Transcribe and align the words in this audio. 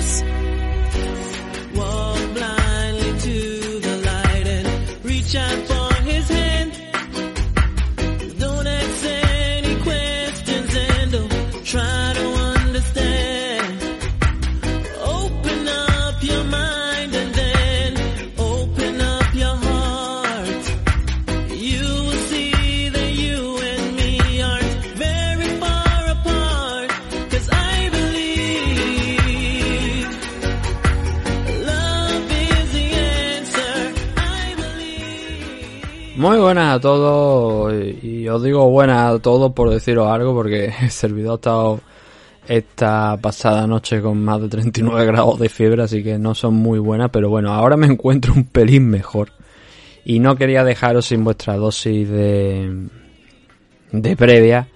Adiós. 0.00 0.39
Muy 36.20 36.36
buenas 36.36 36.76
a 36.76 36.80
todos, 36.80 37.72
y 38.02 38.28
os 38.28 38.42
digo 38.42 38.68
buenas 38.68 39.14
a 39.14 39.18
todos 39.20 39.52
por 39.52 39.70
deciros 39.70 40.06
algo, 40.06 40.34
porque 40.34 40.66
el 40.82 40.90
servidor 40.90 41.32
ha 41.32 41.34
estado 41.36 41.80
esta 42.46 43.16
pasada 43.16 43.66
noche 43.66 44.02
con 44.02 44.22
más 44.22 44.38
de 44.42 44.50
39 44.50 45.06
grados 45.06 45.38
de 45.38 45.48
fiebre, 45.48 45.82
así 45.82 46.04
que 46.04 46.18
no 46.18 46.34
son 46.34 46.52
muy 46.56 46.78
buenas, 46.78 47.08
pero 47.10 47.30
bueno, 47.30 47.54
ahora 47.54 47.78
me 47.78 47.86
encuentro 47.86 48.34
un 48.34 48.44
pelín 48.44 48.90
mejor. 48.90 49.30
Y 50.04 50.18
no 50.18 50.36
quería 50.36 50.62
dejaros 50.62 51.06
sin 51.06 51.24
vuestra 51.24 51.56
dosis 51.56 52.06
de, 52.10 52.88
de 53.90 54.14
previa 54.14 54.68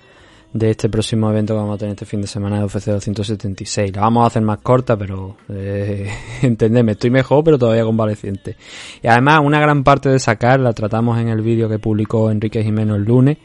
de 0.55 0.71
este 0.71 0.89
próximo 0.89 1.29
evento 1.29 1.53
que 1.53 1.59
vamos 1.59 1.75
a 1.75 1.79
tener 1.79 1.95
este 1.95 2.07
fin 2.07 2.21
de 2.21 2.29
semana 2.29 2.59
de 2.59 2.65
UFC 2.65 2.87
276. 2.87 3.95
La 3.95 4.03
vamos 4.03 4.23
a 4.23 4.29
hacer 4.29 4.41
más 4.41 4.59
corta, 4.59 4.97
pero 4.97 5.37
eh, 5.49 6.09
entendedme, 6.43 6.93
estoy 6.93 7.11
mejor, 7.11 7.43
pero 7.43 7.59
todavía 7.59 7.85
convaleciente. 7.85 8.57
Y 9.03 9.09
además, 9.09 9.41
una 9.43 9.61
gran 9.61 9.83
parte 9.83 10.09
de 10.09 10.19
sacar 10.21 10.61
la 10.61 10.73
tratamos 10.73 11.19
en 11.19 11.29
el 11.29 11.43
vídeo 11.43 11.69
que 11.69 11.81
publicó 11.81 12.31
Enrique 12.31 12.63
Jimeno 12.63 12.95
el 12.95 13.03
lunes. 13.03 13.37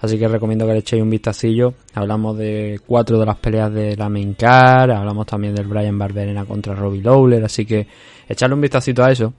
Así 0.00 0.18
que 0.18 0.28
recomiendo 0.28 0.66
que 0.66 0.72
le 0.72 0.78
echéis 0.80 1.02
un 1.02 1.08
vistacillo. 1.08 1.72
Hablamos 1.94 2.36
de 2.36 2.80
cuatro 2.84 3.18
de 3.18 3.26
las 3.26 3.36
peleas 3.36 3.72
de 3.72 3.96
la 3.96 4.08
main 4.08 4.34
card, 4.34 4.90
hablamos 4.90 5.24
también 5.24 5.54
del 5.54 5.68
Brian 5.68 5.96
Barberena 5.96 6.44
contra 6.44 6.74
Robbie 6.74 7.00
Lawler, 7.00 7.44
así 7.44 7.64
que 7.64 7.86
echarle 8.28 8.54
un 8.54 8.60
vistacito 8.60 9.04
a 9.04 9.10
eso. 9.12 9.32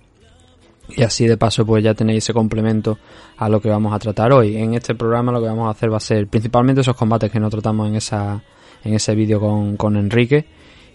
Y 0.89 1.03
así 1.03 1.27
de 1.27 1.37
paso 1.37 1.65
pues 1.65 1.83
ya 1.83 1.93
tenéis 1.93 2.23
ese 2.23 2.33
complemento 2.33 2.97
a 3.37 3.49
lo 3.49 3.61
que 3.61 3.69
vamos 3.69 3.93
a 3.93 3.99
tratar 3.99 4.31
hoy. 4.31 4.57
En 4.57 4.73
este 4.73 4.95
programa 4.95 5.31
lo 5.31 5.41
que 5.41 5.47
vamos 5.47 5.67
a 5.67 5.71
hacer 5.71 5.91
va 5.91 5.97
a 5.97 6.01
ser 6.01 6.27
principalmente 6.27 6.81
esos 6.81 6.95
combates 6.95 7.31
que 7.31 7.39
no 7.39 7.49
tratamos 7.49 7.87
en 7.89 7.95
esa 7.95 8.41
en 8.83 8.93
ese 8.93 9.15
vídeo 9.15 9.39
con, 9.39 9.75
con 9.75 9.97
Enrique 9.97 10.45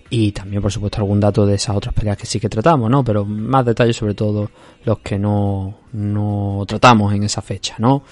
y 0.08 0.32
también 0.32 0.60
por 0.60 0.70
supuesto 0.70 0.98
algún 0.98 1.20
dato 1.20 1.46
de 1.46 1.54
esas 1.54 1.76
otras 1.76 1.94
peleas 1.94 2.16
que 2.16 2.26
sí 2.26 2.38
que 2.38 2.48
tratamos, 2.48 2.90
¿no? 2.90 3.02
Pero 3.02 3.24
más 3.24 3.64
detalles 3.64 3.96
sobre 3.96 4.14
todo 4.14 4.50
los 4.84 4.98
que 4.98 5.18
no, 5.18 5.78
no 5.92 6.64
tratamos 6.66 7.14
en 7.14 7.24
esa 7.24 7.40
fecha, 7.40 7.76
¿no? 7.78 8.02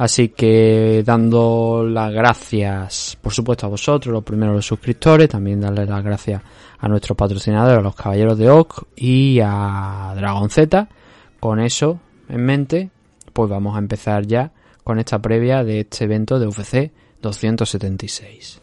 Así 0.00 0.28
que 0.30 1.02
dando 1.04 1.84
las 1.86 2.12
gracias, 2.12 3.18
por 3.20 3.34
supuesto, 3.34 3.66
a 3.66 3.68
vosotros, 3.68 4.12
los 4.12 4.24
primeros 4.24 4.54
los 4.54 4.64
suscriptores, 4.64 5.28
también 5.28 5.60
darle 5.60 5.84
las 5.84 6.02
gracias 6.02 6.40
a 6.78 6.88
nuestros 6.88 7.16
patrocinadores, 7.18 7.80
a 7.80 7.82
los 7.82 7.94
Caballeros 7.94 8.38
de 8.38 8.48
Oak 8.48 8.86
y 8.96 9.40
a 9.42 10.14
Dragon 10.16 10.48
Z. 10.48 10.88
Con 11.40 11.58
eso 11.58 12.00
en 12.28 12.44
mente, 12.44 12.90
pues 13.32 13.50
vamos 13.50 13.76
a 13.76 13.78
empezar 13.78 14.26
ya 14.26 14.52
con 14.84 14.98
esta 14.98 15.18
previa 15.18 15.64
de 15.64 15.80
este 15.80 16.04
evento 16.04 16.38
de 16.38 16.46
UFC 16.46 16.92
276. 17.22 18.62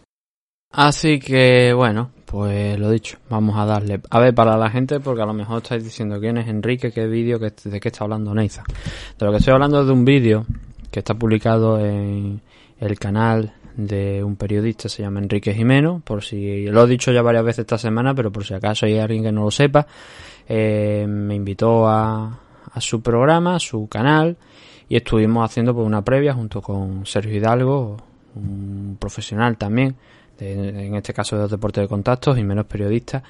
Así 0.72 1.20
que 1.20 1.74
bueno, 1.74 2.12
pues 2.26 2.78
lo 2.78 2.92
dicho, 2.92 3.18
vamos 3.30 3.58
a 3.58 3.66
darle. 3.66 4.02
A 4.10 4.20
ver, 4.20 4.36
para 4.36 4.58
la 4.58 4.70
gente, 4.70 5.00
porque 5.00 5.22
a 5.22 5.26
lo 5.26 5.34
mejor 5.34 5.64
estáis 5.64 5.84
diciendo 5.84 6.20
quién 6.20 6.38
es 6.38 6.48
Enrique, 6.48 6.92
qué 6.92 7.08
vídeo, 7.08 7.40
de 7.40 7.80
qué 7.80 7.88
está 7.88 8.04
hablando 8.04 8.34
Neiza. 8.34 8.64
De 9.18 9.26
lo 9.26 9.32
que 9.32 9.38
estoy 9.38 9.54
hablando 9.54 9.82
es 9.82 9.88
de 9.88 9.94
un 9.94 10.06
vídeo 10.06 10.46
que 10.92 11.00
está 11.00 11.14
publicado 11.14 11.80
en 11.80 12.42
el 12.80 13.00
canal 13.00 13.54
de 13.76 14.24
un 14.24 14.36
periodista, 14.36 14.90
se 14.90 15.04
llama 15.04 15.20
Enrique 15.20 15.54
Jimeno, 15.54 16.02
por 16.04 16.24
si 16.24 16.66
lo 16.66 16.84
he 16.84 16.88
dicho 16.88 17.12
ya 17.12 17.22
varias 17.22 17.46
veces 17.46 17.60
esta 17.60 17.78
semana, 17.78 18.14
pero 18.16 18.32
por 18.32 18.44
si 18.44 18.54
acaso 18.54 18.88
hay 18.88 18.98
alguien 18.98 19.24
que 19.24 19.32
no 19.32 19.44
lo 19.44 19.52
sepa, 19.52 19.86
eh, 20.50 21.06
me 21.08 21.36
invitó 21.36 21.88
a, 21.88 22.40
a 22.78 22.82
su 22.82 23.02
programa, 23.02 23.60
su 23.60 23.88
canal, 23.88 24.38
y 24.90 24.96
estuvimos 24.96 25.44
haciendo 25.44 25.74
pues, 25.74 25.86
una 25.86 26.04
previa 26.04 26.34
junto 26.34 26.62
con 26.62 27.06
Sergio 27.06 27.36
Hidalgo, 27.36 27.98
un 28.36 28.98
profesional 29.00 29.58
también, 29.58 29.96
de- 30.40 30.86
en 30.88 30.96
este 30.96 31.14
caso 31.14 31.36
de 31.36 31.44
los 31.44 31.52
deportes 31.52 31.82
de 31.84 31.88
contacto, 31.88 32.38
y 32.38 32.44
menos 32.44 32.66
periodista, 32.66 33.24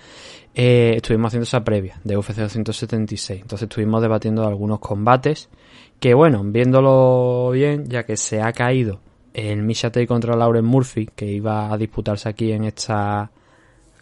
eh, 0.53 0.93
estuvimos 0.97 1.29
haciendo 1.29 1.43
esa 1.45 1.63
previa 1.63 1.99
de 2.03 2.17
UFC 2.17 2.35
276. 2.41 3.41
Entonces 3.41 3.67
estuvimos 3.69 4.01
debatiendo 4.01 4.45
algunos 4.45 4.79
combates 4.79 5.49
que, 5.99 6.13
bueno, 6.13 6.43
viéndolo 6.43 7.51
bien, 7.51 7.87
ya 7.89 8.03
que 8.05 8.17
se 8.17 8.41
ha 8.41 8.51
caído 8.51 8.99
el 9.33 9.61
Misha 9.63 9.91
contra 10.07 10.35
Lauren 10.35 10.65
Murphy, 10.65 11.09
que 11.15 11.25
iba 11.27 11.71
a 11.71 11.77
disputarse 11.77 12.27
aquí 12.27 12.51
en 12.51 12.65
esta 12.65 13.29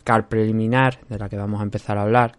car 0.03 0.27
preliminar, 0.27 0.99
de 1.09 1.17
la 1.19 1.29
que 1.29 1.35
vamos 1.37 1.59
a 1.59 1.63
empezar 1.63 1.97
a 1.97 2.03
hablar, 2.03 2.37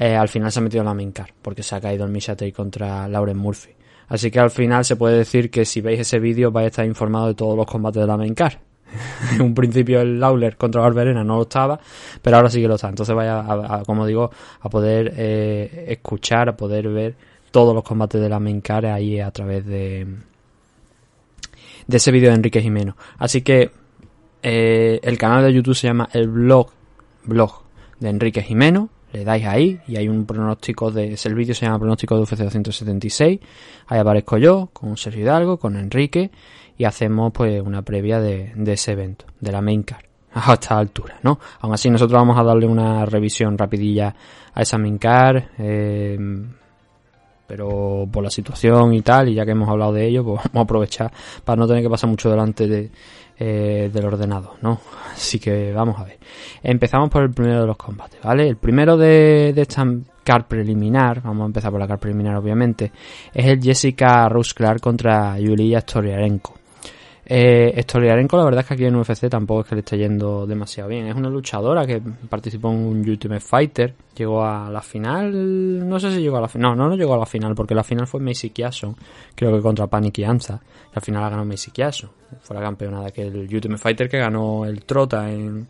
eh, 0.00 0.14
al 0.14 0.28
final 0.28 0.52
se 0.52 0.60
ha 0.60 0.62
metido 0.62 0.82
en 0.82 0.86
la 0.86 0.94
main 0.94 1.10
card, 1.10 1.30
porque 1.42 1.62
se 1.62 1.74
ha 1.74 1.80
caído 1.80 2.04
el 2.04 2.12
Misha 2.12 2.36
Tate 2.36 2.52
contra 2.52 3.08
Lauren 3.08 3.36
Murphy. 3.36 3.70
Así 4.08 4.30
que 4.30 4.38
al 4.38 4.50
final 4.50 4.84
se 4.84 4.96
puede 4.96 5.18
decir 5.18 5.50
que 5.50 5.64
si 5.64 5.80
veis 5.80 6.00
ese 6.00 6.18
vídeo 6.18 6.50
vais 6.50 6.66
a 6.66 6.68
estar 6.68 6.86
informados 6.86 7.28
de 7.28 7.34
todos 7.34 7.56
los 7.56 7.66
combates 7.66 8.00
de 8.00 8.06
la 8.06 8.16
main 8.16 8.34
card. 8.34 8.54
en 9.34 9.42
un 9.42 9.54
principio 9.54 10.00
el 10.00 10.18
Lawler 10.18 10.56
contra 10.56 10.80
Barberena 10.80 11.22
no 11.24 11.36
lo 11.36 11.42
estaba, 11.42 11.78
pero 12.22 12.36
ahora 12.36 12.48
sí 12.48 12.60
que 12.60 12.68
lo 12.68 12.76
está. 12.76 12.88
Entonces 12.88 13.14
vaya, 13.14 13.40
a, 13.40 13.82
como 13.84 14.06
digo, 14.06 14.30
a 14.60 14.70
poder 14.70 15.12
eh, 15.16 15.86
escuchar, 15.88 16.48
a 16.48 16.56
poder 16.56 16.88
ver 16.88 17.16
todos 17.50 17.74
los 17.74 17.82
combates 17.82 18.20
de 18.20 18.28
la 18.28 18.38
main 18.38 18.60
card 18.60 18.86
ahí 18.86 19.20
a 19.20 19.30
través 19.30 19.66
de, 19.66 20.06
de 21.86 21.96
ese 21.96 22.12
vídeo 22.12 22.30
de 22.30 22.36
Enrique 22.36 22.62
Jimeno. 22.62 22.96
Así 23.18 23.42
que 23.42 23.70
eh, 24.42 25.00
el 25.02 25.18
canal 25.18 25.44
de 25.44 25.52
YouTube 25.52 25.74
se 25.74 25.88
llama 25.88 26.08
el 26.12 26.28
blog, 26.28 26.70
blog 27.24 27.62
de 27.98 28.10
Enrique 28.10 28.42
Jimeno. 28.42 28.90
Le 29.12 29.24
dais 29.24 29.44
ahí 29.46 29.80
y 29.86 29.96
hay 29.96 30.08
un 30.08 30.26
pronóstico 30.26 30.90
de. 30.90 31.18
El 31.22 31.34
vídeo 31.34 31.54
se 31.54 31.66
llama 31.66 31.78
Pronóstico 31.78 32.14
de 32.14 32.22
UFC 32.22 32.36
276. 32.36 33.40
Ahí 33.86 33.98
aparezco 33.98 34.36
yo, 34.38 34.68
con 34.72 34.96
Sergio 34.96 35.22
Hidalgo, 35.22 35.58
con 35.58 35.76
Enrique, 35.76 36.30
y 36.76 36.84
hacemos 36.84 37.32
pues 37.32 37.60
una 37.62 37.82
previa 37.82 38.20
de, 38.20 38.52
de 38.54 38.72
ese 38.72 38.92
evento, 38.92 39.24
de 39.40 39.52
la 39.52 39.62
main 39.62 39.82
card, 39.82 40.04
a 40.34 40.52
esta 40.52 40.78
altura, 40.78 41.18
¿no? 41.22 41.38
Aún 41.60 41.74
así, 41.74 41.88
nosotros 41.90 42.18
vamos 42.18 42.38
a 42.38 42.42
darle 42.42 42.66
una 42.66 43.06
revisión 43.06 43.56
rapidilla 43.56 44.14
a 44.52 44.62
esa 44.62 44.78
main 44.78 44.98
card. 44.98 45.42
eh, 45.58 46.18
pero 47.48 48.06
por 48.12 48.22
la 48.22 48.30
situación 48.30 48.92
y 48.92 49.00
tal, 49.00 49.30
y 49.30 49.34
ya 49.34 49.46
que 49.46 49.52
hemos 49.52 49.70
hablado 49.70 49.94
de 49.94 50.06
ello, 50.06 50.22
pues 50.22 50.42
vamos 50.52 50.56
a 50.56 50.60
aprovechar 50.60 51.12
para 51.44 51.58
no 51.58 51.66
tener 51.66 51.82
que 51.82 51.88
pasar 51.88 52.10
mucho 52.10 52.30
delante 52.30 52.68
de, 52.68 52.90
eh, 53.38 53.90
del 53.92 54.04
ordenador, 54.04 54.56
¿no? 54.62 54.80
Así 55.12 55.38
que 55.38 55.72
vamos 55.72 55.98
a 55.98 56.04
ver. 56.04 56.18
Empezamos 56.62 57.08
por 57.10 57.22
el 57.22 57.30
primero 57.30 57.60
de 57.60 57.66
los 57.66 57.76
combates, 57.76 58.20
¿vale? 58.22 58.48
El 58.48 58.56
primero 58.56 58.96
de, 58.96 59.52
de 59.54 59.62
esta 59.62 59.84
card 60.24 60.44
preliminar, 60.44 61.22
vamos 61.22 61.44
a 61.44 61.46
empezar 61.46 61.70
por 61.70 61.80
la 61.80 61.88
card 61.88 62.00
preliminar 62.00 62.36
obviamente, 62.36 62.92
es 63.32 63.46
el 63.46 63.62
Jessica 63.62 64.28
Rose 64.28 64.52
Clark 64.54 64.80
contra 64.80 65.38
Yulia 65.38 65.80
Storiarenko. 65.80 66.57
Eh, 67.30 67.78
Stoliarenko 67.82 68.38
la 68.38 68.44
verdad 68.44 68.60
es 68.60 68.66
que 68.66 68.74
aquí 68.74 68.84
en 68.86 68.96
UFC 68.96 69.28
tampoco 69.28 69.60
es 69.60 69.66
que 69.66 69.74
le 69.74 69.80
esté 69.80 69.98
yendo 69.98 70.46
demasiado 70.46 70.88
bien. 70.88 71.06
Es 71.06 71.14
una 71.14 71.28
luchadora 71.28 71.86
que 71.86 72.00
participó 72.00 72.70
en 72.70 72.76
un 72.76 73.08
Ultimate 73.08 73.40
Fighter. 73.40 73.94
Llegó 74.16 74.42
a 74.42 74.70
la 74.70 74.80
final. 74.80 75.86
No 75.86 76.00
sé 76.00 76.10
si 76.10 76.22
llegó 76.22 76.38
a 76.38 76.40
la 76.40 76.48
final. 76.48 76.70
No, 76.70 76.84
no, 76.84 76.88
no 76.88 76.96
llegó 76.96 77.12
a 77.12 77.18
la 77.18 77.26
final 77.26 77.54
porque 77.54 77.74
la 77.74 77.84
final 77.84 78.06
fue 78.06 78.20
Macy 78.20 78.48
Kiason. 78.48 78.96
Creo 79.34 79.54
que 79.54 79.60
contra 79.60 79.86
Panic 79.86 80.18
y 80.18 80.24
Anza. 80.24 80.58
Y 80.86 80.92
al 80.94 81.02
final 81.02 81.20
la 81.20 81.28
ganó 81.28 81.44
Macy 81.44 81.70
Kiason. 81.70 82.10
Fue 82.40 82.56
la 82.56 82.62
campeona 82.62 83.02
de 83.02 83.08
aquel 83.08 83.36
Ultimate 83.52 83.82
Fighter 83.82 84.08
que 84.08 84.18
ganó 84.18 84.64
el 84.64 84.84
Trota 84.84 85.30
en, 85.30 85.68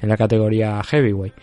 en 0.00 0.08
la 0.08 0.16
categoría 0.16 0.80
Heavyweight. 0.80 1.34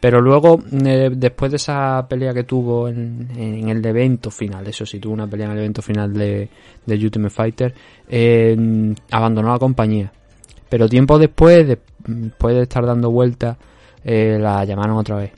Pero 0.00 0.20
luego, 0.20 0.60
eh, 0.84 1.10
después 1.12 1.50
de 1.50 1.56
esa 1.56 2.06
pelea 2.08 2.32
que 2.32 2.44
tuvo 2.44 2.88
en, 2.88 3.28
en 3.36 3.68
el 3.68 3.84
evento 3.84 4.30
final, 4.30 4.64
eso 4.68 4.86
sí, 4.86 5.00
tuvo 5.00 5.12
una 5.14 5.26
pelea 5.26 5.46
en 5.46 5.52
el 5.52 5.58
evento 5.58 5.82
final 5.82 6.12
de, 6.12 6.48
de 6.86 6.94
Ultimate 6.94 7.34
Fighter, 7.34 7.74
eh, 8.08 8.94
abandonó 9.10 9.50
la 9.52 9.58
compañía. 9.58 10.12
Pero 10.68 10.88
tiempo 10.88 11.18
después, 11.18 11.66
de- 11.66 11.78
después 12.06 12.54
de 12.54 12.62
estar 12.62 12.86
dando 12.86 13.10
vueltas, 13.10 13.56
eh, 14.04 14.38
la 14.40 14.64
llamaron 14.64 14.96
otra 14.98 15.16
vez. 15.16 15.32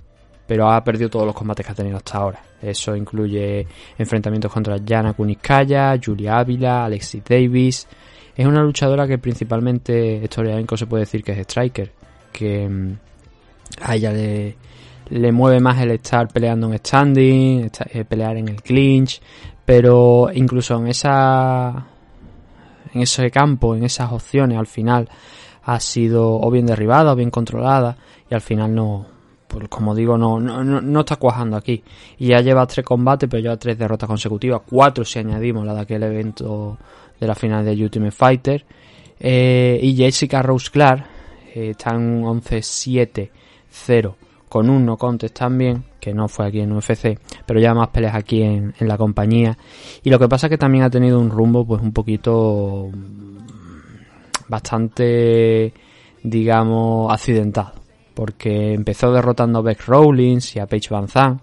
Pero 0.47 0.69
ha 0.71 0.83
perdido 0.85 1.09
todos 1.09 1.25
los 1.27 1.35
combates 1.35 1.65
que 1.65 1.73
ha 1.73 1.77
tenido 1.77 1.97
hasta 1.97 2.19
ahora. 2.19 2.43
Eso 2.61 2.95
incluye 2.95 3.67
enfrentamientos 3.97 4.53
contra 4.53 4.77
Jana 4.87 5.15
Kuniskaya, 5.15 5.99
Julia 6.05 6.39
Ávila, 6.39 6.85
Alexis 6.85 7.23
Davis. 7.25 7.87
Es 8.37 8.45
una 8.47 8.63
luchadora 8.63 9.07
que 9.07 9.17
principalmente 9.19 10.21
Storiadenko 10.27 10.77
se 10.77 10.87
puede 10.87 11.03
decir 11.05 11.23
que 11.23 11.33
es 11.33 11.39
striker. 11.39 11.93
Que 12.33 12.69
mm, 12.69 12.93
a 13.81 13.97
ella 13.97 14.13
le, 14.13 14.57
le 15.11 15.33
mueve 15.33 15.61
más 15.61 15.81
el 15.81 15.93
estar 15.93 16.29
peleando 16.29 16.69
en 16.69 16.79
standing, 16.79 17.71
eh, 17.93 18.05
pelear 18.05 18.37
en 18.37 18.49
el 18.49 18.63
clinch, 18.63 19.21
pero 19.65 20.31
incluso 20.33 20.77
en 20.79 20.89
esa 20.89 21.87
en 22.93 23.03
ese 23.03 23.31
campo, 23.31 23.75
en 23.75 23.85
esas 23.85 24.11
opciones, 24.13 24.59
al 24.59 24.67
final 24.67 25.09
ha 25.63 25.79
sido 25.79 26.41
o 26.41 26.51
bien 26.51 26.67
derribada 26.67 27.13
o 27.13 27.17
bien 27.17 27.31
controlada 27.31 27.97
y 28.29 28.35
al 28.35 28.41
final 28.41 28.75
no 28.75 29.07
pues 29.51 29.69
como 29.69 29.97
digo, 29.97 30.17
no, 30.17 30.39
no, 30.39 30.63
no 30.63 31.01
está 31.01 31.17
cuajando 31.17 31.57
aquí. 31.57 31.83
Y 32.19 32.29
ya 32.29 32.41
lleva 32.41 32.69
tres 32.69 32.87
combates, 32.87 33.29
pero 33.29 33.43
lleva 33.43 33.57
tres 33.57 33.77
derrotas 33.77 34.09
consecutivas, 34.09 34.63
cuatro 34.65 35.05
si 35.05 35.19
añadimos 35.19 35.67
la 35.67 35.75
de 35.75 35.81
aquel 35.81 36.05
evento 36.05 36.79
de 37.19 37.27
la 37.27 37.35
final 37.35 37.65
de 37.65 37.73
Ultimate 37.73 38.13
Fighter. 38.13 38.65
Eh, 39.19 39.81
y 39.83 39.97
Jessica 39.97 40.41
Rose 40.41 40.71
Clark 40.71 41.05
eh, 41.53 41.71
está 41.71 41.91
en 41.97 42.23
11-7-0 43.71 44.15
con 44.49 44.69
un 44.69 44.85
no 44.85 44.97
contest 44.97 45.39
también, 45.39 45.85
que 46.01 46.13
no 46.13 46.27
fue 46.27 46.49
aquí 46.49 46.59
en 46.59 46.73
UFC, 46.73 47.17
pero 47.47 47.61
ya 47.61 47.73
más 47.73 47.89
peleas 47.91 48.17
aquí 48.17 48.43
en, 48.43 48.75
en, 48.77 48.89
la 48.89 48.99
compañía. 48.99 49.57
Y 50.03 50.11
lo 50.11 50.19
que 50.19 50.29
pasa 50.29 50.49
es 50.49 50.51
que 50.51 50.59
también 50.59 50.83
ha 50.83 50.91
tenido 50.91 51.21
un 51.21 51.31
rumbo 51.31 51.65
pues 51.65 51.81
un 51.81 51.93
poquito 51.93 52.91
bastante, 54.51 55.73
digamos, 56.23 57.13
accidentado. 57.13 57.73
Porque 58.13 58.75
empezó 58.75 59.13
derrotando 59.13 59.61
a 59.61 59.63
Beck 59.63 59.87
Rollins 59.87 60.57
y 60.57 60.59
a 60.59 60.67
Paige 60.67 60.89
Van 60.91 61.09
Zandt, 61.09 61.41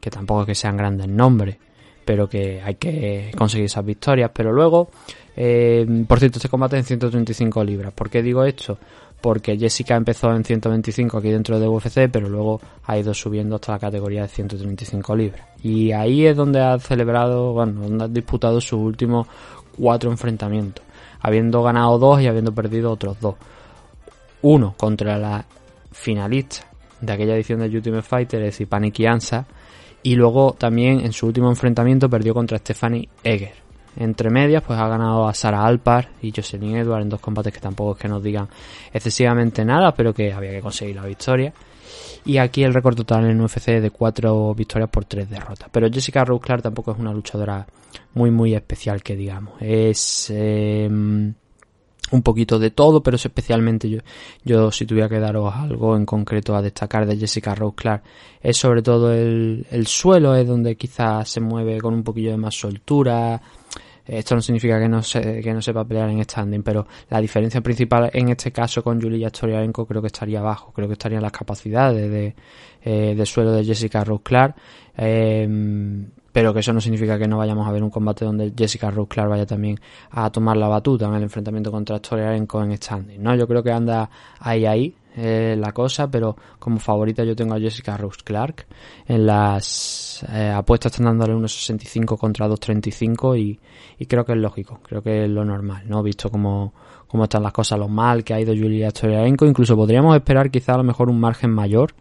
que 0.00 0.08
tampoco 0.08 0.42
es 0.42 0.46
que 0.46 0.54
sean 0.54 0.76
grandes 0.76 1.08
nombres, 1.08 1.56
pero 2.04 2.28
que 2.28 2.62
hay 2.62 2.76
que 2.76 3.32
conseguir 3.36 3.66
esas 3.66 3.84
victorias. 3.84 4.30
Pero 4.32 4.52
luego, 4.52 4.90
eh, 5.36 5.84
por 6.06 6.20
cierto, 6.20 6.38
este 6.38 6.48
combate 6.48 6.76
en 6.76 6.84
135 6.84 7.64
libras. 7.64 7.92
¿Por 7.92 8.08
qué 8.08 8.22
digo 8.22 8.44
esto? 8.44 8.78
Porque 9.20 9.58
Jessica 9.58 9.96
empezó 9.96 10.32
en 10.34 10.44
125 10.44 11.18
aquí 11.18 11.30
dentro 11.30 11.58
de 11.58 11.68
UFC, 11.68 12.08
pero 12.10 12.28
luego 12.28 12.60
ha 12.84 12.98
ido 12.98 13.12
subiendo 13.14 13.56
hasta 13.56 13.72
la 13.72 13.78
categoría 13.78 14.22
de 14.22 14.28
135 14.28 15.16
libras. 15.16 15.46
Y 15.62 15.92
ahí 15.92 16.26
es 16.26 16.36
donde 16.36 16.60
ha 16.60 16.78
celebrado, 16.78 17.52
bueno, 17.52 17.82
donde 17.82 18.04
ha 18.04 18.08
disputado 18.08 18.60
sus 18.60 18.78
últimos 18.78 19.26
cuatro 19.76 20.10
enfrentamientos, 20.10 20.84
habiendo 21.20 21.62
ganado 21.62 21.98
dos 21.98 22.20
y 22.20 22.26
habiendo 22.26 22.52
perdido 22.52 22.92
otros 22.92 23.18
dos. 23.20 23.34
Uno 24.42 24.74
contra 24.76 25.18
la 25.18 25.44
finalista 25.90 26.66
de 27.00 27.12
aquella 27.12 27.34
edición 27.34 27.60
de 27.60 27.66
Ultimate 27.66 28.02
Fighter, 28.02 28.40
es 28.42 28.52
decir, 28.52 28.68
Panic 28.68 29.00
Ansa, 29.06 29.46
y 30.02 30.14
luego 30.14 30.54
también 30.56 31.00
en 31.00 31.12
su 31.12 31.26
último 31.26 31.48
enfrentamiento 31.48 32.08
perdió 32.08 32.32
contra 32.32 32.58
Stephanie 32.58 33.08
Egger. 33.24 33.65
Entre 33.96 34.30
medias, 34.30 34.62
pues 34.62 34.78
ha 34.78 34.88
ganado 34.88 35.26
a 35.26 35.34
Sara 35.34 35.64
Alpar 35.64 36.10
y 36.22 36.32
Jocelyn 36.34 36.76
Edward 36.76 37.02
en 37.02 37.08
dos 37.08 37.20
combates 37.20 37.52
que 37.52 37.60
tampoco 37.60 37.92
es 37.92 37.98
que 37.98 38.08
nos 38.08 38.22
digan 38.22 38.48
excesivamente 38.92 39.64
nada, 39.64 39.92
pero 39.94 40.12
que 40.12 40.32
había 40.32 40.50
que 40.50 40.60
conseguir 40.60 40.96
la 40.96 41.06
victoria. 41.06 41.52
Y 42.24 42.38
aquí 42.38 42.64
el 42.64 42.74
récord 42.74 42.96
total 42.96 43.24
en 43.30 43.40
UFC 43.40 43.80
de 43.80 43.90
cuatro 43.90 44.54
victorias 44.54 44.90
por 44.90 45.04
tres 45.04 45.30
derrotas. 45.30 45.68
Pero 45.70 45.88
Jessica 45.90 46.24
Rose 46.24 46.42
Clark 46.42 46.62
tampoco 46.62 46.92
es 46.92 46.98
una 46.98 47.12
luchadora 47.12 47.66
muy, 48.14 48.30
muy 48.30 48.54
especial, 48.54 49.02
que 49.02 49.14
digamos. 49.14 49.54
Es 49.60 50.30
eh, 50.34 50.88
un 52.10 52.22
poquito 52.22 52.58
de 52.58 52.70
todo, 52.70 53.02
pero 53.02 53.16
es 53.16 53.24
especialmente 53.24 53.88
yo, 53.88 54.00
yo, 54.44 54.70
si 54.70 54.86
tuviera 54.86 55.08
que 55.08 55.18
daros 55.18 55.54
algo 55.54 55.96
en 55.96 56.06
concreto 56.06 56.54
a 56.54 56.62
destacar 56.62 57.06
de 57.06 57.16
Jessica 57.16 57.54
Rose 57.54 58.00
es 58.40 58.56
sobre 58.56 58.82
todo 58.82 59.12
el, 59.12 59.66
el 59.70 59.86
suelo, 59.86 60.34
es 60.34 60.46
donde 60.46 60.76
quizás 60.76 61.28
se 61.28 61.40
mueve 61.40 61.80
con 61.80 61.94
un 61.94 62.02
poquillo 62.02 62.30
de 62.30 62.36
más 62.36 62.54
soltura 62.54 63.40
esto 64.06 64.34
no 64.34 64.40
significa 64.40 64.78
que 64.78 64.88
no, 64.88 65.02
se, 65.02 65.40
que 65.40 65.52
no 65.52 65.60
sepa 65.60 65.84
pelear 65.84 66.08
en 66.10 66.22
standing, 66.22 66.62
pero 66.62 66.86
la 67.10 67.20
diferencia 67.20 67.60
principal 67.60 68.10
en 68.12 68.28
este 68.28 68.52
caso 68.52 68.82
con 68.82 69.00
Julia 69.00 69.28
Storiarenko 69.28 69.86
creo 69.86 70.00
que 70.00 70.08
estaría 70.08 70.40
abajo. 70.40 70.72
Creo 70.72 70.88
que 70.88 70.94
estarían 70.94 71.22
las 71.22 71.32
capacidades 71.32 72.10
de, 72.10 72.34
eh, 72.82 73.14
de 73.16 73.26
suelo 73.26 73.52
de 73.52 73.64
Jessica 73.64 74.04
Rose 74.04 74.22
Clark. 74.22 74.54
Eh, 74.96 76.06
pero 76.36 76.52
que 76.52 76.60
eso 76.60 76.70
no 76.70 76.82
significa 76.82 77.18
que 77.18 77.26
no 77.26 77.38
vayamos 77.38 77.66
a 77.66 77.72
ver 77.72 77.82
un 77.82 77.88
combate 77.88 78.26
donde 78.26 78.52
Jessica 78.54 78.90
Rose 78.90 79.08
Clark 79.08 79.30
vaya 79.30 79.46
también 79.46 79.80
a 80.10 80.30
tomar 80.30 80.58
la 80.58 80.68
batuta 80.68 81.06
en 81.06 81.14
el 81.14 81.22
enfrentamiento 81.22 81.72
contra 81.72 81.96
Storiarenko 81.96 82.62
en 82.62 82.76
standing. 82.76 83.22
¿no? 83.22 83.34
Yo 83.34 83.48
creo 83.48 83.62
que 83.62 83.72
anda 83.72 84.10
ahí 84.38 84.66
ahí 84.66 84.94
eh, 85.16 85.56
la 85.58 85.72
cosa, 85.72 86.10
pero 86.10 86.36
como 86.58 86.78
favorita 86.78 87.24
yo 87.24 87.34
tengo 87.34 87.54
a 87.54 87.58
Jessica 87.58 87.96
Rose 87.96 88.20
Clark. 88.22 88.66
En 89.06 89.26
las 89.26 90.24
eh, 90.30 90.50
apuestas 90.50 90.92
están 90.92 91.06
dándole 91.06 91.34
unos 91.34 91.54
65 91.54 92.18
contra 92.18 92.46
2.35 92.46 93.38
y, 93.38 93.58
y 93.98 94.06
creo 94.06 94.24
que 94.24 94.32
es 94.32 94.38
lógico, 94.38 94.80
creo 94.82 95.02
que 95.02 95.24
es 95.24 95.30
lo 95.30 95.44
normal, 95.44 95.84
¿no? 95.88 96.02
Visto 96.02 96.30
cómo, 96.30 96.74
cómo 97.06 97.24
están 97.24 97.42
las 97.42 97.52
cosas, 97.52 97.78
lo 97.78 97.88
mal 97.88 98.24
que 98.24 98.34
ha 98.34 98.40
ido 98.40 98.54
Julia 98.54 98.90
Storiarenko, 98.90 99.46
incluso 99.46 99.74
podríamos 99.74 100.14
esperar 100.14 100.50
quizá 100.50 100.74
a 100.74 100.78
lo 100.78 100.84
mejor 100.84 101.08
un 101.08 101.18
margen 101.18 101.50
mayor, 101.50 101.94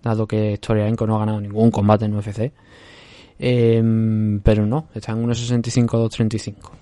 dado 0.00 0.28
que 0.28 0.56
Storiarenko 0.56 1.06
no 1.08 1.16
ha 1.16 1.20
ganado 1.20 1.40
ningún 1.40 1.72
combate 1.72 2.04
en 2.04 2.14
UFC. 2.14 2.52
Eh, 3.42 3.82
pero 4.44 4.66
no, 4.66 4.88
está 4.94 5.12
en 5.12 5.26
1.65-2.35. 5.26 6.79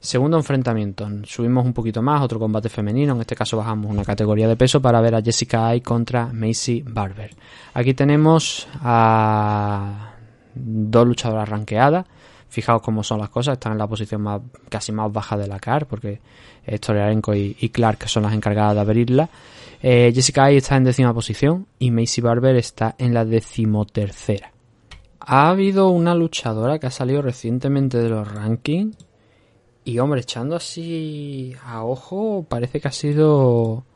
Segundo 0.00 0.36
enfrentamiento, 0.36 1.08
subimos 1.24 1.64
un 1.64 1.72
poquito 1.72 2.02
más, 2.02 2.22
otro 2.22 2.38
combate 2.38 2.68
femenino, 2.68 3.14
en 3.14 3.20
este 3.20 3.34
caso 3.34 3.56
bajamos 3.56 3.90
una 3.90 4.04
categoría 4.04 4.46
de 4.46 4.54
peso 4.54 4.80
para 4.80 5.00
ver 5.00 5.16
a 5.16 5.22
Jessica 5.22 5.66
Ay 5.66 5.80
contra 5.80 6.26
Macy 6.32 6.84
Barber. 6.86 7.34
Aquí 7.74 7.94
tenemos 7.94 8.68
a 8.80 10.14
dos 10.54 11.04
luchadoras 11.04 11.48
ranqueadas, 11.48 12.06
fijaos 12.48 12.80
cómo 12.80 13.02
son 13.02 13.18
las 13.18 13.28
cosas, 13.28 13.54
están 13.54 13.72
en 13.72 13.78
la 13.78 13.88
posición 13.88 14.22
más, 14.22 14.40
casi 14.68 14.92
más 14.92 15.12
baja 15.12 15.36
de 15.36 15.48
la 15.48 15.58
CAR, 15.58 15.86
porque 15.86 16.20
Storiarenko 16.64 17.34
y, 17.34 17.56
y 17.58 17.68
Clark 17.70 18.08
son 18.08 18.22
las 18.22 18.34
encargadas 18.34 18.76
de 18.76 18.80
abrirla. 18.80 19.28
Eh, 19.82 20.12
Jessica 20.14 20.44
Ay 20.44 20.58
está 20.58 20.76
en 20.76 20.84
décima 20.84 21.12
posición 21.12 21.66
y 21.80 21.90
Macy 21.90 22.20
Barber 22.20 22.54
está 22.54 22.94
en 22.98 23.14
la 23.14 23.24
decimotercera. 23.24 24.52
Ha 25.18 25.50
habido 25.50 25.90
una 25.90 26.14
luchadora 26.14 26.78
que 26.78 26.86
ha 26.86 26.90
salido 26.92 27.20
recientemente 27.20 27.98
de 27.98 28.08
los 28.08 28.32
rankings 28.32 29.07
y 29.88 29.98
hombre, 30.00 30.20
echando 30.20 30.54
así 30.54 31.54
a 31.64 31.82
ojo, 31.82 32.44
parece 32.46 32.78
que 32.78 32.88
ha 32.88 32.92
sido 32.92 33.86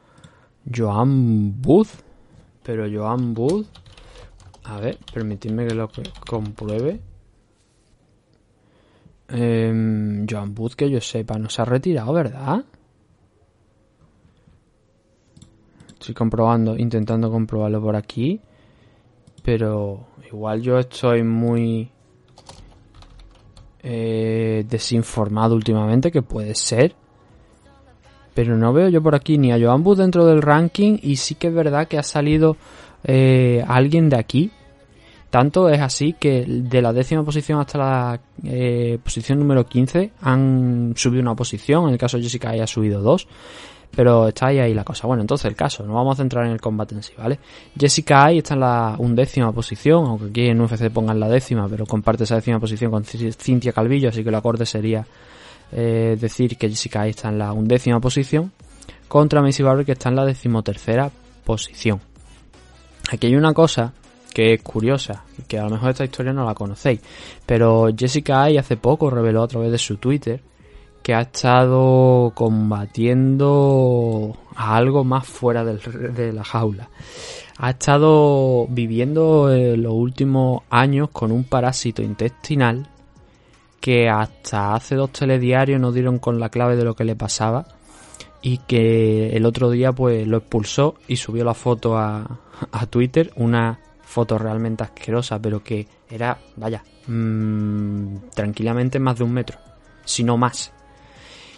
Joan 0.74 1.60
Booth. 1.60 1.90
Pero 2.62 2.86
Joan 2.90 3.34
Booth, 3.34 3.66
a 4.64 4.80
ver, 4.80 4.98
permitidme 5.12 5.66
que 5.66 5.74
lo 5.74 5.90
compruebe. 6.26 6.98
Eh, 9.28 10.24
Joan 10.30 10.54
Booth, 10.54 10.72
que 10.76 10.88
yo 10.88 10.98
sepa, 10.98 11.38
no 11.38 11.50
se 11.50 11.60
ha 11.60 11.66
retirado, 11.66 12.14
¿verdad? 12.14 12.64
Estoy 15.90 16.14
comprobando, 16.14 16.74
intentando 16.78 17.30
comprobarlo 17.30 17.82
por 17.82 17.96
aquí. 17.96 18.40
Pero 19.42 20.06
igual 20.26 20.62
yo 20.62 20.78
estoy 20.78 21.22
muy 21.22 21.90
eh, 23.82 24.64
desinformado 24.68 25.54
últimamente, 25.54 26.10
que 26.10 26.22
puede 26.22 26.54
ser. 26.54 26.94
Pero 28.34 28.56
no 28.56 28.72
veo 28.72 28.88
yo 28.88 29.02
por 29.02 29.14
aquí 29.14 29.38
ni 29.38 29.52
a 29.52 29.58
Joan 29.60 29.82
Booth 29.82 29.98
dentro 29.98 30.24
del 30.24 30.40
ranking 30.40 30.98
y 31.02 31.16
sí 31.16 31.34
que 31.34 31.48
es 31.48 31.54
verdad 31.54 31.86
que 31.86 31.98
ha 31.98 32.02
salido 32.02 32.56
eh, 33.04 33.64
alguien 33.66 34.08
de 34.08 34.16
aquí. 34.16 34.50
Tanto 35.28 35.68
es 35.70 35.80
así 35.80 36.14
que 36.18 36.44
de 36.46 36.82
la 36.82 36.92
décima 36.92 37.24
posición 37.24 37.58
hasta 37.58 37.78
la 37.78 38.20
eh, 38.44 38.98
posición 39.02 39.38
número 39.38 39.64
15 39.66 40.12
han 40.20 40.92
subido 40.94 41.22
una 41.22 41.34
posición. 41.34 41.86
En 41.86 41.92
el 41.92 41.98
caso 41.98 42.18
de 42.18 42.24
Jessica 42.24 42.50
ha 42.50 42.66
subido 42.66 43.00
dos. 43.00 43.26
Pero 43.94 44.28
está 44.28 44.46
ahí, 44.46 44.72
la 44.72 44.84
cosa. 44.84 45.06
Bueno, 45.06 45.22
entonces 45.22 45.44
el 45.46 45.54
caso, 45.54 45.84
no 45.84 45.94
vamos 45.94 46.14
a 46.14 46.22
centrar 46.22 46.46
en 46.46 46.52
el 46.52 46.60
combate 46.60 46.94
en 46.94 47.02
sí, 47.02 47.12
¿vale? 47.16 47.38
Jessica 47.78 48.24
Ai 48.24 48.38
está 48.38 48.54
en 48.54 48.60
la 48.60 48.96
undécima 48.98 49.52
posición, 49.52 50.06
aunque 50.06 50.26
aquí 50.26 50.46
en 50.46 50.60
UFC 50.60 50.90
pongan 50.90 51.20
la 51.20 51.28
décima, 51.28 51.68
pero 51.68 51.84
comparte 51.84 52.24
esa 52.24 52.36
décima 52.36 52.58
posición 52.58 52.90
con 52.90 53.04
Cintia 53.04 53.72
Calvillo, 53.72 54.08
así 54.08 54.24
que 54.24 54.30
lo 54.30 54.38
acorde 54.38 54.64
sería 54.64 55.06
eh, 55.72 56.16
decir 56.18 56.56
que 56.56 56.68
Jessica 56.68 57.02
Ai 57.02 57.10
está 57.10 57.28
en 57.28 57.38
la 57.38 57.52
undécima 57.52 58.00
posición, 58.00 58.50
contra 59.08 59.42
Macy 59.42 59.62
Barber 59.62 59.84
que 59.84 59.92
está 59.92 60.08
en 60.08 60.16
la 60.16 60.24
decimotercera 60.24 61.10
posición. 61.44 62.00
Aquí 63.10 63.26
hay 63.26 63.36
una 63.36 63.52
cosa 63.52 63.92
que 64.32 64.54
es 64.54 64.62
curiosa, 64.62 65.24
que 65.46 65.58
a 65.58 65.64
lo 65.64 65.70
mejor 65.70 65.90
esta 65.90 66.04
historia 66.04 66.32
no 66.32 66.46
la 66.46 66.54
conocéis, 66.54 67.00
pero 67.44 67.88
Jessica 67.94 68.44
Ai 68.44 68.56
hace 68.56 68.78
poco 68.78 69.10
reveló 69.10 69.42
a 69.42 69.48
través 69.48 69.70
de 69.70 69.76
su 69.76 69.98
Twitter 69.98 70.40
que 71.02 71.14
ha 71.14 71.22
estado 71.22 72.32
combatiendo 72.34 74.36
a 74.54 74.76
algo 74.76 75.04
más 75.04 75.26
fuera 75.26 75.64
del, 75.64 75.80
de 76.14 76.32
la 76.32 76.44
jaula. 76.44 76.88
Ha 77.58 77.70
estado 77.70 78.66
viviendo 78.68 79.48
los 79.50 79.92
últimos 79.92 80.62
años 80.70 81.10
con 81.10 81.32
un 81.32 81.44
parásito 81.44 82.02
intestinal 82.02 82.88
que 83.80 84.08
hasta 84.08 84.74
hace 84.74 84.94
dos 84.94 85.10
telediarios 85.10 85.80
no 85.80 85.92
dieron 85.92 86.18
con 86.18 86.38
la 86.38 86.48
clave 86.48 86.76
de 86.76 86.84
lo 86.84 86.94
que 86.94 87.04
le 87.04 87.16
pasaba 87.16 87.66
y 88.40 88.58
que 88.58 89.36
el 89.36 89.44
otro 89.44 89.70
día 89.70 89.92
pues 89.92 90.26
lo 90.26 90.38
expulsó 90.38 90.94
y 91.08 91.16
subió 91.16 91.44
la 91.44 91.54
foto 91.54 91.98
a, 91.98 92.38
a 92.70 92.86
Twitter, 92.86 93.32
una 93.36 93.78
foto 94.02 94.38
realmente 94.38 94.84
asquerosa, 94.84 95.40
pero 95.40 95.62
que 95.62 95.86
era, 96.08 96.38
vaya, 96.56 96.82
mmm, 97.06 98.16
tranquilamente 98.34 98.98
más 98.98 99.18
de 99.18 99.24
un 99.24 99.32
metro, 99.32 99.58
si 100.04 100.22
no 100.22 100.36
más 100.36 100.72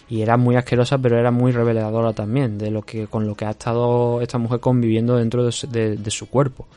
y 0.09 0.21
era 0.21 0.37
muy 0.37 0.55
asquerosa 0.55 0.97
pero 0.97 1.17
era 1.17 1.31
muy 1.31 1.51
reveladora 1.51 2.13
también 2.13 2.57
de 2.57 2.71
lo 2.71 2.81
que 2.81 3.07
con 3.07 3.25
lo 3.25 3.35
que 3.35 3.45
ha 3.45 3.51
estado 3.51 4.21
esta 4.21 4.37
mujer 4.37 4.59
conviviendo 4.59 5.15
dentro 5.17 5.43
de, 5.43 6.11
su 6.11 6.29
cuerpo 6.29 6.67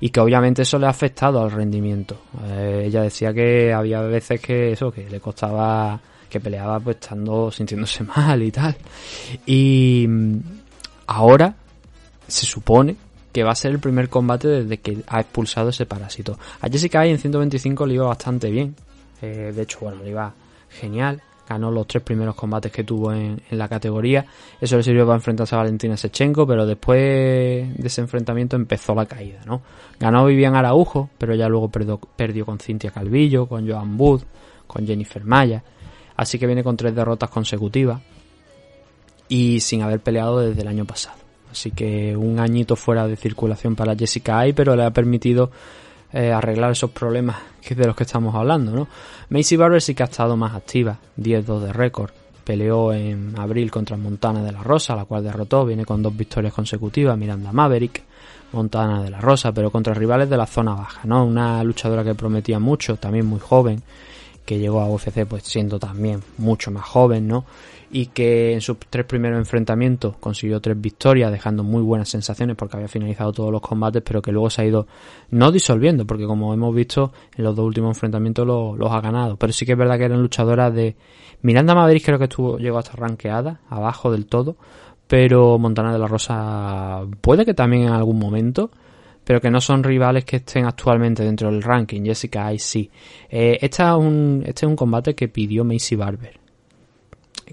y 0.00 0.10
que 0.10 0.20
obviamente 0.20 0.62
eso 0.62 0.78
le 0.78 0.86
ha 0.86 0.90
afectado 0.90 1.42
al 1.42 1.50
rendimiento 1.50 2.16
eh, 2.48 2.84
ella 2.86 3.02
decía 3.02 3.32
que 3.34 3.72
había 3.72 4.00
veces 4.02 4.40
que 4.40 4.72
eso 4.72 4.90
que 4.90 5.08
le 5.08 5.20
costaba 5.20 6.00
que 6.28 6.40
peleaba 6.40 6.80
pues 6.80 6.96
estando 6.96 7.50
sintiéndose 7.50 8.04
mal 8.16 8.42
y 8.42 8.50
tal 8.50 8.76
y 9.44 10.06
mm, 10.08 10.38
ahora 11.06 11.54
se 12.26 12.46
supone 12.46 12.96
que 13.32 13.44
va 13.44 13.52
a 13.52 13.54
ser 13.54 13.72
el 13.72 13.78
primer 13.78 14.08
combate 14.08 14.48
desde 14.48 14.78
que 14.78 14.98
ha 15.06 15.20
expulsado 15.20 15.68
ese 15.70 15.86
parásito. 15.86 16.38
A 16.60 16.68
Jessica 16.68 17.04
en 17.06 17.18
125 17.18 17.86
le 17.86 17.94
iba 17.94 18.06
bastante 18.06 18.50
bien. 18.50 18.74
Eh, 19.22 19.52
de 19.54 19.62
hecho, 19.62 19.80
bueno, 19.82 20.02
le 20.02 20.10
iba 20.10 20.32
genial. 20.68 21.22
Ganó 21.50 21.68
los 21.72 21.84
tres 21.88 22.04
primeros 22.04 22.36
combates 22.36 22.70
que 22.70 22.84
tuvo 22.84 23.12
en, 23.12 23.42
la 23.50 23.66
categoría. 23.66 24.24
Eso 24.60 24.76
le 24.76 24.84
sirvió 24.84 25.04
para 25.04 25.16
enfrentarse 25.16 25.56
a 25.56 25.58
Valentina 25.58 25.96
Sechenko, 25.96 26.46
pero 26.46 26.64
después 26.64 27.76
de 27.76 27.86
ese 27.88 28.02
enfrentamiento 28.02 28.54
empezó 28.54 28.94
la 28.94 29.04
caída, 29.04 29.40
¿no? 29.46 29.60
Ganó 29.98 30.24
Vivian 30.26 30.54
Araujo, 30.54 31.10
pero 31.18 31.34
ya 31.34 31.48
luego 31.48 31.68
perdió, 31.68 32.46
con 32.46 32.60
Cintia 32.60 32.92
Calvillo, 32.92 33.46
con 33.46 33.68
Joan 33.68 33.96
Booth, 33.96 34.22
con 34.68 34.86
Jennifer 34.86 35.24
Maya. 35.24 35.64
Así 36.14 36.38
que 36.38 36.46
viene 36.46 36.62
con 36.62 36.76
tres 36.76 36.94
derrotas 36.94 37.30
consecutivas 37.30 38.00
y 39.28 39.58
sin 39.58 39.82
haber 39.82 39.98
peleado 39.98 40.38
desde 40.38 40.62
el 40.62 40.68
año 40.68 40.84
pasado. 40.84 41.16
Así 41.50 41.72
que 41.72 42.16
un 42.16 42.38
añito 42.38 42.76
fuera 42.76 43.08
de 43.08 43.16
circulación 43.16 43.74
para 43.74 43.96
Jessica 43.96 44.38
Ay, 44.38 44.52
pero 44.52 44.76
le 44.76 44.84
ha 44.84 44.92
permitido 44.92 45.50
eh, 46.12 46.32
arreglar 46.32 46.72
esos 46.72 46.90
problemas 46.90 47.36
de 47.68 47.86
los 47.86 47.94
que 47.94 48.04
estamos 48.04 48.34
hablando, 48.34 48.72
¿no? 48.72 48.88
Macy 49.28 49.56
Barber 49.56 49.80
sí 49.80 49.94
que 49.94 50.02
ha 50.02 50.06
estado 50.06 50.36
más 50.36 50.54
activa, 50.54 50.98
10-2 51.18 51.60
de 51.60 51.72
récord. 51.72 52.10
Peleó 52.44 52.92
en 52.92 53.34
abril 53.38 53.70
contra 53.70 53.96
Montana 53.96 54.42
de 54.42 54.50
la 54.50 54.62
Rosa, 54.62 54.96
la 54.96 55.04
cual 55.04 55.22
derrotó, 55.22 55.64
viene 55.64 55.84
con 55.84 56.02
dos 56.02 56.16
victorias 56.16 56.52
consecutivas, 56.52 57.16
Miranda 57.16 57.52
Maverick, 57.52 58.02
Montana 58.52 59.02
de 59.02 59.10
la 59.10 59.20
Rosa, 59.20 59.52
pero 59.52 59.70
contra 59.70 59.94
rivales 59.94 60.28
de 60.28 60.36
la 60.36 60.46
zona 60.46 60.74
baja, 60.74 61.02
¿no? 61.04 61.24
Una 61.24 61.62
luchadora 61.62 62.02
que 62.02 62.14
prometía 62.14 62.58
mucho, 62.58 62.96
también 62.96 63.26
muy 63.26 63.38
joven, 63.38 63.82
que 64.44 64.58
llegó 64.58 64.80
a 64.80 64.88
UFC 64.88 65.26
pues 65.26 65.44
siendo 65.44 65.78
también 65.78 66.22
mucho 66.38 66.72
más 66.72 66.84
joven, 66.84 67.28
¿no? 67.28 67.44
Y 67.92 68.06
que 68.06 68.52
en 68.52 68.60
sus 68.60 68.78
tres 68.88 69.04
primeros 69.04 69.38
enfrentamientos 69.38 70.16
consiguió 70.18 70.60
tres 70.60 70.80
victorias, 70.80 71.32
dejando 71.32 71.64
muy 71.64 71.82
buenas 71.82 72.08
sensaciones 72.08 72.56
porque 72.56 72.76
había 72.76 72.88
finalizado 72.88 73.32
todos 73.32 73.50
los 73.50 73.60
combates, 73.60 74.02
pero 74.02 74.22
que 74.22 74.30
luego 74.30 74.48
se 74.48 74.62
ha 74.62 74.64
ido 74.64 74.86
no 75.30 75.50
disolviendo, 75.50 76.06
porque 76.06 76.24
como 76.24 76.54
hemos 76.54 76.74
visto 76.74 77.12
en 77.36 77.44
los 77.44 77.56
dos 77.56 77.66
últimos 77.66 77.96
enfrentamientos 77.96 78.46
los 78.46 78.92
ha 78.92 79.00
ganado. 79.00 79.36
Pero 79.36 79.52
sí 79.52 79.66
que 79.66 79.72
es 79.72 79.78
verdad 79.78 79.98
que 79.98 80.04
eran 80.04 80.22
luchadoras 80.22 80.72
de 80.72 80.96
Miranda 81.42 81.74
Madrid 81.74 82.02
creo 82.04 82.18
que 82.18 82.24
estuvo 82.24 82.58
llegó 82.58 82.78
hasta 82.78 82.92
ranqueada, 82.92 83.60
abajo 83.68 84.12
del 84.12 84.26
todo, 84.26 84.56
pero 85.08 85.58
Montana 85.58 85.92
de 85.92 85.98
la 85.98 86.06
Rosa 86.06 87.02
puede 87.20 87.44
que 87.44 87.54
también 87.54 87.84
en 87.84 87.92
algún 87.92 88.18
momento 88.18 88.70
pero 89.22 89.40
que 89.40 89.50
no 89.50 89.60
son 89.60 89.84
rivales 89.84 90.24
que 90.24 90.36
estén 90.36 90.64
actualmente 90.64 91.22
dentro 91.22 91.52
del 91.52 91.62
ranking. 91.62 92.02
Jessica 92.02 92.46
Ay 92.46 92.58
sí. 92.58 92.90
Eh, 93.28 93.58
es 93.60 93.78
un, 93.78 94.42
este 94.44 94.66
es 94.66 94.68
un 94.68 94.74
combate 94.74 95.14
que 95.14 95.28
pidió 95.28 95.62
Macy 95.62 95.94
Barber 95.94 96.39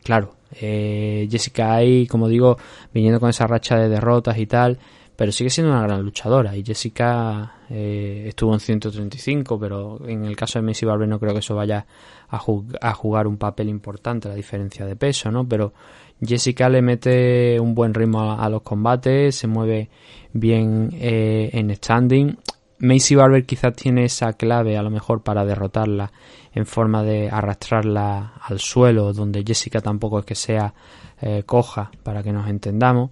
claro, 0.04 0.36
eh, 0.54 1.28
Jessica 1.30 1.76
Ay, 1.76 2.08
como 2.08 2.28
digo, 2.28 2.58
viniendo 2.94 3.20
con 3.20 3.30
esa 3.30 3.48
racha 3.48 3.78
de 3.78 3.90
derrotas 3.90 4.38
y 4.38 4.46
tal, 4.46 4.78
pero 5.16 5.32
sigue 5.32 5.50
siendo 5.50 5.74
una 5.74 5.82
gran 5.82 6.02
luchadora. 6.04 6.56
Y 6.56 6.64
Jessica 6.64 7.56
eh, 7.70 8.26
estuvo 8.28 8.54
en 8.54 8.60
135, 8.60 9.60
pero 9.60 10.00
en 10.08 10.26
el 10.26 10.36
caso 10.36 10.60
de 10.60 10.66
Macy 10.66 10.86
Barber 10.86 11.08
no 11.08 11.20
creo 11.20 11.34
que 11.34 11.40
eso 11.40 11.56
vaya 11.56 11.86
a, 12.30 12.94
jugar 12.94 13.28
un 13.28 13.38
papel 13.38 13.70
importante, 13.70 14.30
la 14.30 14.36
diferencia 14.36 14.86
de 14.86 14.96
peso, 14.96 15.32
¿no? 15.32 15.48
Pero 15.48 15.74
Jessica 16.22 16.70
le 16.70 16.82
mete 16.82 17.60
un 17.60 17.74
buen 17.74 17.94
ritmo 17.94 18.34
a, 18.40 18.50
los 18.50 18.62
combates, 18.62 19.36
se 19.36 19.48
mueve 19.48 19.90
bien 20.34 20.90
eh, 20.94 21.50
en 21.54 21.76
standing 21.76 22.38
Macy 22.80 23.16
Barber 23.16 23.46
quizás 23.46 23.74
tiene 23.74 24.06
esa 24.06 24.34
clave 24.34 24.78
a 24.78 24.84
lo 24.84 24.90
mejor 24.90 25.22
para 25.22 25.46
derrotarla 25.46 26.12
en 26.54 26.66
forma 26.66 27.04
de 27.04 27.30
arrastrarla 27.30 28.34
al 28.42 28.60
suelo, 28.60 29.14
donde 29.14 29.44
Jessica 29.46 29.82
tampoco 29.82 30.20
es 30.20 30.26
que 30.26 30.36
sea 30.36 30.74
eh, 31.22 31.44
coja, 31.46 31.92
para 32.04 32.22
que 32.22 32.32
nos 32.32 32.48
entendamos. 32.48 33.12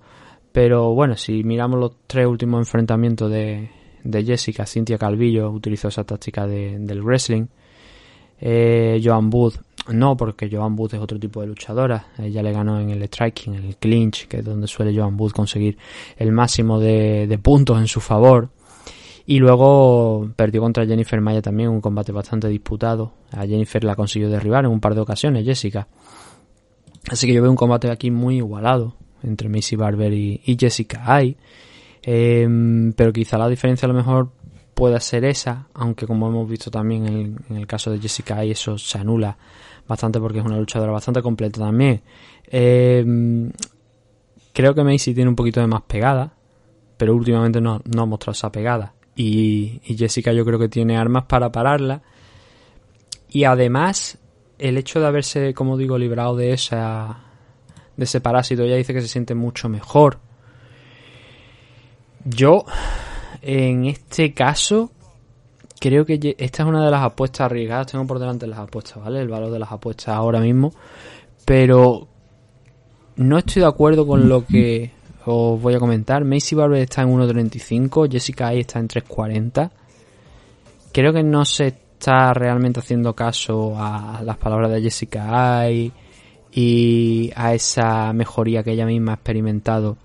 Pero 0.52 0.94
bueno, 0.94 1.18
si 1.18 1.44
miramos 1.44 1.80
los 1.80 1.92
tres 2.08 2.28
últimos 2.28 2.60
enfrentamientos 2.60 3.30
de, 3.32 3.70
Jessica, 4.04 4.66
Cynthia 4.66 4.98
Calvillo 4.98 5.50
utilizó 5.50 5.88
esa 5.88 6.04
táctica 6.04 6.48
del 6.48 7.02
wrestling. 7.02 7.48
Eh, 8.40 9.02
Joan 9.04 9.30
Booth 9.30 9.56
no, 9.88 10.18
porque 10.18 10.50
Joan 10.52 10.76
Booth 10.76 10.96
es 10.96 11.00
otro 11.00 11.20
tipo 11.20 11.42
de 11.42 11.48
luchadora. 11.48 12.08
Ella 12.18 12.42
le 12.42 12.52
ganó 12.52 12.80
en 12.80 12.90
el 12.90 13.04
striking, 13.04 13.56
en 13.56 13.66
el 13.66 13.78
clinch, 13.78 14.28
que 14.28 14.38
es 14.38 14.46
donde 14.46 14.68
suele 14.68 14.96
Joan 14.96 15.16
Booth 15.16 15.34
conseguir 15.34 15.78
el 16.18 16.32
máximo 16.32 16.80
de 16.80 17.40
puntos 17.42 17.80
en 17.80 17.88
su 17.88 18.00
favor. 18.00 18.50
Y 19.28 19.40
luego 19.40 20.30
perdió 20.36 20.62
contra 20.62 20.86
Jennifer 20.86 21.20
Maya 21.20 21.42
también, 21.42 21.70
un 21.70 21.82
combate 21.82 22.12
bastante 22.12 22.48
disputado. 22.48 23.14
A 23.32 23.46
Jennifer 23.48 23.84
la 23.84 23.96
consiguió 23.96 24.30
derribar 24.30 24.66
en 24.66 24.72
un 24.72 24.80
par 24.80 24.94
de 24.94 25.02
ocasiones, 25.02 25.44
Jessica. 25.44 25.88
Así 27.10 27.26
que 27.26 27.34
yo 27.34 27.42
veo 27.42 27.50
un 27.50 27.58
combate 27.58 27.90
aquí 27.90 28.12
muy 28.12 28.38
igualado 28.38 28.96
entre 29.24 29.50
Macy 29.50 29.76
Barber 29.76 30.14
y, 30.14 30.58
Jessica 30.60 31.04
Ay. 31.06 31.38
Em, 32.04 32.94
pero 32.94 33.12
quizá 33.12 33.38
la 33.38 33.50
diferencia 33.50 33.88
a 33.88 33.90
lo 33.90 33.96
mejor 33.96 34.30
pueda 34.76 35.00
ser 35.00 35.26
esa, 35.26 35.68
aunque 35.74 36.06
como 36.06 36.28
hemos 36.28 36.48
visto 36.48 36.70
también 36.70 37.08
en 37.50 37.58
el, 37.58 37.66
caso 37.66 37.90
de 37.90 38.00
Jessica 38.00 38.38
Ay 38.38 38.52
eso 38.52 38.78
se 38.78 39.00
anula 39.00 39.36
bastante 39.88 40.20
porque 40.20 40.40
es 40.40 40.46
una 40.46 40.60
luchadora 40.60 40.92
bastante 40.92 41.24
completa 41.24 41.62
también. 41.62 42.02
Em, 42.46 43.52
creo 44.54 44.76
que 44.76 44.84
Macy 44.84 45.16
tiene 45.16 45.30
un 45.30 45.36
poquito 45.36 45.62
de 45.62 45.68
más 45.68 45.82
pegada, 45.84 46.36
pero 46.98 47.16
últimamente 47.16 47.60
no, 47.60 47.82
no 47.86 48.04
ha 48.04 48.06
mostrado 48.06 48.34
esa 48.34 48.52
pegada 48.52 48.94
y, 49.16 49.82
Jessica 49.84 50.34
yo 50.34 50.46
creo 50.46 50.60
que 50.60 50.70
tiene 50.70 50.98
armas 50.98 51.26
para 51.26 51.52
pararla. 51.52 52.02
Y 53.30 53.46
además, 53.46 54.18
el 54.60 54.78
hecho 54.78 55.00
de 55.00 55.08
haberse, 55.08 55.54
como 55.54 55.78
digo, 55.78 55.98
librado 55.98 56.36
de 56.36 56.54
esa 56.54 57.22
de 57.98 58.04
ese 58.04 58.20
parásito, 58.20 58.64
ella 58.64 58.76
dice 58.76 58.94
que 58.94 59.02
se 59.02 59.08
siente 59.08 59.36
mucho 59.36 59.70
mejor. 59.70 60.20
Yo, 62.26 62.66
en 63.42 63.86
este 63.86 64.34
caso, 64.34 64.92
creo 65.80 66.06
que 66.06 66.36
esta 66.38 66.64
es 66.64 66.70
una 66.70 66.84
de 66.84 66.92
las 66.92 67.04
apuestas 67.04 67.46
arriesgadas. 67.46 67.88
Tengo 67.88 68.06
por 68.06 68.20
delante 68.20 68.48
las 68.48 68.60
apuestas, 68.60 69.02
¿vale? 69.02 69.22
El 69.22 69.30
valor 69.30 69.52
de 69.52 69.60
las 69.60 69.72
apuestas 69.72 70.10
ahora 70.10 70.42
mismo. 70.42 70.74
Pero 71.46 72.08
no 73.16 73.38
estoy 73.38 73.62
de 73.62 73.68
acuerdo 73.68 74.06
con 74.06 74.28
lo 74.28 74.46
que 74.46 74.92
os 75.26 75.62
voy 75.62 75.74
a 75.74 75.80
comentar. 75.80 76.24
Macy 76.24 76.56
Barber 76.56 76.82
está 76.82 77.02
en 77.02 77.10
1.35, 77.10 78.12
Jessica 78.12 78.48
Ay 78.48 78.60
está 78.62 78.80
en 78.80 78.88
3.40. 78.88 79.72
Creo 80.92 81.12
que 81.12 81.24
no 81.24 81.44
se 81.46 81.68
está 81.68 82.34
realmente 82.34 82.80
haciendo 82.80 83.14
caso 83.14 83.74
a 83.78 84.22
las 84.24 84.38
palabras 84.38 84.72
de 84.72 84.82
Jessica 84.82 85.60
Ay 85.60 85.92
y 86.52 87.32
a 87.36 87.54
esa 87.54 88.14
mejoría 88.14 88.64
que 88.64 88.72
ella 88.72 88.86
misma 88.86 89.14
ha 89.14 89.16
experimentado 89.16 89.98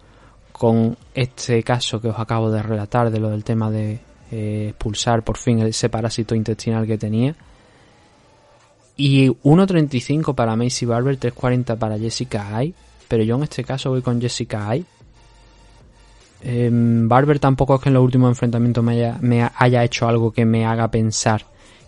con 0.53 0.97
este 1.15 1.63
caso 1.63 2.01
que 2.01 2.09
os 2.09 2.19
acabo 2.19 2.51
de 2.51 2.63
relatar 2.63 3.11
de 3.11 3.21
lo 3.21 3.31
del 3.31 3.45
tema 3.45 3.71
de 3.71 4.01
eh, 4.31 4.69
expulsar 4.71 5.23
por 5.23 5.37
fin 5.37 5.61
ese 5.61 5.89
parásito 5.89 6.35
intestinal 6.35 6.87
que 6.87 6.99
tenía. 6.99 7.35
Y 8.97 9.29
1.35 9.29 10.35
para 10.35 10.57
Macy 10.57 10.87
Barber, 10.87 11.19
3.40 11.19 11.79
para 11.79 11.99
Jessica 11.99 12.55
Ay. 12.55 12.75
Pero 13.09 13.25
yo 13.25 13.37
en 13.37 13.45
este 13.45 13.65
caso 13.65 13.91
voy 13.91 14.03
con 14.03 14.21
Jessica 14.21 14.69
Ay 14.69 14.85
Em, 16.43 17.09
Barber 17.09 17.39
tampoco 17.39 17.75
es 17.75 17.83
que 17.83 17.89
en 17.91 17.95
los 17.95 18.05
últimos 18.05 18.31
enfrentamientos 18.31 18.83
me 18.83 19.51
haya, 19.55 19.85
hecho 19.85 20.09
algo 20.09 20.33
que 20.33 20.45
me 20.45 20.65
haga 20.65 20.91
pensar 20.91 21.45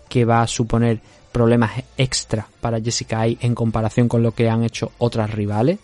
que 0.09 0.25
va 0.25 0.43
a 0.43 0.47
suponer 0.47 1.01
problemas 1.33 1.73
extra 1.97 2.47
para 2.61 2.81
Jessica 2.81 3.21
Ay 3.21 3.39
en 3.41 3.55
comparación 3.55 4.09
con 4.09 4.23
lo 4.23 4.33
que 4.33 4.51
han 4.51 4.63
hecho 4.65 4.93
otras 4.99 5.31
rivales. 5.31 5.79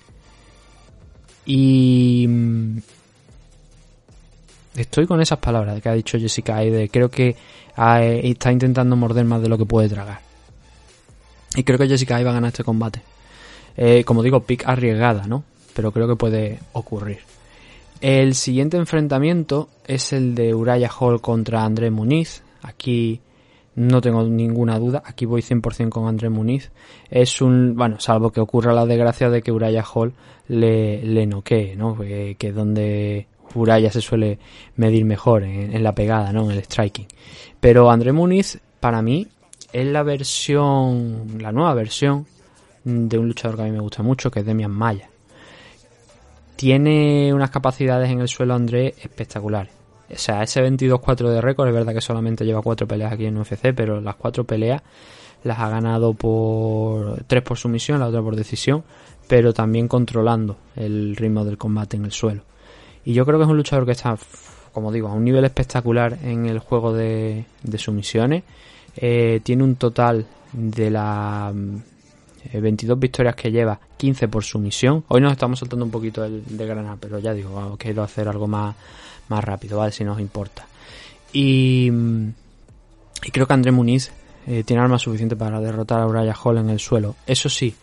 Y 1.47 2.27
mm, 2.29 2.79
estoy 4.77 5.07
con 5.07 5.23
esas 5.23 5.39
palabras 5.39 5.81
que 5.81 5.89
ha 5.89 5.95
dicho 5.95 6.19
Jessica 6.19 6.57
Ay 6.57 6.71
de 6.71 6.91
creo 6.91 7.11
que 7.11 7.37
está 8.23 8.53
intentando 8.53 8.97
morder 8.97 9.25
más 9.25 9.41
de 9.41 9.49
lo 9.49 9.57
que 9.57 9.65
puede 9.65 9.89
tragar. 9.89 10.21
Y 11.57 11.63
creo 11.63 11.79
que 11.79 11.89
Jessica 11.89 12.17
Ay 12.17 12.25
va 12.25 12.31
a 12.31 12.35
ganar 12.35 12.49
este 12.49 12.65
combate. 12.65 13.01
Eh, 13.79 14.05
como 14.05 14.23
digo, 14.23 14.41
pick 14.41 14.67
arriesgada, 14.67 15.27
¿no? 15.27 15.45
Pero 15.75 15.93
creo 15.93 16.07
que 16.07 16.17
puede 16.17 16.59
ocurrir. 16.73 17.21
El 18.01 18.37
siguiente 18.37 18.77
enfrentamiento 18.77 19.69
es 19.87 20.13
el 20.13 20.37
de 20.37 20.55
Uraya 20.55 20.89
Hall 20.89 21.21
contra 21.21 21.65
André 21.65 21.91
Muniz. 21.91 22.45
Aquí 22.63 23.21
no 23.75 24.01
tengo 24.01 24.23
ninguna 24.23 24.79
duda, 24.79 25.03
aquí 25.05 25.25
voy 25.25 25.43
100% 25.43 25.89
con 25.89 26.07
André 26.07 26.29
Muniz. 26.29 26.71
Es 27.11 27.41
un, 27.41 27.75
bueno, 27.77 27.99
salvo 27.99 28.31
que 28.31 28.41
ocurra 28.41 28.73
la 28.73 28.87
desgracia 28.87 29.31
de 29.31 29.43
que 29.43 29.51
Uraya 29.51 29.85
Hall 29.85 30.15
le, 30.47 31.03
le 31.03 31.27
noquee, 31.27 31.75
¿no? 31.75 31.97
Que, 31.97 32.37
es 32.39 32.55
donde 32.55 33.27
Uraya 33.55 33.91
se 33.91 34.01
suele 34.01 34.39
medir 34.77 35.05
mejor 35.05 35.43
en, 35.43 35.83
la 35.83 35.95
pegada, 35.95 36.33
¿no? 36.33 36.45
En 36.45 36.57
el 36.57 36.63
striking. 36.65 37.07
Pero 37.59 37.91
André 37.91 38.13
Muniz, 38.13 38.61
para 38.79 39.03
mí, 39.03 39.27
es 39.73 39.87
la 39.87 40.05
versión, 40.05 41.39
la 41.41 41.51
nueva 41.51 41.75
versión 41.75 42.27
de 42.85 43.19
un 43.19 43.27
luchador 43.27 43.57
que 43.57 43.63
a 43.63 43.67
mí 43.67 43.73
me 43.73 43.81
gusta 43.81 44.05
mucho, 44.05 44.31
que 44.31 44.41
es 44.41 44.47
Demian 44.47 44.71
Maya. 44.71 45.11
Tiene 46.59 47.33
unas 47.33 47.51
capacidades 47.51 48.11
en 48.11 48.21
el 48.21 48.27
suelo 48.27 48.55
André 48.55 48.89
espectaculares. 49.01 49.73
O 50.11 50.17
sea, 50.17 50.43
ese 50.43 50.61
22-4 50.61 51.29
de 51.29 51.41
récord, 51.41 51.69
es 51.69 51.75
verdad 51.75 51.95
que 51.95 52.01
solamente 52.01 52.45
lleva 52.45 52.63
cuatro 52.63 52.89
peleas 52.89 53.13
aquí 53.13 53.27
en 53.27 53.37
UFC, 53.37 53.73
pero 53.77 54.01
las 54.01 54.17
cuatro 54.17 54.43
peleas 54.43 54.83
las 55.45 55.61
ha 55.61 55.69
ganado 55.69 56.15
por 56.15 57.23
tres 57.29 57.45
por 57.45 57.59
sumisión, 57.59 58.01
la 58.01 58.09
otra 58.09 58.23
por 58.23 58.35
decisión, 58.35 58.83
pero 59.29 59.53
también 59.53 59.87
controlando 59.87 60.57
el 60.75 61.15
ritmo 61.15 61.45
del 61.45 61.59
combate 61.59 61.97
en 61.97 62.07
el 62.07 62.11
suelo. 62.11 62.43
Y 63.05 63.13
yo 63.13 63.25
creo 63.25 63.39
que 63.39 63.45
es 63.45 63.51
un 63.51 63.57
luchador 63.57 63.87
que 63.87 63.93
está 63.93 64.17
como 64.73 64.91
digo, 64.91 65.07
a 65.07 65.13
un 65.13 65.25
nivel 65.25 65.45
espectacular 65.45 66.19
en 66.25 66.47
el 66.47 66.59
juego 66.59 66.93
de, 66.93 67.45
de 67.63 67.79
sumisiones. 67.79 68.43
Eh, 68.97 69.41
tiene 69.45 69.63
un 69.63 69.77
total 69.77 70.27
de 70.53 70.91
las 70.91 71.55
22 72.53 72.97
mm, 72.97 73.01
victorias 73.01 73.35
que 73.35 73.51
lleva, 73.51 73.79
15 73.97 74.29
por 74.29 74.45
sumisión. 74.45 75.05
Hoy 75.09 75.21
nos 75.21 75.33
estamos 75.33 75.59
saltando 75.59 75.85
un 75.85 75.91
poquito 75.91 76.25
el 76.25 76.45
de 76.45 76.67
Granada, 76.67 76.97
pero 77.01 77.19
ya 77.19 77.33
digo, 77.33 77.77
quiero 77.79 78.03
hacer 78.03 78.29
algo 78.29 78.47
más, 78.47 78.75
más 79.29 79.45
rápido, 79.45 79.79
¿vale? 79.79 79.93
Si 79.93 80.05
nos 80.05 80.21
importa. 80.21 80.67
Y, 81.33 81.91
mm, 81.91 82.29
creo 83.33 83.47
que 83.47 83.53
André 83.53 83.73
Muniz 83.73 84.11
eh, 84.47 84.63
tiene 84.65 84.83
armas 84.83 85.03
suficientes 85.03 85.39
para 85.39 85.61
derrotar 85.61 86.01
a 86.01 86.07
Uraya 86.07 86.35
Hall 86.35 86.59
en 86.59 86.71
el 86.71 86.79
suelo. 86.79 87.17
Eso 87.27 87.49
sí, 87.49 87.75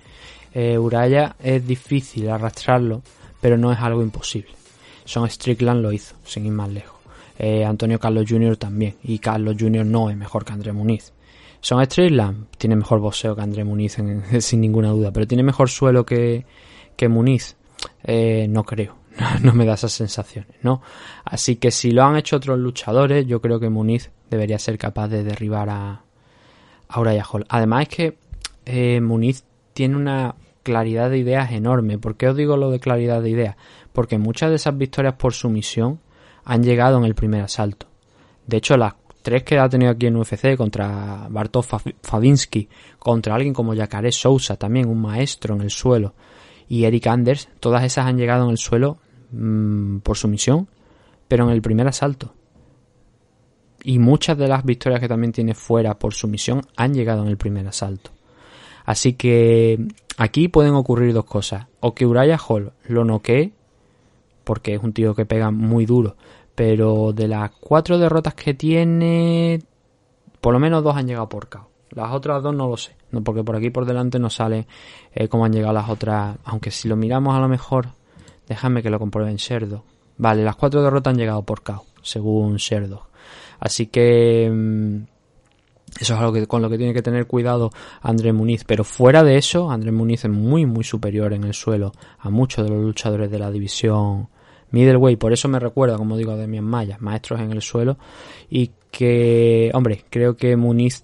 eh, 0.54 0.78
Uraya 0.78 1.36
es 1.44 1.66
difícil 1.68 2.30
arrastrarlo, 2.30 3.02
pero 3.42 3.58
no 3.58 3.72
es 3.72 3.80
algo 3.80 4.02
imposible. 4.02 4.52
Son 5.04 5.30
Strickland 5.30 5.82
lo 5.82 5.92
hizo, 5.92 6.16
sin 6.24 6.46
ir 6.46 6.52
más 6.52 6.70
lejos. 6.70 6.96
Eh, 7.38 7.66
Antonio 7.66 8.00
Carlos 8.00 8.26
Jr. 8.28 8.58
también, 8.58 8.96
y 9.04 9.20
Carlos 9.20 9.58
Jr. 9.60 9.86
no 9.86 10.10
es 10.10 10.18
mejor 10.18 10.46
que 10.46 10.54
André 10.54 10.72
Muniz. 10.72 11.12
Son 11.66 11.84
Strickland 11.84 12.46
tiene 12.60 12.76
mejor 12.76 13.00
boxeo 13.00 13.36
que 13.36 13.42
André 13.42 13.64
Muniz, 13.64 13.98
sin 14.40 14.62
ninguna 14.62 14.90
duda, 14.90 15.12
pero 15.12 15.26
tiene 15.26 15.42
mejor 15.42 15.68
suelo 15.68 16.06
que, 16.06 16.46
que 16.96 17.10
Muniz. 17.10 17.58
Eh, 18.04 18.46
no 18.48 18.64
creo, 18.64 18.98
no 19.42 19.52
me 19.52 19.66
da 19.66 19.74
esas 19.74 19.92
sensaciones, 19.92 20.58
¿no? 20.62 20.84
Así 21.24 21.56
que 21.56 21.72
si 21.72 21.90
lo 21.90 22.04
han 22.04 22.18
hecho 22.18 22.36
otros 22.36 22.60
luchadores, 22.60 23.26
yo 23.26 23.42
creo 23.42 23.60
que 23.60 23.72
Muniz 23.72 24.12
debería 24.30 24.60
ser 24.60 24.78
capaz 24.78 25.08
de 25.08 25.24
derribar 25.24 25.70
a, 25.72 26.04
a 26.88 27.24
Hall. 27.32 27.46
Además 27.50 27.82
es 27.82 27.90
que 27.90 28.18
eh, 28.68 29.02
Muniz 29.02 29.44
tiene 29.74 29.96
una 29.96 30.36
claridad 30.62 31.10
de 31.10 31.18
ideas 31.18 31.52
enorme. 31.52 31.98
¿Por 31.98 32.16
qué 32.16 32.28
os 32.28 32.38
digo 32.38 32.58
lo 32.58 32.70
de 32.70 32.80
claridad 32.80 33.24
de 33.24 33.32
ideas? 33.32 33.56
Porque 33.92 34.20
muchas 34.20 34.52
de 34.52 34.58
esas 34.58 34.78
victorias 34.78 35.16
por 35.16 35.34
sumisión 35.34 36.00
han 36.44 36.62
llegado 36.62 37.00
en 37.00 37.06
el 37.06 37.16
primer 37.16 37.42
asalto. 37.42 37.88
De 38.46 38.58
hecho, 38.58 38.78
las 38.78 38.94
tres 39.26 39.42
que 39.42 39.58
ha 39.58 39.68
tenido 39.68 39.90
aquí 39.90 40.06
en 40.06 40.18
UFC 40.18 40.56
contra 40.56 41.28
Bartosz 41.32 41.66
Fabinsky, 42.04 42.70
contra 43.00 43.34
alguien 43.34 43.56
como 43.56 43.74
Yacaré 43.74 44.12
Sousa, 44.12 44.56
también 44.56 44.88
un 44.88 45.02
maestro 45.02 45.56
en 45.56 45.62
el 45.62 45.72
suelo, 45.72 46.14
y 46.70 46.84
Eric 46.84 47.08
Anders, 47.08 47.50
todas 47.60 47.84
esas 47.84 48.06
han 48.06 48.18
llegado 48.18 48.46
en 48.46 48.52
el 48.52 48.60
suelo 48.60 49.00
mm, 49.32 49.98
por 49.98 50.16
sumisión, 50.16 50.68
pero 51.28 51.46
en 51.46 51.50
el 51.50 51.64
primer 51.64 51.88
asalto. 51.88 52.36
Y 53.84 53.98
muchas 53.98 54.38
de 54.38 54.48
las 54.48 54.64
victorias 54.64 55.02
que 55.02 55.08
también 55.08 55.32
tiene 55.32 55.56
fuera 55.56 55.98
por 55.98 56.14
sumisión 56.14 56.62
han 56.78 56.94
llegado 56.94 57.24
en 57.24 57.30
el 57.30 57.38
primer 57.38 57.68
asalto. 57.68 58.12
Así 58.86 59.14
que 59.14 59.88
aquí 60.18 60.50
pueden 60.50 60.76
ocurrir 60.76 61.14
dos 61.14 61.26
cosas. 61.26 61.66
O 61.80 61.96
que 61.96 62.06
Uraya 62.06 62.38
Hall 62.38 62.74
lo 62.88 63.04
noquee, 63.06 63.54
porque 64.44 64.76
es 64.76 64.84
un 64.84 64.94
tío 64.94 65.16
que 65.16 65.26
pega 65.26 65.50
muy 65.50 65.88
duro, 65.88 66.16
pero 66.56 67.12
de 67.14 67.28
las 67.28 67.52
cuatro 67.52 67.98
derrotas 67.98 68.34
que 68.34 68.54
tiene, 68.54 69.62
por 70.42 70.54
lo 70.54 70.60
menos 70.60 70.84
dos 70.84 70.96
han 70.96 71.08
llegado 71.08 71.30
por 71.30 71.50
KO. 71.50 71.70
Las 71.92 72.12
otras 72.12 72.42
dos 72.42 72.56
no 72.56 72.70
lo 72.70 72.78
sé, 72.78 72.96
porque 73.24 73.44
por 73.44 73.56
aquí 73.56 73.70
por 73.70 73.86
delante 73.86 74.20
no 74.20 74.30
sale 74.30 74.68
eh, 75.14 75.28
cómo 75.28 75.46
han 75.46 75.54
llegado 75.54 75.74
las 75.74 75.90
otras, 75.90 76.38
aunque 76.46 76.72
si 76.72 76.88
lo 76.88 76.96
miramos 76.96 77.36
a 77.36 77.40
lo 77.40 77.48
mejor, 77.48 77.90
déjame 78.48 78.82
que 78.82 78.90
lo 78.90 79.00
compruebe 79.00 79.32
en. 79.32 79.38
Vale, 80.18 80.44
las 80.44 80.56
cuatro 80.56 80.82
derrotas 80.82 81.12
han 81.12 81.18
llegado 81.18 81.44
por 81.44 81.62
KO, 81.62 81.86
según 82.02 82.56
Sherdo. 82.56 83.08
Así 83.60 83.88
que 83.88 84.50
mm, 84.52 85.04
eso 86.00 86.14
es 86.14 86.20
algo 86.20 86.34
que, 86.34 86.48
con 86.48 86.62
lo 86.62 86.70
que 86.70 86.78
tiene 86.78 86.94
que 86.94 87.02
tener 87.02 87.28
cuidado 87.28 87.72
André 88.02 88.34
Muniz. 88.34 88.64
Pero 88.66 88.84
fuera 88.84 89.24
de 89.24 89.38
eso, 89.38 89.72
André 89.72 89.92
Muniz 89.92 90.26
es 90.26 90.32
muy, 90.32 90.66
muy 90.66 90.84
superior 90.84 91.34
en 91.34 91.44
el 91.44 91.54
suelo 91.54 91.94
a 92.20 92.30
muchos 92.30 92.66
de 92.66 92.72
los 92.72 92.84
luchadores 92.84 93.32
de 93.32 93.40
la 93.40 93.52
división 93.52 94.30
middleweight. 94.76 95.18
Por 95.18 95.32
eso 95.32 95.48
me 95.48 95.58
recuerda, 95.58 95.98
como 95.98 96.18
digo, 96.18 96.36
de 96.36 96.48
mis 96.48 96.62
Maya, 96.62 96.98
maestros 97.00 97.40
en 97.40 97.52
el 97.52 97.62
suelo. 97.62 97.98
Y 98.50 98.72
que, 98.92 99.72
hombre, 99.74 100.04
creo 100.10 100.36
que 100.36 100.56
Muniz 100.58 101.02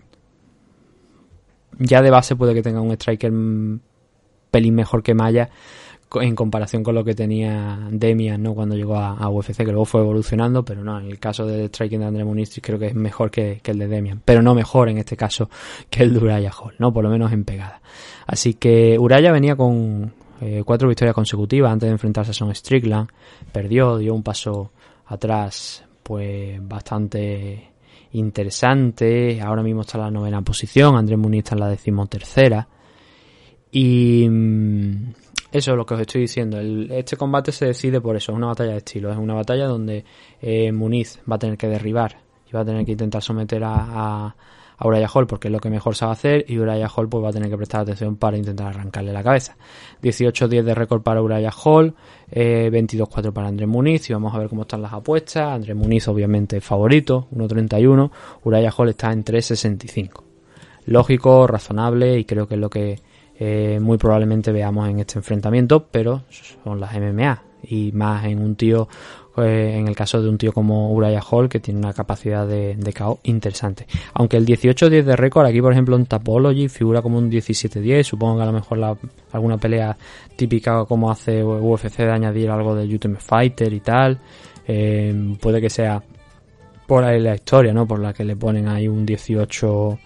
ya 1.79 2.01
de 2.01 2.12
base 2.12 2.36
puede 2.36 2.53
que 2.53 2.62
tenga 2.62 2.81
un 2.81 2.91
striker 2.91 3.31
pelín 4.51 4.75
mejor 4.75 5.01
que 5.01 5.13
Maya 5.13 5.49
en 6.15 6.36
comparación 6.36 6.84
con 6.84 6.93
lo 6.93 7.05
que 7.05 7.15
tenía 7.15 7.88
Demian 7.89 8.43
¿no? 8.43 8.53
cuando 8.53 8.75
llegó 8.75 8.97
a, 8.97 9.29
UFC, 9.29 9.60
que 9.60 9.71
luego 9.71 9.86
fue 9.86 10.01
evolucionando, 10.01 10.65
pero 10.65 10.84
no, 10.84 10.99
en 10.99 11.07
el 11.07 11.19
caso 11.19 11.45
de 11.45 11.67
striking 11.69 12.01
de 12.01 12.05
André 12.07 12.25
Muniz 12.25 12.60
creo 12.62 12.77
que 12.77 12.88
es 12.88 12.95
mejor 12.95 13.31
que, 13.31 13.62
el 13.63 13.79
de 13.79 13.88
Demian, 13.88 14.21
pero 14.25 14.41
no 14.41 14.53
mejor 14.53 14.89
en 14.89 14.97
este 14.97 15.15
caso 15.15 15.49
que 15.89 16.03
el 16.03 16.13
de 16.13 16.19
Uraya 16.19 16.51
Hall, 16.51 16.73
¿no? 16.79 16.91
por 16.91 17.05
lo 17.05 17.10
menos 17.10 17.31
en 17.31 17.45
pegada. 17.45 17.81
Así 18.27 18.55
que 18.55 18.99
Uraya 18.99 19.31
venía 19.31 19.55
con 19.55 20.12
eh, 20.41 20.63
cuatro 20.65 20.88
victorias 20.88 21.15
consecutivas 21.15 21.71
antes 21.71 21.88
de 21.88 21.93
enfrentarse 21.93 22.32
a 22.32 22.34
Son 22.34 22.54
Strickland, 22.54 23.10
perdió, 23.51 23.97
dio 23.97 24.13
un 24.13 24.23
paso 24.23 24.71
atrás 25.06 25.86
pues 26.04 26.60
bastante 26.67 27.71
interesante, 28.13 29.39
ahora 29.41 29.63
mismo 29.63 29.82
está 29.82 29.97
en 29.97 30.04
la 30.04 30.12
novena 30.12 30.41
posición, 30.41 30.97
Andrés 30.97 31.17
Muniz 31.17 31.39
está 31.39 31.56
en 31.56 31.60
la 31.62 31.69
decimotercera 31.69 32.67
y 33.71 34.27
mm, 34.30 35.13
eso 35.51 35.71
es 35.71 35.77
lo 35.77 35.86
que 35.86 35.93
os 35.93 36.01
estoy 36.01 36.21
diciendo. 36.21 36.60
este 36.60 37.17
combate 37.17 37.51
se 37.51 37.65
decide 37.65 37.99
por 37.99 38.15
eso, 38.15 38.32
es 38.32 38.38
una 38.38 38.47
batalla 38.47 38.71
de 38.71 38.77
estilo. 38.77 39.12
Es 39.12 39.17
una 39.17 39.34
batalla 39.34 39.65
donde 39.67 40.06
eh, 40.41 40.71
Muniz 40.71 41.19
va 41.30 41.36
a 41.36 41.39
tener 41.39 41.58
que 41.58 41.67
derribar 41.67 42.17
y 42.49 42.51
va 42.51 42.62
a 42.62 42.65
tener 42.65 42.86
que 42.86 42.93
intentar 42.93 43.21
someter 43.21 43.62
a, 43.65 44.36
a 44.82 44.88
Uraya 44.88 45.08
Hall 45.08 45.28
porque 45.28 45.48
es 45.48 45.52
lo 45.52 45.60
que 45.60 45.70
mejor 45.70 45.96
sabe 45.96 46.12
hacer 46.13 46.46
y 46.48 46.58
Uraya 46.58 46.89
Hall 46.89 47.08
pues 47.08 47.24
va 47.24 47.30
a 47.30 47.32
tener 47.32 47.52
que 47.52 47.58
prestar 47.58 47.82
atención 47.82 48.15
para 48.15 48.36
intentar 48.36 48.67
arrancarle 48.67 49.13
la 49.13 49.22
cabeza. 49.22 49.56
18-10 50.02 50.63
de 50.63 50.74
récord 50.74 51.04
para 51.04 51.22
Uraya 51.22 51.52
Hall, 51.52 51.94
eh, 52.32 52.72
22-4 52.74 53.32
para 53.32 53.48
Andrés 53.48 53.70
Muniz 53.70 54.10
y 54.10 54.13
vamos 54.13 54.34
a 54.34 54.39
ver 54.39 54.50
cómo 54.50 54.63
están 54.63 54.82
las 54.82 54.91
apuestas. 54.91 55.50
Andrés 55.54 55.76
Muniz 55.76 56.08
obviamente 56.08 56.62
favorito, 56.62 57.28
1.31, 57.32 58.10
Uraya 58.44 58.72
Hall 58.76 58.89
está 58.89 59.12
en 59.12 59.24
3.65. 59.24 60.24
Lógico, 60.88 61.46
razonable 61.46 62.17
y 62.17 62.26
creo 62.26 62.48
que 62.48 62.56
es 62.56 62.60
lo 62.60 62.72
que 62.72 63.00
eh, 63.38 63.80
muy 63.80 64.00
probablemente 64.00 64.52
veamos 64.52 64.89
en 64.89 65.00
este 65.00 65.20
enfrentamiento, 65.20 65.86
pero 65.91 66.24
son 66.63 66.80
las 66.80 66.94
MMA 67.00 67.44
y 67.63 67.91
más 67.91 68.26
en 68.26 68.41
un 68.41 68.56
tío, 68.56 68.88
eh, 69.38 69.76
en 69.78 69.88
el 69.88 69.96
caso 69.96 70.22
de 70.22 70.30
un 70.30 70.38
tío 70.38 70.52
como 70.52 70.91
Uraya 70.91 71.22
Hall 71.22 71.48
que 71.48 71.60
tiene 71.60 71.80
una 71.80 71.94
capacidad 71.94 72.46
de, 72.46 72.76
de 72.76 72.94
KO 72.94 73.20
interesante. 73.24 73.88
Aunque 74.13 74.38
el 74.38 74.46
18-10 74.46 75.04
de 75.04 75.15
récord 75.15 75.46
aquí 75.46 75.62
por 75.62 75.72
ejemplo 75.72 75.96
en 75.96 76.06
Tapology 76.06 76.67
figura 76.67 77.02
como 77.02 77.17
un 77.17 77.32
17-10, 77.32 78.04
supongo 78.04 78.38
que 78.38 78.44
a 78.44 78.48
lo 78.48 78.54
mejor 78.54 78.78
la, 78.78 78.98
alguna 79.32 79.58
pelea 79.58 79.96
típica 80.36 80.86
como 80.86 81.10
hace 81.10 81.44
UFC 81.44 81.98
de 81.98 82.12
añadir 82.12 82.50
algo 82.50 82.76
de 82.76 82.84
Ultimate 82.86 83.24
Fighter 83.24 83.72
y 83.72 83.80
tal, 83.80 84.20
eh, 84.67 85.36
puede 85.39 85.62
que 85.62 85.70
sea 85.70 86.02
por 86.88 87.04
ahí 87.06 87.22
la 87.22 87.36
historia, 87.36 87.74
¿no? 87.74 87.88
Por 87.88 88.00
la 88.00 88.12
que 88.13 88.26
le 88.26 88.36
ponen 88.36 88.67
ahí 88.67 88.88
un 88.88 89.08
18-10, 89.08 89.98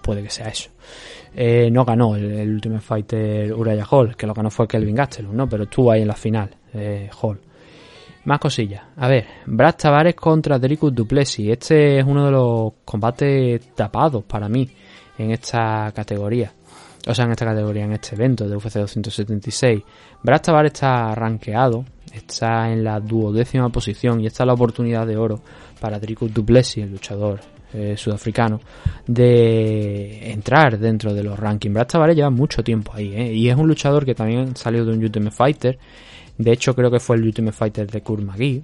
puede 0.00 0.22
que 0.22 0.30
sea 0.30 0.46
eso. 0.46 0.70
Eh, 1.34 1.70
no 1.70 1.84
ganó 1.84 2.14
el, 2.14 2.30
el, 2.32 2.50
Ultimate 2.50 2.80
Fighter 2.82 3.52
Uraya 3.52 3.84
Hall, 3.90 4.16
que 4.16 4.26
lo 4.26 4.34
ganó 4.34 4.50
fue 4.50 4.68
Kelvin 4.68 4.94
Gastelum, 4.94 5.34
¿no? 5.34 5.48
Pero 5.48 5.64
estuvo 5.64 5.90
ahí 5.90 6.02
en 6.02 6.08
la 6.08 6.14
final, 6.14 6.50
eh, 6.74 7.10
Hall. 7.20 7.40
Más 8.28 8.40
cosillas. 8.40 8.82
A 8.98 9.08
ver, 9.08 9.26
Brad 9.46 9.76
Tavares 9.76 10.14
contra 10.14 10.58
Dricus 10.58 10.94
Duplessis. 10.94 11.48
Este 11.48 11.98
es 11.98 12.04
uno 12.04 12.26
de 12.26 12.30
los 12.30 12.74
combates 12.84 13.74
tapados 13.74 14.22
para 14.24 14.50
mí 14.50 14.68
en 15.16 15.30
esta 15.30 15.90
categoría. 15.96 16.52
O 17.06 17.14
sea, 17.14 17.24
en 17.24 17.30
esta 17.30 17.46
categoría, 17.46 17.84
en 17.84 17.92
este 17.92 18.16
evento 18.16 18.46
de 18.46 18.54
UFC 18.54 18.80
276. 18.80 19.82
Brad 20.22 20.42
Tavares 20.42 20.72
está 20.74 21.14
rankeado, 21.14 21.86
está 22.12 22.70
en 22.70 22.84
la 22.84 23.00
duodécima 23.00 23.70
posición 23.70 24.20
y 24.20 24.26
esta 24.26 24.42
es 24.42 24.46
la 24.46 24.52
oportunidad 24.52 25.06
de 25.06 25.16
oro 25.16 25.40
para 25.80 25.98
Dricus 25.98 26.34
Duplessis, 26.34 26.84
el 26.84 26.90
luchador 26.90 27.40
eh, 27.72 27.96
sudafricano 27.96 28.60
de 29.06 30.30
entrar 30.30 30.78
dentro 30.78 31.14
de 31.14 31.22
los 31.22 31.38
rankings. 31.38 31.72
Brad 31.72 31.86
Tavares 31.86 32.14
lleva 32.14 32.28
mucho 32.28 32.62
tiempo 32.62 32.92
ahí 32.94 33.10
¿eh? 33.14 33.32
y 33.32 33.48
es 33.48 33.56
un 33.56 33.66
luchador 33.66 34.04
que 34.04 34.14
también 34.14 34.54
salió 34.54 34.84
de 34.84 34.92
un 34.92 35.02
Ultimate 35.02 35.34
Fighter. 35.34 35.78
De 36.38 36.52
hecho, 36.52 36.74
creo 36.74 36.90
que 36.90 37.00
fue 37.00 37.16
el 37.16 37.24
Ultimate 37.24 37.56
Fighter 37.56 37.90
de 37.90 38.00
Kurt 38.00 38.22
McGee 38.22 38.62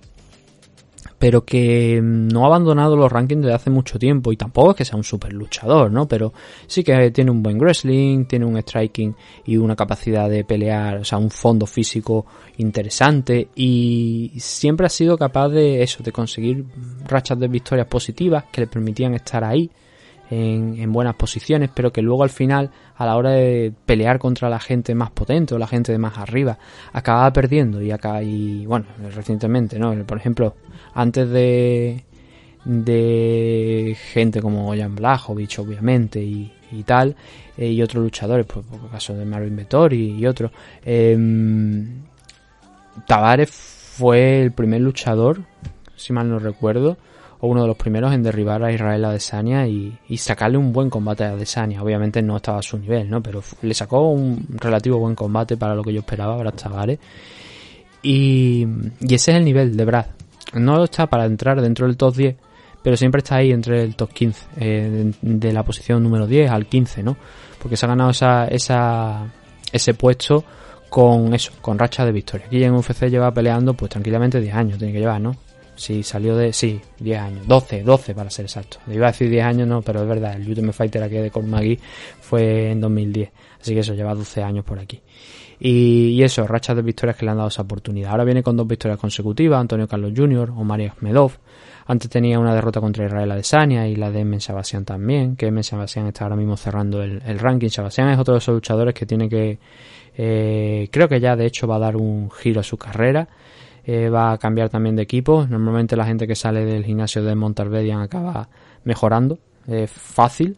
pero 1.25 1.43
que 1.43 2.01
no 2.03 2.45
ha 2.45 2.49
abandonado 2.49 2.97
los 2.97 3.11
rankings 3.11 3.43
desde 3.43 3.55
hace 3.55 3.71
mucho 3.71 3.99
tiempo. 3.99 4.31
Y 4.31 4.37
tampoco 4.37 4.73
es 4.73 4.77
que 4.77 4.85
sea 4.85 4.97
un 4.97 5.05
super 5.05 5.33
luchador, 5.33 5.91
¿no? 5.91 6.07
Pero 6.07 6.35
sí 6.67 6.85
que 6.85 7.11
tiene 7.13 7.31
un 7.31 7.43
buen 7.43 7.59
wrestling, 7.59 8.27
tiene 8.27 8.45
un 8.45 8.59
striking 8.59 9.15
y 9.47 9.57
una 9.57 9.75
capacidad 9.75 10.29
de 10.29 10.45
pelear, 10.45 10.99
o 10.99 11.05
sea, 11.05 11.17
un 11.17 11.31
fondo 11.31 11.65
físico 11.65 12.27
interesante. 12.59 13.49
Y 13.55 14.33
siempre 14.37 14.85
ha 14.85 14.91
sido 14.91 15.17
capaz 15.17 15.49
de 15.49 15.83
eso, 15.83 16.03
de 16.03 16.13
conseguir 16.13 16.67
rachas 17.07 17.39
de 17.39 17.49
victorias 17.49 17.87
positivas 17.87 18.45
que 18.53 18.61
le 18.61 18.67
permitían 18.67 19.15
estar 19.15 19.45
ahí 19.45 19.71
en, 20.31 20.93
buenas 20.93 21.15
posiciones, 21.15 21.71
pero 21.75 21.93
que 21.93 22.03
luego 22.03 22.23
al 22.23 22.31
final, 22.31 22.71
a 22.97 23.07
la 23.07 23.17
hora 23.17 23.31
de 23.31 23.73
pelear 23.87 24.19
contra 24.19 24.49
la 24.49 24.61
gente 24.61 24.95
más 24.95 25.11
potente 25.11 25.55
o 25.55 25.59
la 25.59 25.67
gente 25.67 25.93
de 25.93 25.99
más 25.99 26.19
arriba, 26.19 26.59
acababa 26.93 27.33
perdiendo 27.33 27.83
y 27.83 27.91
acá 27.91 28.23
y 28.23 28.67
bueno, 28.67 28.87
recientemente, 29.15 29.79
¿no? 29.79 29.95
Por 30.05 30.19
ejemplo, 30.19 30.55
antes 30.95 31.29
de 31.29 32.05
de 32.65 33.97
gente 34.13 34.41
como 34.41 34.75
Jan 34.75 34.95
Blachowicz, 34.95 35.59
obviamente, 35.59 36.23
y, 36.23 36.53
y 36.73 36.83
tal, 36.83 37.15
eh, 37.57 37.69
y 37.69 37.83
otros 37.83 38.03
luchadores, 38.03 38.47
pues, 38.47 38.65
por 38.67 38.81
el 38.81 38.91
caso 38.91 39.15
de 39.15 39.25
Marvin 39.25 39.57
Vettori 39.57 40.17
y, 40.19 40.27
otros, 40.27 40.51
eh, 40.85 41.17
Tavares 43.07 43.51
fue 43.51 44.43
el 44.43 44.53
primer 44.53 44.81
luchador, 44.81 45.43
si 45.97 46.13
mal 46.13 46.29
no 46.29 46.39
recuerdo, 46.39 46.97
uno 47.45 47.63
de 47.63 47.69
los 47.69 47.77
primeros 47.77 48.13
en 48.13 48.23
derribar 48.23 48.63
a 48.63 48.73
Israel 48.73 49.05
Adesanya 49.05 49.67
y, 49.67 49.99
y 50.09 50.17
sacarle 50.17 50.59
un 50.59 50.73
buen 50.73 50.91
combate 50.91 51.25
a 51.25 51.31
Adesanya. 51.31 51.83
Obviamente 51.83 52.23
no 52.23 52.37
estaba 52.37 52.59
a 52.59 52.63
su 52.63 52.79
nivel, 52.79 53.09
¿no? 53.11 53.23
Pero 53.23 53.43
le 53.63 53.75
sacó 53.75 54.09
un 54.11 54.47
relativo 54.51 54.99
buen 54.99 55.15
combate 55.15 55.57
para 55.57 55.75
lo 55.75 55.83
que 55.83 55.93
yo 55.93 56.01
esperaba, 56.01 56.37
Brad 56.37 56.55
Tavares. 56.55 56.99
Y, 58.03 58.67
y 59.01 59.15
ese 59.15 59.33
es 59.33 59.37
el 59.39 59.45
nivel 59.45 59.77
de 59.77 59.85
Brad. 59.85 60.07
No 60.55 60.85
está 60.85 61.07
para 61.07 61.25
entrar 61.25 61.61
dentro 61.61 61.87
del 61.87 61.97
top 61.97 62.15
10, 62.15 62.37
pero 62.83 62.97
siempre 62.97 63.21
está 63.21 63.37
ahí 63.37 63.51
entre 63.51 63.83
el 63.83 63.97
top 63.97 64.13
15, 64.13 64.47
eh, 64.59 65.13
de, 65.23 65.39
de 65.39 65.53
la 65.53 65.63
posición 65.63 66.03
número 66.03 66.27
10 66.27 66.51
al 66.51 66.67
15, 66.67 67.03
¿no? 67.03 67.17
Porque 67.61 67.77
se 67.77 67.87
ha 67.87 67.89
ganado 67.89 68.11
esa, 68.11 68.47
esa, 68.47 69.27
ese 69.73 69.95
puesto 69.95 70.45
con 70.91 71.35
eso, 71.35 71.51
con 71.61 71.79
racha 71.79 72.05
de 72.05 72.13
victoria. 72.13 72.47
Aquí 72.47 72.63
en 72.63 72.75
UFC 72.75 73.07
lleva 73.09 73.33
peleando 73.33 73.75
pues 73.75 73.91
tranquilamente 73.91 74.41
10 74.41 74.55
años, 74.55 74.79
tiene 74.79 74.93
que 74.93 75.01
llevar, 75.01 75.21
¿no? 75.21 75.35
Sí, 75.77 76.03
salió 76.03 76.37
de, 76.37 76.53
sí, 76.53 76.81
10 77.01 77.21
años, 77.21 77.49
12, 77.49 77.83
12 77.83 78.15
para 78.15 78.31
ser 78.31 78.45
exacto. 78.45 78.79
Iba 78.87 79.09
a 79.09 79.11
decir 79.13 79.29
10 79.29 79.45
años, 79.45 79.69
no, 79.69 79.83
pero 79.83 80.03
es 80.03 80.09
verdad, 80.09 80.35
el 80.37 80.49
Ultimate 80.49 80.73
Fighter 80.73 81.03
aquí 81.03 81.17
de 81.17 81.31
Cormagui 81.31 81.79
fue 82.21 82.71
en 82.71 82.81
2010, 82.81 83.31
así 83.61 83.75
que 83.75 83.81
eso 83.81 83.95
lleva 83.95 84.15
12 84.15 84.43
años 84.43 84.65
por 84.65 84.79
aquí. 84.79 85.01
Y, 85.59 86.11
y 86.11 86.23
eso, 86.23 86.47
rachas 86.47 86.77
de 86.77 86.83
victorias 86.83 87.17
que 87.17 87.25
le 87.25 87.31
han 87.31 87.37
dado 87.37 87.49
esa 87.49 87.63
oportunidad. 87.63 88.11
Ahora 88.11 88.25
viene 88.25 88.43
con 88.43 88.57
dos 88.57 88.67
victorias 88.67 88.99
consecutivas, 88.99 89.61
Antonio 89.61 89.89
Carlos 89.89 90.13
Jr. 90.17 90.51
o 90.51 90.65
María 90.65 90.95
Ahmedov. 90.97 91.33
Antes 91.87 92.09
tenía 92.09 92.39
una 92.39 92.55
derrota 92.55 92.81
contra 92.81 93.05
Israel 93.05 93.31
Adesanya 93.31 93.87
y 93.87 93.97
la 93.97 94.11
de 94.11 94.25
Men 94.25 94.41
Sabasian 94.41 94.85
también, 94.85 95.37
que 95.37 95.51
Men 95.51 95.65
Sabasian 95.65 96.07
está 96.07 96.25
ahora 96.25 96.37
mismo 96.37 96.57
cerrando 96.57 97.03
el, 97.03 97.21
el 97.27 97.39
ranking. 97.39 97.69
Sabasian 97.69 98.09
es 98.09 98.19
otro 98.19 98.35
de 98.35 98.39
esos 98.39 98.55
luchadores 98.55 98.95
que 98.95 99.05
tiene 99.05 99.29
que, 99.29 99.59
eh, 100.17 100.89
creo 100.91 101.09
que 101.09 101.21
ya 101.21 101.37
de 101.37 101.45
hecho 101.45 101.67
va 101.67 101.77
a 101.77 101.81
dar 101.81 101.97
un 101.97 102.31
giro 102.31 102.61
a 102.61 102.65
su 102.65 102.79
carrera. 102.79 103.29
Eh, 103.87 104.09
va 104.09 104.33
a 104.33 104.39
cambiar 104.39 104.71
también 104.71 104.97
de 104.97 105.03
equipo. 105.03 105.47
Normalmente 105.49 105.97
la 105.97 106.07
gente 106.07 106.27
que 106.27 106.35
sale 106.35 106.65
del 106.65 106.85
gimnasio 106.85 107.23
de 107.23 107.35
Montalbedian 107.35 108.01
acaba 108.01 108.49
mejorando. 108.85 109.39
Es 109.67 109.91
fácil. 109.91 110.57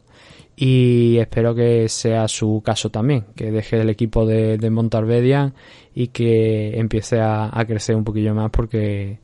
Y 0.55 1.19
espero 1.19 1.55
que 1.55 1.89
sea 1.89 2.29
su 2.29 2.63
caso 2.65 2.89
también. 2.91 3.27
Que 3.35 3.51
deje 3.51 3.81
el 3.81 3.91
equipo 3.91 4.25
de, 4.25 4.57
de 4.59 5.53
y 5.95 6.09
que 6.09 6.79
empiece 6.79 7.21
a, 7.21 7.51
a 7.53 7.65
crecer 7.67 7.97
un 7.97 8.05
poquillo 8.05 8.35
más 8.35 8.51
porque 8.51 9.19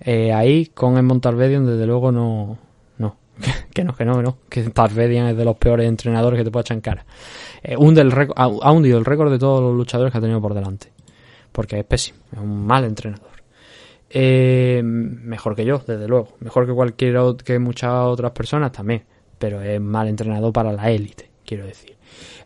eh, 0.00 0.32
ahí 0.32 0.66
con 0.66 0.96
el 0.96 1.02
Montalbedian 1.04 1.66
desde 1.66 1.86
luego 1.86 2.10
no... 2.10 2.58
No, 2.98 3.16
que 3.74 3.84
no, 3.84 3.94
que 3.94 4.04
no, 4.04 4.16
que 4.16 4.22
no. 4.22 4.38
Que 4.48 4.62
Tarvedian 4.70 5.26
es 5.28 5.36
de 5.36 5.44
los 5.44 5.56
peores 5.56 5.88
entrenadores 5.88 6.38
que 6.38 6.44
te 6.44 6.50
puede 6.50 6.62
echar 6.62 6.76
en 6.76 6.80
cara. 6.80 7.04
Eh, 7.62 7.76
hunde 7.76 8.00
el 8.00 8.10
récord- 8.12 8.34
ha 8.62 8.72
hundido 8.72 8.98
el 8.98 9.04
récord 9.04 9.30
de 9.30 9.38
todos 9.38 9.60
los 9.60 9.74
luchadores 9.74 10.10
que 10.12 10.18
ha 10.18 10.20
tenido 10.20 10.40
por 10.40 10.54
delante. 10.54 10.88
Porque 11.52 11.78
es 11.80 11.84
pésimo, 11.84 12.18
es 12.32 12.38
un 12.38 12.66
mal 12.66 12.84
entrenador. 12.84 13.31
Eh, 14.14 14.82
mejor 14.84 15.56
que 15.56 15.64
yo, 15.64 15.82
desde 15.86 16.06
luego. 16.06 16.36
Mejor 16.40 16.66
que 16.66 16.72
cualquier 16.72 17.16
que 17.44 17.58
muchas 17.58 17.92
otras 17.92 18.32
personas 18.32 18.70
también. 18.70 19.02
Pero 19.38 19.62
es 19.62 19.80
mal 19.80 20.06
entrenado 20.06 20.52
para 20.52 20.72
la 20.72 20.90
élite, 20.90 21.30
quiero 21.44 21.64
decir. 21.64 21.96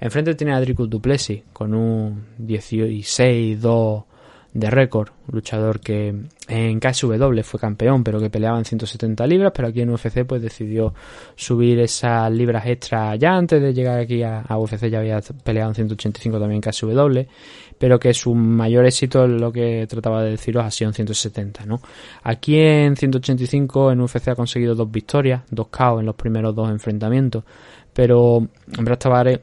Enfrente 0.00 0.34
tiene 0.34 0.54
a 0.54 0.60
Dricus 0.60 0.88
Duplessis 0.88 1.42
con 1.52 1.74
un 1.74 2.26
16-2 2.40 4.04
de 4.54 4.70
récord. 4.70 5.08
Luchador 5.30 5.80
que 5.80 6.14
en 6.48 6.80
KSW 6.80 7.40
fue 7.42 7.58
campeón, 7.58 8.04
pero 8.04 8.20
que 8.20 8.30
peleaba 8.30 8.58
en 8.58 8.64
170 8.64 9.26
libras. 9.26 9.52
Pero 9.54 9.68
aquí 9.68 9.80
en 9.80 9.90
UFC 9.90 10.24
pues 10.24 10.40
decidió 10.40 10.94
subir 11.34 11.80
esas 11.80 12.30
libras 12.30 12.64
extra 12.66 13.16
ya 13.16 13.36
antes 13.36 13.60
de 13.60 13.74
llegar 13.74 13.98
aquí 13.98 14.22
a, 14.22 14.42
a 14.42 14.56
UFC. 14.56 14.86
Ya 14.88 15.00
había 15.00 15.20
peleado 15.42 15.70
en 15.70 15.74
185 15.74 16.38
también 16.38 16.62
en 16.64 16.70
KSW 16.70 17.28
pero 17.78 17.98
que 17.98 18.14
su 18.14 18.34
mayor 18.34 18.86
éxito, 18.86 19.26
lo 19.26 19.52
que 19.52 19.86
trataba 19.88 20.22
de 20.22 20.30
deciros, 20.30 20.64
ha 20.64 20.70
sido 20.70 20.90
en 20.90 20.94
170, 20.94 21.66
¿no? 21.66 21.80
Aquí 22.22 22.58
en 22.58 22.96
185 22.96 23.92
en 23.92 24.00
UFC 24.00 24.28
ha 24.28 24.34
conseguido 24.34 24.74
dos 24.74 24.90
victorias, 24.90 25.42
dos 25.50 25.68
KO 25.68 26.00
en 26.00 26.06
los 26.06 26.14
primeros 26.14 26.54
dos 26.54 26.70
enfrentamientos, 26.70 27.44
pero 27.92 28.46
Brad 28.66 28.98
Tavares 28.98 29.40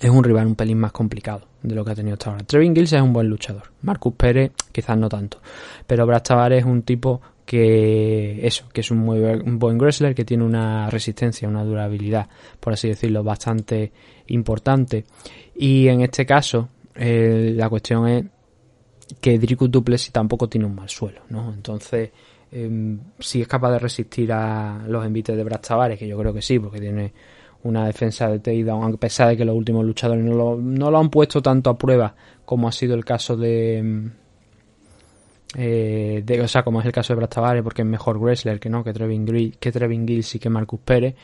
es 0.00 0.10
un 0.10 0.22
rival 0.22 0.46
un 0.46 0.54
pelín 0.54 0.78
más 0.78 0.92
complicado 0.92 1.46
de 1.62 1.74
lo 1.74 1.84
que 1.84 1.92
ha 1.92 1.94
tenido 1.94 2.14
hasta 2.14 2.30
ahora. 2.30 2.44
Trevin 2.44 2.74
Gills 2.74 2.92
es 2.92 3.00
un 3.00 3.12
buen 3.12 3.28
luchador, 3.28 3.64
Marcus 3.82 4.14
Pérez 4.14 4.52
quizás 4.72 4.96
no 4.96 5.08
tanto, 5.08 5.40
pero 5.86 6.06
Brad 6.06 6.22
Tavares 6.22 6.60
es 6.60 6.64
un 6.64 6.82
tipo 6.82 7.20
que 7.46 8.44
eso, 8.44 8.68
que 8.72 8.80
es 8.82 8.90
un 8.90 8.98
muy 8.98 9.20
un 9.20 9.58
buen 9.58 9.78
wrestler, 9.78 10.14
que 10.14 10.24
tiene 10.24 10.44
una 10.44 10.90
resistencia, 10.90 11.48
una 11.48 11.64
durabilidad, 11.64 12.28
por 12.60 12.72
así 12.72 12.88
decirlo, 12.88 13.22
bastante 13.22 13.92
importante. 14.26 15.04
Y 15.54 15.86
en 15.86 16.00
este 16.02 16.26
caso, 16.26 16.68
eh, 16.98 17.52
la 17.56 17.68
cuestión 17.68 18.08
es 18.08 18.24
que 19.20 19.38
Dricus 19.38 19.70
Duplessis 19.70 20.12
tampoco 20.12 20.48
tiene 20.48 20.66
un 20.66 20.74
mal 20.74 20.88
suelo, 20.88 21.20
¿no? 21.30 21.52
Entonces, 21.52 22.10
eh, 22.50 22.96
si 23.18 23.40
es 23.42 23.48
capaz 23.48 23.72
de 23.72 23.78
resistir 23.78 24.32
a 24.32 24.84
los 24.86 25.04
envites 25.04 25.36
de 25.36 25.44
Brad 25.44 25.60
Tavares, 25.60 25.98
que 25.98 26.08
yo 26.08 26.18
creo 26.18 26.32
que 26.32 26.42
sí, 26.42 26.58
porque 26.58 26.80
tiene 26.80 27.12
una 27.62 27.86
defensa 27.86 28.28
de 28.28 28.38
takedown, 28.38 28.82
aunque 28.82 28.98
pesar 28.98 29.28
de 29.28 29.36
que 29.36 29.44
los 29.44 29.56
últimos 29.56 29.84
luchadores 29.84 30.24
no 30.24 30.34
lo, 30.34 30.56
no 30.56 30.90
lo 30.90 30.98
han 30.98 31.10
puesto 31.10 31.42
tanto 31.42 31.70
a 31.70 31.78
prueba 31.78 32.14
como 32.44 32.68
ha 32.68 32.72
sido 32.72 32.94
el 32.94 33.04
caso 33.04 33.36
de, 33.36 33.82
mm, 33.82 34.06
eh, 35.58 36.40
o 36.42 36.48
sea, 36.48 36.62
como 36.62 36.80
es 36.80 36.86
el 36.86 36.92
caso 36.92 37.12
de 37.12 37.16
Brad 37.18 37.28
Tavares, 37.28 37.62
porque 37.62 37.82
es 37.82 37.88
mejor 37.88 38.18
wrestler 38.18 38.60
que 38.60 38.68
no, 38.68 38.84
que 38.84 38.92
Trevin, 38.92 39.26
Gri- 39.26 39.56
que 39.58 39.72
Trevin 39.72 40.06
Gills 40.06 40.34
y 40.34 40.38
que 40.38 40.50
Marcus 40.50 40.80
Pérez. 40.84 41.14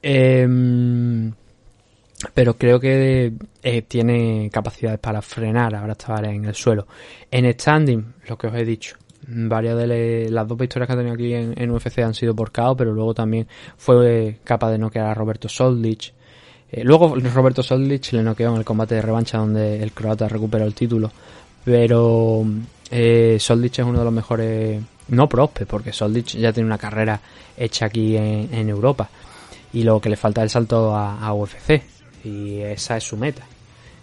Em, 0.00 1.32
pero 2.34 2.54
creo 2.54 2.78
que 2.80 3.32
eh, 3.62 3.82
tiene 3.82 4.50
capacidades 4.52 4.98
para 4.98 5.22
frenar 5.22 5.74
a 5.74 5.82
Brad 5.82 5.96
Tavares 5.96 6.32
en 6.32 6.44
el 6.44 6.54
suelo. 6.54 6.86
En 7.30 7.50
standing, 7.52 8.14
lo 8.28 8.36
que 8.36 8.46
os 8.46 8.54
he 8.54 8.64
dicho, 8.64 8.96
varias 9.26 9.76
de 9.76 10.28
las 10.30 10.46
dos 10.46 10.58
victorias 10.58 10.86
que 10.86 10.92
ha 10.92 10.96
tenido 10.96 11.14
aquí 11.14 11.34
en, 11.34 11.70
UFC 11.70 11.98
han 12.00 12.14
sido 12.14 12.34
por 12.34 12.52
KO, 12.52 12.76
pero 12.76 12.92
luego 12.92 13.14
también 13.14 13.46
fue 13.76 14.38
capaz 14.44 14.70
de 14.70 14.78
noquear 14.78 15.06
a 15.06 15.14
Roberto 15.14 15.48
Soldic. 15.48 16.12
Eh, 16.70 16.84
luego 16.84 17.14
Roberto 17.16 17.62
Soldic 17.62 18.12
le 18.12 18.22
noqueó 18.22 18.50
en 18.50 18.56
el 18.56 18.64
combate 18.64 18.94
de 18.94 19.02
revancha 19.02 19.38
donde 19.38 19.82
el 19.82 19.92
croata 19.92 20.28
recuperó 20.28 20.64
el 20.64 20.74
título. 20.74 21.10
Pero 21.64 22.44
eh, 22.90 23.36
Soldic 23.38 23.78
es 23.78 23.84
uno 23.84 23.98
de 23.98 24.04
los 24.04 24.12
mejores, 24.12 24.82
no 25.08 25.28
prospes, 25.28 25.66
porque 25.66 25.92
Soldic 25.92 26.28
ya 26.38 26.52
tiene 26.52 26.66
una 26.66 26.78
carrera 26.78 27.20
hecha 27.56 27.86
aquí 27.86 28.16
en, 28.16 28.68
Europa. 28.68 29.08
Y 29.72 29.84
lo 29.84 30.00
que 30.00 30.10
le 30.10 30.16
falta 30.16 30.40
es 30.40 30.44
el 30.44 30.50
salto 30.50 30.94
a 30.94 31.32
UFC. 31.32 31.82
Y 32.24 32.58
esa 32.60 32.96
es 32.96 33.04
su 33.04 33.16
meta. 33.16 33.42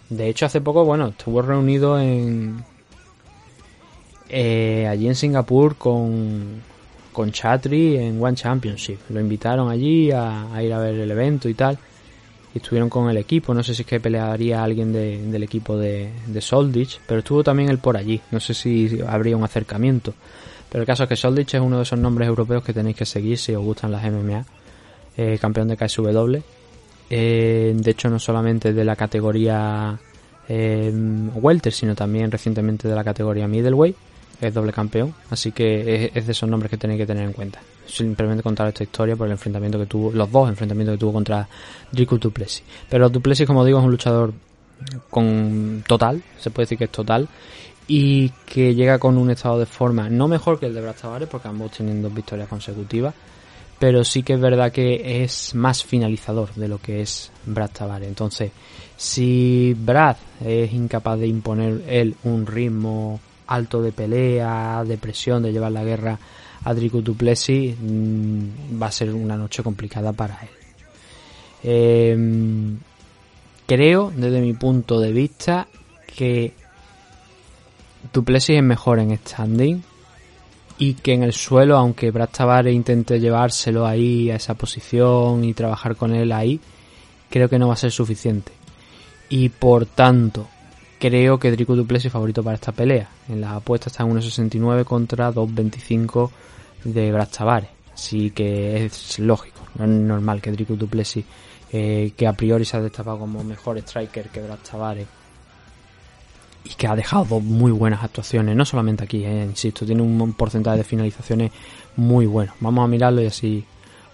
De 0.08 0.28
hecho, 0.28 0.46
hace 0.46 0.60
poco, 0.60 0.84
bueno, 0.84 1.08
estuvo 1.08 1.40
reunido 1.42 1.98
en. 2.00 2.62
eh, 4.28 4.86
allí 4.88 5.08
en 5.08 5.14
Singapur 5.14 5.76
con, 5.76 6.60
con 7.12 7.32
Chatri 7.32 7.96
en 7.96 8.22
One 8.22 8.36
Championship. 8.36 8.98
Lo 9.10 9.20
invitaron 9.20 9.70
allí 9.70 10.10
a, 10.10 10.46
ir 10.62 10.72
a 10.72 10.78
ver 10.78 10.94
el 10.94 11.10
evento 11.10 11.48
y 11.48 11.54
tal. 11.54 11.78
Y 12.54 12.58
estuvieron 12.58 12.88
con 12.90 13.08
el 13.08 13.16
equipo. 13.16 13.54
No 13.54 13.62
sé 13.62 13.74
si 13.74 13.82
es 13.82 13.88
que 13.88 14.00
pelearía 14.00 14.62
alguien 14.62 14.92
de- 14.92 15.22
del 15.30 15.42
equipo 15.44 15.76
de, 15.76 16.10
de 16.26 16.40
Soldich. 16.40 17.00
Pero 17.06 17.20
estuvo 17.20 17.44
también 17.44 17.68
él 17.68 17.78
por 17.78 17.96
allí. 17.96 18.20
No 18.32 18.40
sé 18.40 18.54
si 18.54 18.98
habría 19.06 19.36
un 19.36 19.44
acercamiento. 19.44 20.14
Pero 20.68 20.82
el 20.82 20.86
caso 20.86 21.04
es 21.04 21.08
que 21.08 21.16
Soldich 21.16 21.54
es 21.54 21.60
uno 21.60 21.76
de 21.78 21.82
esos 21.84 21.98
nombres 21.98 22.28
europeos 22.28 22.62
que 22.64 22.72
tenéis 22.72 22.96
que 22.96 23.06
seguir 23.06 23.38
si 23.38 23.54
os 23.54 23.62
gustan 23.64 23.92
las 23.92 24.02
MMA. 24.04 24.44
Eh, 25.16 25.38
campeón 25.40 25.68
de 25.68 25.76
KSW. 25.76 26.38
Eh, 27.10 27.74
de 27.76 27.90
hecho, 27.90 28.08
no 28.08 28.18
solamente 28.18 28.72
de 28.72 28.84
la 28.84 28.94
categoría 28.94 29.98
eh, 30.48 30.92
Welter, 31.34 31.72
sino 31.72 31.94
también 31.94 32.30
recientemente 32.30 32.88
de 32.88 32.94
la 32.94 33.04
categoría 33.04 33.48
Middleweight. 33.48 33.96
Es 34.40 34.54
doble 34.54 34.72
campeón, 34.72 35.14
así 35.28 35.52
que 35.52 36.10
es, 36.14 36.26
de 36.26 36.32
esos 36.32 36.48
nombres 36.48 36.70
que 36.70 36.78
tenéis 36.78 37.00
que 37.00 37.06
tener 37.06 37.24
en 37.24 37.32
cuenta. 37.32 37.60
Simplemente 37.86 38.42
contar 38.42 38.68
esta 38.68 38.82
historia 38.82 39.14
por 39.14 39.26
el 39.26 39.32
enfrentamiento 39.32 39.78
que 39.78 39.84
tuvo, 39.84 40.10
los 40.12 40.32
dos 40.32 40.48
enfrentamientos 40.48 40.94
que 40.94 41.00
tuvo 41.00 41.12
contra 41.12 41.46
Rico 41.92 42.16
Duplessis. 42.16 42.62
Pero 42.88 43.10
Duplessis, 43.10 43.46
como 43.46 43.66
digo, 43.66 43.80
es 43.80 43.84
un 43.84 43.90
luchador 43.90 44.32
con 45.10 45.84
total, 45.86 46.22
se 46.38 46.50
puede 46.50 46.64
decir 46.64 46.78
que 46.78 46.84
es 46.84 46.90
total, 46.90 47.28
y 47.86 48.30
que 48.46 48.74
llega 48.74 48.98
con 48.98 49.18
un 49.18 49.30
estado 49.30 49.58
de 49.58 49.66
forma 49.66 50.08
no 50.08 50.26
mejor 50.26 50.58
que 50.58 50.66
el 50.66 50.74
de 50.74 50.80
Brad 50.80 50.94
Tavares, 50.94 51.28
porque 51.28 51.48
ambos 51.48 51.72
tienen 51.72 52.00
dos 52.00 52.14
victorias 52.14 52.48
consecutivas, 52.48 53.12
pero 53.80 54.04
sí 54.04 54.22
que 54.22 54.34
es 54.34 54.40
verdad 54.40 54.70
que 54.70 55.24
es 55.24 55.54
más 55.54 55.82
finalizador 55.82 56.52
de 56.54 56.68
lo 56.68 56.78
que 56.78 57.00
es 57.00 57.32
Brad 57.46 57.70
Tavares. 57.70 58.08
Entonces, 58.08 58.52
si 58.94 59.74
Brad 59.74 60.16
es 60.44 60.70
incapaz 60.74 61.18
de 61.18 61.26
imponer 61.26 61.82
él 61.88 62.14
un 62.24 62.46
ritmo 62.46 63.18
alto 63.46 63.80
de 63.80 63.92
pelea, 63.92 64.84
de 64.86 64.98
presión, 64.98 65.42
de 65.42 65.52
llevar 65.52 65.72
la 65.72 65.82
guerra 65.82 66.18
a 66.62 66.74
Dricus 66.74 67.02
Duplessis, 67.02 67.74
mmm, 67.80 68.80
va 68.80 68.88
a 68.88 68.92
ser 68.92 69.14
una 69.14 69.38
noche 69.38 69.62
complicada 69.62 70.12
para 70.12 70.38
él. 70.42 70.48
Eh, 71.62 72.76
creo, 73.66 74.12
desde 74.14 74.42
mi 74.42 74.52
punto 74.52 75.00
de 75.00 75.10
vista, 75.10 75.66
que 76.14 76.52
Duplessis 78.12 78.58
es 78.58 78.62
mejor 78.62 78.98
en 78.98 79.16
standing 79.16 79.82
y 80.80 80.94
que 80.94 81.12
en 81.12 81.22
el 81.22 81.34
suelo, 81.34 81.76
aunque 81.76 82.10
Brad 82.10 82.30
Tavares 82.30 82.74
intente 82.74 83.20
llevárselo 83.20 83.86
ahí 83.86 84.30
a 84.30 84.36
esa 84.36 84.54
posición 84.54 85.44
y 85.44 85.52
trabajar 85.52 85.94
con 85.94 86.14
él 86.14 86.32
ahí, 86.32 86.58
creo 87.28 87.50
que 87.50 87.58
no 87.58 87.68
va 87.68 87.74
a 87.74 87.76
ser 87.76 87.92
suficiente. 87.92 88.50
Y 89.28 89.50
por 89.50 89.84
tanto, 89.84 90.48
creo 90.98 91.38
que 91.38 91.50
Drico 91.50 91.76
Duplessis 91.76 92.06
es 92.06 92.12
favorito 92.12 92.42
para 92.42 92.54
esta 92.54 92.72
pelea. 92.72 93.10
En 93.28 93.42
la 93.42 93.56
apuesta 93.56 93.90
está 93.90 94.04
en 94.04 94.10
1.69 94.16 94.84
contra 94.84 95.30
2.25 95.30 96.30
de 96.84 97.12
Brad 97.12 97.28
Tavares. 97.28 97.70
Así 97.92 98.30
que 98.30 98.86
es 98.86 99.18
lógico, 99.18 99.60
no 99.76 99.84
es 99.84 99.90
normal 99.90 100.40
que 100.40 100.50
Drico 100.50 100.76
Duplessis, 100.76 101.26
eh, 101.70 102.12
que 102.16 102.26
a 102.26 102.32
priori 102.32 102.64
se 102.64 102.78
ha 102.78 102.80
destapado 102.80 103.18
como 103.18 103.44
mejor 103.44 103.76
striker 103.76 104.30
que 104.30 104.40
Brad 104.40 104.58
Tavares, 104.58 105.06
y 106.64 106.74
que 106.74 106.86
ha 106.86 106.94
dejado 106.94 107.24
dos 107.24 107.42
muy 107.42 107.72
buenas 107.72 108.02
actuaciones, 108.02 108.54
no 108.56 108.64
solamente 108.64 109.04
aquí, 109.04 109.24
eh, 109.24 109.44
insisto, 109.44 109.86
tiene 109.86 110.02
un 110.02 110.32
porcentaje 110.34 110.78
de 110.78 110.84
finalizaciones 110.84 111.52
muy 111.96 112.26
bueno. 112.26 112.52
Vamos 112.60 112.84
a 112.84 112.88
mirarlo 112.88 113.22
y 113.22 113.26
así 113.26 113.64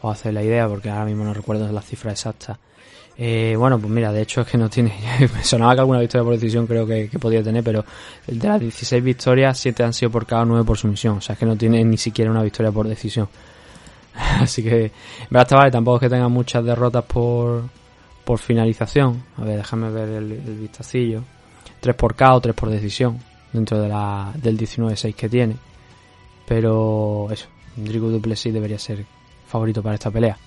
os 0.03 0.13
hacer 0.13 0.35
la 0.35 0.43
idea, 0.43 0.69
porque 0.69 0.91
ahora 0.91 1.05
mismo 1.05 1.25
no 1.25 1.35
recuerdo 1.35 1.71
las 1.71 1.85
cifras 1.85 2.13
exactas. 2.13 2.59
Eh, 3.19 3.55
bueno, 3.57 3.79
pues 3.79 3.91
mira, 3.91 4.13
de 4.13 4.23
hecho 4.23 4.43
es 4.43 4.47
que 4.47 4.59
no 4.59 4.69
tiene. 4.69 4.93
me 5.35 5.43
sonaba 5.43 5.75
que 5.75 5.81
alguna 5.81 6.01
victoria 6.01 6.25
por 6.25 6.35
decisión 6.35 6.67
creo 6.67 6.87
que, 6.87 7.09
podía 7.19 7.43
tener, 7.43 7.65
pero 7.65 7.85
de 8.27 8.49
las 8.49 8.61
16 8.61 9.03
victorias, 9.03 9.59
7 9.59 9.83
han 9.83 9.93
sido 9.93 10.11
por 10.11 10.27
cada 10.27 10.45
9 10.45 10.65
por 10.65 10.77
sumisión. 10.77 11.19
O 11.19 11.21
sea, 11.21 11.33
es 11.33 11.39
que 11.39 11.47
no 11.47 11.57
tiene 11.57 11.83
ni 11.85 11.97
siquiera 11.97 12.31
una 12.31 12.43
victoria 12.43 12.71
por 12.71 12.87
decisión. 12.87 13.29
Así 14.41 14.63
que, 14.63 14.93
verdad, 15.31 15.57
vale, 15.57 15.71
tampoco 15.71 15.97
es 15.97 16.01
que 16.03 16.11
tenga 16.11 16.29
muchas 16.29 16.65
derrotas 16.65 17.05
por, 17.05 17.65
por 18.25 18.39
finalización. 18.39 19.23
A 19.39 19.45
ver, 19.45 19.59
déjame 19.59 19.91
ver 19.91 20.09
el, 20.11 20.33
el 20.33 20.59
vistacillo. 20.59 21.23
3 21.81 21.97
por 21.97 22.15
K 22.15 22.35
o 22.35 22.41
3 22.41 22.55
por 22.55 22.71
decisión 22.71 23.19
dentro 23.53 23.81
de 23.81 23.89
la, 23.89 24.33
del 24.37 24.59
19-6 24.59 25.15
que 25.15 25.29
tiene. 25.29 25.57
Pero 26.47 27.29
eso, 27.31 27.47
Drigo 27.77 28.09
Duplessis 28.09 28.53
debería 28.53 28.79
ser 28.79 29.05
favorito 29.47 29.83
para 29.83 29.95
esta 29.95 30.11
pelea. 30.11 30.39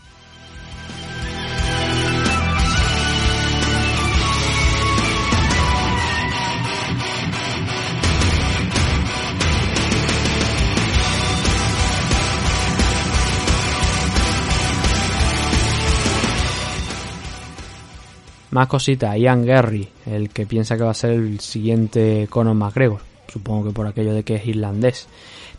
Más 18.51 18.67
cositas, 18.67 19.15
Ian 19.15 19.45
Gary, 19.45 19.87
el 20.07 20.29
que 20.29 20.47
piensa 20.47 20.75
que 20.75 20.83
va 20.83 20.91
a 20.91 20.95
ser 20.95 21.11
el 21.11 21.39
siguiente 21.39 22.27
Conor 22.31 22.55
McGregor, 22.55 22.99
supongo 23.27 23.65
que 23.67 23.73
por 23.73 23.85
aquello 23.85 24.13
de 24.13 24.23
que 24.23 24.35
es 24.35 24.47
irlandés. 24.47 25.07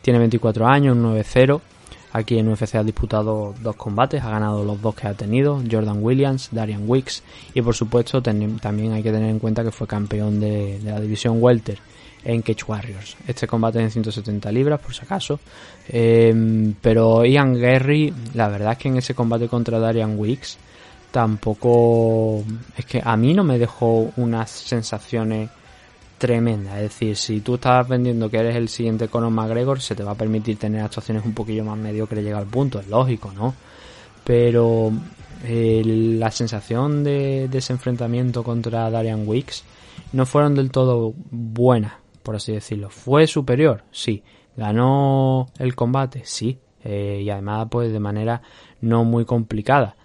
Tiene 0.03 0.18
24 0.18 0.66
años, 0.66 0.96
9-0. 0.96 1.61
Aquí 2.12 2.38
en 2.38 2.48
UFC 2.48 2.74
ha 2.74 2.83
disputado 2.83 3.55
dos 3.62 3.76
combates, 3.76 4.24
ha 4.24 4.31
ganado 4.31 4.64
los 4.64 4.83
dos 4.83 4.96
que 4.96 5.07
ha 5.07 5.14
tenido, 5.14 5.62
Jordan 5.70 6.03
Williams, 6.03 6.48
Darian 6.50 6.83
Wicks 6.88 7.22
y 7.55 7.62
por 7.62 7.76
supuesto 7.76 8.20
también 8.20 8.92
hay 8.92 9.03
que 9.05 9.12
tener 9.12 9.31
en 9.31 9.38
cuenta 9.38 9.62
que 9.62 9.70
fue 9.70 9.87
campeón 9.87 10.40
de, 10.40 10.81
la 10.83 11.00
división 11.00 11.37
welter 11.40 11.79
en 12.24 12.42
Cage 12.42 12.64
Warriors. 12.66 13.16
Este 13.29 13.46
combate 13.46 13.79
es 13.79 13.85
en 13.85 13.90
170 13.92 14.50
libras, 14.50 14.81
por 14.81 14.92
si 14.92 15.03
acaso. 15.03 15.38
Em, 15.88 16.74
pero 16.81 17.24
Ian 17.24 17.55
Gary, 17.61 18.12
la 18.35 18.48
verdad 18.48 18.72
es 18.72 18.79
que 18.79 18.88
en 18.88 18.96
ese 18.96 19.14
combate 19.14 19.46
contra 19.46 19.79
Darian 19.79 20.18
Wicks 20.18 20.59
tampoco 21.11 22.44
es 22.77 22.85
que 22.85 23.03
a 23.05 23.16
mí 23.16 23.35
no 23.35 23.44
me 23.44 23.59
dejó 23.59 24.12
unas 24.16 24.51
sensaciones 24.51 25.51
tremendas. 26.18 26.77
Es 26.77 26.83
decir, 26.83 27.16
si 27.16 27.40
tú 27.40 27.55
estás 27.55 27.88
vendiendo 27.88 28.31
que 28.31 28.38
eres 28.38 28.57
el 28.57 28.68
siguiente 28.68 29.09
Conor 29.09 29.31
McGregor, 29.31 29.81
se 29.81 29.94
te 29.94 30.03
va 30.03 30.12
a 30.12 30.16
permitir 30.16 30.59
tener 30.59 30.83
actuaciones 30.83 31.25
un 31.25 31.35
poquillo 31.35 31.64
más 31.64 31.79
mediocres 31.79 32.23
llega 32.23 32.38
al 32.38 32.46
punto, 32.46 32.79
es 32.79 32.88
lógico, 32.88 33.33
¿no? 33.33 33.55
Pero 34.23 34.92
eh, 35.44 35.83
la 35.85 36.31
sensación 36.31 37.03
de, 37.03 37.49
de, 37.49 37.59
ese 37.59 37.73
enfrentamiento 37.73 38.42
contra 38.42 38.90
Darian 38.90 39.27
Wicks 39.27 39.64
no 40.12 40.27
fueron 40.27 40.55
del 40.55 40.70
todo 40.70 41.14
buenas, 41.31 41.94
por 42.23 42.37
así 42.37 42.53
decirlo. 42.53 42.90
¿Fue 42.90 43.27
superior? 43.27 43.85
Sí. 43.90 44.23
¿Ganó 44.57 45.49
el 45.59 45.75
combate? 45.75 46.23
Sí. 46.25 46.59
Eh, 46.85 47.23
y 47.25 47.31
además, 47.31 47.68
pues 47.70 47.92
de 47.92 48.01
manera 48.01 48.42
no 48.81 49.05
muy 49.05 49.25
complicada. 49.25 49.96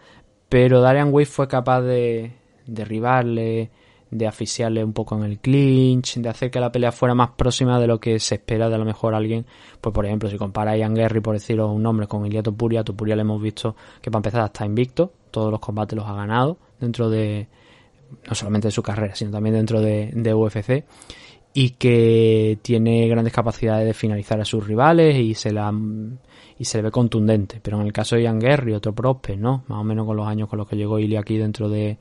Pero 0.49 0.81
Darian 0.81 1.13
Wade 1.13 1.25
fue 1.25 1.47
capaz 1.47 1.81
de 1.81 2.33
derribarle, 2.65 3.71
de 4.11 4.27
asfixiarle 4.27 4.83
un 4.83 4.93
poco 4.93 5.15
en 5.17 5.23
el 5.23 5.39
clinch, 5.39 6.17
de 6.17 6.29
hacer 6.29 6.51
que 6.51 6.59
la 6.59 6.71
pelea 6.71 6.91
fuera 6.91 7.15
más 7.15 7.31
próxima 7.31 7.79
de 7.79 7.87
lo 7.87 7.99
que 7.99 8.19
se 8.19 8.35
espera 8.35 8.69
de 8.69 8.75
a 8.75 8.77
lo 8.77 8.85
mejor 8.85 9.13
alguien. 9.13 9.45
Pues 9.81 9.93
por 9.93 10.05
ejemplo, 10.05 10.29
si 10.29 10.37
compara 10.37 10.71
a 10.71 10.77
Ian 10.77 10.93
Gary, 10.93 11.19
por 11.19 11.33
decirlo 11.33 11.71
un 11.71 11.83
nombre, 11.83 12.07
con 12.07 12.25
Ilia 12.25 12.43
Topuria, 12.43 12.83
Topuria 12.83 13.15
le 13.15 13.21
hemos 13.21 13.41
visto 13.41 13.75
que 14.01 14.11
para 14.11 14.19
empezar 14.19 14.45
está 14.45 14.65
invicto, 14.65 15.11
todos 15.31 15.51
los 15.51 15.59
combates 15.59 15.97
los 15.97 16.07
ha 16.07 16.13
ganado 16.13 16.57
dentro 16.79 17.09
de, 17.09 17.47
no 18.27 18.35
solamente 18.35 18.67
de 18.67 18.71
su 18.71 18.83
carrera, 18.83 19.15
sino 19.15 19.31
también 19.31 19.55
dentro 19.55 19.81
de, 19.81 20.11
de 20.13 20.33
UFC 20.33 20.85
y 21.57 21.71
que 21.71 22.59
tiene 22.61 23.07
grandes 23.07 23.33
capacidades 23.33 23.85
de 23.85 23.93
finalizar 23.93 24.41
a 24.41 24.45
sus 24.45 24.67
rivales 24.67 25.15
y 25.15 25.33
se 25.33 25.53
la 25.53 25.73
y 26.57 26.65
se 26.65 26.77
le 26.77 26.83
ve 26.83 26.91
contundente. 26.91 27.59
Pero 27.61 27.79
en 27.79 27.87
el 27.87 27.93
caso 27.93 28.15
de 28.15 28.23
Ian 28.23 28.39
Gary, 28.39 28.73
otro 28.73 28.93
prospe, 28.93 29.35
¿no? 29.35 29.63
Más 29.67 29.79
o 29.79 29.83
menos 29.83 30.05
con 30.05 30.15
los 30.15 30.27
años 30.27 30.49
con 30.49 30.59
los 30.59 30.67
que 30.67 30.75
llegó 30.75 30.99
Ili 30.99 31.17
aquí 31.17 31.37
dentro 31.37 31.69
de, 31.69 31.97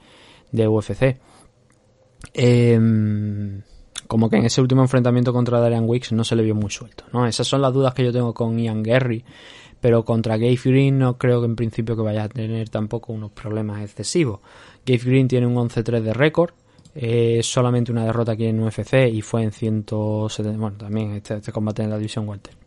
de 0.53 0.69
UFC. 0.69 1.19
Em, 2.33 3.63
como 4.07 4.31
que 4.31 4.37
en 4.37 4.45
ese 4.45 4.61
último 4.61 4.83
enfrentamiento 4.83 5.33
contra 5.33 5.61
Darian 5.61 5.89
Wicks 5.89 6.13
no 6.13 6.25
se 6.25 6.37
le 6.37 6.43
vio 6.43 6.55
muy 6.55 6.71
suelto, 6.71 7.05
¿no? 7.13 7.27
Esas 7.27 7.47
son 7.47 7.63
las 7.63 7.73
dudas 7.73 7.95
que 7.95 8.05
yo 8.05 8.13
tengo 8.13 8.33
con 8.33 8.59
Ian 8.59 8.83
Gary. 8.83 9.25
Pero 9.81 10.03
contra 10.03 10.39
Gabe 10.39 10.59
Green 10.65 10.99
no 10.99 11.19
creo 11.19 11.41
que 11.41 11.47
en 11.47 11.57
principio 11.57 11.95
que 11.95 12.01
vaya 12.01 12.25
a 12.25 12.29
tener 12.29 12.71
tampoco 12.71 13.13
unos 13.13 13.33
problemas 13.33 13.83
excesivos. 13.83 14.41
Gabe 14.87 15.03
Green 15.05 15.29
tiene 15.29 15.47
un 15.47 15.57
11-3 15.57 16.01
de 16.01 16.15
récord, 16.15 16.53
eh, 16.95 17.41
solamente 17.43 17.93
una 17.93 18.07
derrota 18.07 18.33
aquí 18.33 18.47
en 18.47 18.63
UFC 18.63 19.09
y 19.13 19.21
fue 19.21 19.43
en 19.43 19.53
170. 19.53 20.59
Bueno, 20.59 20.79
también 20.79 21.13
este, 21.13 21.35
este 21.35 21.53
combate 21.53 21.83
en 21.83 21.91
la 21.91 21.99
división 21.99 22.27
Walter 22.27 22.64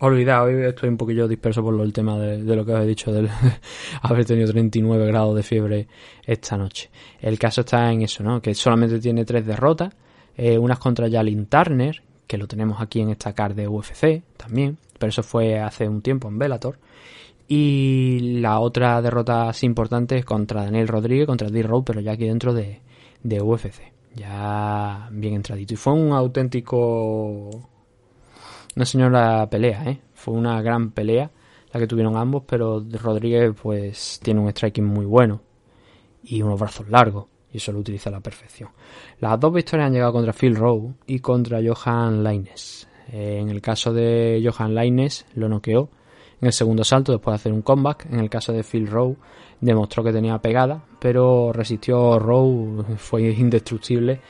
olvidado, 0.00 0.46
hoy 0.46 0.64
estoy 0.64 0.88
un 0.88 0.96
poquillo 0.96 1.28
disperso 1.28 1.62
por 1.62 1.78
el 1.80 1.92
tema 1.92 2.18
de, 2.18 2.56
lo 2.56 2.64
que 2.64 2.72
os 2.72 2.80
he 2.80 2.86
dicho 2.86 3.12
del 3.12 3.28
haber 4.02 4.24
tenido 4.24 4.50
39 4.50 5.06
grados 5.06 5.36
de 5.36 5.42
fiebre 5.42 5.88
esta 6.24 6.56
noche. 6.56 6.90
El 7.20 7.38
caso 7.38 7.60
está 7.60 7.92
en 7.92 8.02
eso, 8.02 8.22
¿no? 8.22 8.40
Que 8.40 8.54
solamente 8.54 8.98
tiene 8.98 9.24
tres 9.24 9.46
derrotas, 9.46 9.94
eh, 10.36 10.58
unas 10.58 10.78
contra 10.78 11.10
Jalin 11.10 11.46
Turner, 11.46 12.02
que 12.26 12.38
lo 12.38 12.46
tenemos 12.46 12.80
aquí 12.80 13.00
en 13.00 13.10
esta 13.10 13.34
card 13.34 13.54
de 13.54 13.68
UFC 13.68 14.22
también, 14.36 14.78
pero 14.98 15.10
eso 15.10 15.22
fue 15.22 15.58
hace 15.58 15.88
un 15.88 16.00
tiempo 16.02 16.28
en 16.28 16.38
Bellator. 16.38 16.78
Y 17.48 18.38
la 18.40 18.60
otra 18.60 19.02
derrota 19.02 19.48
así 19.48 19.66
importante 19.66 20.16
es 20.16 20.24
contra 20.24 20.64
Daniel 20.64 20.86
Rodríguez, 20.86 21.26
contra 21.26 21.50
D-Row, 21.50 21.84
pero 21.84 22.00
ya 22.00 22.12
aquí 22.12 22.26
dentro 22.26 22.54
de, 22.54 22.80
de 23.24 23.42
UFC. 23.42 23.92
Ya 24.14 25.08
bien 25.10 25.34
entradito. 25.34 25.74
Y 25.74 25.76
fue 25.76 25.92
un 25.92 26.12
auténtico 26.12 27.50
una 28.76 28.84
señora 28.84 29.48
pelea, 29.48 29.84
¿eh? 29.90 30.00
Fue 30.14 30.34
una 30.34 30.60
gran 30.62 30.90
pelea 30.90 31.30
la 31.72 31.80
que 31.80 31.86
tuvieron 31.86 32.16
ambos, 32.16 32.42
pero 32.46 32.84
Rodríguez 33.02 33.54
pues 33.60 34.20
tiene 34.22 34.40
un 34.40 34.50
striking 34.50 34.84
muy 34.84 35.04
bueno 35.04 35.40
y 36.22 36.42
unos 36.42 36.58
brazos 36.58 36.88
largos 36.88 37.26
y 37.52 37.58
eso 37.58 37.72
lo 37.72 37.80
utiliza 37.80 38.10
a 38.10 38.12
la 38.12 38.20
perfección. 38.20 38.70
Las 39.20 39.38
dos 39.38 39.52
victorias 39.52 39.86
han 39.86 39.92
llegado 39.92 40.12
contra 40.12 40.32
Phil 40.32 40.56
Rowe 40.56 40.94
y 41.06 41.20
contra 41.20 41.60
Johan 41.64 42.22
Laines. 42.22 42.88
Eh, 43.12 43.38
en 43.40 43.48
el 43.48 43.60
caso 43.60 43.92
de 43.92 44.42
Johan 44.44 44.74
Laines 44.74 45.26
lo 45.34 45.48
noqueó 45.48 45.88
en 46.40 46.46
el 46.46 46.52
segundo 46.52 46.84
salto 46.84 47.12
después 47.12 47.32
de 47.32 47.36
hacer 47.36 47.52
un 47.52 47.62
comeback. 47.62 48.06
En 48.10 48.20
el 48.20 48.30
caso 48.30 48.52
de 48.52 48.64
Phil 48.64 48.86
Rowe 48.86 49.16
demostró 49.60 50.02
que 50.02 50.12
tenía 50.12 50.38
pegada, 50.38 50.82
pero 50.98 51.52
resistió 51.52 52.18
Rowe, 52.18 52.84
fue 52.96 53.22
indestructible 53.30 54.20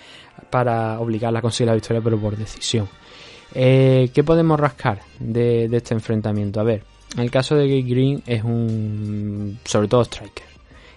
para 0.50 0.98
obligarla 0.98 1.38
a 1.38 1.42
conseguir 1.42 1.68
la 1.68 1.74
victoria, 1.74 2.02
pero 2.02 2.18
por 2.18 2.36
decisión. 2.36 2.88
Eh, 3.54 4.10
¿Qué 4.14 4.22
podemos 4.22 4.58
rascar 4.58 5.00
de, 5.18 5.64
este 5.72 5.94
enfrentamiento? 5.94 6.60
A 6.60 6.64
ver, 6.64 6.84
en 7.14 7.20
el 7.20 7.30
caso 7.30 7.56
de 7.56 7.66
Gabe 7.66 7.82
Green 7.82 8.22
es 8.26 8.44
un. 8.44 9.58
sobre 9.64 9.88
todo 9.88 10.02
striker. 10.02 10.46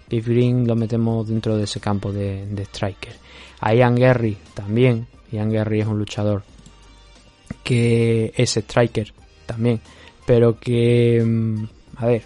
Gabe 0.10 0.22
Green 0.22 0.68
lo 0.68 0.76
metemos 0.76 1.28
dentro 1.28 1.58
de 1.58 1.64
ese 1.64 1.80
campo 1.80 2.12
de, 2.12 2.48
striker. 2.66 3.14
A 3.62 3.74
Ian 3.74 3.96
Gary 3.96 4.38
también. 4.54 5.08
Ian 5.32 5.52
Gary 5.52 5.82
es 5.82 5.88
un 5.88 5.98
luchador 5.98 6.44
que 7.64 8.34
es 8.36 8.58
striker 8.58 9.14
también. 9.46 9.80
Pero 10.26 10.60
que. 10.60 11.24
Mm, 11.26 11.64
a 11.98 12.06
ver, 12.06 12.24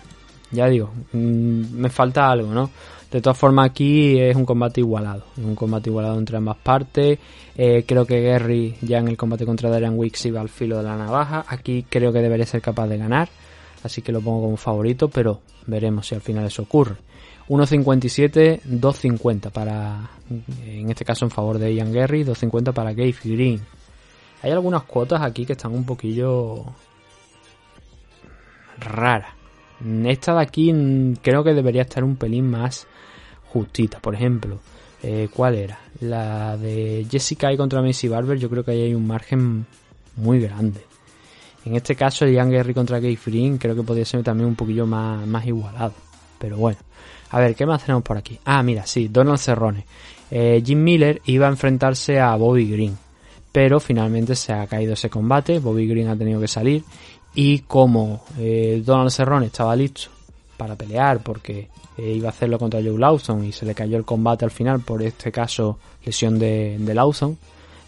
ya 0.51 0.67
digo, 0.67 0.91
mm, 1.13 1.73
me 1.73 1.89
falta 1.89 2.29
algo, 2.29 2.53
¿no? 2.53 2.69
De 3.11 3.21
todas 3.21 3.37
formas, 3.37 3.69
aquí 3.69 4.19
es 4.19 4.35
un 4.35 4.45
combate 4.45 4.81
igualado. 4.81 5.23
Un 5.37 5.55
combate 5.55 5.89
igualado 5.89 6.17
entre 6.17 6.37
ambas 6.37 6.57
partes. 6.57 7.19
Eh, 7.55 7.85
creo 7.87 8.05
que 8.05 8.21
Gary 8.21 8.75
ya 8.81 8.97
en 8.97 9.07
el 9.07 9.15
combate 9.15 9.45
contra 9.45 9.69
Darian 9.69 9.97
Wicks 9.97 10.25
iba 10.25 10.41
al 10.41 10.49
filo 10.49 10.77
de 10.77 10.83
la 10.83 10.97
navaja. 10.97 11.45
Aquí 11.47 11.85
creo 11.89 12.11
que 12.11 12.19
debería 12.19 12.45
ser 12.45 12.61
capaz 12.61 12.87
de 12.87 12.97
ganar. 12.97 13.29
Así 13.83 14.01
que 14.01 14.11
lo 14.11 14.19
pongo 14.19 14.41
como 14.41 14.57
favorito, 14.57 15.07
pero 15.07 15.39
veremos 15.67 16.07
si 16.07 16.15
al 16.15 16.21
final 16.21 16.45
eso 16.45 16.63
ocurre. 16.63 16.95
1.57, 17.47 18.61
2.50 18.63 19.51
para, 19.51 20.09
en 20.65 20.89
este 20.89 21.05
caso 21.05 21.23
en 21.23 21.31
favor 21.31 21.59
de 21.59 21.73
Ian 21.73 21.93
Gary, 21.93 22.25
2.50 22.25 22.73
para 22.73 22.91
Gabe 22.91 23.15
Green. 23.23 23.61
Hay 24.41 24.51
algunas 24.51 24.83
cuotas 24.83 25.21
aquí 25.21 25.45
que 25.45 25.53
están 25.53 25.73
un 25.73 25.85
poquillo 25.85 26.65
raras. 28.79 29.33
Esta 30.05 30.33
de 30.35 30.41
aquí 30.41 30.73
creo 31.21 31.43
que 31.43 31.53
debería 31.53 31.83
estar 31.83 32.03
un 32.03 32.17
pelín 32.17 32.49
más 32.49 32.87
justita. 33.53 33.99
Por 33.99 34.15
ejemplo, 34.15 34.59
Eh, 35.03 35.29
¿Cuál 35.31 35.55
era? 35.55 35.79
La 36.01 36.57
de 36.57 37.05
Jessica 37.09 37.53
y 37.53 37.57
contra 37.57 37.83
Macy 37.83 38.07
Barber, 38.07 38.39
yo 38.39 38.49
creo 38.49 38.63
que 38.63 38.71
ahí 38.71 38.81
hay 38.81 38.95
un 38.95 39.05
margen 39.05 39.67
muy 40.15 40.39
grande. 40.39 40.81
En 41.65 41.75
este 41.75 41.95
caso, 41.95 42.25
el 42.25 42.33
Young 42.33 42.51
Gary 42.51 42.73
contra 42.73 42.99
Gay 42.99 43.15
Free 43.15 43.57
creo 43.59 43.75
que 43.75 43.83
podría 43.83 44.05
ser 44.05 44.23
también 44.23 44.47
un 44.49 44.55
poquillo 44.55 44.87
más, 44.87 45.25
más 45.27 45.45
igualado. 45.45 45.93
Pero 46.39 46.57
bueno. 46.57 46.79
A 47.29 47.39
ver, 47.39 47.55
¿qué 47.55 47.65
más 47.65 47.83
tenemos 47.83 48.03
por 48.03 48.17
aquí? 48.17 48.39
Ah, 48.45 48.63
mira, 48.63 48.87
sí, 48.87 49.07
Donald 49.09 49.37
Cerrone. 49.37 49.85
Eh, 50.31 50.63
Jim 50.65 50.83
Miller 50.83 51.21
iba 51.25 51.45
a 51.45 51.49
enfrentarse 51.49 52.19
a 52.19 52.35
Bobby 52.35 52.67
Green. 52.67 52.97
Pero 53.51 53.79
finalmente 53.79 54.35
se 54.35 54.53
ha 54.53 54.65
caído 54.65 54.93
ese 54.93 55.09
combate. 55.09 55.59
Bobby 55.59 55.87
Green 55.87 56.07
ha 56.07 56.17
tenido 56.17 56.39
que 56.39 56.47
salir. 56.47 56.83
Y 57.35 57.59
como 57.59 58.23
eh, 58.39 58.81
Donald 58.83 59.11
Cerrone 59.11 59.45
estaba 59.47 59.75
listo 59.75 60.16
para 60.57 60.75
pelear 60.75 61.21
porque 61.21 61.69
eh, 61.97 62.13
iba 62.13 62.27
a 62.27 62.31
hacerlo 62.31 62.59
contra 62.59 62.81
Joe 62.81 62.97
Lawson 62.97 63.45
y 63.45 63.51
se 63.51 63.65
le 63.65 63.75
cayó 63.75 63.97
el 63.97 64.05
combate 64.05 64.45
al 64.45 64.51
final 64.51 64.81
por 64.81 65.01
este 65.01 65.31
caso 65.31 65.77
lesión 66.05 66.37
de, 66.39 66.77
de 66.79 66.93
Lawson. 66.93 67.37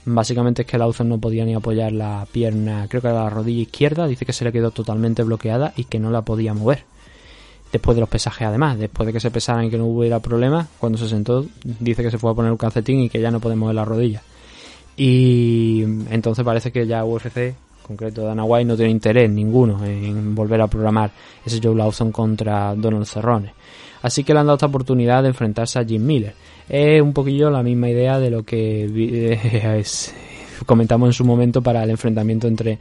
Básicamente 0.05 0.61
es 0.61 0.67
que 0.67 0.77
Lawson 0.77 1.09
no 1.09 1.19
podía 1.19 1.45
ni 1.45 1.53
apoyar 1.53 1.91
la 1.91 2.25
pierna, 2.31 2.87
creo 2.89 3.01
que 3.01 3.09
era 3.09 3.23
la 3.23 3.29
rodilla 3.29 3.61
izquierda, 3.63 4.07
dice 4.07 4.25
que 4.25 4.33
se 4.33 4.45
le 4.45 4.51
quedó 4.51 4.71
totalmente 4.71 5.23
bloqueada 5.23 5.73
y 5.75 5.83
que 5.83 5.99
no 5.99 6.09
la 6.09 6.21
podía 6.21 6.53
mover. 6.53 6.85
Después 7.71 7.95
de 7.95 8.01
los 8.01 8.09
pesajes 8.09 8.47
además, 8.47 8.79
después 8.79 9.05
de 9.05 9.13
que 9.13 9.19
se 9.19 9.29
pesaran 9.29 9.65
y 9.65 9.69
que 9.69 9.77
no 9.77 9.85
hubiera 9.85 10.19
problema, 10.19 10.67
cuando 10.79 10.97
se 10.97 11.07
sentó 11.07 11.45
dice 11.63 12.01
que 12.01 12.09
se 12.09 12.17
fue 12.17 12.31
a 12.31 12.33
poner 12.33 12.51
un 12.51 12.57
calcetín 12.57 13.01
y 13.01 13.09
que 13.09 13.21
ya 13.21 13.29
no 13.29 13.39
puede 13.39 13.55
mover 13.55 13.75
la 13.75 13.85
rodilla. 13.85 14.23
Y 14.97 15.83
entonces 16.09 16.43
parece 16.43 16.71
que 16.71 16.87
ya 16.87 17.05
UFC 17.05 17.55
concreto 17.89 18.23
Dana 18.23 18.43
White 18.43 18.65
no 18.65 18.75
tiene 18.75 18.91
interés 18.91 19.27
ninguno 19.31 19.83
en 19.83 20.35
volver 20.35 20.61
a 20.61 20.67
programar 20.67 21.09
ese 21.43 21.59
Joe 21.61 21.75
Lawson 21.75 22.11
contra 22.11 22.75
Donald 22.75 23.07
Cerrone. 23.07 23.51
Así 24.03 24.23
que 24.23 24.31
le 24.31 24.39
han 24.39 24.45
dado 24.45 24.57
esta 24.57 24.67
oportunidad 24.67 25.23
de 25.23 25.29
enfrentarse 25.29 25.79
a 25.79 25.83
Jim 25.83 26.05
Miller. 26.05 26.35
Es 26.69 27.01
un 27.01 27.13
poquillo 27.13 27.49
la 27.49 27.63
misma 27.63 27.89
idea 27.89 28.19
de 28.19 28.29
lo 28.29 28.43
que 28.43 29.41
comentamos 30.67 31.09
en 31.09 31.13
su 31.13 31.25
momento 31.25 31.63
para 31.63 31.83
el 31.83 31.89
enfrentamiento 31.89 32.47
entre 32.47 32.77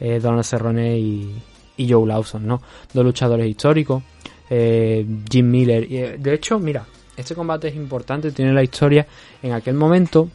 eh, 0.00 0.20
Donald 0.20 0.44
Cerrone 0.44 0.98
y, 0.98 1.42
Joe 1.78 2.06
Lawson, 2.06 2.46
¿no? 2.46 2.62
Dos 2.94 3.04
luchadores 3.04 3.46
históricos. 3.46 4.02
Eh, 4.48 5.04
Jim 5.30 5.50
Miller. 5.50 5.86
Eh, 5.90 6.16
de 6.18 6.34
hecho, 6.34 6.58
mira, 6.58 6.86
este 7.14 7.34
combate 7.34 7.68
es 7.68 7.76
importante, 7.76 8.32
tiene 8.32 8.54
la 8.54 8.62
historia. 8.62 9.06
En 9.42 9.52
aquel 9.52 9.74
momento, 9.74 10.30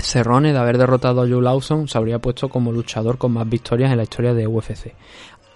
Cerrone, 0.00 0.52
de 0.52 0.58
haber 0.58 0.78
derrotado 0.78 1.22
a 1.22 1.28
Joe 1.28 1.42
Lawson, 1.42 1.88
se 1.88 1.98
habría 1.98 2.18
puesto 2.18 2.48
como 2.48 2.72
luchador 2.72 3.18
con 3.18 3.32
más 3.32 3.48
victorias 3.48 3.90
en 3.90 3.96
la 3.96 4.02
historia 4.02 4.34
de 4.34 4.46
UFC. 4.46 4.92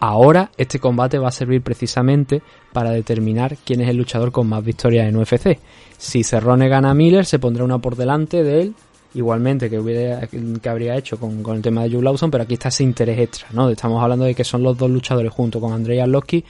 Ahora 0.00 0.50
este 0.56 0.78
combate 0.78 1.18
va 1.18 1.28
a 1.28 1.32
servir 1.32 1.60
precisamente 1.62 2.40
para 2.72 2.90
determinar 2.90 3.56
quién 3.64 3.80
es 3.80 3.88
el 3.88 3.96
luchador 3.96 4.30
con 4.30 4.48
más 4.48 4.64
victorias 4.64 5.08
en 5.08 5.16
UFC. 5.16 5.58
Si 5.96 6.22
Cerrone 6.22 6.68
gana 6.68 6.90
a 6.90 6.94
Miller, 6.94 7.26
se 7.26 7.40
pondrá 7.40 7.64
una 7.64 7.78
por 7.78 7.96
delante 7.96 8.44
de 8.44 8.60
él, 8.62 8.74
igualmente 9.14 9.68
que, 9.68 9.78
hubiera, 9.78 10.26
que 10.28 10.68
habría 10.68 10.96
hecho 10.96 11.18
con, 11.18 11.44
el 11.54 11.62
tema 11.62 11.82
de 11.82 11.90
Joe 11.90 12.02
Lawson, 12.02 12.30
pero 12.30 12.44
aquí 12.44 12.54
está 12.54 12.68
ese 12.68 12.84
interés 12.84 13.18
extra, 13.18 13.48
¿no? 13.52 13.68
Estamos 13.68 14.00
hablando 14.00 14.24
de 14.24 14.34
que 14.34 14.44
son 14.44 14.62
los 14.62 14.78
dos 14.78 14.88
luchadores 14.88 15.32
junto 15.32 15.60
con 15.60 15.72
Andrei 15.72 15.98
Arlovski 15.98 16.44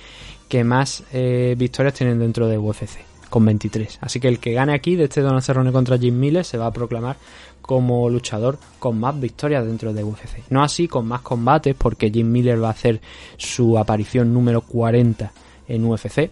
que 0.48 0.64
más 0.64 1.05
eh, 1.12 1.55
victorias 1.57 1.94
tienen 1.94 2.18
dentro 2.18 2.48
de 2.48 2.59
UFC, 2.59 2.98
con 3.31 3.44
23. 3.44 3.98
Así 4.01 4.20
que 4.20 4.29
el 4.29 4.40
que 4.40 4.53
gane 4.53 4.74
aquí 4.74 4.96
de 4.96 5.05
este 5.05 5.20
Donald 5.20 5.42
Cerrone 5.42 5.72
contra 5.72 5.98
Jim 5.98 6.18
Miller 6.18 6.44
se 6.44 6.59
va 6.59 6.66
a 6.66 6.72
proclamar 6.72 7.16
como 7.68 8.09
luchador 8.09 8.59
con 8.78 8.98
más 8.98 9.20
victorias 9.20 9.62
dentro 9.62 9.92
de 9.92 10.02
UFC. 10.02 10.38
No 10.48 10.62
así 10.62 10.88
con 10.88 11.07
más 11.07 11.20
combates, 11.20 11.74
porque 11.76 12.11
Jim 12.11 12.33
Miller 12.33 12.64
va 12.64 12.68
a 12.68 12.70
hacer 12.70 12.98
su 13.37 13.76
aparición 13.76 14.33
número 14.33 14.62
40 14.62 15.31
en 15.68 15.85
UFC. 15.85 16.31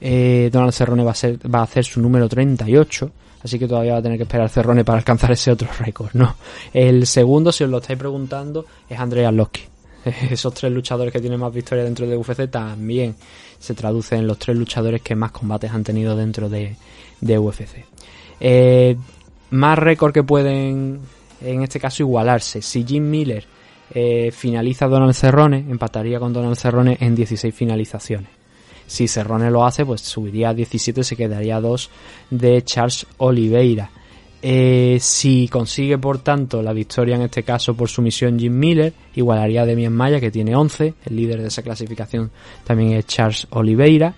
Eh, 0.00 0.48
Donald 0.52 0.72
Cerrone 0.72 1.02
va 1.02 1.10
a, 1.10 1.14
ser, 1.16 1.40
va 1.52 1.58
a 1.58 1.62
hacer 1.64 1.84
su 1.84 2.00
número 2.00 2.28
38. 2.28 3.10
Así 3.42 3.58
que 3.58 3.66
todavía 3.66 3.94
va 3.94 3.98
a 3.98 4.02
tener 4.02 4.16
que 4.16 4.22
esperar 4.22 4.48
Cerrone 4.48 4.84
para 4.84 4.98
alcanzar 4.98 5.32
ese 5.32 5.50
otro 5.50 5.68
récord, 5.80 6.10
¿no? 6.12 6.36
El 6.72 7.04
segundo, 7.08 7.50
si 7.50 7.64
os 7.64 7.70
lo 7.70 7.78
estáis 7.78 7.98
preguntando, 7.98 8.64
es 8.88 8.96
Andrei 8.96 9.24
Arlovski. 9.24 9.62
Esos 10.30 10.54
tres 10.54 10.70
luchadores 10.70 11.12
que 11.12 11.18
tienen 11.18 11.40
más 11.40 11.52
victorias 11.52 11.86
dentro 11.86 12.06
de 12.06 12.16
UFC 12.16 12.48
también 12.48 13.16
se 13.58 13.74
traducen 13.74 14.20
en 14.20 14.28
los 14.28 14.38
tres 14.38 14.56
luchadores 14.56 15.02
que 15.02 15.16
más 15.16 15.32
combates 15.32 15.72
han 15.72 15.82
tenido 15.82 16.14
dentro 16.14 16.48
de, 16.48 16.76
de 17.20 17.38
UFC. 17.40 17.84
Eh, 18.38 18.96
más 19.50 19.78
récord 19.78 20.12
que 20.12 20.22
pueden, 20.22 21.00
en 21.40 21.62
este 21.62 21.80
caso, 21.80 22.02
igualarse. 22.02 22.62
Si 22.62 22.84
Jim 22.84 23.08
Miller 23.08 23.44
eh, 23.92 24.30
finaliza 24.32 24.84
a 24.84 24.88
Donald 24.88 25.14
Cerrone, 25.14 25.64
empataría 25.68 26.18
con 26.18 26.32
Donald 26.32 26.56
Cerrone 26.56 26.96
en 27.00 27.14
16 27.14 27.54
finalizaciones. 27.54 28.30
Si 28.86 29.06
Cerrone 29.06 29.50
lo 29.50 29.64
hace, 29.64 29.84
pues 29.86 30.00
subiría 30.00 30.50
a 30.50 30.54
17, 30.54 31.04
se 31.04 31.16
quedaría 31.16 31.56
a 31.56 31.60
2 31.60 31.90
de 32.30 32.62
Charles 32.62 33.06
Oliveira. 33.18 33.90
Eh, 34.42 34.96
si 35.00 35.48
consigue, 35.48 35.98
por 35.98 36.18
tanto, 36.18 36.62
la 36.62 36.72
victoria 36.72 37.14
en 37.14 37.22
este 37.22 37.42
caso 37.42 37.74
por 37.74 37.88
sumisión 37.88 38.38
Jim 38.38 38.58
Miller, 38.58 38.92
igualaría 39.14 39.62
a 39.62 39.66
Demian 39.66 39.92
Maya, 39.92 40.18
que 40.18 40.30
tiene 40.30 40.56
11. 40.56 40.94
El 41.04 41.16
líder 41.16 41.42
de 41.42 41.48
esa 41.48 41.62
clasificación 41.62 42.30
también 42.64 42.92
es 42.92 43.06
Charles 43.06 43.46
Oliveira. 43.50 44.14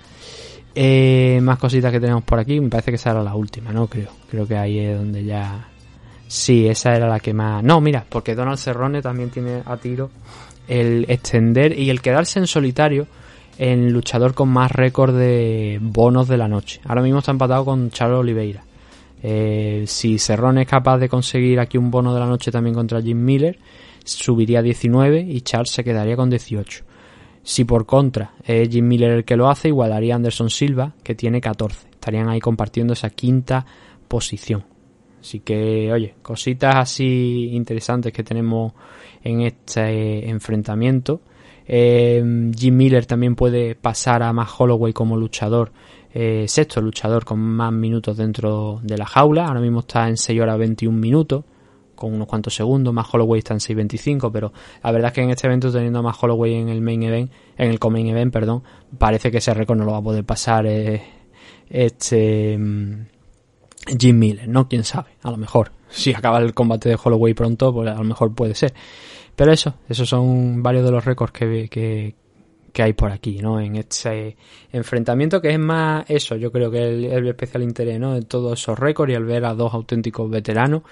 Eh, 0.75 1.41
más 1.43 1.59
cositas 1.59 1.93
que 1.93 2.01
tenemos 2.01 2.23
por 2.23 2.39
aquí. 2.39 2.61
Me 2.61 2.69
parece 2.69 2.91
que 2.91 2.97
esa 2.97 3.11
era 3.11 3.23
la 3.23 3.35
última, 3.35 3.73
¿no? 3.73 3.87
Creo. 3.87 4.11
Creo 4.31 4.47
que 4.47 4.57
ahí 4.57 4.79
es 4.79 4.99
donde 4.99 5.25
ya. 5.25 5.69
Sí, 6.27 6.67
esa 6.67 6.95
era 6.95 7.09
la 7.09 7.21
que 7.21 7.35
más. 7.35 7.63
No, 7.63 7.81
mira, 7.81 8.05
porque 8.09 8.35
Donald 8.35 8.59
Cerrone 8.59 9.03
también 9.03 9.31
tiene 9.31 9.63
a 9.65 9.77
tiro 9.77 10.11
el 10.69 11.05
extender 11.09 11.79
y 11.79 11.91
el 11.91 12.01
quedarse 12.01 12.39
en 12.39 12.47
solitario 12.47 13.07
en 13.59 13.93
luchador 13.93 14.33
con 14.35 14.49
más 14.49 14.73
récord 14.73 15.15
de 15.15 15.79
bonos 15.83 16.29
de 16.29 16.39
la 16.39 16.49
noche. 16.49 16.81
Ahora 16.85 17.03
mismo 17.03 17.19
está 17.19 17.33
empatado 17.33 17.65
con 17.65 17.91
Charles 17.91 18.19
Oliveira. 18.19 18.65
Eh, 19.23 19.85
si 19.87 20.19
Cerrone 20.19 20.63
es 20.63 20.69
capaz 20.69 20.99
de 20.99 21.09
conseguir 21.09 21.61
aquí 21.61 21.79
un 21.79 21.91
bono 21.91 22.13
de 22.15 22.21
la 22.21 22.27
noche 22.27 22.51
también 22.51 22.75
contra 22.75 23.01
Jim 23.01 23.23
Miller, 23.23 23.59
subiría 24.05 24.61
a 24.61 24.63
19 24.63 25.21
y 25.21 25.43
Charles 25.43 25.71
se 25.71 25.85
quedaría 25.85 26.17
con 26.17 26.31
18. 26.31 26.85
Si 27.43 27.65
por 27.65 27.87
contra 27.87 28.35
es 28.45 28.69
Jim 28.69 28.87
Miller 28.87 29.11
el 29.11 29.25
que 29.25 29.37
lo 29.37 29.49
hace, 29.49 29.69
igualaría 29.69 30.15
a 30.15 30.17
Anderson 30.17 30.51
Silva, 30.51 30.95
que 31.03 31.15
tiene 31.15 31.41
14. 31.41 31.89
Estarían 31.91 32.29
ahí 32.29 32.41
compartiendo 32.41 32.93
esa 32.93 33.11
quinta 33.11 33.67
posición. 34.07 34.65
Así 35.21 35.41
que, 35.41 35.93
oye, 35.93 36.15
cositas 36.23 36.77
así 36.77 37.51
interesantes 37.53 38.13
que 38.13 38.25
tenemos 38.25 38.73
en 39.23 39.43
este 39.43 40.29
enfrentamiento. 40.29 41.21
Eh, 41.67 42.51
Jim 42.57 42.77
Miller 42.77 43.07
también 43.07 43.37
puede 43.37 43.75
pasar 43.77 44.23
a 44.23 44.33
Matt 44.33 44.49
Holloway 44.59 44.93
como 44.93 45.17
luchador, 45.17 45.73
eh, 46.13 46.47
sexto 46.49 46.81
luchador 46.81 47.25
con 47.25 47.39
más 47.39 47.73
minutos 47.73 48.17
dentro 48.17 48.81
de 48.83 48.99
la 48.99 49.07
jaula. 49.07 49.47
Ahora 49.47 49.61
mismo 49.61 49.81
está 49.81 50.09
en 50.09 50.17
6 50.17 50.41
horas 50.41 50.59
21 50.59 50.99
minutos 50.99 51.45
con 52.03 52.13
unos 52.15 52.27
cuantos 52.27 52.55
segundos, 52.55 52.93
más 52.93 53.07
Holloway 53.13 53.39
está 53.39 53.55
en 53.55 53.61
6.25, 53.61 54.31
pero 54.33 54.53
la 54.83 54.91
verdad 54.91 55.09
es 55.09 55.15
que 55.15 55.23
en 55.23 55.31
este 55.31 55.47
evento 55.47 55.71
teniendo 55.71 56.03
más 56.03 56.21
Holloway 56.21 56.55
en 56.55 56.69
el 56.69 56.81
main 56.81 57.03
event, 57.05 57.31
en 57.57 57.71
el 57.71 57.79
main 57.91 58.09
event, 58.09 58.33
perdón, 58.33 58.65
parece 58.99 59.31
que 59.31 59.39
ese 59.39 59.55
récord 59.55 59.79
no 59.79 59.85
lo 59.85 59.93
va 59.93 59.99
a 59.99 60.03
poder 60.03 60.25
pasar 60.25 60.67
eh, 60.67 61.01
este 61.71 62.59
mm, 62.59 63.07
Jim 63.99 64.19
Miller, 64.19 64.49
¿no? 64.49 64.69
Quién 64.69 64.83
sabe, 64.83 65.11
a 65.23 65.31
lo 65.31 65.37
mejor. 65.37 65.71
Si 65.89 66.13
acaba 66.13 66.39
el 66.39 66.55
combate 66.55 66.89
de 66.89 66.99
Holloway 67.03 67.35
pronto, 67.35 67.73
pues 67.73 67.89
a 67.89 67.95
lo 67.95 68.05
mejor 68.05 68.35
puede 68.35 68.55
ser. 68.55 68.75
Pero 69.37 69.53
eso, 69.53 69.75
esos 69.89 70.09
son 70.09 70.63
varios 70.63 70.85
de 70.85 70.91
los 70.91 71.05
récords 71.05 71.33
que, 71.33 71.69
que, 71.71 72.15
que 72.73 72.83
hay 72.83 72.93
por 72.95 73.13
aquí, 73.13 73.39
¿no? 73.39 73.61
En 73.61 73.77
este 73.77 74.37
enfrentamiento 74.73 75.41
que 75.41 75.51
es 75.51 75.59
más 75.59 76.05
eso, 76.09 76.37
yo 76.37 76.51
creo 76.51 76.71
que 76.71 76.79
el, 76.89 77.05
el 77.05 77.29
especial 77.29 77.63
interés, 77.63 78.01
¿no? 78.01 78.15
De 78.15 78.23
todos 78.23 78.59
esos 78.61 78.79
récords 78.79 79.13
y 79.13 79.17
al 79.17 79.25
ver 79.25 79.45
a 79.45 79.55
dos 79.55 79.75
auténticos 79.75 80.31
veteranos, 80.31 80.83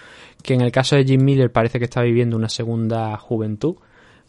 que 0.42 0.54
en 0.54 0.60
el 0.60 0.72
caso 0.72 0.96
de 0.96 1.04
Jim 1.04 1.24
Miller 1.24 1.50
parece 1.50 1.78
que 1.78 1.86
está 1.86 2.02
viviendo 2.02 2.36
una 2.36 2.48
segunda 2.48 3.16
juventud, 3.16 3.76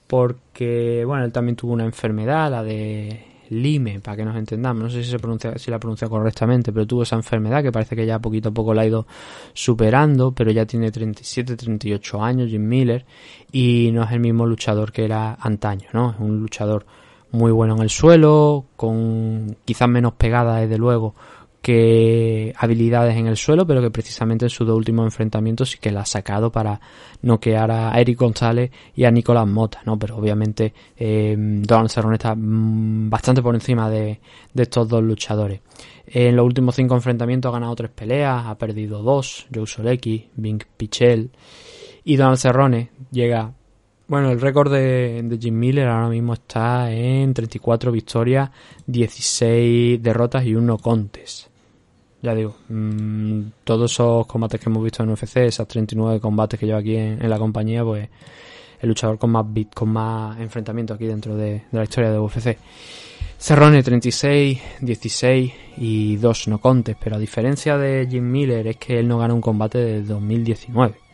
porque, 0.07 1.03
bueno, 1.05 1.25
él 1.25 1.32
también 1.32 1.55
tuvo 1.55 1.73
una 1.73 1.86
enfermedad, 1.86 2.51
la 2.51 2.63
de 2.63 3.32
Lime, 3.51 3.99
para 3.99 4.15
que 4.15 4.23
nos 4.23 4.38
entendamos, 4.38 4.84
no 4.84 4.89
sé 4.89 5.03
si 5.03 5.11
se 5.11 5.19
pronuncia, 5.19 5.57
si 5.57 5.69
la 5.69 5.80
pronuncia 5.80 6.07
correctamente, 6.07 6.71
pero 6.71 6.88
tuvo 6.88 7.03
esa 7.03 7.17
enfermedad 7.17 7.61
que 7.61 7.71
parece 7.71 7.97
que 7.97 8.05
ya 8.05 8.19
poquito 8.19 8.49
a 8.49 8.51
poco 8.53 8.73
la 8.73 8.84
ha 8.84 8.86
ido 8.86 9.05
superando, 9.53 10.32
pero 10.32 10.51
ya 10.51 10.65
tiene 10.65 10.89
37, 10.89 11.57
38 11.57 12.23
años 12.23 12.49
Jim 12.49 12.65
Miller 12.65 13.05
y 13.51 13.89
no 13.93 14.03
es 14.03 14.11
el 14.11 14.21
mismo 14.21 14.45
luchador 14.45 14.93
que 14.93 15.03
era 15.03 15.38
antaño, 15.39 15.89
¿no? 15.91 16.11
Es 16.11 16.19
un 16.19 16.39
luchador 16.39 16.86
muy 17.32 17.51
bueno 17.51 17.75
en 17.75 17.82
el 17.84 17.89
suelo, 17.89 18.65
con 18.75 19.57
quizás 19.65 19.88
menos 19.88 20.13
pegada 20.13 20.57
desde 20.57 20.77
luego 20.77 21.15
que 21.61 22.53
habilidades 22.57 23.15
en 23.15 23.27
el 23.27 23.38
suelo, 23.38 23.67
pero 23.67 23.82
que 23.82 23.91
precisamente 23.91 24.45
en 24.45 24.49
sus 24.49 24.65
dos 24.65 24.75
últimos 24.75 25.05
enfrentamientos 25.05 25.69
sí 25.69 25.77
que 25.79 25.91
la 25.91 26.01
ha 26.01 26.05
sacado 26.05 26.51
para 26.51 26.82
noquear 27.21 27.69
a 27.69 27.99
Eric 27.99 28.19
González 28.19 28.71
y 28.95 29.03
a 29.03 29.11
Nicolás 29.11 29.47
Mota, 29.47 29.82
¿no? 29.86 29.97
Pero 29.99 30.17
obviamente 30.17 30.73
eh, 30.97 31.36
Donald 31.38 31.89
Cerrone 31.91 32.15
está 32.15 32.34
mm, 32.36 33.11
bastante 33.11 33.43
por 33.43 33.53
encima 33.53 33.89
de, 33.91 34.19
de, 34.53 34.63
estos 34.63 34.89
dos 34.89 35.03
luchadores. 35.03 35.61
En 36.07 36.36
los 36.36 36.45
últimos 36.45 36.75
cinco 36.75 36.95
enfrentamientos 36.95 37.49
ha 37.49 37.53
ganado 37.53 37.75
tres 37.75 37.91
peleas, 37.91 38.47
ha 38.47 38.57
perdido 38.57 39.03
dos, 39.03 39.45
Joe 39.53 39.67
Solecki, 39.67 40.29
Bing 40.36 40.63
Pichel 40.77 41.29
y 42.03 42.15
Donald 42.15 42.39
Cerrone 42.39 42.89
llega 43.11 43.53
bueno, 44.12 44.30
el 44.30 44.41
récord 44.41 44.70
de, 44.70 45.38
Jim 45.39 45.57
Miller 45.57 45.88
ahora 45.88 46.09
mismo 46.09 46.34
está 46.34 46.91
en 46.91 47.34
34 47.34 47.93
victorias, 47.93 48.49
16 48.86 50.03
derrotas 50.03 50.43
y 50.45 50.53
1 50.53 50.78
contes. 50.80 51.49
ya 52.22 52.36
digo, 52.36 52.57
mm, 52.68 53.41
todos 53.64 53.89
esos 53.89 54.28
combates 54.28 54.59
que 54.59 54.70
hemos 54.70 54.84
visto 54.84 55.01
en 55.01 55.12
UFC, 55.12 55.38
esas 55.45 55.66
39 55.66 56.20
combates 56.20 56.59
que 56.59 56.66
lleva 56.66 56.80
aquí 56.80 56.97
en, 56.97 57.30
la 57.30 57.39
compañía, 57.39 57.86
pues 57.86 58.09
el 58.82 58.89
luchador 58.89 59.18
con 59.18 59.32
más 59.32 59.45
beat, 59.47 59.74
con 59.74 59.88
más 59.88 60.38
enfrentamiento 60.41 60.93
aquí 60.93 61.05
dentro 61.05 61.38
de, 61.38 61.64
de 61.72 61.78
la 61.78 61.84
historia 61.84 62.12
de 62.12 62.20
UFC. 62.20 62.57
Cerrone 63.38 63.82
36, 63.82 64.62
16 64.82 65.53
y 65.78 66.18
2 66.18 66.47
no 66.49 66.59
contes, 66.59 66.97
pero 67.01 67.16
a 67.16 67.20
diferencia 67.20 67.78
de 67.78 68.05
Jim 68.12 68.30
Miller 68.30 68.68
es 68.68 68.76
que 68.76 68.99
él 68.99 69.07
no 69.07 69.20
gana 69.20 69.34
un 69.34 69.39
combate 69.39 69.78
desde 69.78 70.14
2019. 70.14 71.11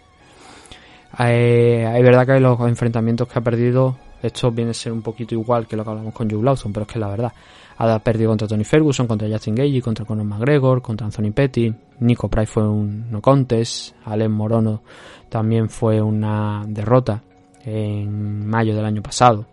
Eh, 1.20 1.94
es 1.96 2.04
verdad 2.04 2.26
que 2.26 2.40
los 2.40 2.60
enfrentamientos 2.62 3.28
que 3.28 3.40
ha 3.40 3.42
perdido, 3.42 3.98
esto 4.22 4.52
viene 4.52 4.72
a 4.72 4.74
ser 4.74 4.92
un 4.92 5.02
poquito 5.02 5.36
igual 5.36 5.68
que 5.68 5.76
lo 5.76 5.84
que 5.84 5.90
hablamos 5.90 6.14
con 6.14 6.30
Joe 6.30 6.44
Lawson, 6.44 6.74
pero 6.74 6.86
es 6.86 6.92
que 6.92 7.00
la 7.00 7.08
verdad, 7.08 7.34
ha 7.78 8.00
perdido 8.00 8.30
contra 8.32 8.48
Tony 8.48 8.64
Ferguson, 8.64 9.08
contra 9.08 9.28
Justin 9.30 9.56
Gage, 9.56 9.82
contra 9.82 10.06
Conor 10.06 10.26
McGregor, 10.26 10.82
contra 10.82 11.06
Anthony 11.06 11.32
Petty, 11.32 11.74
Nico 12.00 12.28
Price 12.28 12.52
fue 12.52 12.68
un 12.68 13.12
no 13.12 13.22
contest, 13.22 13.96
Alex 14.06 14.30
Morono 14.30 14.82
también 15.30 15.70
fue 15.70 16.02
una 16.02 16.64
derrota 16.68 17.22
en 17.64 18.48
mayo 18.48 18.76
del 18.76 18.86
año 18.86 19.02
pasado. 19.02 19.46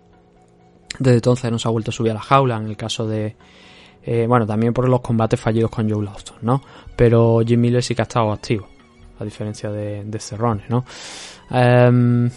Desde 0.98 1.16
entonces 1.16 1.50
no 1.50 1.58
se 1.58 1.68
ha 1.68 1.72
vuelto 1.72 1.90
a 1.90 1.94
subir 1.94 2.12
a 2.12 2.14
la 2.14 2.20
jaula 2.20 2.56
en 2.56 2.66
el 2.66 2.76
caso 2.76 3.06
de... 3.06 3.36
Eh, 4.06 4.26
bueno, 4.28 4.46
también 4.46 4.72
por 4.72 4.88
los 4.88 5.00
combates 5.00 5.40
fallidos 5.40 5.70
con 5.70 5.90
Joe 5.90 6.04
Lawson, 6.04 6.36
¿no? 6.42 6.62
Pero 6.94 7.40
Jim 7.44 7.60
Miller 7.60 7.82
sí 7.82 7.94
que 7.94 8.02
ha 8.02 8.04
estado 8.04 8.32
activo, 8.32 8.68
a 9.18 9.24
diferencia 9.24 9.70
de, 9.70 10.04
de 10.04 10.18
Cerrone, 10.18 10.64
¿no? 10.68 10.84
Eh, 11.50 12.30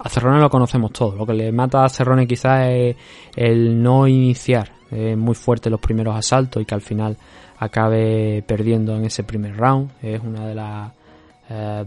a 0.00 0.08
Cerrone 0.08 0.40
lo 0.40 0.50
conocemos 0.50 0.92
todos. 0.92 1.16
Lo 1.16 1.26
que 1.26 1.34
le 1.34 1.52
mata 1.52 1.84
a 1.84 1.88
Cerrone 1.88 2.26
quizás 2.26 2.68
es 2.68 2.96
el 3.36 3.80
no 3.82 4.06
iniciar 4.06 4.70
eh, 4.90 5.16
muy 5.16 5.34
fuerte 5.34 5.70
los 5.70 5.80
primeros 5.80 6.16
asaltos 6.16 6.62
y 6.62 6.64
que 6.64 6.74
al 6.74 6.80
final 6.80 7.16
acabe 7.58 8.42
perdiendo 8.46 8.96
en 8.96 9.04
ese 9.04 9.24
primer 9.24 9.56
round. 9.56 9.90
Es 10.02 10.20
una 10.22 10.46
de 10.46 10.54
las 10.54 10.92
eh, 11.50 11.84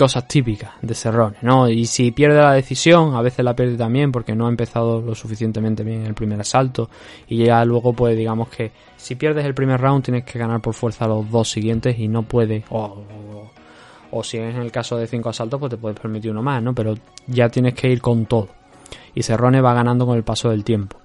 cosas 0.00 0.26
típicas 0.26 0.70
de 0.80 0.94
Cerrone, 0.94 1.36
¿no? 1.42 1.68
Y 1.68 1.84
si 1.84 2.10
pierde 2.10 2.38
la 2.38 2.54
decisión, 2.54 3.14
a 3.14 3.20
veces 3.20 3.44
la 3.44 3.54
pierde 3.54 3.76
también 3.76 4.10
porque 4.10 4.34
no 4.34 4.46
ha 4.46 4.48
empezado 4.48 5.02
lo 5.02 5.14
suficientemente 5.14 5.84
bien 5.84 6.00
en 6.00 6.06
el 6.06 6.14
primer 6.14 6.40
asalto 6.40 6.88
y 7.28 7.44
ya 7.44 7.62
luego 7.66 7.92
pues 7.92 8.16
digamos 8.16 8.48
que 8.48 8.72
si 8.96 9.16
pierdes 9.16 9.44
el 9.44 9.52
primer 9.52 9.78
round 9.78 10.02
tienes 10.02 10.24
que 10.24 10.38
ganar 10.38 10.62
por 10.62 10.72
fuerza 10.72 11.06
los 11.06 11.30
dos 11.30 11.50
siguientes 11.50 11.98
y 11.98 12.08
no 12.08 12.22
puede 12.22 12.64
o, 12.70 12.78
o, 12.80 13.50
o 14.10 14.24
si 14.24 14.38
es 14.38 14.54
en 14.54 14.62
el 14.62 14.72
caso 14.72 14.96
de 14.96 15.06
cinco 15.06 15.28
asaltos 15.28 15.60
pues 15.60 15.68
te 15.68 15.76
puedes 15.76 16.00
permitir 16.00 16.30
uno 16.30 16.42
más, 16.42 16.62
¿no? 16.62 16.74
Pero 16.74 16.94
ya 17.26 17.50
tienes 17.50 17.74
que 17.74 17.90
ir 17.90 18.00
con 18.00 18.24
todo 18.24 18.48
y 19.14 19.22
Cerrone 19.22 19.60
va 19.60 19.74
ganando 19.74 20.06
con 20.06 20.16
el 20.16 20.24
paso 20.24 20.48
del 20.48 20.64
tiempo. 20.64 20.96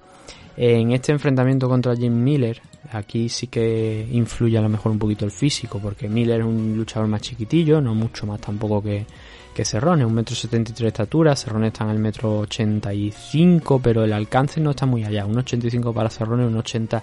En 0.56 0.92
este 0.92 1.12
enfrentamiento 1.12 1.68
contra 1.68 1.94
Jim 1.94 2.14
Miller, 2.14 2.62
aquí 2.92 3.28
sí 3.28 3.46
que 3.48 4.06
influye 4.10 4.56
a 4.58 4.60
lo 4.60 4.68
mejor 4.68 4.92
un 4.92 4.98
poquito 4.98 5.24
el 5.24 5.30
físico, 5.30 5.78
porque 5.78 6.08
Miller 6.08 6.40
es 6.40 6.46
un 6.46 6.76
luchador 6.76 7.08
más 7.08 7.20
chiquitillo, 7.20 7.80
no 7.80 7.94
mucho 7.94 8.26
más 8.26 8.40
tampoco 8.40 8.82
que, 8.82 9.06
que 9.54 9.64
Cerrone, 9.64 10.04
un 10.04 10.14
metro 10.14 10.34
setenta 10.34 10.70
y 10.70 10.74
tres 10.74 10.84
de 10.84 10.88
estatura, 10.88 11.34
Cerrone 11.34 11.68
está 11.68 11.84
en 11.84 11.90
el 11.90 11.98
metro 11.98 12.40
ochenta 12.40 12.92
y 12.92 13.10
cinco, 13.10 13.80
pero 13.82 14.04
el 14.04 14.12
alcance 14.12 14.60
no 14.60 14.70
está 14.70 14.86
muy 14.86 15.04
allá, 15.04 15.26
un 15.26 15.38
85 15.38 15.92
para 15.92 16.10
Cerrone 16.10 16.44
y 16.44 16.46
un 16.46 16.56
80 16.56 17.02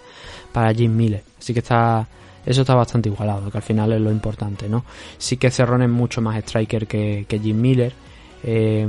para 0.51 0.73
Jim 0.73 0.95
Miller, 0.95 1.23
así 1.39 1.53
que 1.53 1.59
está 1.59 2.07
eso 2.45 2.61
está 2.61 2.75
bastante 2.75 3.09
igualado, 3.09 3.49
que 3.49 3.57
al 3.57 3.63
final 3.63 3.93
es 3.93 4.01
lo 4.01 4.11
importante, 4.11 4.67
¿no? 4.67 4.83
Sí 5.17 5.37
que 5.37 5.49
Cerrone 5.49 5.85
es 5.85 5.91
mucho 5.91 6.21
más 6.21 6.37
striker 6.37 6.87
que, 6.87 7.25
que 7.27 7.39
Jim 7.39 7.59
Miller, 7.59 7.93
eh, 8.43 8.85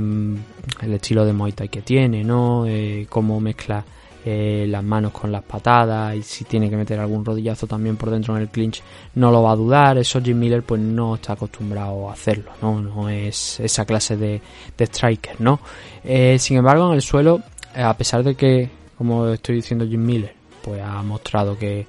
el 0.81 0.93
estilo 0.93 1.25
de 1.25 1.33
Muay 1.33 1.53
Thai 1.53 1.69
que 1.69 1.81
tiene, 1.81 2.23
¿no? 2.23 2.65
Eh, 2.67 3.07
cómo 3.09 3.39
mezcla 3.39 3.83
las 4.25 4.83
manos 4.83 5.11
con 5.11 5.31
las 5.31 5.43
patadas 5.43 6.15
y 6.15 6.23
si 6.23 6.45
tiene 6.45 6.69
que 6.69 6.75
meter 6.75 6.99
algún 6.99 7.23
rodillazo 7.23 7.67
también 7.67 7.95
por 7.95 8.09
dentro 8.09 8.35
en 8.35 8.41
el 8.41 8.49
clinch 8.49 8.81
no 9.15 9.29
lo 9.29 9.43
va 9.43 9.51
a 9.51 9.55
dudar 9.55 9.97
eso 9.99 10.19
Jim 10.21 10.39
Miller 10.39 10.63
pues 10.63 10.81
no 10.81 11.15
está 11.15 11.33
acostumbrado 11.33 12.09
a 12.09 12.13
hacerlo 12.13 12.51
no 12.61 12.81
no 12.81 13.07
es 13.07 13.59
esa 13.59 13.85
clase 13.85 14.17
de, 14.17 14.41
de 14.75 14.85
striker 14.85 15.39
no 15.39 15.59
eh, 16.03 16.37
sin 16.39 16.57
embargo 16.57 16.87
en 16.87 16.95
el 16.95 17.01
suelo 17.01 17.41
a 17.75 17.95
pesar 17.95 18.23
de 18.23 18.35
que 18.35 18.69
como 18.97 19.27
estoy 19.27 19.55
diciendo 19.55 19.85
Jim 19.85 20.03
Miller 20.03 20.33
pues 20.63 20.81
ha 20.81 21.03
mostrado 21.03 21.57
que 21.57 21.85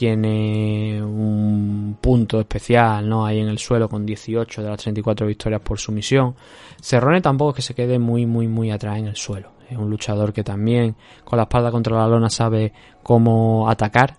tiene 0.00 1.02
un 1.02 1.98
punto 2.00 2.40
especial 2.40 3.06
¿no? 3.06 3.26
ahí 3.26 3.40
en 3.40 3.48
el 3.48 3.58
suelo 3.58 3.88
con 3.88 4.06
18 4.06 4.62
de 4.62 4.68
las 4.70 4.80
34 4.80 5.26
victorias 5.26 5.60
por 5.60 5.78
sumisión. 5.78 6.34
Cerrone 6.80 7.20
tampoco 7.20 7.50
es 7.50 7.56
que 7.56 7.62
se 7.62 7.74
quede 7.74 7.98
muy 7.98 8.24
muy 8.24 8.48
muy 8.48 8.70
atrás 8.70 8.98
en 8.98 9.08
el 9.08 9.16
suelo. 9.16 9.50
Es 9.70 9.78
un 9.78 9.88
luchador 9.88 10.32
que 10.32 10.42
también 10.42 10.96
con 11.24 11.36
la 11.36 11.44
espalda 11.44 11.70
contra 11.70 11.96
la 11.96 12.08
lona 12.08 12.28
sabe 12.28 12.72
cómo 13.02 13.68
atacar 13.68 14.18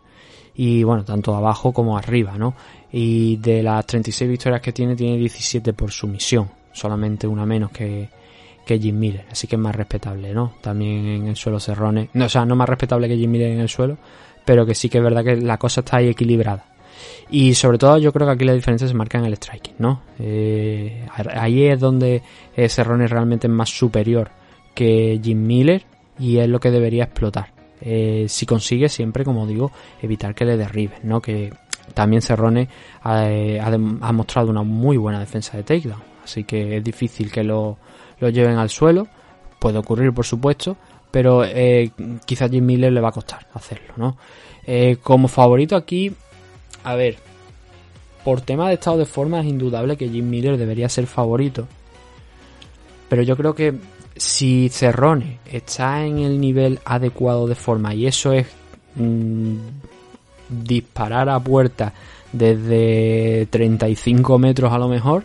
y 0.56 0.84
bueno, 0.84 1.04
tanto 1.04 1.36
abajo 1.36 1.72
como 1.72 1.98
arriba, 1.98 2.38
¿no? 2.38 2.54
Y 2.92 3.38
de 3.38 3.64
las 3.64 3.86
36 3.86 4.30
victorias 4.30 4.62
que 4.62 4.74
tiene, 4.74 4.96
tiene 4.96 5.18
17 5.18 5.74
por 5.74 5.92
sumisión, 5.92 6.50
solamente 6.74 7.26
una 7.26 7.46
menos 7.46 7.72
que, 7.72 8.10
que 8.66 8.80
Jim 8.80 8.98
Miller, 9.00 9.26
así 9.32 9.48
que 9.48 9.56
es 9.56 9.62
más 9.62 9.76
respetable, 9.76 10.34
¿no? 10.34 10.54
También 10.62 11.06
en 11.06 11.28
el 11.28 11.36
suelo 11.36 11.60
Cerrone, 11.60 12.10
no, 12.14 12.26
o 12.26 12.30
sea, 12.30 12.46
no 12.46 12.56
más 12.56 12.68
respetable 12.68 13.08
que 13.08 13.18
Jim 13.18 13.32
Miller 13.32 13.52
en 13.52 13.60
el 13.60 13.70
suelo, 13.70 13.98
pero 14.46 14.66
que 14.66 14.76
sí 14.76 14.90
que 14.90 14.98
es 14.98 15.04
verdad 15.04 15.24
que 15.24 15.38
la 15.38 15.58
cosa 15.58 15.82
está 15.82 15.98
ahí 15.98 16.10
equilibrada. 16.10 16.66
Y 17.30 17.56
sobre 17.56 17.78
todo 17.78 17.98
yo 17.98 18.12
creo 18.12 18.28
que 18.28 18.34
aquí 18.34 18.46
la 18.46 18.54
diferencia 18.54 18.88
se 18.88 18.94
marca 18.94 19.18
en 19.18 19.26
el 19.26 19.36
striking, 19.36 19.76
¿no? 19.80 20.02
Eh, 20.20 21.08
ahí 21.34 21.64
es 21.64 21.80
donde 21.80 22.22
eh, 22.56 22.70
Cerrone 22.70 23.08
realmente 23.08 23.48
es 23.48 23.54
más 23.54 23.70
superior 23.70 24.30
que 24.74 25.20
Jim 25.24 25.46
Miller 25.46 25.84
y 26.20 26.38
es 26.38 26.48
lo 26.48 26.60
que 26.60 26.72
debería 26.72 27.06
explotar. 27.06 27.54
Eh, 27.82 28.26
si 28.30 28.46
consigue 28.46 28.90
siempre, 28.90 29.24
como 29.26 29.48
digo, 29.48 29.72
evitar 30.02 30.36
que 30.36 30.46
le 30.46 30.56
derriben, 30.56 31.00
¿no? 31.04 31.22
Que 31.22 31.52
también 31.94 32.22
Cerrone 32.22 32.70
ha, 33.02 33.24
ha, 33.24 33.68
ha, 33.68 34.12
mostrado 34.12 34.50
una 34.52 34.64
muy 34.64 34.98
buena 34.98 35.20
defensa 35.20 35.58
de 35.58 35.64
takedown, 35.64 36.02
así 36.24 36.44
que 36.44 36.78
es 36.78 36.84
difícil 36.84 37.32
que 37.32 37.44
lo, 37.44 37.78
lo 38.20 38.30
lleven 38.30 38.58
al 38.58 38.70
suelo. 38.70 39.08
Puede 39.60 39.80
ocurrir, 39.80 40.14
por 40.14 40.26
supuesto, 40.26 40.78
pero 41.12 41.44
eh, 41.44 41.92
quizás 42.26 42.50
Jim 42.50 42.66
Miller 42.66 42.92
le 42.92 43.02
va 43.02 43.10
a 43.10 43.14
costar 43.14 43.48
hacerlo, 43.54 43.94
¿no? 43.98 44.18
Eh, 44.66 44.98
como 45.02 45.28
favorito 45.28 45.76
aquí, 45.76 46.14
a 46.84 46.96
ver, 46.96 47.18
por 48.24 48.42
tema 48.42 48.68
de 48.68 48.76
estado 48.76 48.98
de 48.98 49.06
forma 49.06 49.40
es 49.42 49.48
indudable 49.48 49.98
que 49.98 50.10
Jim 50.10 50.30
Miller 50.30 50.58
debería 50.58 50.88
ser 50.88 51.08
favorito, 51.08 51.68
pero 53.10 53.24
yo 53.24 53.36
creo 53.36 53.56
que 53.56 53.76
si 54.16 54.70
Cerrone 54.70 55.40
está 55.46 56.06
en 56.06 56.20
el 56.20 56.40
nivel 56.40 56.80
adecuado 56.86 57.48
de 57.48 57.56
forma 57.56 57.94
y 57.94 58.08
eso 58.08 58.34
es 58.34 58.48
mmm, 58.96 59.56
disparar 60.50 61.30
a 61.30 61.40
puerta 61.40 61.94
desde 62.32 63.48
35 63.50 64.40
metros 64.40 64.72
a 64.72 64.78
lo 64.78 64.88
mejor, 64.88 65.24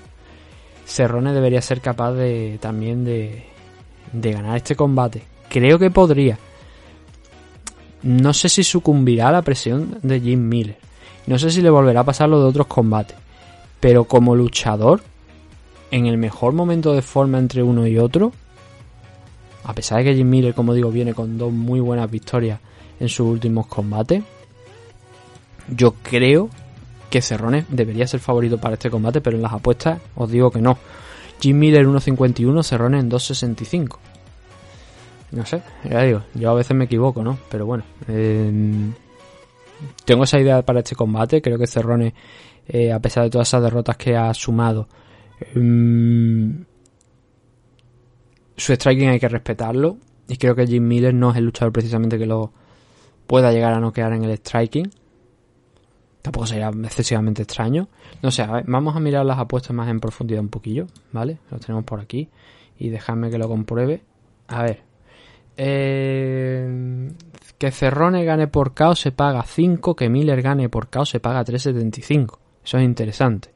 Cerrone 0.87 1.33
debería 1.33 1.63
ser 1.63 1.81
capaz 1.81 2.13
de 2.13 2.59
también 2.61 3.05
de, 3.05 3.45
de 4.13 4.33
ganar 4.33 4.57
este 4.57 4.77
combate 4.77 5.23
creo 5.49 5.79
que 5.79 5.91
podría. 5.91 6.39
No 8.03 8.33
sé 8.35 8.49
si 8.49 8.63
sucumbirá 8.63 9.29
a 9.29 9.33
la 9.33 9.43
presión 9.43 9.99
de 10.03 10.21
Jim 10.21 10.49
Miller. 10.49 10.79
No 11.27 11.39
sé 11.39 11.51
si 11.51 11.61
le 11.61 11.71
volverá 11.71 12.01
a 12.01 12.05
pasar 12.05 12.29
lo 12.29 12.41
de 12.41 12.47
otros 12.47 12.67
combates. 12.67 13.17
Pero 13.81 14.05
como 14.05 14.37
luchador, 14.37 15.03
en 15.91 16.07
el 16.07 16.19
mejor 16.19 16.53
momento 16.53 16.93
de 16.93 17.03
forma 17.03 17.39
entre 17.39 17.63
uno 17.63 17.87
y 17.87 17.99
otro, 17.99 18.33
a 19.67 19.75
pesar 19.75 19.99
de 19.99 20.05
que 20.05 20.15
Jim 20.15 20.31
Miller, 20.31 20.55
como 20.55 20.75
digo, 20.75 20.93
viene 20.93 21.13
con 21.13 21.37
dos 21.37 21.53
muy 21.53 21.81
buenas 21.81 22.09
victorias 22.09 22.61
en 23.01 23.09
sus 23.09 23.27
últimos 23.27 23.67
combates, 23.67 24.23
yo 25.69 25.95
creo 26.05 26.49
que 27.11 27.21
Cerrone 27.21 27.65
debería 27.69 28.07
ser 28.07 28.21
favorito 28.21 28.59
para 28.59 28.75
este 28.75 28.91
combate, 28.91 29.21
pero 29.21 29.37
en 29.37 29.43
las 29.43 29.53
apuestas 29.53 30.01
os 30.15 30.31
digo 30.31 30.53
que 30.53 30.61
no. 30.61 30.79
Jim 31.41 31.59
Miller 31.59 31.85
1.51, 31.85 32.63
Cerrone 32.63 33.01
en 33.01 33.11
2.65. 33.11 33.99
No 35.33 35.45
sé, 35.45 35.61
ya 35.83 36.03
digo, 36.03 36.23
yo 36.35 36.51
a 36.51 36.55
veces 36.55 36.77
me 36.77 36.85
equivoco, 36.85 37.25
¿no? 37.25 37.37
Pero 37.51 37.67
bueno, 37.67 37.83
eh, 38.07 38.93
tengo 40.05 40.23
esa 40.23 40.39
idea 40.39 40.63
para 40.63 40.79
este 40.79 40.95
combate. 40.95 41.43
Creo 41.43 41.59
que 41.59 41.67
Cerrone, 41.67 42.15
eh, 42.69 42.93
a 42.93 43.01
pesar 43.01 43.25
de 43.25 43.31
todas 43.31 43.49
esas 43.49 43.65
derrotas 43.65 43.97
que 43.97 44.17
ha 44.17 44.33
sumado, 44.33 44.87
eh, 45.41 46.53
su 48.57 48.73
striking 48.75 49.09
hay 49.09 49.21
que 49.21 49.29
respetarlo. 49.29 49.99
Y 50.29 50.37
creo 50.39 50.55
que 50.55 50.67
Jim 50.67 50.87
Miller 50.87 51.15
no 51.15 51.31
es 51.31 51.37
el 51.37 51.45
luchador 51.45 51.73
precisamente 51.73 52.19
que 52.19 52.27
lo 52.27 52.53
pueda 53.27 53.53
llegar 53.53 53.73
a 53.73 53.81
noquear 53.81 54.13
en 54.13 54.25
el 54.25 54.37
striking. 54.39 54.91
Tampoco 56.23 56.47
sería 56.47 56.69
excesivamente 56.69 57.43
extraño. 57.43 57.89
No 58.23 58.33
sé, 58.33 58.43
a 58.43 58.51
ver, 58.51 58.65
vamos 58.67 58.97
a 58.97 59.01
mirar 59.01 59.25
las 59.25 59.39
apuestas 59.39 59.73
más 59.75 59.89
en 59.89 60.01
profundidad 60.01 60.41
un 60.41 60.49
poquillo, 60.49 60.87
¿vale? 61.13 61.39
Los 61.51 61.61
tenemos 61.61 61.85
por 61.85 62.01
aquí. 62.01 62.29
Y 62.79 62.89
dejadme 62.89 63.31
que 63.31 63.39
lo 63.39 63.49
compruebe. 63.49 64.03
A 64.49 64.63
ver, 64.65 64.83
eh, 65.57 67.09
que 67.59 67.71
Cerrone 67.71 68.25
gane 68.25 68.49
por 68.49 68.75
KO 68.75 68.95
se 68.95 69.13
paga 69.13 69.43
5, 69.43 69.97
que 69.97 70.09
Miller 70.09 70.43
gane 70.43 70.69
por 70.69 70.89
KO 70.89 71.07
se 71.07 71.21
paga 71.21 71.45
3.75. 71.45 72.39
Eso 72.65 72.79
es 72.79 72.85
interesante. 72.85 73.51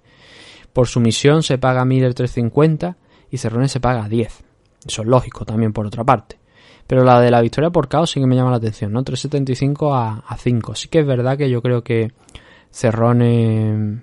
Por 0.73 0.87
sumisión 0.87 1.43
se 1.43 1.59
paga 1.59 1.85
Miller 1.85 2.15
3.50 2.15 2.97
y 3.31 3.39
Cerrone 3.39 3.69
se 3.69 3.81
paga 3.81 4.09
10. 4.09 4.45
Eso 4.87 5.03
es 5.03 5.09
lógico 5.09 5.45
también 5.45 5.73
por 5.73 5.87
otra 5.87 6.05
parte. 6.05 6.39
Pero 6.87 7.05
la 7.05 7.21
de 7.21 7.31
la 7.31 7.41
victoria 7.41 7.71
por 7.71 7.89
KO 7.89 8.07
sí 8.07 8.21
que 8.21 8.27
me 8.27 8.35
llama 8.35 8.51
la 8.51 8.57
atención, 8.57 8.93
¿no? 8.93 9.05
3.75 9.05 9.95
a, 9.95 10.25
a 10.27 10.37
5. 10.37 10.75
Sí 10.75 10.89
que 10.89 11.01
es 11.01 11.07
verdad 11.07 11.39
que 11.39 11.49
yo 11.49 11.63
creo 11.63 11.85
que 11.85 12.13
Cerrone 12.73 14.01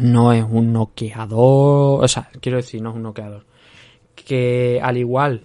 no 0.00 0.32
es 0.32 0.44
un 0.48 0.72
noqueador, 0.72 2.04
o 2.04 2.08
sea, 2.08 2.28
quiero 2.40 2.58
decir, 2.58 2.82
no 2.82 2.90
es 2.90 2.96
un 2.96 3.02
noqueador. 3.02 3.44
Que 4.14 4.80
al 4.82 4.96
igual 4.96 5.42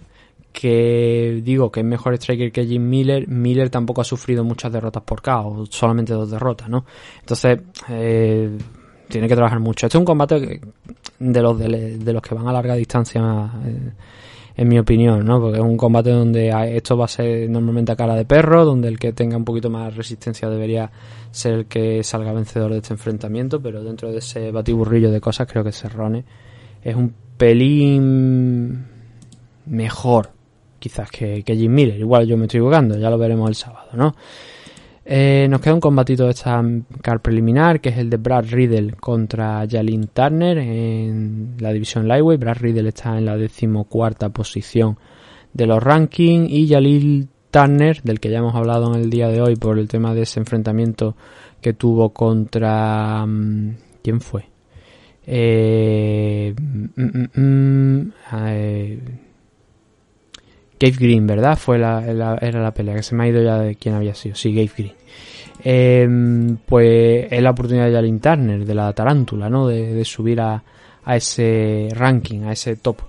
que 0.52 1.40
digo 1.42 1.72
que 1.72 1.80
es 1.80 1.86
mejor 1.86 2.14
striker 2.14 2.52
que 2.52 2.66
Jim 2.66 2.88
Miller, 2.88 3.26
Miller 3.26 3.70
tampoco 3.70 4.02
ha 4.02 4.04
sufrido 4.04 4.44
muchas 4.44 4.72
derrotas 4.72 5.02
por 5.02 5.22
KO, 5.22 5.64
solamente 5.70 6.12
dos 6.12 6.30
derrotas, 6.30 6.68
¿no? 6.68 6.84
Entonces, 7.20 7.60
eh, 7.88 8.58
tiene 9.12 9.28
que 9.28 9.34
trabajar 9.34 9.60
mucho. 9.60 9.86
Este 9.86 9.98
es 9.98 10.00
un 10.00 10.04
combate 10.04 10.60
de 11.18 11.42
los 11.42 11.58
de, 11.58 12.12
los 12.12 12.22
que 12.22 12.34
van 12.34 12.48
a 12.48 12.52
larga 12.52 12.74
distancia, 12.74 13.50
eh, 13.64 13.92
en 14.56 14.68
mi 14.68 14.78
opinión, 14.78 15.24
¿no? 15.24 15.40
Porque 15.40 15.58
es 15.58 15.64
un 15.64 15.76
combate 15.76 16.10
donde 16.10 16.52
esto 16.76 16.96
va 16.96 17.04
a 17.04 17.08
ser 17.08 17.48
normalmente 17.48 17.92
a 17.92 17.96
cara 17.96 18.14
de 18.14 18.24
perro, 18.24 18.64
donde 18.64 18.88
el 18.88 18.98
que 18.98 19.12
tenga 19.12 19.36
un 19.36 19.44
poquito 19.44 19.70
más 19.70 19.94
resistencia 19.94 20.48
debería 20.48 20.90
ser 21.30 21.54
el 21.54 21.66
que 21.66 22.02
salga 22.02 22.32
vencedor 22.32 22.72
de 22.72 22.78
este 22.78 22.92
enfrentamiento, 22.92 23.60
pero 23.62 23.82
dentro 23.82 24.10
de 24.10 24.18
ese 24.18 24.50
batiburrillo 24.50 25.10
de 25.10 25.20
cosas 25.20 25.46
creo 25.50 25.64
que 25.64 25.72
Serrone 25.72 26.24
es 26.82 26.96
un 26.96 27.14
pelín 27.36 28.86
mejor 29.66 30.30
quizás 30.78 31.10
que, 31.10 31.44
Jim 31.46 31.72
Miller. 31.72 31.98
Igual 31.98 32.26
yo 32.26 32.36
me 32.36 32.46
estoy 32.46 32.58
equivocando, 32.58 32.98
ya 32.98 33.08
lo 33.08 33.16
veremos 33.16 33.48
el 33.48 33.54
sábado, 33.54 33.90
¿no? 33.94 34.14
Eh, 35.04 35.48
nos 35.50 35.60
queda 35.60 35.74
un 35.74 35.80
combatito 35.80 36.24
de 36.24 36.30
esta 36.30 36.62
car 37.00 37.20
preliminar, 37.20 37.80
que 37.80 37.88
es 37.88 37.98
el 37.98 38.08
de 38.08 38.18
Brad 38.18 38.46
Riddle 38.50 38.92
contra 38.92 39.66
Jalin 39.68 40.08
Turner 40.08 40.58
en 40.58 41.56
la 41.58 41.72
división 41.72 42.06
Lightweight. 42.06 42.40
Brad 42.40 42.58
Riddle 42.58 42.88
está 42.88 43.18
en 43.18 43.24
la 43.24 43.36
decimocuarta 43.36 44.28
posición 44.28 44.96
de 45.52 45.66
los 45.66 45.82
rankings 45.82 46.50
y 46.50 46.68
Jalil 46.68 47.28
Turner, 47.50 48.00
del 48.02 48.20
que 48.20 48.30
ya 48.30 48.38
hemos 48.38 48.54
hablado 48.54 48.94
en 48.94 49.00
el 49.00 49.10
día 49.10 49.28
de 49.28 49.42
hoy 49.42 49.56
por 49.56 49.78
el 49.78 49.88
tema 49.88 50.14
de 50.14 50.22
ese 50.22 50.40
enfrentamiento 50.40 51.16
que 51.60 51.72
tuvo 51.72 52.10
contra... 52.10 53.24
Mm, 53.26 53.76
¿Quién 54.02 54.20
fue? 54.20 54.46
Eh, 55.26 56.54
mm, 56.58 57.40
mm, 57.40 58.12
eh, 58.46 58.98
Gabe 60.82 60.96
Green, 60.98 61.26
¿verdad? 61.28 61.56
Fue 61.56 61.78
la, 61.78 62.02
era 62.40 62.60
la 62.60 62.74
pelea, 62.74 62.96
que 62.96 63.04
se 63.04 63.14
me 63.14 63.24
ha 63.24 63.28
ido 63.28 63.40
ya 63.40 63.58
de 63.58 63.76
quién 63.76 63.94
había 63.94 64.14
sido. 64.14 64.34
Sí, 64.34 64.52
Gabe 64.52 64.70
Green. 64.76 64.94
Em, 65.62 66.56
pues 66.66 67.28
es 67.30 67.40
la 67.40 67.50
oportunidad 67.50 67.86
de 67.86 67.92
Jalin 67.92 68.18
Turner, 68.18 68.64
de 68.64 68.74
la 68.74 68.92
tarántula, 68.92 69.48
¿no? 69.48 69.68
De, 69.68 70.04
subir 70.04 70.40
a, 70.40 70.60
a, 71.04 71.16
ese 71.16 71.88
ranking, 71.92 72.42
a 72.42 72.52
ese 72.52 72.76
top 72.76 73.00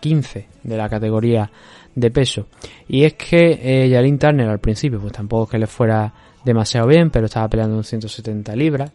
15 0.00 0.46
de 0.62 0.76
la 0.76 0.88
categoría 0.88 1.50
de 1.94 2.10
peso. 2.10 2.46
Y 2.88 3.04
es 3.04 3.12
que 3.14 3.60
eh, 3.62 4.18
Turner 4.18 4.48
al 4.48 4.60
principio, 4.60 4.98
pues 4.98 5.12
tampoco 5.12 5.44
es 5.44 5.50
que 5.50 5.58
le 5.58 5.66
fuera 5.66 6.10
demasiado 6.42 6.86
bien, 6.86 7.10
pero 7.10 7.26
estaba 7.26 7.48
peleando 7.48 7.76
en 7.76 7.84
170 7.84 8.56
libras 8.56 8.90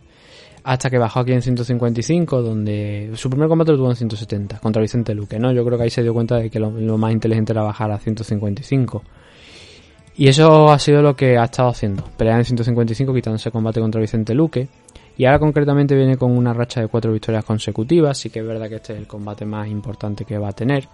hasta 0.64 0.90
que 0.90 0.98
bajó 0.98 1.20
aquí 1.20 1.34
en 1.34 1.42
155, 1.42 2.42
donde 2.42 3.12
su 3.16 3.30
primer 3.30 3.50
combate 3.50 3.72
lo 3.72 3.78
tuvo 3.78 3.90
en 3.90 3.96
170 3.98 4.60
contra 4.60 4.82
Vicente 4.82 5.14
Luque, 5.14 5.38
¿no? 5.38 5.52
Yo 5.52 5.66
creo 5.66 5.78
que 5.78 5.84
ahí 5.86 5.90
se 5.90 6.02
dio 6.02 6.14
cuenta 6.14 6.38
de 6.38 6.50
que 6.50 6.60
lo, 6.60 6.72
más 6.98 7.12
inteligente 7.12 7.52
era 7.52 7.64
bajar 7.64 7.92
a 7.92 8.00
155. 8.00 9.04
Y 10.16 10.28
eso 10.28 10.72
ha 10.72 10.80
sido 10.80 11.02
lo 11.02 11.16
que 11.16 11.38
ha 11.38 11.44
estado 11.46 11.70
haciendo, 11.70 12.04
pelear 12.18 12.38
en 12.38 12.46
155 12.46 13.14
quitándose 13.14 13.52
combate 13.52 13.82
contra 13.82 14.00
Vicente 14.00 14.34
Luque. 14.34 14.68
Y 15.18 15.26
ahora 15.26 15.40
concretamente 15.40 15.96
viene 15.96 16.18
con 16.18 16.32
una 16.32 16.54
racha 16.54 16.82
de 16.82 16.88
cuatro 16.88 17.12
victorias 17.12 17.44
consecutivas, 17.44 18.18
sí 18.18 18.30
que 18.30 18.40
es 18.40 18.46
verdad 18.46 18.70
que 18.70 18.76
este 18.76 18.94
es 18.94 19.00
el 19.00 19.08
combate 19.08 19.46
más 19.46 19.68
importante 19.68 20.24
que 20.24 20.38
va 20.38 20.50
a 20.50 20.54
tener. 20.54 20.88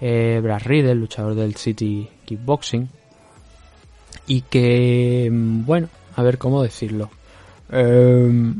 Eh, 0.00 0.40
Brad 0.42 0.62
Riddle, 0.64 0.94
luchador 0.94 1.34
del 1.34 1.56
City 1.56 2.08
Kickboxing. 2.24 2.88
Y 4.28 4.42
que, 4.42 5.28
mm, 5.32 5.64
bueno, 5.64 5.88
a 6.14 6.22
ver 6.22 6.36
cómo 6.38 6.62
decirlo. 6.62 7.10
Eh, 7.72 8.52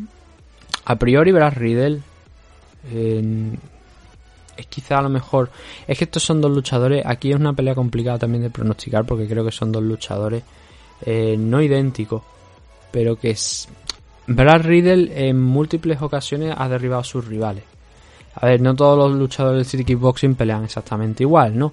a 0.86 0.96
priori 0.96 1.32
Brad 1.32 1.54
Riddle 1.54 2.00
es 4.56 4.66
quizá 4.68 4.98
a 4.98 5.02
lo 5.02 5.08
mejor 5.08 5.50
es 5.86 5.98
que 5.98 6.04
estos 6.04 6.22
son 6.22 6.40
dos 6.40 6.50
luchadores 6.50 7.04
aquí 7.04 7.30
es 7.30 7.36
una 7.36 7.52
pelea 7.52 7.74
complicada 7.74 8.20
también 8.20 8.42
de 8.42 8.50
pronosticar 8.50 9.04
porque 9.04 9.26
creo 9.26 9.44
que 9.44 9.52
son 9.52 9.72
dos 9.72 9.82
luchadores 9.82 10.42
eh, 11.04 11.36
no 11.36 11.60
idénticos 11.60 12.22
pero 12.92 13.16
que 13.16 13.30
es 13.30 13.68
Brad 14.28 14.62
Riddle 14.62 15.28
en 15.28 15.40
múltiples 15.42 16.00
ocasiones 16.00 16.54
ha 16.56 16.68
derribado 16.68 17.02
a 17.02 17.04
sus 17.04 17.24
rivales. 17.26 17.62
A 18.34 18.46
ver 18.46 18.60
no 18.60 18.74
todos 18.74 18.96
los 18.98 19.18
luchadores 19.18 19.58
del 19.58 19.66
City 19.66 19.84
Kickboxing 19.84 20.34
pelean 20.34 20.64
exactamente 20.64 21.24
igual 21.24 21.58
no 21.58 21.72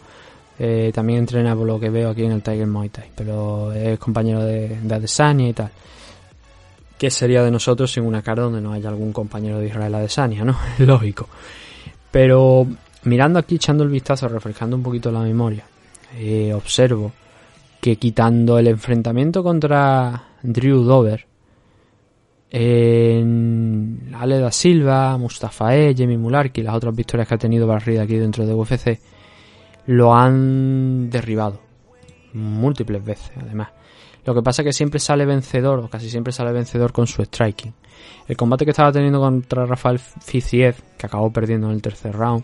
eh, 0.57 0.91
también 0.93 1.19
entrena 1.19 1.55
por 1.55 1.67
lo 1.67 1.79
que 1.79 1.89
veo 1.89 2.09
aquí 2.09 2.23
en 2.23 2.31
el 2.31 2.41
Tiger 2.41 2.67
Muay 2.67 2.89
Thai 2.89 3.09
pero 3.15 3.71
es 3.73 3.99
compañero 3.99 4.43
de, 4.43 4.79
de 4.81 4.95
Adesanya 4.95 5.49
y 5.49 5.53
tal 5.53 5.71
¿Qué 7.03 7.11
sería 7.11 7.43
de 7.43 7.51
nosotros 7.51 7.91
sin 7.91 8.05
una 8.05 8.21
cara 8.21 8.43
donde 8.43 8.61
no 8.61 8.71
haya 8.71 8.87
algún 8.87 9.11
compañero 9.11 9.59
de 9.59 9.67
Israel 9.67 9.93
Adesanya, 9.93 10.45
no? 10.45 10.55
Lógico. 10.79 11.27
Pero 12.09 12.65
mirando 13.03 13.39
aquí, 13.39 13.55
echando 13.55 13.83
el 13.83 13.89
vistazo, 13.89 14.29
refrescando 14.29 14.77
un 14.77 14.83
poquito 14.83 15.11
la 15.11 15.19
memoria, 15.19 15.65
eh, 16.15 16.53
observo 16.53 17.11
que 17.81 17.97
quitando 17.97 18.57
el 18.57 18.69
enfrentamiento 18.69 19.43
contra 19.43 20.29
Drew 20.43 20.83
Dover, 20.83 21.25
en 22.49 24.13
Ale 24.17 24.39
da 24.39 24.49
Silva, 24.53 25.17
Mustafa 25.17 25.75
E, 25.75 25.93
Jamie 25.93 26.17
Mularki 26.17 26.61
las 26.61 26.73
otras 26.73 26.95
victorias 26.95 27.27
que 27.27 27.33
ha 27.33 27.37
tenido 27.37 27.67
Barrida 27.67 28.03
aquí 28.03 28.15
dentro 28.15 28.45
de 28.47 28.53
UFC, 28.53 28.97
lo 29.87 30.15
han 30.15 31.09
derribado 31.09 31.59
múltiples 32.31 33.03
veces, 33.03 33.31
además. 33.35 33.82
Lo 34.25 34.33
que 34.33 34.41
pasa 34.41 34.61
es 34.61 34.67
que 34.67 34.73
siempre 34.73 34.99
sale 34.99 35.25
vencedor, 35.25 35.79
o 35.79 35.89
casi 35.89 36.09
siempre 36.09 36.31
sale 36.31 36.51
vencedor 36.51 36.93
con 36.93 37.07
su 37.07 37.23
striking. 37.23 37.73
El 38.27 38.37
combate 38.37 38.65
que 38.65 38.71
estaba 38.71 38.91
teniendo 38.91 39.19
contra 39.19 39.65
Rafael 39.65 39.99
Fiziev, 39.99 40.75
que 40.97 41.07
acabó 41.07 41.31
perdiendo 41.31 41.67
en 41.67 41.73
el 41.73 41.81
tercer 41.81 42.15
round, 42.15 42.43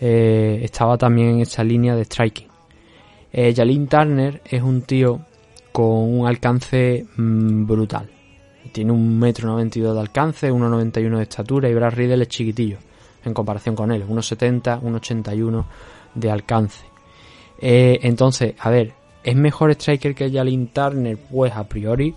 eh, 0.00 0.60
estaba 0.62 0.98
también 0.98 1.28
en 1.28 1.40
esa 1.40 1.62
línea 1.62 1.94
de 1.94 2.04
striking. 2.04 2.48
Eh, 3.32 3.54
Turner 3.88 4.42
es 4.44 4.62
un 4.62 4.82
tío 4.82 5.20
con 5.70 6.18
un 6.18 6.26
alcance 6.26 7.06
mm, 7.16 7.66
brutal. 7.66 8.10
Tiene 8.72 8.92
un 8.92 9.18
metro 9.18 9.48
92 9.48 9.94
de 9.94 10.00
alcance, 10.00 10.52
1,91 10.52 11.16
de 11.16 11.22
estatura 11.22 11.68
y 11.68 11.74
Brad 11.74 11.94
Riddle 11.94 12.22
es 12.22 12.28
chiquitillo 12.28 12.78
en 13.24 13.34
comparación 13.34 13.76
con 13.76 13.92
él, 13.92 14.04
1,70, 14.06 14.80
1,81 14.80 15.64
de 16.14 16.30
alcance. 16.30 16.84
Eh, 17.58 18.00
entonces, 18.02 18.54
a 18.58 18.70
ver, 18.70 18.94
¿Es 19.24 19.36
mejor 19.36 19.70
striker 19.72 20.14
que 20.14 20.30
Jalin 20.30 20.68
Turner? 20.68 21.16
Pues 21.16 21.52
a 21.54 21.64
priori 21.64 22.14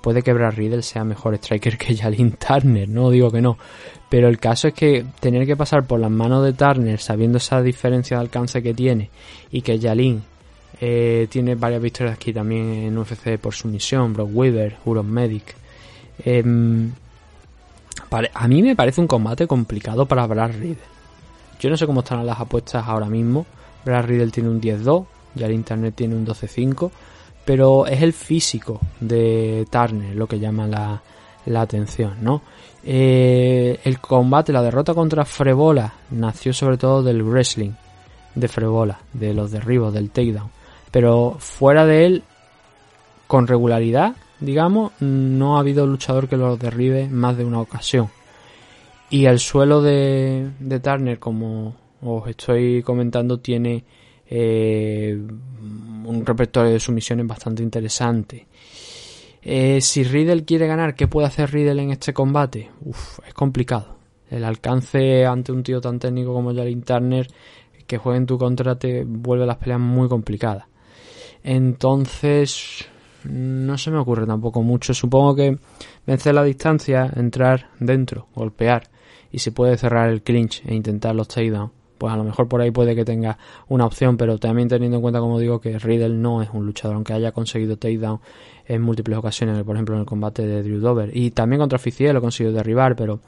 puede 0.00 0.22
que 0.22 0.32
Brad 0.32 0.54
Riddle 0.54 0.82
sea 0.82 1.04
mejor 1.04 1.34
striker 1.34 1.76
que 1.76 1.96
Jalin 1.98 2.32
Turner, 2.32 2.88
no 2.88 3.10
digo 3.10 3.30
que 3.30 3.40
no. 3.40 3.58
Pero 4.08 4.28
el 4.28 4.38
caso 4.38 4.68
es 4.68 4.74
que 4.74 5.04
tener 5.20 5.46
que 5.46 5.56
pasar 5.56 5.86
por 5.86 6.00
las 6.00 6.10
manos 6.10 6.44
de 6.44 6.54
Turner 6.54 6.98
sabiendo 6.98 7.38
esa 7.38 7.60
diferencia 7.62 8.16
de 8.16 8.22
alcance 8.22 8.62
que 8.62 8.72
tiene 8.72 9.10
y 9.50 9.60
que 9.60 9.78
Jalin 9.78 10.22
eh, 10.80 11.26
tiene 11.30 11.54
varias 11.56 11.82
victorias 11.82 12.14
aquí 12.16 12.32
también 12.32 12.72
en 12.72 12.96
UFC 12.96 13.38
por 13.38 13.54
sumisión, 13.54 14.12
Brock 14.14 14.30
Weaver, 14.32 14.76
Huron 14.84 15.10
Medic. 15.10 15.54
Em, 16.24 16.90
a 18.10 18.48
mí 18.48 18.62
me 18.62 18.76
parece 18.76 19.00
un 19.00 19.06
combate 19.06 19.46
complicado 19.46 20.06
para 20.06 20.26
Brad 20.26 20.52
Riddle. 20.52 20.78
Yo 21.60 21.68
no 21.68 21.76
sé 21.76 21.86
cómo 21.86 22.00
están 22.00 22.24
las 22.24 22.40
apuestas 22.40 22.86
ahora 22.86 23.06
mismo. 23.06 23.44
Brad 23.84 24.06
Riddle 24.06 24.30
tiene 24.30 24.48
un 24.48 24.60
10-2, 24.60 25.06
ya 25.38 25.46
el 25.46 25.54
internet 25.54 25.94
tiene 25.96 26.16
un 26.16 26.26
12.5, 26.26 26.90
pero 27.44 27.86
es 27.86 28.02
el 28.02 28.12
físico 28.12 28.80
de 29.00 29.66
Turner 29.70 30.14
lo 30.14 30.26
que 30.26 30.38
llama 30.38 30.66
la, 30.66 31.02
atención, 31.60 32.16
¿no? 32.20 32.42
Eh, 32.84 33.80
el 33.84 34.00
combate, 34.00 34.52
la 34.52 34.62
derrota 34.62 34.92
contra 34.92 35.24
Frebola 35.24 35.94
nació 36.10 36.52
sobre 36.52 36.76
todo 36.76 37.02
del 37.02 37.22
wrestling 37.22 37.72
de 38.34 38.48
Frebola, 38.48 39.00
de 39.12 39.34
los 39.34 39.50
derribos, 39.50 39.92
del 39.92 40.10
takedown. 40.10 40.50
Pero 40.90 41.36
fuera 41.38 41.86
de 41.86 42.06
él, 42.06 42.22
con 43.26 43.46
regularidad, 43.46 44.14
digamos, 44.40 44.92
no 45.00 45.56
ha 45.56 45.60
habido 45.60 45.86
luchador 45.86 46.28
que 46.28 46.36
lo 46.36 46.56
derribe 46.56 47.08
más 47.08 47.36
de 47.36 47.44
una 47.44 47.60
ocasión. 47.60 48.08
Y 49.10 49.26
el 49.26 49.38
suelo 49.38 49.80
de, 49.80 50.50
de 50.60 50.80
Turner, 50.80 51.18
como 51.18 51.74
os 52.02 52.28
estoy 52.28 52.82
comentando, 52.82 53.38
tiene 53.38 53.84
eh, 54.30 55.18
un 56.04 56.24
repertorio 56.24 56.72
de 56.72 56.80
sumisiones 56.80 57.26
bastante 57.26 57.62
interesante. 57.62 58.46
Eh, 59.42 59.80
si 59.80 60.04
Riddle 60.04 60.44
quiere 60.44 60.66
ganar, 60.66 60.94
¿qué 60.94 61.06
puede 61.06 61.26
hacer 61.26 61.50
Riddle 61.50 61.82
en 61.82 61.90
este 61.90 62.12
combate? 62.12 62.70
Uf, 62.82 63.20
es 63.26 63.34
complicado. 63.34 63.96
El 64.30 64.44
alcance 64.44 65.24
ante 65.24 65.52
un 65.52 65.62
tío 65.62 65.80
tan 65.80 65.98
técnico 65.98 66.34
como 66.34 66.54
Jalin 66.54 66.82
Turner 66.82 67.26
que 67.86 67.96
juegue 67.96 68.18
en 68.18 68.26
tu 68.26 68.36
contra 68.36 68.78
te 68.78 69.04
vuelve 69.04 69.46
las 69.46 69.56
peleas 69.56 69.80
muy 69.80 70.08
complicadas. 70.08 70.66
Entonces, 71.42 72.84
no 73.24 73.78
se 73.78 73.90
me 73.90 73.98
ocurre 73.98 74.26
tampoco 74.26 74.62
mucho. 74.62 74.92
Supongo 74.92 75.34
que 75.34 75.58
vencer 76.06 76.34
la 76.34 76.44
distancia, 76.44 77.10
entrar 77.16 77.70
dentro, 77.80 78.28
golpear 78.34 78.90
y 79.32 79.38
se 79.38 79.52
puede 79.52 79.78
cerrar 79.78 80.10
el 80.10 80.22
clinch 80.22 80.62
e 80.66 80.74
intentar 80.74 81.14
los 81.14 81.28
takedowns 81.28 81.77
pues 81.98 82.12
a 82.12 82.16
lo 82.16 82.24
mejor 82.24 82.48
por 82.48 82.60
ahí 82.60 82.70
puede 82.70 82.94
que 82.94 83.04
tenga 83.04 83.38
una 83.68 83.84
opción, 83.84 84.16
pero 84.16 84.38
también 84.38 84.68
teniendo 84.68 84.96
en 84.96 85.02
cuenta, 85.02 85.20
como 85.20 85.38
digo, 85.38 85.60
que 85.60 85.78
Riddle 85.78 86.10
no 86.10 86.42
es 86.42 86.48
un 86.52 86.64
luchador, 86.64 86.94
aunque 86.94 87.12
haya 87.12 87.32
conseguido 87.32 87.76
takedown 87.76 88.20
en 88.68 88.82
múltiples 88.82 89.18
ocasiones, 89.18 89.62
por 89.64 89.74
ejemplo 89.74 89.94
en 89.94 90.02
el 90.02 90.06
combate 90.06 90.46
de 90.46 90.62
Drew 90.62 90.78
Dover. 90.78 91.10
Y 91.16 91.30
también 91.30 91.58
contra 91.58 91.76
Oficial 91.76 92.14
lo 92.14 92.20
consiguió 92.20 92.52
derribar, 92.52 92.94
pero 92.94 93.20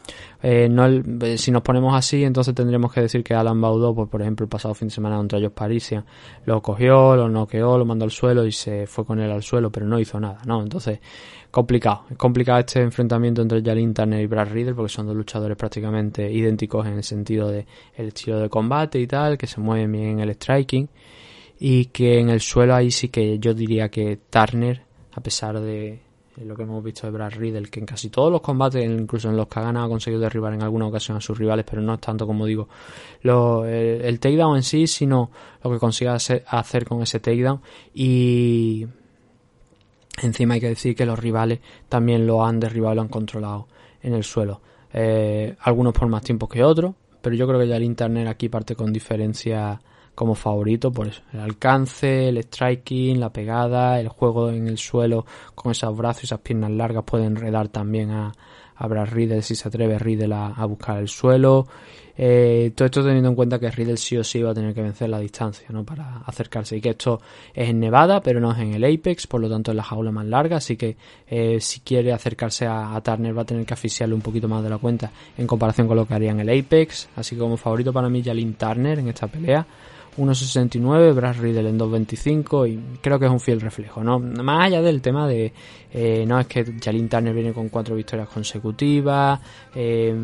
eh, 0.43 0.69
no 0.69 0.87
eh, 0.87 1.39
si 1.39 1.51
nos 1.51 1.63
ponemos 1.63 1.95
así, 1.95 2.23
entonces 2.25 2.55
tendremos 2.55 2.93
que 2.93 3.01
decir 3.01 3.25
que 3.25 3.35
Alan 3.35 3.59
Baudot, 3.59 3.95
pues, 3.97 4.09
por 4.11 4.21
ejemplo, 4.21 4.45
el 4.45 4.51
pasado 4.51 4.75
fin 4.75 4.89
de 4.89 4.95
semana 4.95 5.17
contra 5.17 5.39
ellos 5.39 5.53
Parisian, 5.53 6.05
lo 6.45 6.61
cogió, 6.61 7.17
lo 7.17 7.29
noqueó, 7.31 7.79
lo 7.79 7.87
mandó 7.87 8.05
al 8.05 8.11
suelo 8.11 8.45
y 8.45 8.53
se 8.53 8.87
fue 8.87 9.07
con 9.07 9.19
él 9.19 9.31
al 9.31 9.43
suelo, 9.43 9.73
pero 9.73 9.87
no 9.87 9.99
hizo 9.99 10.21
nada, 10.21 10.41
¿no? 10.45 10.63
Entonces, 10.63 11.01
complicado. 11.51 12.05
Es 12.11 12.19
complicado 12.19 12.61
este 12.61 12.83
enfrentamiento 12.83 13.41
entre 13.41 13.63
Jalin 13.63 13.95
Turner 13.95 14.21
y 14.21 14.27
Brad 14.27 14.51
Riddle 14.53 14.75
porque 14.75 14.93
son 14.93 15.07
dos 15.07 15.17
luchadores 15.17 15.57
prácticamente 15.57 16.31
idénticos 16.31 16.87
en 16.87 16.95
el 16.95 17.03
sentido 17.03 17.49
de 17.49 17.67
el 17.97 18.09
estilo 18.09 18.39
de 18.39 18.51
combate 18.51 19.01
y 19.01 19.07
tal, 19.07 19.39
que 19.39 19.47
se 19.47 19.59
mueven 19.59 19.91
bien 19.91 20.05
en 20.05 20.21
el 20.21 20.35
striking 20.35 20.89
y 21.59 21.87
que 21.87 22.21
en 22.21 22.29
el 22.31 22.41
suelo 22.41 22.75
ahí 22.75 22.91
sí 22.91 23.09
que 23.09 23.39
yo 23.39 23.55
diría 23.55 23.89
que 23.89 24.19
Turner 24.31 24.90
a 25.13 25.21
pesar 25.21 25.61
de 25.61 26.01
lo 26.45 26.57
que 26.57 26.63
hemos 26.63 26.83
visto 26.83 27.07
de 27.07 27.13
Brad 27.13 27.33
Riddle, 27.33 27.69
que 27.69 27.81
en 27.81 27.87
casi 27.87 28.09
todos 28.09 28.31
los 28.31 28.41
combates, 28.41 28.85
incluso 28.85 29.29
en 29.29 29.37
los 29.37 29.47
que 29.49 29.61
ha 29.61 29.63
ganado, 29.63 29.87
ha 29.87 29.89
conseguido 29.89 30.21
derribar 30.21 30.55
en 30.55 30.63
alguna 30.63 30.87
ocasión 30.87 31.17
a 31.17 31.21
sus 31.21 31.37
rivales, 31.37 31.67
pero 31.69 31.83
no 31.83 31.95
es 31.95 32.01
tanto 32.01 32.27
como 32.27 32.47
digo 32.47 32.69
el, 33.23 34.19
takedown 34.21 34.57
en 34.57 34.63
sí, 34.63 34.87
sino 34.87 35.31
lo 35.63 35.71
que 35.71 35.79
consiga 35.79 36.15
hacer, 36.15 36.85
con 36.87 37.03
ese 37.03 37.21
takedown. 37.21 37.61
Y 37.93 38.87
encima 40.23 40.55
hay 40.55 40.61
que 40.61 40.69
decir 40.69 40.95
que 40.95 41.05
los 41.05 41.19
rivales 41.19 41.61
también 41.89 42.27
lo 42.27 42.45
han 42.45 42.61
derribado, 42.61 42.95
lo 42.95 43.03
han 43.03 43.09
controlado 43.09 43.69
en 44.03 44.15
el 44.15 44.25
suelo. 44.25 44.61
Eh, 44.93 45.57
algunos 45.61 45.93
por 45.93 46.09
más 46.09 46.23
tiempo 46.23 46.49
que 46.49 46.65
otros, 46.65 46.95
pero 47.21 47.37
yo 47.37 47.47
creo 47.47 47.61
que 47.61 47.69
ya 47.69 47.77
el 47.77 47.85
Internet 47.85 48.29
aquí 48.29 48.49
parte 48.49 48.75
con 48.75 48.93
diferencia 48.93 49.81
como 50.15 50.35
favorito 50.35 50.93
por 50.93 51.09
eso. 51.09 51.23
El 51.33 51.41
alcance, 51.41 52.29
el 52.29 52.39
striking, 52.39 53.21
la 53.21 53.33
pegada, 53.33 54.01
el 54.01 54.09
juego 54.09 54.51
en 54.51 54.69
el 54.69 54.79
suelo 54.79 55.25
con 55.55 55.73
esos 55.73 55.97
brazos 55.97 56.25
y 56.25 56.27
esas 56.27 56.41
piernas 56.41 56.71
largas 56.71 57.05
puede 57.05 57.25
enredar 57.25 57.69
también 57.69 58.11
a, 58.11 58.33
a 58.81 58.87
Brad 58.87 59.11
Riddle 59.11 59.43
si 59.43 59.55
se 59.55 59.69
atreve 59.69 59.99
Riddle 59.99 60.35
a, 60.35 60.65
buscar 60.65 60.99
el 60.99 61.09
suelo. 61.09 61.67
Eh, 62.17 62.73
todo 62.75 62.87
esto 62.87 63.03
teniendo 63.03 63.29
en 63.29 63.35
cuenta 63.35 63.59
que 63.59 63.71
Riddle 63.71 63.97
sí 63.97 64.17
o 64.17 64.25
sí 64.25 64.43
va 64.43 64.51
a 64.51 64.55
tener 64.55 64.75
que 64.75 64.83
vencer 64.83 65.09
la 65.09 65.19
distancia 65.19 65.67
¿no? 65.71 65.85
para 65.85 66.19
acercarse 66.27 66.77
y 66.77 66.81
que 66.81 66.91
esto 66.91 67.21
es 67.55 67.71
en 67.71 67.81
Nevada 67.81 68.21
pero 68.21 68.41
no 68.41 68.53
es 68.53 68.59
en 68.59 68.75
el 68.75 68.85
Apex, 68.85 69.27
por 69.27 69.41
lo 69.41 69.49
tanto 69.49 69.71
es 69.71 69.77
la 69.77 69.83
jaula 69.83 70.11
más 70.11 70.27
larga, 70.27 70.59
así 70.59 70.77
que 70.77 70.97
eh, 71.27 71.61
si 71.61 71.81
quiere 71.81 72.13
acercarse 72.13 72.67
a, 72.67 72.95
a, 72.95 73.01
Turner 73.01 73.37
va 73.37 73.43
a 73.43 73.47
tener 73.47 73.65
que 73.65 73.73
asfixiarle 73.73 74.15
un 74.15 74.21
poquito 74.21 74.49
más 74.49 74.63
de 74.63 74.69
la 74.69 74.79
cuenta 74.79 75.11
en 75.39 75.47
comparación 75.47 75.87
con 75.87 75.97
lo 75.97 76.07
que 76.07 76.13
haría 76.13 76.31
en 76.31 76.41
el 76.41 76.49
Apex, 76.49 77.09
así 77.17 77.37
que 77.37 77.41
como 77.41 77.57
favorito 77.57 77.93
para 77.93 78.11
mí 78.11 78.23
Jalin 78.23 78.55
Turner 78.55 78.99
en 78.99 79.09
esta 79.09 79.27
pelea. 79.27 79.67
1.69, 80.21 81.15
Brad 81.15 81.37
Riddle 81.41 81.69
en 81.69 81.79
2.25 81.79 82.69
y 82.69 82.99
creo 83.01 83.19
que 83.19 83.25
es 83.25 83.31
un 83.31 83.41
fiel 83.41 83.61
reflejo, 83.61 84.05
¿no? 84.05 84.19
Más 84.19 84.67
allá 84.67 84.83
del 84.83 85.01
tema 85.01 85.27
de, 85.27 85.53
eh, 85.93 86.25
no 86.27 86.39
es 86.39 86.47
que 86.47 86.65
Jalin 86.83 87.09
Turner 87.09 87.35
viene 87.35 87.53
con 87.53 87.71
cuatro 87.71 87.97
victorias 87.97 88.29
consecutivas, 88.29 89.41
eh, 89.75 90.15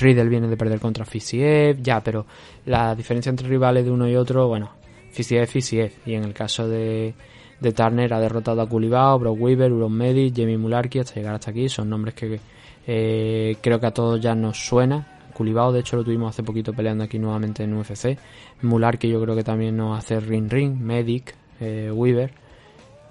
Riddle 0.00 0.28
viene 0.28 0.48
de 0.48 0.56
perder 0.56 0.80
contra 0.80 1.04
Fisiev, 1.04 1.80
ya, 1.80 2.00
pero 2.00 2.26
la 2.66 2.94
diferencia 2.94 3.30
entre 3.30 3.48
rivales 3.48 3.84
de 3.84 3.90
uno 3.90 4.08
y 4.08 4.16
otro, 4.16 4.48
bueno, 4.48 4.70
Fisiev, 5.12 5.46
Fisiev, 5.46 5.92
y 6.04 6.14
en 6.14 6.24
el 6.24 6.34
caso 6.34 6.66
de, 6.68 7.14
de 7.60 7.72
Turner 7.72 8.12
ha 8.12 8.20
derrotado 8.20 8.60
a 8.60 8.68
Culibao, 8.68 9.18
Brock 9.20 9.40
Weaver, 9.40 9.72
Uron 9.72 9.92
Medic, 9.92 10.34
Jamie 10.36 10.58
Mularki 10.58 10.98
hasta 10.98 11.14
llegar 11.14 11.34
hasta 11.34 11.52
aquí, 11.52 11.68
son 11.68 11.88
nombres 11.88 12.14
que 12.14 12.40
eh, 12.86 13.56
creo 13.60 13.78
que 13.78 13.86
a 13.86 13.92
todos 13.92 14.20
ya 14.20 14.34
nos 14.34 14.58
suena 14.58 15.11
Culibao, 15.32 15.72
de 15.72 15.80
hecho, 15.80 15.96
lo 15.96 16.04
tuvimos 16.04 16.30
hace 16.30 16.42
poquito 16.42 16.72
peleando 16.72 17.04
aquí 17.04 17.18
nuevamente 17.18 17.64
en 17.64 17.74
UFC. 17.74 18.18
Mular, 18.62 18.98
que 18.98 19.08
yo 19.08 19.20
creo 19.20 19.34
que 19.34 19.44
también 19.44 19.76
nos 19.76 19.98
hace 19.98 20.20
Ring 20.20 20.50
Ring, 20.50 20.78
Medic, 20.78 21.34
eh, 21.60 21.90
Weaver. 21.92 22.32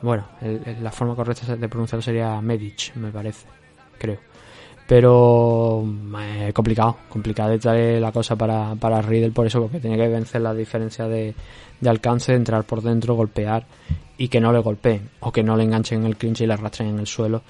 Bueno, 0.01 0.25
la 0.81 0.91
forma 0.91 1.15
correcta 1.15 1.55
de 1.55 1.69
pronunciarlo 1.69 2.01
sería 2.01 2.41
Medic, 2.41 2.95
me 2.95 3.11
parece, 3.11 3.45
creo. 3.99 4.17
Pero 4.87 5.85
eh, 6.19 6.51
complicado, 6.53 6.97
complicado 7.07 7.57
de 7.57 7.99
la 7.99 8.11
cosa 8.11 8.35
para, 8.35 8.75
para 8.75 9.01
Riddle 9.01 9.31
por 9.31 9.45
eso, 9.45 9.61
porque 9.61 9.79
tiene 9.79 9.95
que 9.95 10.07
vencer 10.07 10.41
la 10.41 10.53
diferencia 10.53 11.07
de, 11.07 11.33
de 11.79 11.89
alcance, 11.89 12.33
entrar 12.33 12.63
por 12.63 12.81
dentro, 12.81 13.15
golpear 13.15 13.65
y 14.17 14.27
que 14.27 14.41
no 14.41 14.51
le 14.51 14.59
golpeen, 14.59 15.09
o 15.21 15.31
que 15.31 15.43
no 15.43 15.55
le 15.55 15.63
enganchen 15.63 16.01
en 16.01 16.07
el 16.07 16.17
clinch 16.17 16.41
y 16.41 16.47
le 16.47 16.53
arrastren 16.53 16.89
en 16.89 16.99
el 16.99 17.07
suelo 17.07 17.41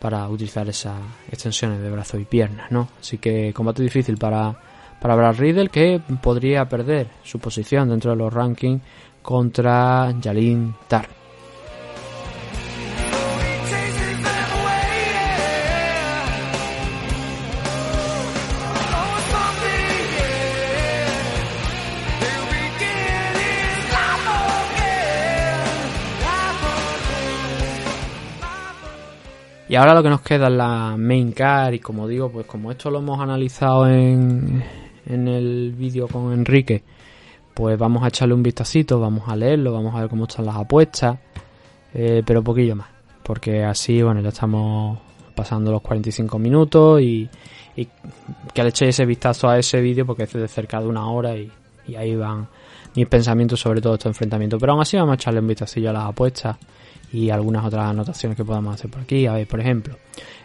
para 0.00 0.28
utilizar 0.28 0.68
esas 0.68 0.98
extensiones 1.30 1.80
de 1.80 1.90
brazo 1.90 2.18
y 2.18 2.24
piernas, 2.24 2.70
¿no? 2.72 2.88
Así 2.98 3.18
que 3.18 3.52
combate 3.52 3.82
difícil 3.82 4.16
para, 4.16 4.56
para 5.00 5.14
Brad 5.14 5.36
Riddle 5.36 5.68
que 5.68 6.00
podría 6.22 6.68
perder 6.68 7.08
su 7.22 7.38
posición 7.38 7.88
dentro 7.90 8.10
de 8.12 8.16
los 8.16 8.32
rankings 8.32 8.82
contra 9.22 10.12
Jalin 10.22 10.74
Tar. 10.88 11.19
Y 29.70 29.76
ahora 29.76 29.94
lo 29.94 30.02
que 30.02 30.08
nos 30.08 30.20
queda 30.22 30.48
es 30.48 30.52
la 30.52 30.96
main 30.98 31.30
car 31.30 31.72
y 31.72 31.78
como 31.78 32.08
digo, 32.08 32.28
pues 32.28 32.44
como 32.44 32.72
esto 32.72 32.90
lo 32.90 32.98
hemos 32.98 33.20
analizado 33.20 33.88
en, 33.88 34.64
en 35.06 35.28
el 35.28 35.72
vídeo 35.78 36.08
con 36.08 36.32
Enrique, 36.32 36.82
pues 37.54 37.78
vamos 37.78 38.02
a 38.02 38.08
echarle 38.08 38.34
un 38.34 38.42
vistacito, 38.42 38.98
vamos 38.98 39.28
a 39.28 39.36
leerlo, 39.36 39.72
vamos 39.72 39.94
a 39.94 40.00
ver 40.00 40.10
cómo 40.10 40.24
están 40.24 40.46
las 40.46 40.56
apuestas, 40.56 41.20
eh, 41.94 42.24
pero 42.26 42.42
poquillo 42.42 42.74
más, 42.74 42.88
porque 43.22 43.62
así, 43.62 44.02
bueno, 44.02 44.20
ya 44.20 44.30
estamos 44.30 44.98
pasando 45.36 45.70
los 45.70 45.82
45 45.82 46.36
minutos 46.40 47.00
y, 47.00 47.30
que 48.52 48.62
le 48.64 48.70
echéis 48.70 48.96
ese 48.96 49.06
vistazo 49.06 49.48
a 49.48 49.56
ese 49.56 49.80
vídeo 49.80 50.04
porque 50.04 50.24
es 50.24 50.32
de 50.32 50.48
cerca 50.48 50.80
de 50.80 50.88
una 50.88 51.08
hora 51.08 51.36
y, 51.36 51.48
y 51.86 51.94
ahí 51.94 52.16
van 52.16 52.48
mis 52.96 53.06
pensamientos 53.06 53.60
sobre 53.60 53.80
todo 53.80 53.94
este 53.94 54.08
enfrentamiento. 54.08 54.58
Pero 54.58 54.72
aún 54.72 54.82
así 54.82 54.96
vamos 54.96 55.12
a 55.12 55.14
echarle 55.14 55.38
un 55.38 55.46
vistacillo 55.46 55.90
a 55.90 55.92
las 55.92 56.06
apuestas 56.06 56.56
y 57.12 57.30
algunas 57.30 57.64
otras 57.64 57.86
anotaciones 57.86 58.36
que 58.36 58.44
podamos 58.44 58.74
hacer 58.74 58.90
por 58.90 59.02
aquí. 59.02 59.26
A 59.26 59.34
ver, 59.34 59.46
por 59.46 59.60
ejemplo, 59.60 59.96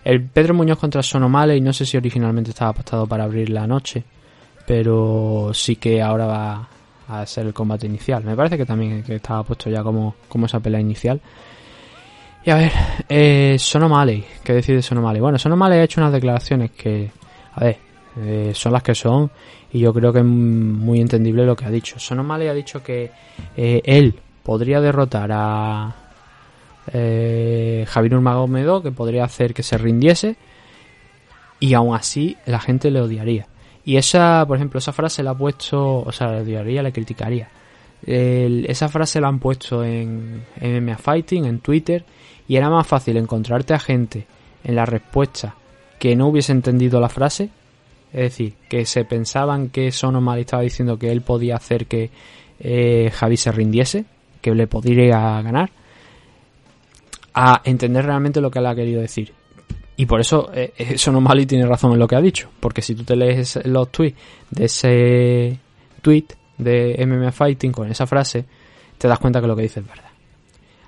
el 0.03 0.23
Pedro 0.23 0.53
Muñoz 0.53 0.79
contra 0.79 1.03
Sonomale, 1.03 1.55
y 1.55 1.61
no 1.61 1.73
sé 1.73 1.85
si 1.85 1.97
originalmente 1.97 2.51
estaba 2.51 2.71
apostado 2.71 3.07
para 3.07 3.23
abrir 3.23 3.49
la 3.49 3.67
noche, 3.67 4.03
pero 4.65 5.51
sí 5.53 5.75
que 5.75 6.01
ahora 6.01 6.25
va 6.25 6.67
a 7.07 7.25
ser 7.25 7.45
el 7.45 7.53
combate 7.53 7.85
inicial. 7.85 8.23
Me 8.23 8.35
parece 8.35 8.57
que 8.57 8.65
también 8.65 9.03
que 9.03 9.15
estaba 9.15 9.43
puesto 9.43 9.69
ya 9.69 9.83
como, 9.83 10.15
como 10.27 10.47
esa 10.47 10.59
pelea 10.59 10.79
inicial. 10.79 11.21
Y 12.43 12.49
a 12.51 12.55
ver, 12.55 12.71
eh, 13.09 13.55
Sonomale, 13.59 14.23
¿qué 14.43 14.53
decide 14.53 14.81
Sonomale? 14.81 15.19
Bueno, 15.19 15.39
Sonomale 15.39 15.75
ha 15.75 15.83
hecho 15.83 15.99
unas 15.99 16.13
declaraciones 16.13 16.71
que, 16.71 17.09
a 17.53 17.63
ver, 17.63 17.77
eh, 18.17 18.51
son 18.53 18.71
las 18.71 18.83
que 18.83 18.95
son 18.95 19.29
y 19.71 19.79
yo 19.79 19.93
creo 19.93 20.13
que 20.13 20.19
es 20.19 20.25
muy 20.25 21.01
entendible 21.01 21.45
lo 21.45 21.55
que 21.55 21.65
ha 21.65 21.71
dicho. 21.71 21.99
Sonomale 21.99 22.49
ha 22.49 22.53
dicho 22.53 22.83
que 22.83 23.11
eh, 23.57 23.81
él 23.83 24.15
podría 24.43 24.79
derrotar 24.79 25.31
a, 25.33 26.04
eh, 26.93 27.85
Javier 27.87 28.13
Nurmagomedov 28.13 28.83
que 28.83 28.91
podría 28.91 29.23
hacer 29.23 29.53
que 29.53 29.63
se 29.63 29.77
rindiese 29.77 30.35
y 31.59 31.73
aún 31.73 31.95
así 31.95 32.37
la 32.45 32.59
gente 32.59 32.91
le 32.91 33.01
odiaría. 33.01 33.47
Y 33.83 33.97
esa, 33.97 34.43
por 34.47 34.57
ejemplo, 34.57 34.79
esa 34.79 34.93
frase 34.93 35.23
la 35.23 35.31
ha 35.31 35.37
puesto, 35.37 35.99
o 35.99 36.11
sea, 36.11 36.31
le 36.31 36.41
odiaría, 36.41 36.81
le 36.81 36.91
criticaría. 36.91 37.49
esa 38.05 38.89
frase 38.89 39.21
la 39.21 39.27
han 39.27 39.39
puesto 39.39 39.83
en 39.83 40.43
MMA 40.59 40.97
Fighting, 40.97 41.45
en 41.45 41.59
Twitter, 41.59 42.03
y 42.47 42.55
era 42.55 42.69
más 42.69 42.85
fácil 42.85 43.17
encontrarte 43.17 43.73
a 43.73 43.79
gente 43.79 44.25
en 44.63 44.75
la 44.75 44.85
respuesta 44.85 45.55
que 45.99 46.15
no 46.15 46.27
hubiese 46.27 46.51
entendido 46.51 46.99
la 46.99 47.09
frase, 47.09 47.49
es 48.11 48.21
decir, 48.21 48.53
que 48.69 48.85
se 48.85 49.05
pensaban 49.05 49.69
que 49.69 49.91
Sonomal 49.91 50.39
estaba 50.39 50.63
diciendo 50.63 50.97
que 50.97 51.11
él 51.11 51.21
podía 51.21 51.55
hacer 51.55 51.85
que 51.85 52.11
eh, 52.59 53.11
Javi 53.13 53.37
se 53.37 53.51
rindiese, 53.51 54.05
que 54.41 54.53
le 54.53 54.67
podría 54.67 55.41
ganar, 55.41 55.71
a 57.35 57.61
entender 57.65 58.05
realmente 58.05 58.39
lo 58.39 58.49
que 58.49 58.59
él 58.59 58.65
ha 58.65 58.73
querido 58.73 59.01
decir. 59.01 59.33
Y 59.97 60.05
por 60.05 60.21
eso 60.21 60.49
eh, 60.53 60.73
no 61.11 61.23
y 61.37 61.45
tiene 61.45 61.65
razón 61.65 61.91
en 61.91 61.99
lo 61.99 62.07
que 62.07 62.15
ha 62.15 62.21
dicho. 62.21 62.49
Porque 62.59 62.81
si 62.81 62.95
tú 62.95 63.03
te 63.03 63.15
lees 63.15 63.59
los 63.65 63.91
tweets 63.91 64.17
de 64.49 64.65
ese 64.65 65.59
tweet 66.01 66.25
de 66.57 67.05
MMA 67.05 67.31
Fighting 67.31 67.71
con 67.71 67.89
esa 67.89 68.07
frase, 68.07 68.45
te 68.97 69.07
das 69.07 69.19
cuenta 69.19 69.41
que 69.41 69.47
lo 69.47 69.55
que 69.55 69.63
dice 69.63 69.81
es 69.81 69.87
verdad. 69.87 70.09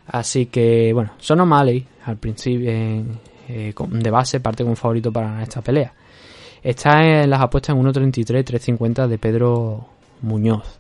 Así 0.08 0.46
que, 0.46 0.94
bueno, 0.94 1.12
Son 1.20 1.40
O'Malley 1.42 1.86
al 2.06 2.18
principio 2.18 2.70
eh, 2.70 3.04
de 3.78 4.10
base 4.10 4.40
parte 4.40 4.64
como 4.64 4.76
favorito 4.76 5.12
para 5.12 5.44
esta 5.44 5.62
pelea. 5.62 5.94
Está 6.64 7.02
en 7.02 7.30
las 7.30 7.42
apuestas 7.42 7.76
en 7.76 7.84
1.33, 7.84 8.44
3.50 8.44 9.08
de 9.08 9.18
Pedro 9.18 9.86
Muñoz. 10.22 10.80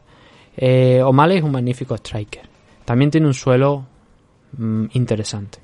Eh, 0.55 1.01
O'Malley 1.03 1.37
es 1.37 1.43
un 1.43 1.51
magnífico 1.51 1.95
striker. 1.95 2.47
También 2.85 3.11
tiene 3.11 3.27
un 3.27 3.33
suelo 3.33 3.85
Mm, 4.55 4.85
interesante. 4.93 5.59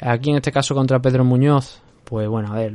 Aquí 0.00 0.30
en 0.30 0.36
este 0.36 0.52
caso 0.52 0.74
contra 0.74 1.00
Pedro 1.00 1.24
Muñoz, 1.24 1.80
pues 2.06 2.28
bueno, 2.28 2.52
a 2.52 2.56
ver, 2.56 2.74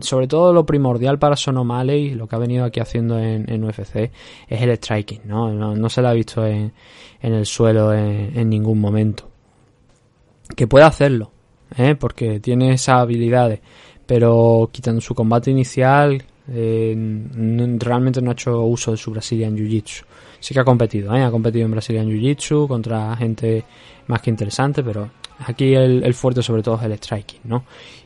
sobre 0.00 0.28
todo 0.28 0.52
lo 0.52 0.64
primordial 0.64 1.18
para 1.18 1.34
Sonomale 1.34 2.14
lo 2.14 2.28
que 2.28 2.36
ha 2.36 2.38
venido 2.38 2.64
aquí 2.64 2.78
haciendo 2.78 3.18
en, 3.18 3.64
UFC 3.64 4.12
es 4.48 4.62
el 4.62 4.70
striking, 4.76 5.22
¿no? 5.24 5.52
No, 5.52 5.88
se 5.88 6.00
lo 6.00 6.08
ha 6.08 6.12
visto 6.12 6.46
en, 6.46 6.72
el 7.20 7.44
suelo 7.44 7.92
en, 7.92 8.48
ningún 8.48 8.80
momento. 8.80 9.28
Que 10.54 10.68
puede 10.68 10.84
hacerlo, 10.84 11.32
¿eh? 11.76 11.96
porque 11.96 12.38
tiene 12.38 12.72
esas 12.72 13.00
habilidades, 13.00 13.60
pero 14.06 14.70
quitando 14.70 15.00
su 15.00 15.12
combate 15.12 15.50
inicial, 15.50 16.22
eh, 16.48 16.94
realmente 17.80 18.22
no 18.22 18.30
ha 18.30 18.34
hecho 18.34 18.62
uso 18.62 18.92
de 18.92 18.96
su 18.96 19.10
Brazilian 19.10 19.56
Jiu-Jitsu. 19.56 20.04
Sí 20.40 20.54
que 20.54 20.60
ha 20.60 20.64
competido, 20.64 21.14
¿eh? 21.16 21.22
ha 21.22 21.30
competido 21.30 21.66
en 21.66 21.74
Jiu-Jitsu 21.74 22.68
contra 22.68 23.16
gente 23.16 23.64
más 24.06 24.22
que 24.22 24.30
interesante, 24.30 24.82
pero 24.82 25.10
aquí 25.46 25.74
el, 25.74 26.04
el 26.04 26.14
fuerte 26.14 26.42
sobre 26.42 26.62
todo 26.62 26.76
es 26.76 26.82
el 26.82 26.92
striking, 26.92 27.40
¿no? 27.44 27.64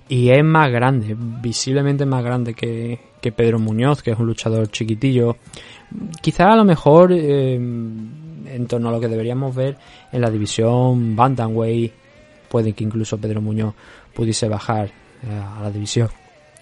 Y 0.09 0.31
es 0.31 0.45
más 0.45 0.71
grande, 0.71 1.17
visiblemente 1.19 2.05
más 2.05 2.23
grande 2.25 2.55
que, 2.55 2.99
que 3.21 3.33
Pedro 3.33 3.59
Muñoz, 3.59 4.03
que 4.03 4.11
es 4.11 4.19
un 4.19 4.27
luchador 4.27 4.69
chiquitillo. 4.71 5.37
Quizá 6.21 6.53
a 6.53 6.57
lo 6.57 6.65
mejor 6.65 7.13
eh, 7.13 7.55
en 7.55 8.67
torno 8.69 8.89
a 8.89 8.93
lo 8.93 9.01
que 9.01 9.09
deberíamos 9.09 9.55
ver 9.55 9.77
en 10.11 10.21
la 10.21 10.31
división 10.31 11.17
Bantamweight, 11.17 11.93
puede 12.49 12.73
que 12.73 12.85
incluso 12.85 13.17
Pedro 13.19 13.41
Muñoz 13.41 13.75
pudiese 14.13 14.49
bajar 14.49 14.89
eh, 14.89 15.43
a 15.59 15.63
la 15.63 15.71
división 15.71 16.09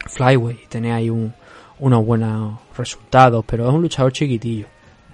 Flyweight 0.07 0.65
y 0.65 0.67
tener 0.69 0.93
ahí 0.93 1.11
un, 1.11 1.33
unos 1.81 2.05
buenos 2.05 2.59
resultados, 2.77 3.45
pero 3.47 3.69
es 3.69 3.75
un 3.75 3.83
luchador 3.83 4.13
chiquitillo. 4.13 4.67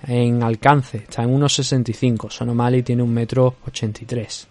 En 0.07 0.42
alcance 0.42 0.98
está 0.98 1.24
en 1.24 1.36
1.65, 1.38 2.30
Sonomali 2.30 2.82
tiene 2.82 3.02
un 3.02 3.12
metro 3.12 3.57
83. 3.66 4.46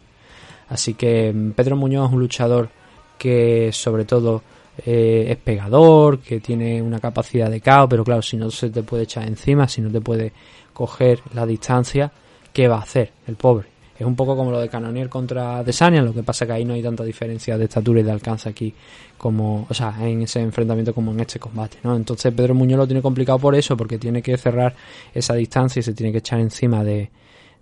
Así 0.69 0.95
que 0.95 1.31
mm, 1.31 1.51
Pedro 1.51 1.75
Muñoz 1.75 2.07
es 2.07 2.13
un 2.13 2.19
luchador 2.19 2.69
que 3.17 3.71
sobre 3.71 4.05
todo 4.05 4.41
eh, 4.85 5.27
es 5.29 5.37
pegador, 5.37 6.19
que 6.19 6.39
tiene 6.39 6.81
una 6.81 6.99
capacidad 6.99 7.49
de 7.49 7.61
caos, 7.61 7.87
pero 7.89 8.03
claro, 8.03 8.21
si 8.21 8.35
no 8.35 8.51
se 8.51 8.69
te 8.69 8.83
puede 8.83 9.03
echar 9.03 9.27
encima, 9.27 9.67
si 9.67 9.81
no 9.81 9.89
te 9.89 10.01
puede 10.01 10.33
coger 10.73 11.21
la 11.33 11.45
distancia, 11.45 12.11
¿qué 12.51 12.67
va 12.67 12.77
a 12.77 12.81
hacer 12.81 13.11
el 13.27 13.35
pobre? 13.35 13.74
Es 13.97 14.05
un 14.05 14.15
poco 14.15 14.35
como 14.35 14.51
lo 14.51 14.59
de 14.59 14.67
Canonier 14.67 15.07
contra 15.07 15.63
Desania, 15.63 16.01
lo 16.01 16.13
que 16.13 16.23
pasa 16.23 16.45
que 16.45 16.51
ahí 16.51 16.65
no 16.65 16.73
hay 16.73 16.83
tanta 16.83 17.03
diferencia 17.03 17.57
de 17.57 17.63
estatura 17.63 18.01
y 18.01 18.03
de 18.03 18.11
alcance 18.11 18.49
aquí 18.49 18.73
como, 19.17 19.65
o 19.69 19.73
sea, 19.73 19.95
en 20.01 20.23
ese 20.23 20.41
enfrentamiento 20.41 20.93
como 20.93 21.11
en 21.11 21.21
este 21.21 21.39
combate, 21.39 21.77
¿no? 21.83 21.95
Entonces 21.95 22.33
Pedro 22.33 22.53
Muñoz 22.53 22.79
lo 22.79 22.87
tiene 22.87 23.01
complicado 23.01 23.39
por 23.39 23.55
eso, 23.55 23.77
porque 23.77 23.97
tiene 23.97 24.21
que 24.21 24.37
cerrar 24.37 24.75
esa 25.13 25.33
distancia 25.35 25.79
y 25.79 25.83
se 25.83 25.93
tiene 25.93 26.11
que 26.11 26.17
echar 26.17 26.39
encima 26.39 26.83
de, 26.83 27.09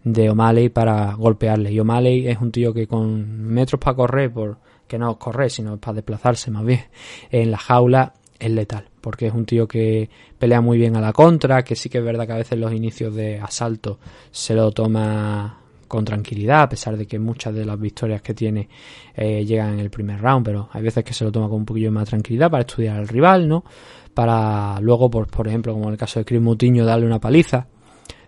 de 0.04 0.30
O'Malley 0.30 0.70
para 0.70 1.14
golpearle. 1.14 1.72
Y 1.72 1.80
O'Malley 1.80 2.28
es 2.28 2.40
un 2.40 2.52
tío 2.52 2.74
que 2.74 2.88
con 2.88 3.44
metros 3.46 3.80
para 3.80 3.96
correr, 3.96 4.32
por 4.32 4.58
que 4.88 4.98
no 4.98 5.18
correr, 5.18 5.52
sino 5.52 5.78
para 5.78 5.96
desplazarse 5.96 6.52
más 6.52 6.66
bien, 6.66 6.86
en 7.32 7.52
la 7.52 7.58
jaula 7.58 8.14
es 8.40 8.52
letal, 8.52 8.90
porque 9.00 9.28
es 9.28 9.34
un 9.34 9.46
tío 9.46 9.68
que 9.68 10.10
pelea 10.38 10.62
muy 10.62 10.78
bien 10.78 10.98
a 10.98 11.02
la 11.02 11.14
contra, 11.14 11.64
que 11.64 11.76
sí 11.76 11.90
que 11.90 12.00
es 12.00 12.04
verdad 12.04 12.26
que 12.26 12.34
a 12.34 12.38
veces 12.38 12.60
los 12.60 12.74
inicios 12.74 13.16
de 13.16 13.40
asalto 13.40 14.00
se 14.32 14.54
lo 14.54 14.72
toma 14.72 15.63
con 15.94 16.06
tranquilidad, 16.06 16.64
a 16.64 16.70
pesar 16.70 16.98
de 16.98 17.06
que 17.06 17.20
muchas 17.20 17.54
de 17.54 17.64
las 17.66 17.80
victorias 17.80 18.20
que 18.24 18.34
tiene 18.34 18.68
eh, 19.14 19.46
llegan 19.46 19.74
en 19.74 19.80
el 19.80 19.92
primer 19.92 20.20
round, 20.20 20.44
pero 20.44 20.68
hay 20.72 20.82
veces 20.82 21.04
que 21.04 21.14
se 21.14 21.24
lo 21.24 21.32
toma 21.32 21.48
con 21.48 21.58
un 21.58 21.66
poquillo 21.66 21.92
más 21.92 22.10
tranquilidad 22.10 22.50
para 22.50 22.62
estudiar 22.62 22.98
al 22.98 23.08
rival, 23.08 23.48
¿no? 23.48 23.64
Para 24.12 24.80
luego, 24.80 25.12
por, 25.12 25.28
por 25.28 25.48
ejemplo, 25.48 25.72
como 25.72 25.86
en 25.86 25.92
el 25.92 25.98
caso 26.00 26.20
de 26.20 26.26
Chris 26.26 26.42
Mutiño, 26.42 26.84
darle 26.84 27.06
una 27.06 27.20
paliza. 27.20 27.68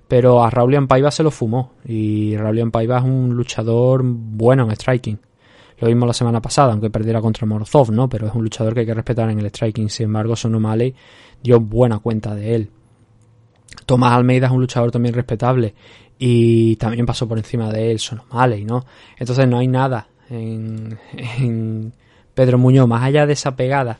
Pero 0.07 0.43
a 0.43 0.51
Raulian 0.51 0.87
Paiva 0.87 1.09
se 1.09 1.23
lo 1.23 1.31
fumó. 1.31 1.71
Y 1.85 2.37
Raulian 2.37 2.69
Paiva 2.69 2.99
es 2.99 3.03
un 3.03 3.33
luchador 3.33 4.03
bueno 4.03 4.65
en 4.65 4.75
striking. 4.75 5.19
Lo 5.79 5.87
vimos 5.87 6.05
la 6.05 6.13
semana 6.13 6.39
pasada, 6.39 6.71
aunque 6.71 6.91
perdiera 6.91 7.19
contra 7.19 7.47
Morozov, 7.47 7.91
¿no? 7.91 8.07
Pero 8.07 8.27
es 8.27 8.35
un 8.35 8.43
luchador 8.43 8.75
que 8.75 8.81
hay 8.81 8.85
que 8.85 8.93
respetar 8.93 9.27
en 9.31 9.39
el 9.39 9.47
striking. 9.47 9.89
Sin 9.89 10.05
embargo, 10.05 10.35
Sonomale 10.35 10.93
dio 11.41 11.59
buena 11.59 11.97
cuenta 11.97 12.35
de 12.35 12.53
él. 12.53 12.69
Tomás 13.87 14.13
Almeida 14.13 14.45
es 14.45 14.53
un 14.53 14.61
luchador 14.61 14.91
también 14.91 15.15
respetable 15.15 15.73
y 16.17 16.75
también 16.77 17.05
pasó 17.05 17.27
por 17.27 17.37
encima 17.37 17.71
de 17.71 17.91
él 17.91 17.99
Sonomale, 17.99 18.63
¿no? 18.63 18.85
Entonces 19.17 19.47
no 19.47 19.57
hay 19.57 19.67
nada 19.67 20.07
en, 20.29 20.97
en 21.13 21.93
Pedro 22.33 22.57
Muñoz, 22.57 22.87
más 22.87 23.03
allá 23.03 23.25
de 23.25 23.33
esa 23.33 23.55
pegada 23.55 23.99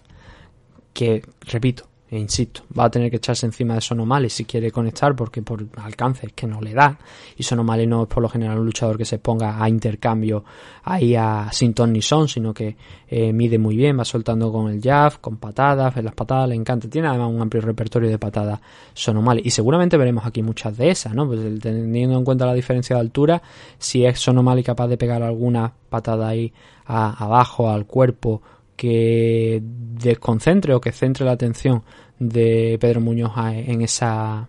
que, 0.94 1.24
repito, 1.42 1.88
e 2.16 2.20
insisto, 2.20 2.62
va 2.78 2.86
a 2.86 2.90
tener 2.90 3.12
que 3.12 3.18
echarse 3.18 3.46
encima 3.46 3.76
de 3.76 3.82
Sonomale 3.82 4.30
si 4.30 4.46
quiere 4.46 4.72
conectar 4.72 5.14
porque 5.16 5.42
por 5.42 5.66
alcance 5.76 6.28
es 6.28 6.34
que 6.34 6.48
no 6.48 6.62
le 6.62 6.74
da. 6.74 6.98
Y 7.36 7.44
Sonomale 7.44 7.86
no 7.86 8.04
es 8.04 8.08
por 8.08 8.24
lo 8.24 8.30
general 8.30 8.60
un 8.60 8.66
luchador 8.66 8.98
que 8.98 9.04
se 9.04 9.20
ponga 9.20 9.62
a 9.62 9.68
intercambio 9.68 10.46
ahí 10.84 11.14
a 11.16 11.50
sin 11.52 11.74
ton 11.74 11.92
ni 11.92 12.02
son 12.02 12.30
sino 12.30 12.54
que 12.54 12.78
eh, 13.10 13.34
mide 13.34 13.58
muy 13.58 13.76
bien, 13.76 14.00
va 14.00 14.06
soltando 14.06 14.50
con 14.50 14.72
el 14.72 14.82
jab, 14.82 15.20
con 15.20 15.38
patadas, 15.38 16.02
las 16.02 16.14
patadas 16.14 16.48
le 16.48 16.56
encanta, 16.56 16.90
tiene 16.90 17.10
además 17.10 17.32
un 17.32 17.42
amplio 17.42 17.62
repertorio 17.62 18.10
de 18.10 18.18
patadas 18.18 18.62
Sonomale 18.94 19.42
y 19.44 19.50
seguramente 19.50 19.98
veremos 19.98 20.26
aquí 20.26 20.42
muchas 20.42 20.78
de 20.78 20.92
esas, 20.92 21.14
¿no? 21.14 21.28
Pues 21.28 21.60
teniendo 21.60 22.18
en 22.18 22.24
cuenta 22.24 22.46
la 22.46 22.54
diferencia 22.54 22.96
de 22.96 23.02
altura, 23.02 23.42
si 23.78 24.06
es 24.06 24.20
Sonomale 24.20 24.64
capaz 24.64 24.88
de 24.88 24.98
pegar 24.98 25.22
alguna 25.22 25.74
patada 25.90 26.30
ahí 26.30 26.54
a, 26.86 27.24
abajo 27.24 27.70
al 27.70 27.86
cuerpo 27.86 28.42
que 28.76 29.62
desconcentre 29.64 30.74
o 30.74 30.82
que 30.82 30.92
centre 30.92 31.26
la 31.26 31.32
atención 31.32 31.84
de 32.20 32.78
Pedro 32.80 33.02
Muñoz 33.02 33.34
en 33.38 33.82
esa 33.82 34.48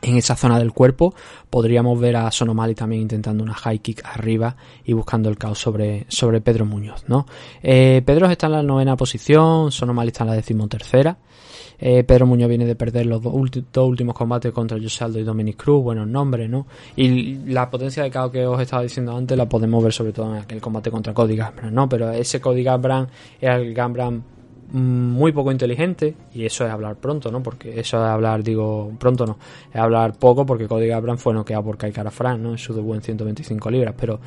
en 0.00 0.16
esa 0.16 0.36
zona 0.36 0.58
del 0.58 0.72
cuerpo 0.72 1.14
podríamos 1.50 1.98
ver 1.98 2.16
a 2.16 2.30
Sonomali 2.30 2.74
también 2.74 3.02
intentando 3.02 3.42
una 3.42 3.54
high 3.54 3.80
kick 3.80 4.04
arriba 4.04 4.56
y 4.84 4.92
buscando 4.92 5.28
el 5.28 5.36
caos 5.36 5.58
sobre, 5.58 6.06
sobre 6.08 6.40
Pedro 6.40 6.64
Muñoz 6.66 7.04
¿no? 7.08 7.26
Eh, 7.62 8.02
Pedro 8.04 8.30
está 8.30 8.46
en 8.46 8.52
la 8.52 8.62
novena 8.62 8.96
posición 8.96 9.72
Sonomali 9.72 10.08
está 10.08 10.24
en 10.24 10.30
la 10.30 10.36
decimotercera 10.36 11.18
eh, 11.78 12.04
Pedro 12.04 12.26
Muñoz 12.26 12.48
viene 12.48 12.66
de 12.66 12.74
perder 12.74 13.06
los 13.06 13.22
dos, 13.22 13.34
últimos 13.34 14.14
combates 14.14 14.52
contra 14.52 14.78
José 14.80 15.04
Aldo 15.04 15.18
y 15.18 15.24
Dominic 15.24 15.56
Cruz, 15.56 15.82
buenos 15.82 16.08
nombres, 16.08 16.50
¿no? 16.50 16.66
Y 16.96 17.36
la 17.46 17.70
potencia 17.70 18.02
de 18.02 18.10
caos 18.10 18.32
que 18.32 18.46
os 18.46 18.60
estaba 18.60 18.82
diciendo 18.82 19.16
antes 19.16 19.36
la 19.36 19.48
podemos 19.48 19.82
ver 19.82 19.92
sobre 19.92 20.12
todo 20.12 20.34
en 20.34 20.42
aquel 20.42 20.60
combate 20.60 20.90
contra 20.90 21.14
Cody 21.14 21.36
Gambran, 21.36 21.72
¿no? 21.72 21.88
Pero 21.88 22.10
ese 22.10 22.40
Cody 22.40 22.62
Gambran 22.62 23.08
era 23.40 23.56
el 23.56 23.72
Gambran 23.74 24.22
muy 24.72 25.32
poco 25.32 25.50
inteligente 25.50 26.14
y 26.34 26.44
eso 26.44 26.66
es 26.66 26.70
hablar 26.70 26.96
pronto, 26.96 27.30
¿no? 27.30 27.42
Porque 27.42 27.80
eso 27.80 27.96
es 27.96 28.02
hablar, 28.02 28.42
digo, 28.42 28.92
pronto 28.98 29.24
no, 29.24 29.38
es 29.72 29.80
hablar 29.80 30.18
poco 30.18 30.44
porque 30.44 30.68
Cody 30.68 30.86
Gabran 30.86 31.18
fue 31.18 31.32
noqueado 31.32 31.64
por 31.64 31.78
Kai 31.78 31.92
France, 31.92 32.42
¿no? 32.42 32.50
En 32.50 32.58
su 32.58 32.74
debut 32.74 32.96
en 32.96 33.02
125 33.02 33.70
libras, 33.70 33.94
pero 33.98 34.20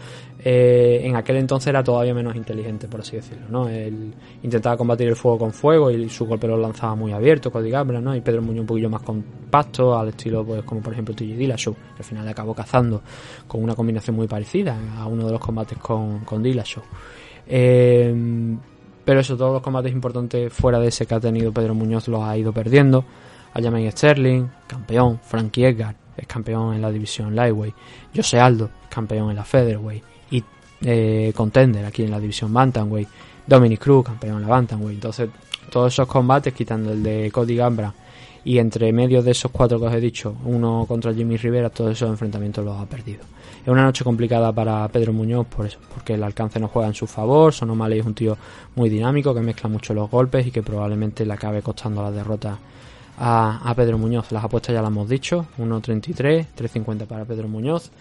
eh, 0.44 1.02
en 1.04 1.16
aquel 1.16 1.38
entonces 1.38 1.68
era 1.68 1.84
todavía 1.84 2.14
menos 2.14 2.36
inteligente, 2.36 2.88
por 2.88 3.02
así 3.02 3.18
decirlo, 3.18 3.48
¿no? 3.50 3.70
Él 3.70 4.14
intentaba 4.42 4.76
combatir 4.78 5.08
el 5.08 5.16
fuego 5.16 5.38
con 5.38 5.52
fuego 5.52 5.92
y 5.92 6.10
su 6.10 6.26
golpe 6.26 6.48
lo 6.48 6.58
lanzaba 6.58 6.96
muy 6.96 7.12
abierto, 7.12 7.52
Cody 7.52 7.70
Gabran, 7.70 8.04
¿no? 8.04 8.16
Y 8.16 8.22
Pedro 8.22 8.42
Muñoz 8.42 8.62
un 8.62 8.68
poquillo 8.68 8.90
más 8.90 9.04
compacto, 9.04 9.98
al 9.98 10.10
estilo, 10.10 10.44
pues, 10.44 10.64
como 10.64 10.82
por 10.82 10.94
ejemplo 10.94 11.14
TJ 11.14 11.38
Dillashaw, 11.38 11.74
que 11.74 12.00
al 12.00 12.04
final 12.04 12.26
le 12.26 12.32
acabó 12.32 12.56
cazando 12.56 13.02
con 13.48 13.64
una 13.64 13.76
combinación 13.76 14.16
muy 14.16 14.28
parecida 14.28 14.76
a 14.98 15.06
uno 15.06 15.26
de 15.28 15.32
los 15.34 15.40
combates 15.40 15.78
con, 15.78 16.20
con 16.22 16.42
Dillashaw. 16.42 16.84
Eh, 17.48 18.58
pero 19.12 19.20
eso, 19.20 19.36
todos 19.36 19.52
los 19.52 19.62
combates 19.62 19.92
importantes 19.92 20.54
fuera 20.54 20.80
de 20.80 20.88
ese 20.88 21.06
que 21.06 21.14
ha 21.14 21.20
tenido 21.20 21.52
Pedro 21.52 21.76
Muñoz 21.76 22.08
los 22.08 22.24
ha 22.24 22.38
ido 22.38 22.54
perdiendo. 22.54 23.04
Aljamain 23.54 23.92
Sterling, 23.92 24.48
campeón. 24.66 25.20
Frankie 25.22 25.66
Edgar 25.66 25.94
es 26.16 26.26
campeón 26.26 26.76
en 26.76 26.82
la 26.82 26.90
división 26.90 27.36
Lightweight. 27.36 27.76
Jose 28.16 28.40
Aldo, 28.40 28.70
campeón 28.90 29.32
en 29.32 29.36
la 29.36 29.44
Featherweight. 29.44 30.02
Y 30.32 30.42
eh, 30.86 31.34
contender 31.36 31.84
aquí 31.84 32.04
en 32.04 32.12
la 32.12 32.22
división 32.22 32.54
Bantamweight. 32.54 33.10
Dominic 33.46 33.82
Cruz, 33.82 34.06
campeón 34.06 34.38
en 34.38 34.44
la 34.44 34.48
Bantamweight. 34.48 34.96
Entonces, 34.96 35.30
todos 35.70 35.92
esos 35.92 36.08
combates, 36.08 36.54
quitando 36.54 36.94
el 36.94 37.04
de 37.04 37.30
Cody 37.34 37.58
Gambra 37.58 37.94
y 38.46 38.60
entre 38.60 38.94
medio 38.94 39.22
de 39.22 39.32
esos 39.32 39.52
cuatro 39.52 39.78
que 39.78 39.88
os 39.88 39.94
he 39.94 40.00
dicho, 40.00 40.38
uno 40.46 40.86
contra 40.88 41.14
Jimmy 41.14 41.36
Rivera, 41.36 41.70
todos 41.70 41.92
esos 41.92 42.10
enfrentamientos 42.10 42.64
los 42.64 42.80
ha 42.80 42.86
perdido. 42.86 43.26
Es 43.62 43.68
una 43.68 43.84
noche 43.84 44.04
complicada 44.04 44.52
para 44.52 44.88
Pedro 44.88 45.14
Muñoz 45.14 45.46
por 45.46 45.68
eso, 45.68 45.78
porque 45.94 46.16
el 46.16 46.24
alcance 46.24 46.60
no 46.60 46.68
juega 46.68 46.88
en 46.88 46.96
su 46.96 47.06
favor, 47.06 47.54
Sonomale 47.54 48.00
es 48.00 48.06
un 48.06 48.16
tío 48.16 48.36
muy 48.76 48.90
dinámico 48.90 49.36
que 49.36 49.42
mezcla 49.42 49.70
mucho 49.70 49.94
los 49.94 50.10
golpes 50.10 50.48
y 50.48 50.52
que 50.52 50.64
probablemente 50.64 51.26
le 51.26 51.34
acabe 51.34 51.62
costando 51.62 52.02
la 52.02 52.10
derrota 52.10 52.58
a, 53.20 53.74
Pedro 53.76 54.00
Muñoz. 54.00 54.32
Las 54.32 54.44
apuestas 54.44 54.74
ya 54.74 54.82
las 54.82 54.90
hemos 54.90 55.08
dicho, 55.08 55.46
1.33, 55.60 56.48
3.50 56.58 57.06
para 57.06 57.26
Pedro 57.26 57.48
Muñoz. 57.48 57.92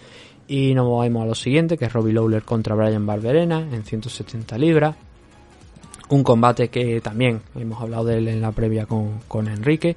Y 0.48 0.74
nos 0.74 0.86
movemos 0.86 1.22
a 1.22 1.26
lo 1.26 1.34
siguiente, 1.34 1.76
que 1.76 1.84
es 1.84 1.92
Robbie 1.92 2.14
Lawler 2.14 2.42
contra 2.42 2.74
Brian 2.74 3.06
Barberena 3.06 3.61
en 3.61 3.84
170 3.84 4.58
libras 4.58 4.96
un 6.11 6.24
combate 6.24 6.68
que 6.68 7.00
también 7.00 7.40
hemos 7.54 7.80
hablado 7.80 8.04
de 8.06 8.18
él 8.18 8.26
en 8.26 8.40
la 8.40 8.50
previa 8.50 8.84
con, 8.84 9.20
con 9.28 9.46
Enrique. 9.46 9.96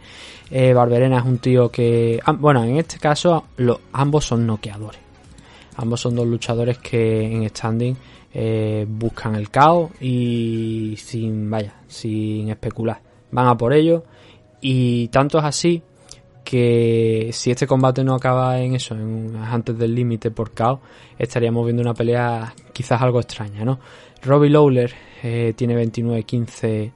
Eh, 0.51 0.71
Barberena 0.71 1.17
es 1.17 1.25
un 1.25 1.39
tío 1.39 1.69
que, 1.69 2.19
ah, 2.23 2.33
bueno, 2.33 2.63
en 2.63 2.77
este 2.77 2.99
caso 2.99 3.45
lo, 3.57 3.81
ambos 3.91 4.25
son 4.25 4.45
noqueadores. 4.45 5.02
Ambos 5.77 6.01
son 6.01 6.15
dos 6.15 6.27
luchadores 6.27 6.77
que 6.77 7.21
en 7.23 7.49
standing 7.49 7.95
eh, 8.33 8.85
buscan 8.87 9.35
el 9.35 9.49
caos 9.49 9.91
y 10.01 10.95
sin, 10.97 11.49
vaya, 11.49 11.75
sin 11.87 12.49
especular. 12.49 13.01
Van 13.31 13.47
a 13.47 13.57
por 13.57 13.73
ello 13.73 14.03
y 14.61 15.07
tanto 15.09 15.39
es 15.39 15.43
así 15.43 15.81
que 16.43 17.29
si 17.31 17.51
este 17.51 17.65
combate 17.65 18.03
no 18.03 18.15
acaba 18.15 18.59
en 18.59 18.75
eso, 18.75 18.95
en, 18.95 19.35
antes 19.35 19.77
del 19.77 19.95
límite 19.95 20.29
por 20.29 20.51
caos, 20.51 20.79
estaríamos 21.17 21.65
viendo 21.65 21.81
una 21.81 21.93
pelea 21.93 22.53
quizás 22.73 23.01
algo 23.01 23.19
extraña, 23.19 23.63
¿no? 23.63 23.79
Robbie 24.21 24.49
Lawler 24.49 24.93
eh, 25.23 25.53
tiene 25.55 25.75
29-15 25.75 26.91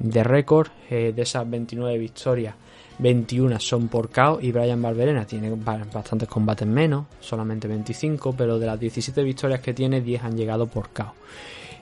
de 0.00 0.24
récord. 0.24 0.68
Eh, 0.90 1.12
de 1.14 1.22
esas 1.22 1.48
29 1.48 1.98
victorias, 1.98 2.56
21 3.00 3.58
son 3.60 3.88
por 3.88 4.10
KO 4.10 4.38
y 4.40 4.52
Brian 4.52 4.80
Barberena 4.80 5.24
tiene 5.24 5.50
bastantes 5.50 6.28
combates 6.28 6.68
menos, 6.68 7.06
solamente 7.20 7.66
25, 7.66 8.34
pero 8.36 8.58
de 8.58 8.66
las 8.66 8.78
17 8.78 9.22
victorias 9.22 9.60
que 9.60 9.72
tiene, 9.72 10.00
10 10.00 10.24
han 10.24 10.36
llegado 10.36 10.66
por 10.66 10.90
KO. 10.90 11.14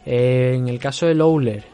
Eh, 0.06 0.54
en 0.56 0.68
el 0.68 0.78
caso 0.78 1.06
de 1.06 1.14
Lowler, 1.14 1.64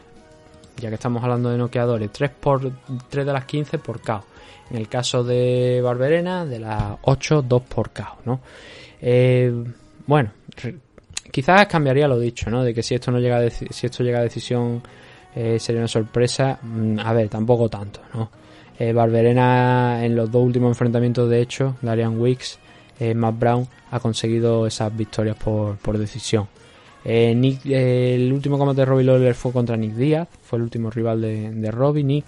ya 0.77 0.89
que 0.89 0.95
estamos 0.95 1.23
hablando 1.23 1.49
de 1.49 1.57
noqueadores, 1.57 2.11
3, 2.11 2.31
por, 2.31 2.71
3 3.09 3.25
de 3.25 3.33
las 3.33 3.45
15 3.45 3.77
por 3.79 4.01
KO. 4.01 4.23
En 4.71 4.77
el 4.77 4.87
caso 4.87 5.23
de 5.23 5.79
Barberena, 5.83 6.45
de 6.45 6.59
las 6.59 6.97
8, 7.03 7.43
2 7.47 7.61
por 7.63 7.91
KO, 7.91 8.17
¿no? 8.25 8.39
Eh, 8.99 9.53
bueno, 10.07 10.31
quizás 11.31 11.67
cambiaría 11.67 12.07
lo 12.07 12.17
dicho, 12.17 12.49
¿no? 12.49 12.63
De 12.63 12.73
que 12.73 12.81
si 12.81 12.95
esto 12.95 13.11
no 13.11 13.19
llega 13.19 13.37
a 13.37 13.49
si 13.49 13.85
esto 13.85 14.03
llega 14.03 14.19
a 14.19 14.23
decisión 14.23 14.81
eh, 15.35 15.59
sería 15.59 15.81
una 15.81 15.87
sorpresa. 15.87 16.57
Mm, 16.61 16.99
a 16.99 17.13
ver, 17.13 17.29
tampoco 17.29 17.69
tanto, 17.69 17.99
¿no? 18.13 18.31
Eh, 18.77 18.91
Barberena 18.91 20.03
en 20.03 20.15
los 20.15 20.29
dos 20.29 20.43
últimos 20.43 20.69
enfrentamientos, 20.69 21.29
de 21.29 21.41
hecho, 21.41 21.75
Darian 21.81 22.19
Wicks, 22.19 22.59
eh, 22.99 23.13
Matt 23.13 23.39
Brown 23.39 23.67
ha 23.91 23.99
conseguido 23.99 24.67
esas 24.67 24.95
victorias 24.95 25.37
por, 25.37 25.77
por 25.77 25.97
decisión. 25.97 26.47
Eh, 27.05 27.31
el 28.15 28.33
último 28.33 28.57
combate 28.57 28.81
de 28.81 28.85
Robbie 28.85 29.05
Lawler 29.05 29.35
fue 29.35 29.53
contra 29.53 29.77
Nick 29.77 29.93
Díaz, 29.93 30.27
fue 30.41 30.57
el 30.57 30.63
último 30.63 30.89
rival 30.89 31.21
de, 31.21 31.51
de 31.51 31.71
Robbie, 31.71 32.03
Nick, 32.03 32.25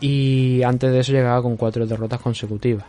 y 0.00 0.62
antes 0.62 0.90
de 0.90 1.00
eso 1.00 1.12
llegaba 1.12 1.42
con 1.42 1.56
cuatro 1.56 1.86
derrotas 1.86 2.20
consecutivas. 2.20 2.84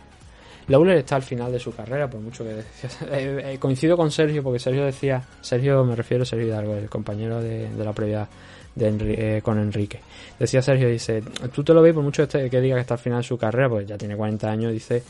Lawler 0.68 0.98
está 0.98 1.16
al 1.16 1.22
final 1.22 1.50
de 1.50 1.58
su 1.58 1.74
carrera, 1.74 2.08
por 2.08 2.20
mucho 2.20 2.44
que 2.44 2.50
decía. 2.54 3.58
coincido 3.60 3.96
con 3.96 4.10
Sergio, 4.10 4.42
porque 4.42 4.60
Sergio 4.60 4.84
decía, 4.84 5.20
Sergio 5.40 5.84
me 5.84 5.96
refiero 5.96 6.22
a 6.22 6.26
Sergio 6.26 6.46
Hidalgo, 6.46 6.76
el 6.76 6.88
compañero 6.88 7.40
de, 7.40 7.68
de 7.68 7.84
la 7.84 7.92
previa 7.92 8.28
de 8.74 9.40
con 9.42 9.58
Enrique. 9.58 10.00
Decía 10.38 10.62
Sergio, 10.62 10.88
dice, 10.88 11.22
tú 11.52 11.62
te 11.62 11.74
lo 11.74 11.82
ves 11.82 11.94
por 11.94 12.02
mucho 12.02 12.26
que 12.28 12.60
diga 12.60 12.76
que 12.76 12.80
está 12.80 12.94
al 12.94 13.00
final 13.00 13.20
de 13.20 13.28
su 13.28 13.36
carrera, 13.36 13.68
pues 13.68 13.86
ya 13.86 13.98
tiene 13.98 14.16
40 14.16 14.50
años, 14.50 14.72
dice, 14.72 15.02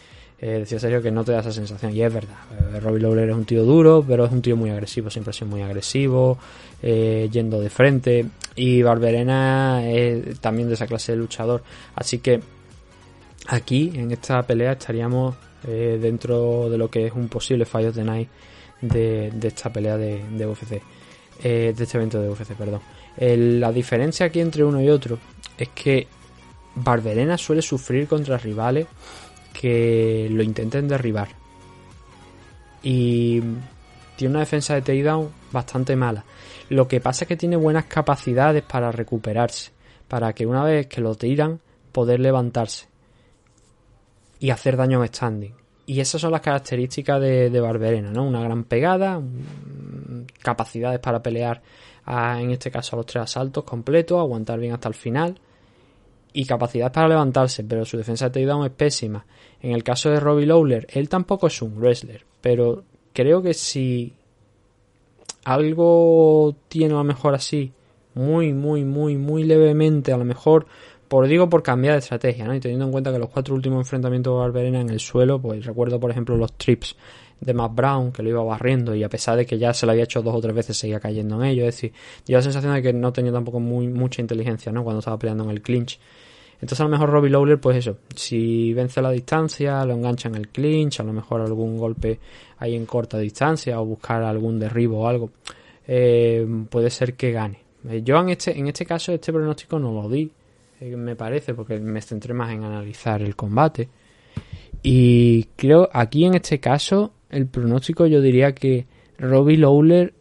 eh, 0.42 0.60
decía 0.60 0.80
Sergio 0.80 1.02
que 1.02 1.10
no 1.10 1.22
te 1.22 1.32
da 1.32 1.40
esa 1.40 1.52
sensación. 1.52 1.94
Y 1.94 2.02
es 2.02 2.12
verdad, 2.12 2.36
eh, 2.50 2.80
Robbie 2.80 3.00
Lawler 3.00 3.28
es 3.28 3.36
un 3.36 3.44
tío 3.44 3.62
duro, 3.62 4.02
pero 4.06 4.24
es 4.24 4.32
un 4.32 4.40
tío 4.40 4.56
muy 4.56 4.70
agresivo, 4.70 5.10
siempre 5.10 5.30
ha 5.30 5.32
sido 5.34 5.48
muy 5.48 5.60
agresivo, 5.60 6.38
eh, 6.82 7.28
yendo 7.30 7.60
de 7.60 7.68
frente. 7.68 8.26
Y 8.56 8.82
Barberena 8.82 9.82
es 9.86 10.40
también 10.40 10.68
de 10.68 10.74
esa 10.74 10.86
clase 10.86 11.12
de 11.12 11.18
luchador. 11.18 11.62
Así 11.94 12.18
que 12.18 12.40
aquí, 13.48 13.92
en 13.94 14.10
esta 14.12 14.42
pelea, 14.42 14.72
estaríamos 14.72 15.36
dentro 15.62 16.70
de 16.70 16.78
lo 16.78 16.88
que 16.88 17.04
es 17.04 17.12
un 17.12 17.28
posible 17.28 17.64
of 17.64 17.94
the 17.94 18.02
Night 18.02 18.30
de, 18.80 19.30
esta 19.42 19.70
pelea 19.70 19.98
de, 19.98 20.24
de 20.30 20.46
UFC. 20.46 20.80
de 21.42 21.68
este 21.68 21.98
evento 21.98 22.18
de 22.18 22.30
UFC, 22.30 22.54
perdón. 22.54 22.80
La 23.16 23.72
diferencia 23.72 24.26
aquí 24.26 24.40
entre 24.40 24.64
uno 24.64 24.80
y 24.80 24.88
otro 24.88 25.18
es 25.58 25.68
que 25.70 26.06
Barberena 26.74 27.36
suele 27.36 27.62
sufrir 27.62 28.06
contra 28.06 28.38
rivales 28.38 28.86
que 29.52 30.28
lo 30.30 30.42
intenten 30.42 30.88
derribar. 30.88 31.28
Y 32.82 33.40
tiene 34.16 34.32
una 34.32 34.40
defensa 34.40 34.74
de 34.74 34.82
takedown 34.82 35.30
bastante 35.52 35.96
mala. 35.96 36.24
Lo 36.68 36.86
que 36.86 37.00
pasa 37.00 37.24
es 37.24 37.28
que 37.28 37.36
tiene 37.36 37.56
buenas 37.56 37.86
capacidades 37.86 38.62
para 38.62 38.92
recuperarse, 38.92 39.72
para 40.08 40.32
que 40.32 40.46
una 40.46 40.64
vez 40.64 40.86
que 40.86 41.00
lo 41.00 41.14
tiran, 41.14 41.60
poder 41.92 42.20
levantarse 42.20 42.86
y 44.38 44.50
hacer 44.50 44.76
daño 44.76 45.02
en 45.02 45.08
standing. 45.08 45.54
Y 45.86 46.00
esas 46.00 46.20
son 46.20 46.30
las 46.30 46.40
características 46.40 47.20
de, 47.20 47.50
de 47.50 47.60
Barberena, 47.60 48.10
¿no? 48.12 48.24
Una 48.24 48.40
gran 48.40 48.64
pegada, 48.64 49.20
capacidades 50.42 51.00
para 51.00 51.22
pelear, 51.22 51.60
en 52.06 52.50
este 52.50 52.70
caso 52.70 52.96
a 52.96 52.98
los 52.98 53.06
tres 53.06 53.24
asaltos 53.24 53.64
completos, 53.64 54.18
aguantar 54.18 54.58
bien 54.58 54.72
hasta 54.72 54.88
el 54.88 54.94
final 54.94 55.38
y 56.32 56.44
capacidad 56.44 56.92
para 56.92 57.08
levantarse, 57.08 57.64
pero 57.64 57.84
su 57.84 57.96
defensa 57.96 58.26
de 58.26 58.30
takedown 58.32 58.66
es 58.66 58.72
pésima. 58.72 59.24
En 59.60 59.72
el 59.72 59.82
caso 59.82 60.10
de 60.10 60.20
Robbie 60.20 60.46
Lawler, 60.46 60.86
él 60.90 61.08
tampoco 61.08 61.48
es 61.48 61.60
un 61.62 61.76
wrestler, 61.76 62.24
pero 62.40 62.84
creo 63.12 63.42
que 63.42 63.54
si 63.54 64.14
algo 65.44 66.54
tiene 66.68 66.94
a 66.94 66.98
lo 66.98 67.04
mejor 67.04 67.34
así, 67.34 67.72
muy, 68.14 68.52
muy, 68.52 68.84
muy, 68.84 69.16
muy 69.16 69.44
levemente, 69.44 70.12
a 70.12 70.16
lo 70.16 70.24
mejor, 70.24 70.66
por 71.08 71.26
digo 71.26 71.48
por 71.48 71.62
cambiar 71.62 71.94
de 71.94 72.00
estrategia, 72.00 72.44
¿no? 72.46 72.54
Y 72.54 72.60
teniendo 72.60 72.86
en 72.86 72.92
cuenta 72.92 73.12
que 73.12 73.18
los 73.18 73.30
cuatro 73.30 73.54
últimos 73.54 73.80
enfrentamientos 73.80 74.34
de 74.34 74.38
Barberena 74.40 74.80
en 74.80 74.90
el 74.90 75.00
suelo, 75.00 75.40
pues 75.40 75.64
recuerdo 75.64 75.98
por 75.98 76.10
ejemplo 76.10 76.36
los 76.36 76.52
trips 76.54 76.96
de 77.40 77.54
Matt 77.54 77.74
Brown, 77.74 78.12
que 78.12 78.22
lo 78.22 78.30
iba 78.30 78.42
barriendo 78.42 78.94
y 78.94 79.02
a 79.02 79.08
pesar 79.08 79.36
de 79.36 79.46
que 79.46 79.58
ya 79.58 79.72
se 79.72 79.86
lo 79.86 79.92
había 79.92 80.04
hecho 80.04 80.22
dos 80.22 80.34
o 80.34 80.40
tres 80.40 80.54
veces 80.54 80.76
seguía 80.76 81.00
cayendo 81.00 81.36
en 81.36 81.50
ello, 81.50 81.62
es 81.66 81.74
decir, 81.74 81.92
dio 82.26 82.36
la 82.36 82.42
sensación 82.42 82.74
de 82.74 82.82
que 82.82 82.92
no 82.92 83.12
tenía 83.12 83.32
tampoco 83.32 83.60
muy, 83.60 83.88
mucha 83.88 84.20
inteligencia, 84.20 84.70
¿no? 84.72 84.84
Cuando 84.84 85.00
estaba 85.00 85.18
peleando 85.18 85.44
en 85.44 85.50
el 85.50 85.62
clinch. 85.62 85.98
Entonces 86.54 86.80
a 86.80 86.84
lo 86.84 86.90
mejor 86.90 87.08
Robbie 87.08 87.30
Lawler, 87.30 87.58
pues 87.58 87.78
eso, 87.78 87.96
si 88.14 88.74
vence 88.74 89.00
la 89.00 89.10
distancia, 89.10 89.82
lo 89.86 89.94
engancha 89.94 90.28
en 90.28 90.34
el 90.34 90.48
clinch, 90.48 91.00
a 91.00 91.04
lo 91.04 91.14
mejor 91.14 91.40
algún 91.40 91.78
golpe 91.78 92.20
ahí 92.58 92.76
en 92.76 92.84
corta 92.84 93.18
distancia 93.18 93.80
o 93.80 93.86
buscar 93.86 94.22
algún 94.22 94.58
derribo 94.58 95.00
o 95.00 95.08
algo, 95.08 95.30
eh, 95.86 96.46
puede 96.68 96.90
ser 96.90 97.14
que 97.14 97.32
gane. 97.32 97.60
Eh, 97.88 98.02
yo 98.04 98.20
en 98.20 98.28
este, 98.28 98.58
en 98.58 98.66
este 98.66 98.84
caso 98.84 99.12
este 99.12 99.32
pronóstico 99.32 99.78
no 99.78 99.92
lo 99.92 100.08
di, 100.10 100.30
eh, 100.80 100.96
me 100.96 101.16
parece, 101.16 101.54
porque 101.54 101.78
me 101.78 102.02
centré 102.02 102.34
más 102.34 102.52
en 102.52 102.64
analizar 102.64 103.22
el 103.22 103.34
combate. 103.34 103.88
Y 104.82 105.44
creo 105.56 105.88
aquí 105.92 106.24
en 106.26 106.34
este 106.34 106.60
caso 106.60 107.12
el 107.30 107.46
pronóstico 107.46 108.06
yo 108.06 108.20
diría 108.20 108.54
que 108.54 108.86
Robbie 109.18 109.58
Lawler, 109.58 110.14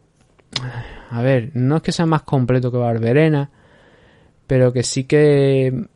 a 1.10 1.22
ver, 1.22 1.50
no 1.54 1.76
es 1.76 1.82
que 1.82 1.92
sea 1.92 2.06
más 2.06 2.22
completo 2.22 2.70
que 2.70 2.78
Barberena, 2.78 3.50
pero 4.46 4.72
que 4.72 4.82
sí 4.82 5.04
que 5.04 5.86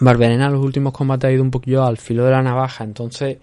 Barberena 0.00 0.46
en 0.46 0.52
los 0.52 0.64
últimos 0.64 0.92
combates 0.92 1.28
ha 1.28 1.32
ido 1.32 1.42
un 1.42 1.50
poquillo 1.50 1.84
al 1.84 1.96
filo 1.96 2.24
de 2.24 2.30
la 2.30 2.42
navaja, 2.42 2.84
entonces 2.84 3.38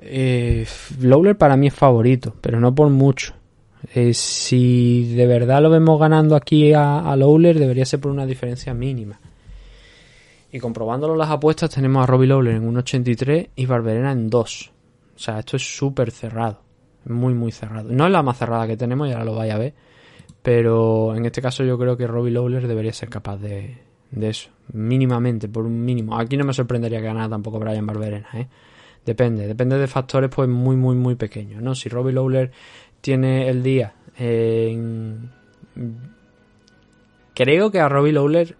eh, 0.00 0.66
Lawler 1.00 1.36
para 1.36 1.56
mí 1.56 1.68
es 1.68 1.74
favorito, 1.74 2.34
pero 2.40 2.60
no 2.60 2.74
por 2.74 2.88
mucho. 2.90 3.34
Eh, 3.94 4.14
si 4.14 5.14
de 5.14 5.26
verdad 5.26 5.60
lo 5.60 5.70
vemos 5.70 5.98
ganando 5.98 6.36
aquí 6.36 6.72
a, 6.72 7.00
a, 7.00 7.16
Lawler, 7.16 7.58
debería 7.58 7.84
ser 7.84 8.00
por 8.00 8.12
una 8.12 8.26
diferencia 8.26 8.74
mínima. 8.74 9.20
Y 10.52 10.58
comprobándolo 10.58 11.16
las 11.16 11.30
apuestas, 11.30 11.70
tenemos 11.70 12.02
a 12.02 12.06
Robbie 12.06 12.28
Lawler 12.28 12.54
en 12.56 12.72
1.83 12.72 13.48
y 13.56 13.66
Barberena 13.66 14.12
en 14.12 14.28
2. 14.28 14.72
O 15.14 15.18
sea, 15.18 15.38
esto 15.38 15.56
es 15.56 15.76
súper 15.76 16.10
cerrado. 16.10 16.60
Muy, 17.04 17.34
muy 17.34 17.52
cerrado. 17.52 17.90
No 17.90 18.06
es 18.06 18.12
la 18.12 18.22
más 18.22 18.38
cerrada 18.38 18.66
que 18.66 18.76
tenemos, 18.76 19.08
ya 19.08 19.24
lo 19.24 19.34
vaya 19.34 19.54
a 19.54 19.58
ver. 19.58 19.74
Pero 20.42 21.14
en 21.14 21.24
este 21.24 21.42
caso 21.42 21.64
yo 21.64 21.78
creo 21.78 21.96
que 21.96 22.06
Robbie 22.06 22.32
Lawler 22.32 22.66
debería 22.66 22.92
ser 22.92 23.08
capaz 23.08 23.36
de, 23.38 23.78
de 24.10 24.28
eso. 24.28 24.50
Mínimamente, 24.72 25.48
por 25.48 25.66
un 25.66 25.84
mínimo. 25.84 26.18
Aquí 26.18 26.36
no 26.36 26.44
me 26.44 26.52
sorprendería 26.52 27.00
que 27.00 27.06
ganara 27.06 27.28
tampoco 27.28 27.58
Brian 27.58 27.86
Barberena, 27.86 28.28
¿eh? 28.34 28.48
Depende, 29.04 29.48
depende 29.48 29.78
de 29.78 29.88
factores 29.88 30.30
pues 30.30 30.48
muy, 30.48 30.76
muy, 30.76 30.94
muy 30.94 31.16
pequeños, 31.16 31.60
¿no? 31.60 31.74
Si 31.74 31.88
Robbie 31.88 32.12
Lawler 32.12 32.52
tiene 33.00 33.48
el 33.48 33.62
día 33.62 33.94
en... 34.16 35.30
Creo 37.34 37.70
que 37.70 37.80
a 37.80 37.88
Robbie 37.88 38.12
Lawler... 38.12 38.56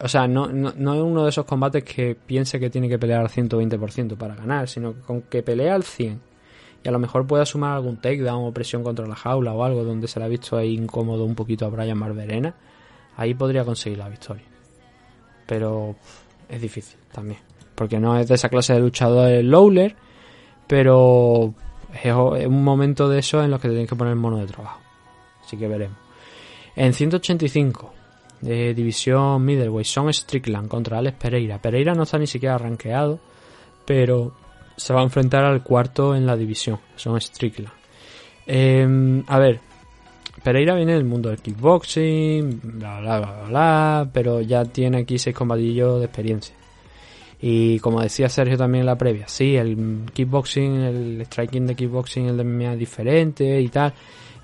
O 0.00 0.08
sea, 0.08 0.26
no, 0.26 0.48
no, 0.48 0.72
no, 0.76 0.94
es 0.94 1.00
uno 1.00 1.22
de 1.22 1.30
esos 1.30 1.44
combates 1.44 1.84
que 1.84 2.16
piense 2.16 2.58
que 2.58 2.68
tiene 2.68 2.88
que 2.88 2.98
pelear 2.98 3.20
al 3.20 3.28
120% 3.28 4.16
para 4.16 4.34
ganar, 4.34 4.68
sino 4.68 4.94
que 4.94 5.00
con 5.00 5.22
que 5.22 5.42
pelea 5.42 5.74
al 5.74 5.82
100% 5.82 6.18
y 6.82 6.88
a 6.88 6.90
lo 6.90 6.98
mejor 6.98 7.26
pueda 7.26 7.46
sumar 7.46 7.76
algún 7.76 7.96
takedown 7.96 8.44
o 8.44 8.52
presión 8.52 8.82
contra 8.82 9.06
la 9.06 9.14
jaula 9.14 9.54
o 9.54 9.64
algo 9.64 9.84
donde 9.84 10.06
se 10.06 10.18
le 10.18 10.26
ha 10.26 10.28
visto 10.28 10.58
ahí 10.58 10.74
incómodo 10.74 11.24
un 11.24 11.34
poquito 11.34 11.64
a 11.64 11.70
Brian 11.70 11.98
Barberena, 11.98 12.54
ahí 13.16 13.32
podría 13.32 13.64
conseguir 13.64 13.98
la 13.98 14.08
victoria 14.10 14.44
pero 15.46 15.96
es 16.48 16.60
difícil 16.60 16.98
también. 17.12 17.40
Porque 17.74 17.98
no 17.98 18.18
es 18.18 18.28
de 18.28 18.34
esa 18.34 18.48
clase 18.48 18.74
de 18.74 18.80
luchador 18.80 19.30
el 19.30 19.50
Lowler, 19.50 19.96
pero 20.66 21.54
es 22.02 22.14
un 22.14 22.62
momento 22.62 23.08
de 23.08 23.18
eso 23.18 23.42
en 23.42 23.50
los 23.50 23.60
que 23.60 23.68
te 23.68 23.74
tienes 23.74 23.90
que 23.90 23.96
poner 23.96 24.14
mono 24.14 24.38
de 24.38 24.46
trabajo. 24.46 24.80
Así 25.44 25.56
que 25.56 25.68
veremos. 25.68 25.98
En 26.76 26.92
185 26.92 27.92
de 28.44 28.74
división 28.74 29.44
middleweight 29.44 29.86
son 29.86 30.12
Strickland 30.12 30.68
contra 30.68 30.98
Alex 30.98 31.16
Pereira. 31.18 31.58
Pereira 31.58 31.94
no 31.94 32.02
está 32.02 32.18
ni 32.18 32.26
siquiera 32.26 32.58
rankeado, 32.58 33.18
pero 33.84 34.34
se 34.76 34.92
va 34.92 35.00
a 35.00 35.04
enfrentar 35.04 35.44
al 35.44 35.62
cuarto 35.62 36.14
en 36.14 36.26
la 36.26 36.36
división. 36.36 36.78
Son 36.96 37.18
Strickland. 37.20 37.72
Eh, 38.46 39.22
a 39.26 39.38
ver, 39.38 39.60
Pereira 40.42 40.74
viene 40.74 40.92
del 40.92 41.04
mundo 41.04 41.30
del 41.30 41.38
kickboxing, 41.38 42.60
bla, 42.78 43.00
bla, 43.00 43.18
bla, 43.18 43.42
bla, 43.48 44.10
pero 44.12 44.42
ya 44.42 44.64
tiene 44.64 44.98
aquí 44.98 45.18
seis 45.18 45.34
combatillos 45.34 46.00
de 46.00 46.04
experiencia. 46.04 46.54
Y 47.40 47.78
como 47.78 48.02
decía 48.02 48.28
Sergio 48.28 48.58
también 48.58 48.80
en 48.80 48.86
la 48.86 48.98
previa, 48.98 49.26
sí, 49.26 49.56
el 49.56 50.04
kickboxing, 50.12 50.80
el 50.80 51.26
striking 51.26 51.66
de 51.66 51.74
kickboxing, 51.74 52.26
el 52.26 52.36
de 52.36 52.44
MMA 52.44 52.72
es 52.74 52.78
diferente 52.78 53.60
y 53.60 53.68
tal. 53.68 53.94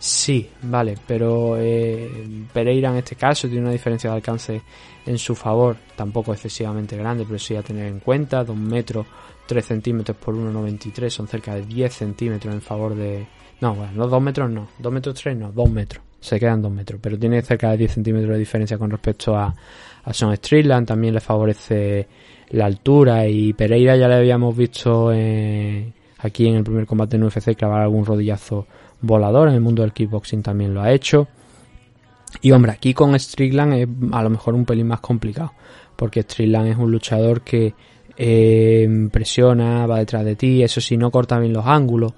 Sí, 0.00 0.48
vale, 0.62 0.96
pero 1.06 1.58
eh, 1.58 2.10
Pereira 2.54 2.88
en 2.88 2.96
este 2.96 3.16
caso 3.16 3.48
tiene 3.48 3.64
una 3.64 3.72
diferencia 3.72 4.08
de 4.08 4.16
alcance 4.16 4.62
en 5.04 5.18
su 5.18 5.34
favor, 5.34 5.76
tampoco 5.94 6.32
excesivamente 6.32 6.96
grande, 6.96 7.24
pero 7.26 7.38
sí 7.38 7.54
a 7.54 7.62
tener 7.62 7.86
en 7.86 8.00
cuenta, 8.00 8.42
2 8.42 8.56
metros 8.56 9.06
3 9.46 9.62
centímetros 9.62 10.16
por 10.16 10.34
1,93 10.34 11.10
son 11.10 11.28
cerca 11.28 11.54
de 11.54 11.62
10 11.66 11.92
centímetros 11.92 12.54
en 12.54 12.62
favor 12.62 12.94
de, 12.94 13.26
no, 13.60 13.74
bueno, 13.74 13.92
no 13.94 14.08
2 14.08 14.22
metros 14.22 14.50
no, 14.50 14.68
2 14.78 14.92
metros 14.92 15.14
3 15.16 15.36
no, 15.36 15.52
2 15.52 15.70
metros. 15.70 16.02
se 16.18 16.40
quedan 16.40 16.62
2 16.62 16.72
metros, 16.72 16.98
pero 17.02 17.18
tiene 17.18 17.42
cerca 17.42 17.70
de 17.72 17.76
10 17.76 17.92
centímetros 17.92 18.32
de 18.32 18.38
diferencia 18.38 18.78
con 18.78 18.90
respecto 18.90 19.36
a, 19.36 19.54
a 20.04 20.12
Son 20.14 20.34
Strickland, 20.34 20.86
también 20.86 21.12
le 21.12 21.20
favorece 21.20 22.08
la 22.50 22.64
altura 22.64 23.26
y 23.26 23.52
Pereira 23.52 23.96
ya 23.96 24.08
le 24.08 24.14
habíamos 24.14 24.56
visto 24.56 25.12
eh, 25.12 25.92
aquí 26.18 26.46
en 26.46 26.54
el 26.54 26.64
primer 26.64 26.86
combate 26.86 27.16
en 27.16 27.24
UFC 27.24 27.54
clavar 27.54 27.82
algún 27.82 28.06
rodillazo 28.06 28.66
volador, 29.00 29.48
en 29.48 29.54
el 29.54 29.60
mundo 29.60 29.82
del 29.82 29.92
kickboxing 29.92 30.42
también 30.42 30.74
lo 30.74 30.82
ha 30.82 30.92
hecho. 30.92 31.28
Y 32.42 32.52
hombre, 32.52 32.72
aquí 32.72 32.94
con 32.94 33.18
Strickland 33.18 33.72
es 33.74 33.88
a 34.12 34.22
lo 34.22 34.30
mejor 34.30 34.54
un 34.54 34.64
pelín 34.64 34.86
más 34.86 35.00
complicado, 35.00 35.52
porque 35.96 36.22
Strickland 36.22 36.68
es 36.68 36.76
un 36.76 36.90
luchador 36.90 37.42
que 37.42 37.74
eh, 38.16 39.08
presiona, 39.10 39.86
va 39.86 39.98
detrás 39.98 40.24
de 40.24 40.36
ti, 40.36 40.62
eso 40.62 40.80
sí, 40.80 40.96
no 40.96 41.10
corta 41.10 41.38
bien 41.38 41.52
los 41.52 41.66
ángulos, 41.66 42.12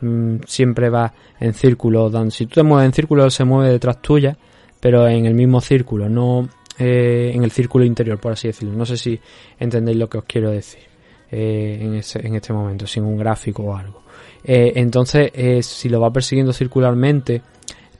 mm, 0.00 0.36
siempre 0.46 0.88
va 0.88 1.12
en 1.40 1.54
círculo, 1.54 2.10
si 2.30 2.46
tú 2.46 2.54
te 2.56 2.62
mueves 2.62 2.86
en 2.86 2.92
círculo, 2.92 3.28
se 3.30 3.44
mueve 3.44 3.72
detrás 3.72 4.00
tuya, 4.00 4.36
pero 4.80 5.08
en 5.08 5.26
el 5.26 5.34
mismo 5.34 5.60
círculo, 5.60 6.08
no 6.08 6.48
eh, 6.78 7.32
en 7.34 7.42
el 7.42 7.50
círculo 7.50 7.84
interior, 7.84 8.18
por 8.18 8.32
así 8.32 8.48
decirlo. 8.48 8.74
No 8.74 8.84
sé 8.84 8.96
si 8.96 9.18
entendéis 9.58 9.96
lo 9.96 10.08
que 10.08 10.18
os 10.18 10.24
quiero 10.24 10.50
decir 10.50 10.82
eh, 11.30 11.78
en, 11.80 11.94
en, 11.94 12.34
este 12.34 12.52
momento, 12.52 12.86
sin 12.86 13.04
un 13.04 13.16
gráfico 13.16 13.62
o 13.64 13.76
algo. 13.76 14.02
Eh, 14.48 14.72
entonces, 14.76 15.66
si 15.66 15.88
lo 15.88 16.00
va 16.00 16.12
persiguiendo 16.12 16.52
circularmente, 16.52 17.42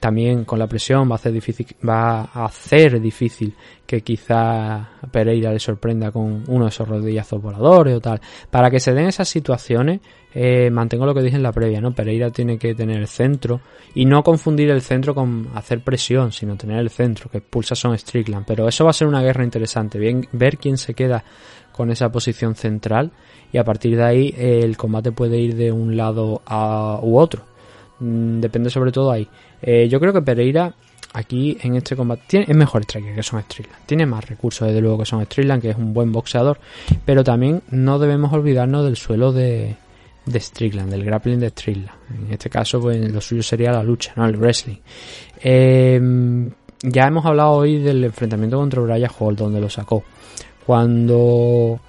también 0.06 0.44
con 0.44 0.58
la 0.58 0.66
presión 0.66 1.08
va 1.08 1.14
a 1.14 1.16
hacer 1.16 1.32
difícil, 1.32 1.66
va 1.86 2.28
a 2.32 2.44
hacer 2.44 3.00
difícil 3.00 3.52
que 3.86 4.02
quizá 4.02 4.88
Pereira 5.10 5.52
le 5.52 5.58
sorprenda 5.58 6.10
con 6.10 6.44
uno 6.46 6.64
de 6.64 6.68
esos 6.68 6.88
rodillazos 6.88 7.40
voladores 7.40 7.96
o 7.96 8.00
tal. 8.00 8.20
Para 8.50 8.70
que 8.70 8.80
se 8.80 8.92
den 8.92 9.06
esas 9.06 9.28
situaciones, 9.28 10.00
eh, 10.34 10.70
mantengo 10.70 11.06
lo 11.06 11.14
que 11.14 11.22
dije 11.22 11.36
en 11.36 11.42
la 11.42 11.52
previa, 11.52 11.80
¿no? 11.80 11.94
Pereira 11.94 12.30
tiene 12.30 12.58
que 12.58 12.74
tener 12.74 12.98
el 12.98 13.08
centro 13.08 13.60
y 13.94 14.04
no 14.04 14.22
confundir 14.22 14.70
el 14.70 14.82
centro 14.82 15.14
con 15.14 15.48
hacer 15.54 15.80
presión, 15.80 16.32
sino 16.32 16.56
tener 16.56 16.78
el 16.78 16.90
centro, 16.90 17.30
que 17.30 17.38
expulsa 17.38 17.74
Son 17.74 17.96
Strickland. 17.96 18.44
Pero 18.46 18.68
eso 18.68 18.84
va 18.84 18.90
a 18.90 18.94
ser 18.94 19.08
una 19.08 19.22
guerra 19.22 19.44
interesante, 19.44 19.98
bien, 19.98 20.28
ver 20.32 20.58
quién 20.58 20.76
se 20.76 20.94
queda 20.94 21.24
con 21.72 21.90
esa 21.90 22.10
posición 22.10 22.54
central 22.54 23.12
y 23.52 23.58
a 23.58 23.64
partir 23.64 23.96
de 23.96 24.04
ahí 24.04 24.34
eh, 24.36 24.60
el 24.62 24.76
combate 24.76 25.12
puede 25.12 25.38
ir 25.38 25.56
de 25.56 25.72
un 25.72 25.96
lado 25.96 26.42
a, 26.46 26.98
u 27.02 27.18
otro. 27.18 27.42
Mm, 28.00 28.40
depende 28.40 28.70
sobre 28.70 28.92
todo 28.92 29.10
ahí. 29.10 29.26
Eh, 29.62 29.88
yo 29.88 29.98
creo 30.00 30.12
que 30.12 30.22
Pereira 30.22 30.74
aquí 31.12 31.56
en 31.62 31.76
este 31.76 31.96
combate 31.96 32.22
tiene, 32.26 32.46
es 32.48 32.56
mejor 32.56 32.82
striker 32.82 33.14
que 33.14 33.22
Son 33.22 33.40
Strickland. 33.42 33.86
Tiene 33.86 34.04
más 34.06 34.28
recursos 34.28 34.68
desde 34.68 34.80
luego 34.80 34.98
que 34.98 35.06
Son 35.06 35.24
Strickland, 35.24 35.62
que 35.62 35.70
es 35.70 35.76
un 35.76 35.94
buen 35.94 36.12
boxeador. 36.12 36.58
Pero 37.04 37.24
también 37.24 37.62
no 37.70 37.98
debemos 37.98 38.32
olvidarnos 38.32 38.84
del 38.84 38.96
suelo 38.96 39.32
de, 39.32 39.76
de 40.26 40.40
Strickland, 40.40 40.90
del 40.90 41.04
grappling 41.04 41.40
de 41.40 41.50
Strickland. 41.50 41.90
En 42.10 42.32
este 42.32 42.50
caso, 42.50 42.80
pues 42.80 43.10
lo 43.10 43.20
suyo 43.20 43.42
sería 43.42 43.72
la 43.72 43.82
lucha, 43.82 44.12
¿no? 44.16 44.26
El 44.26 44.36
wrestling. 44.36 44.76
Eh, 45.42 46.00
ya 46.82 47.06
hemos 47.06 47.24
hablado 47.24 47.52
hoy 47.52 47.78
del 47.78 48.04
enfrentamiento 48.04 48.58
contra 48.58 48.82
Brian 48.82 49.10
Hall, 49.18 49.36
donde 49.36 49.60
lo 49.60 49.70
sacó. 49.70 50.04
Cuando 50.66 51.80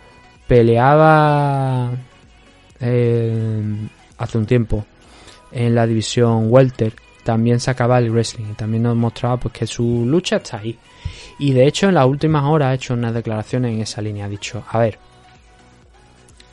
peleaba 0.48 1.92
eh, 2.80 3.64
hace 4.18 4.38
un 4.38 4.46
tiempo 4.46 4.86
en 5.52 5.76
la 5.76 5.86
división 5.86 6.48
welter. 6.50 6.94
También 7.24 7.60
sacaba 7.60 8.00
el 8.00 8.10
wrestling 8.10 8.52
y 8.52 8.54
también 8.54 8.84
nos 8.84 8.96
mostraba 8.96 9.38
pues 9.38 9.54
que 9.54 9.68
su 9.68 10.06
lucha 10.06 10.38
está 10.38 10.60
ahí. 10.60 10.78
Y 11.40 11.52
de 11.52 11.68
hecho 11.68 11.90
en 11.90 11.96
las 11.96 12.06
últimas 12.06 12.44
horas 12.46 12.70
ha 12.70 12.74
hecho 12.74 12.94
unas 12.94 13.14
declaraciones 13.14 13.74
en 13.74 13.82
esa 13.82 14.02
línea. 14.02 14.26
Ha 14.26 14.30
dicho 14.30 14.64
a 14.70 14.80
ver 14.80 14.98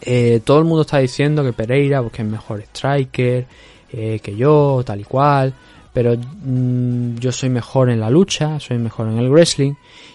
eh, 0.07 0.41
todo 0.45 0.59
el 0.59 0.65
mundo 0.65 0.83
está 0.83 0.99
diciendo 0.99 1.43
que 1.43 1.55
Pereira 1.55 2.03
pues, 2.03 2.13
que 2.13 2.23
es 2.23 2.29
mejor 2.29 2.61
striker 2.61 3.47
eh, 3.91 4.21
que 4.23 4.37
yo 4.37 4.83
tal 4.85 5.01
y 5.01 5.05
cual 5.05 5.55
pero 5.95 6.15
mm, 6.15 7.17
yo 7.17 7.33
soy 7.33 7.49
mejor 7.49 7.89
en 7.89 8.01
la 8.01 8.11
lucha 8.11 8.61
soy 8.61 8.77
mejor 8.77 9.09
en 9.09 9.19
el 9.19 9.31
wrestling 9.31 9.73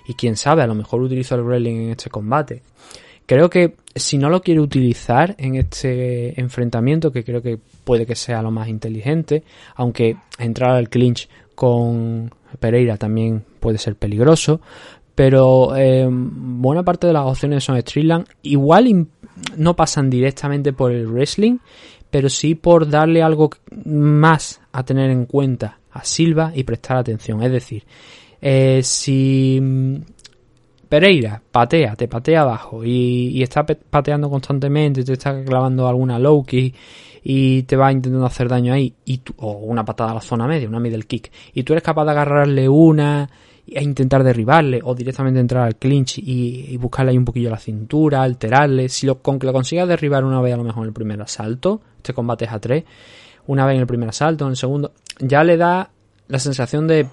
y 0.07 0.13
quién 0.13 0.38
sabe 0.38 0.61
a 0.61 0.67
lo 0.67 0.75
mejor 0.75 1.01
utilizo 1.01 1.34
el 1.34 1.41
wrestling 1.41 1.75
en 1.75 1.89
este 1.89 2.11
combate 2.11 2.61
Creo 3.30 3.47
que 3.47 3.75
si 3.93 4.17
no 4.17 4.27
lo 4.32 4.41
quiere 4.41 4.59
utilizar 4.59 5.36
en 5.38 5.53
este 5.53 6.41
enfrentamiento, 6.41 7.11
que 7.11 7.23
creo 7.23 7.43
que 7.43 7.59
puede 7.84 8.07
que 8.07 8.15
sea 8.15 8.41
lo 8.41 8.49
más 8.49 8.69
inteligente, 8.69 9.43
aunque 9.75 10.17
entrar 10.39 10.71
al 10.71 10.89
clinch 10.89 11.30
con 11.53 12.34
Pereira 12.59 12.97
también 12.97 13.45
puede 13.59 13.77
ser 13.77 13.95
peligroso, 13.97 14.61
pero 15.13 15.75
eh, 15.75 16.07
buena 16.09 16.82
parte 16.82 17.05
de 17.05 17.13
las 17.13 17.27
opciones 17.27 17.63
son 17.63 17.80
Streetland. 17.80 18.25
Igual 18.41 19.05
no 19.55 19.75
pasan 19.75 20.09
directamente 20.09 20.73
por 20.73 20.91
el 20.91 21.05
wrestling, 21.05 21.59
pero 22.09 22.30
sí 22.30 22.55
por 22.55 22.89
darle 22.89 23.21
algo 23.21 23.51
más 23.86 24.59
a 24.71 24.82
tener 24.82 25.11
en 25.11 25.27
cuenta 25.27 25.77
a 25.91 26.03
Silva 26.03 26.51
y 26.55 26.63
prestar 26.63 26.97
atención. 26.97 27.43
Es 27.43 27.51
decir, 27.51 27.84
eh, 28.41 28.82
si 28.82 29.61
Pereira 30.89 31.39
patea, 31.51 31.95
te 31.95 32.07
patea 32.07 32.41
abajo 32.41 32.83
y, 32.83 33.41
está 33.43 33.63
pateando 33.63 34.29
constantemente, 34.29 35.03
te 35.03 35.13
está 35.13 35.43
clavando 35.43 35.87
alguna 35.87 36.17
low 36.17 36.43
kick 36.43 36.75
y 37.23 37.63
te 37.63 37.75
va 37.75 37.91
intentando 37.91 38.25
hacer 38.25 38.49
daño 38.49 38.73
ahí, 38.73 38.95
y 39.05 39.21
o 39.37 39.51
una 39.51 39.85
patada 39.85 40.11
a 40.11 40.15
la 40.15 40.21
zona 40.21 40.47
media, 40.47 40.67
una 40.67 40.79
middle 40.79 41.03
kick, 41.03 41.31
y 41.53 41.63
tú 41.63 41.73
eres 41.73 41.83
capaz 41.83 42.05
de 42.05 42.11
agarrarle 42.11 42.67
una 42.67 43.29
e 43.67 43.83
intentar 43.83 44.23
derribarle 44.23 44.79
o 44.83 44.95
directamente 44.95 45.39
entrar 45.39 45.63
al 45.63 45.75
clinch 45.75 46.17
y, 46.17 46.75
buscarle 46.77 47.11
ahí 47.11 47.17
un 47.17 47.25
poquillo 47.25 47.51
la 47.51 47.59
cintura, 47.59 48.23
alterarle. 48.23 48.89
Si 48.89 49.05
lo, 49.05 49.21
con 49.21 49.37
que 49.37 49.45
lo 49.45 49.53
consigas 49.53 49.87
derribar 49.87 50.23
una 50.25 50.41
vez 50.41 50.55
a 50.55 50.57
lo 50.57 50.63
mejor 50.63 50.83
en 50.83 50.87
el 50.87 50.93
primer 50.93 51.21
asalto, 51.21 51.81
este 51.97 52.13
combate 52.13 52.45
es 52.45 52.51
a 52.51 52.59
tres, 52.59 52.83
una 53.45 53.65
vez 53.67 53.75
en 53.75 53.81
el 53.81 53.87
primer 53.87 54.09
asalto, 54.09 54.45
en 54.45 54.51
el 54.51 54.57
segundo, 54.57 54.93
ya 55.19 55.43
le 55.43 55.57
da 55.57 55.91
la 56.27 56.39
sensación 56.39 56.87
de 56.87 57.07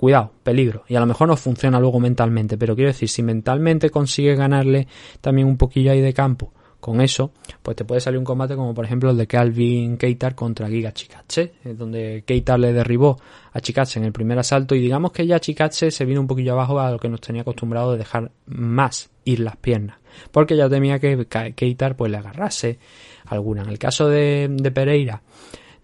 cuidado, 0.00 0.32
peligro. 0.42 0.84
Y 0.88 0.94
a 0.94 1.00
lo 1.00 1.04
mejor 1.04 1.28
no 1.28 1.36
funciona 1.36 1.78
luego 1.78 2.00
mentalmente, 2.00 2.56
pero 2.56 2.74
quiero 2.74 2.88
decir, 2.88 3.06
si 3.06 3.22
mentalmente 3.22 3.90
consigues 3.90 4.38
ganarle 4.38 4.88
también 5.20 5.46
un 5.46 5.58
poquillo 5.58 5.92
ahí 5.92 6.00
de 6.00 6.14
campo 6.14 6.54
con 6.80 7.02
eso, 7.02 7.32
pues 7.62 7.76
te 7.76 7.84
puede 7.84 8.00
salir 8.00 8.18
un 8.18 8.24
combate 8.24 8.56
como 8.56 8.72
por 8.72 8.86
ejemplo 8.86 9.10
el 9.10 9.18
de 9.18 9.26
Calvin 9.26 9.98
Keitar 9.98 10.34
contra 10.34 10.68
Giga 10.68 10.92
Chikache, 10.94 11.52
donde 11.76 12.24
Keitar 12.26 12.58
le 12.58 12.72
derribó 12.72 13.20
a 13.52 13.60
Chikache 13.60 14.00
en 14.00 14.06
el 14.06 14.12
primer 14.12 14.38
asalto 14.38 14.74
y 14.74 14.80
digamos 14.80 15.12
que 15.12 15.26
ya 15.26 15.38
Chikache 15.38 15.90
se 15.90 16.04
vino 16.06 16.22
un 16.22 16.26
poquillo 16.26 16.54
abajo 16.54 16.80
a 16.80 16.92
lo 16.92 16.98
que 16.98 17.10
nos 17.10 17.20
tenía 17.20 17.42
acostumbrado 17.42 17.92
de 17.92 17.98
dejar 17.98 18.30
más 18.46 19.10
ir 19.26 19.40
las 19.40 19.58
piernas, 19.58 19.98
porque 20.32 20.56
ya 20.56 20.70
temía 20.70 20.98
que 20.98 21.26
Keitar 21.54 21.94
pues 21.94 22.10
le 22.10 22.16
agarrase 22.16 22.78
alguna. 23.26 23.64
En 23.64 23.68
el 23.68 23.78
caso 23.78 24.08
de, 24.08 24.48
de 24.50 24.70
Pereira, 24.70 25.20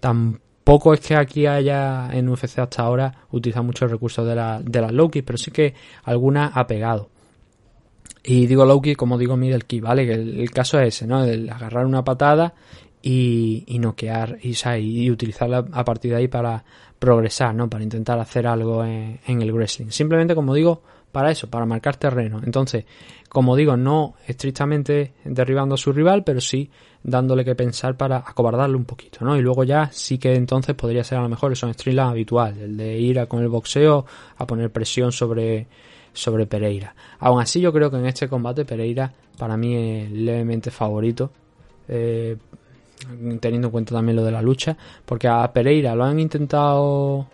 tampoco 0.01 0.46
poco 0.67 0.93
es 0.93 0.99
que 0.99 1.15
aquí 1.15 1.47
haya 1.47 2.11
en 2.13 2.29
UFC 2.29 2.59
hasta 2.59 2.83
ahora 2.83 3.15
utilizado 3.31 3.63
muchos 3.63 3.89
recursos 3.89 4.27
de, 4.27 4.35
la, 4.35 4.61
de 4.61 4.81
las 4.81 4.91
low 4.91 5.09
pero 5.13 5.39
sí 5.39 5.53
que 5.53 5.75
alguna 6.03 6.49
ha 6.49 6.67
pegado. 6.67 7.09
Y 8.25 8.49
digo 8.49 8.65
low 8.65 8.83
como 8.97 9.17
digo 9.17 9.37
middle 9.37 9.61
key, 9.61 9.79
¿vale? 9.79 10.05
Que 10.05 10.15
el, 10.15 10.51
caso 10.51 10.81
es 10.81 10.89
ese, 10.89 11.07
¿no? 11.07 11.23
El 11.23 11.49
agarrar 11.49 11.87
una 11.87 12.03
patada 12.03 12.53
y, 13.01 13.63
y 13.69 13.79
noquear 13.79 14.39
y, 14.43 14.57
y 14.77 15.09
utilizarla 15.09 15.65
a 15.71 15.85
partir 15.85 16.11
de 16.11 16.17
ahí 16.17 16.27
para 16.27 16.65
progresar, 16.99 17.55
¿no? 17.55 17.71
Para 17.71 17.85
intentar 17.85 18.19
hacer 18.19 18.49
algo 18.49 18.85
en 18.85 19.21
el 19.25 19.53
wrestling. 19.53 19.91
Simplemente, 19.91 20.35
como 20.35 20.53
digo, 20.53 20.83
para 21.17 21.31
eso, 21.31 21.49
para 21.49 21.65
marcar 21.65 21.97
terreno. 21.97 22.43
Entonces, 22.45 22.85
como 23.31 23.57
digo, 23.57 23.75
no 23.75 24.17
estrictamente 24.27 25.15
derribando 25.25 25.77
a 25.77 25.79
su 25.79 25.91
rival, 25.91 26.25
pero 26.25 26.43
sí 26.43 26.71
dándole 27.03 27.43
que 27.43 27.55
pensar 27.55 27.97
para 27.97 28.19
acobardarle 28.19 28.77
un 28.77 28.85
poquito, 28.85 29.25
¿no? 29.25 29.35
Y 29.35 29.41
luego 29.41 29.65
ya 29.65 29.89
sí 29.91 30.19
que 30.19 30.35
entonces 30.35 30.75
podría 30.75 31.05
ser 31.05 31.17
a 31.17 31.23
lo 31.23 31.31
mejor 31.31 31.53
eso 31.53 31.67
en 31.67 31.99
habitual, 32.01 32.59
el 32.59 32.77
de 32.77 32.99
ir 32.99 33.19
a 33.19 33.25
con 33.25 33.41
el 33.41 33.49
boxeo 33.49 34.05
a 34.37 34.47
poner 34.47 34.71
presión 34.71 35.11
sobre, 35.11 35.69
sobre 36.13 36.45
Pereira. 36.45 36.95
Aún 37.21 37.41
así 37.41 37.63
yo 37.63 37.73
creo 37.73 37.91
que 37.91 37.97
en 37.97 38.05
este 38.05 38.29
combate 38.29 38.67
Pereira 38.67 39.11
para 39.39 39.57
mí 39.57 39.75
es 39.75 40.11
levemente 40.11 40.71
favorito. 40.71 41.31
Eh, 41.89 42.37
teniendo 43.41 43.69
en 43.69 43.73
cuenta 43.73 43.95
también 43.95 44.17
lo 44.17 44.23
de 44.23 44.33
la 44.33 44.43
lucha, 44.43 44.77
porque 45.07 45.29
a 45.29 45.51
Pereira 45.51 45.95
lo 45.95 46.05
han 46.05 46.21
intentado 46.21 47.27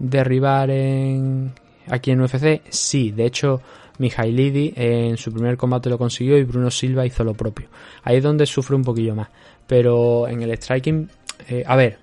derribar 0.00 0.70
en 0.70 1.52
aquí 1.88 2.10
en 2.10 2.20
UFC, 2.20 2.62
sí, 2.68 3.10
de 3.10 3.26
hecho 3.26 3.60
Mijailidi 3.98 4.72
en 4.76 5.16
su 5.16 5.32
primer 5.32 5.56
combate 5.56 5.90
lo 5.90 5.98
consiguió 5.98 6.38
y 6.38 6.44
Bruno 6.44 6.70
Silva 6.70 7.06
hizo 7.06 7.24
lo 7.24 7.34
propio. 7.34 7.68
Ahí 8.02 8.16
es 8.16 8.22
donde 8.22 8.46
sufre 8.46 8.76
un 8.76 8.84
poquillo 8.84 9.14
más. 9.14 9.28
Pero 9.66 10.26
en 10.28 10.42
el 10.42 10.56
striking, 10.56 11.08
eh, 11.48 11.62
a 11.66 11.76
ver, 11.76 11.98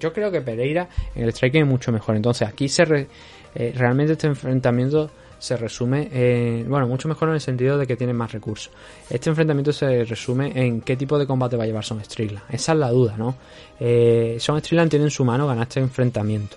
yo 0.00 0.12
creo 0.12 0.30
que 0.30 0.40
Pereira 0.40 0.88
en 1.14 1.24
el 1.24 1.32
striking 1.32 1.62
es 1.62 1.68
mucho 1.68 1.92
mejor. 1.92 2.16
Entonces 2.16 2.48
aquí 2.48 2.68
se 2.68 3.06
eh, 3.54 3.72
realmente 3.76 4.12
este 4.12 4.26
enfrentamiento 4.26 5.10
se 5.38 5.56
resume 5.56 6.08
en, 6.12 6.68
bueno, 6.68 6.88
mucho 6.88 7.08
mejor 7.08 7.28
en 7.28 7.34
el 7.34 7.40
sentido 7.40 7.78
de 7.78 7.86
que 7.86 7.96
tiene 7.96 8.12
más 8.12 8.32
recursos. 8.32 8.72
Este 9.08 9.30
enfrentamiento 9.30 9.72
se 9.72 10.04
resume 10.04 10.52
en 10.54 10.80
qué 10.80 10.96
tipo 10.96 11.18
de 11.18 11.26
combate 11.26 11.56
va 11.56 11.64
a 11.64 11.66
llevar 11.66 11.84
Son 11.84 12.02
Strickland. 12.04 12.44
Esa 12.50 12.72
es 12.72 12.78
la 12.78 12.90
duda, 12.90 13.16
¿no? 13.16 13.36
Eh, 13.78 14.36
Son 14.40 14.58
Strickland 14.58 14.90
tiene 14.90 15.04
en 15.04 15.10
su 15.10 15.24
mano 15.24 15.46
ganar 15.46 15.68
este 15.68 15.80
enfrentamiento. 15.80 16.56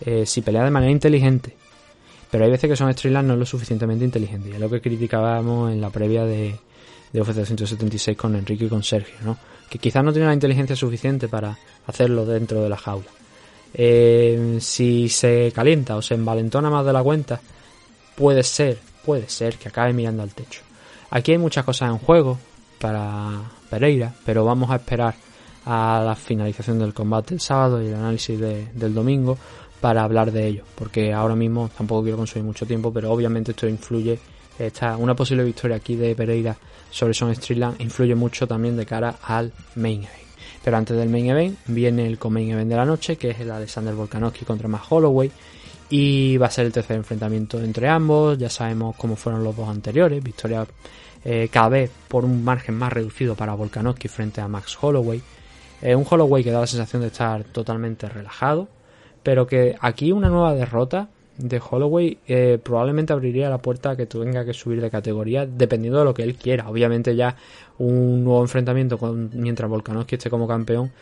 Eh, 0.00 0.26
si 0.26 0.42
pelea 0.42 0.64
de 0.64 0.70
manera 0.70 0.90
inteligente, 0.92 1.54
pero 2.30 2.44
hay 2.44 2.50
veces 2.50 2.68
que 2.68 2.76
son 2.76 2.92
Strickland 2.92 3.28
no 3.28 3.36
lo 3.36 3.46
suficientemente 3.46 4.04
inteligente. 4.04 4.48
Y 4.50 4.52
es 4.52 4.60
lo 4.60 4.68
que 4.68 4.80
criticábamos 4.80 5.72
en 5.72 5.80
la 5.80 5.90
previa 5.90 6.24
de, 6.24 6.56
de 7.12 7.20
UFC 7.20 7.28
276 7.36 8.16
con 8.16 8.34
Enrique 8.34 8.64
y 8.64 8.68
con 8.68 8.82
Sergio, 8.82 9.14
¿no? 9.22 9.36
Que 9.70 9.78
quizás 9.78 10.04
no 10.04 10.12
tiene 10.12 10.26
la 10.26 10.34
inteligencia 10.34 10.74
suficiente 10.76 11.28
para 11.28 11.56
hacerlo 11.86 12.26
dentro 12.26 12.62
de 12.62 12.68
la 12.68 12.76
jaula. 12.76 13.06
Eh, 13.72 14.58
si 14.60 15.08
se 15.08 15.52
calienta 15.54 15.96
o 15.96 16.02
se 16.02 16.14
envalentona 16.14 16.70
más 16.70 16.84
de 16.86 16.92
la 16.92 17.02
cuenta, 17.02 17.40
puede 18.16 18.42
ser, 18.42 18.78
puede 19.04 19.28
ser 19.28 19.56
que 19.56 19.68
acabe 19.68 19.92
mirando 19.92 20.22
al 20.22 20.34
techo. 20.34 20.60
Aquí 21.10 21.32
hay 21.32 21.38
muchas 21.38 21.64
cosas 21.64 21.90
en 21.90 21.98
juego 21.98 22.38
para 22.80 23.42
Pereira, 23.70 24.12
pero 24.24 24.44
vamos 24.44 24.70
a 24.70 24.76
esperar 24.76 25.14
a 25.66 26.02
la 26.04 26.14
finalización 26.14 26.78
del 26.78 26.92
combate 26.92 27.34
el 27.34 27.40
sábado 27.40 27.82
y 27.82 27.86
el 27.86 27.94
análisis 27.94 28.38
de- 28.38 28.66
del 28.74 28.92
domingo 28.92 29.38
para 29.84 30.02
hablar 30.02 30.32
de 30.32 30.46
ello, 30.46 30.64
porque 30.76 31.12
ahora 31.12 31.36
mismo 31.36 31.68
tampoco 31.76 32.04
quiero 32.04 32.16
consumir 32.16 32.46
mucho 32.46 32.64
tiempo, 32.64 32.90
pero 32.90 33.12
obviamente 33.12 33.50
esto 33.50 33.68
influye, 33.68 34.18
esta, 34.58 34.96
una 34.96 35.14
posible 35.14 35.44
victoria 35.44 35.76
aquí 35.76 35.94
de 35.94 36.14
Pereira 36.14 36.56
sobre 36.90 37.12
Son 37.12 37.34
Streetland 37.34 37.78
influye 37.82 38.14
mucho 38.14 38.46
también 38.46 38.78
de 38.78 38.86
cara 38.86 39.16
al 39.22 39.52
main 39.74 39.98
event. 40.04 40.26
Pero 40.64 40.78
antes 40.78 40.96
del 40.96 41.10
main 41.10 41.26
event 41.26 41.58
viene 41.66 42.06
el 42.06 42.18
main 42.30 42.52
event 42.52 42.70
de 42.70 42.76
la 42.76 42.86
noche, 42.86 43.16
que 43.16 43.28
es 43.28 43.40
el 43.40 43.50
Alexander 43.50 43.92
Volkanovski 43.92 44.46
contra 44.46 44.68
Matt 44.68 44.84
Holloway, 44.88 45.30
y 45.90 46.38
va 46.38 46.46
a 46.46 46.50
ser 46.50 46.64
el 46.64 46.72
tercer 46.72 46.96
enfrentamiento 46.96 47.60
entre 47.60 47.86
ambos. 47.86 48.38
Ya 48.38 48.48
sabemos 48.48 48.96
cómo 48.96 49.16
fueron 49.16 49.44
los 49.44 49.54
dos 49.54 49.68
anteriores. 49.68 50.24
Victoria 50.24 50.66
eh, 51.26 51.50
cada 51.52 51.68
vez 51.68 51.90
por 52.08 52.24
un 52.24 52.42
margen 52.42 52.74
más 52.74 52.90
reducido 52.90 53.34
para 53.34 53.52
Volkanovski 53.52 54.08
frente 54.08 54.40
a 54.40 54.48
Max 54.48 54.78
Holloway. 54.80 55.20
Eh, 55.82 55.94
un 55.94 56.06
Holloway 56.08 56.42
que 56.42 56.50
da 56.50 56.60
la 56.60 56.66
sensación 56.66 57.02
de 57.02 57.08
estar 57.08 57.44
totalmente 57.44 58.08
relajado, 58.08 58.66
pero 59.24 59.48
que 59.48 59.74
aquí 59.80 60.12
una 60.12 60.28
nueva 60.28 60.54
derrota 60.54 61.08
de 61.38 61.60
Holloway 61.68 62.18
eh, 62.28 62.58
probablemente 62.62 63.12
abriría 63.12 63.50
la 63.50 63.58
puerta 63.58 63.90
a 63.90 63.96
que 63.96 64.06
tenga 64.06 64.44
que 64.44 64.54
subir 64.54 64.80
de 64.80 64.90
categoría 64.90 65.46
dependiendo 65.46 65.98
de 65.98 66.04
lo 66.04 66.14
que 66.14 66.22
él 66.22 66.36
quiera. 66.36 66.68
Obviamente 66.68 67.16
ya 67.16 67.34
un 67.78 68.22
nuevo 68.22 68.40
enfrentamiento 68.42 68.98
con, 68.98 69.30
mientras 69.34 69.68
Volkanovski 69.68 70.14
esté 70.14 70.30
como 70.30 70.46
campeón 70.46 70.92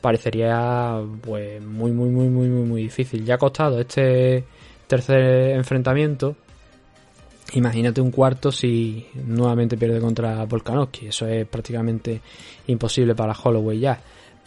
parecería 0.00 1.00
pues 1.22 1.62
muy 1.62 1.90
muy 1.92 2.10
muy 2.10 2.28
muy 2.28 2.48
muy 2.48 2.66
muy 2.66 2.82
difícil. 2.82 3.24
Ya 3.24 3.36
ha 3.36 3.38
costado 3.38 3.80
este 3.80 4.44
tercer 4.86 5.56
enfrentamiento. 5.56 6.36
Imagínate 7.54 8.02
un 8.02 8.10
cuarto 8.10 8.52
si 8.52 9.06
nuevamente 9.24 9.78
pierde 9.78 10.00
contra 10.00 10.44
Volkanovski. 10.44 11.06
Eso 11.06 11.26
es 11.26 11.46
prácticamente 11.46 12.20
imposible 12.66 13.14
para 13.14 13.32
Holloway 13.32 13.78
ya. 13.80 13.98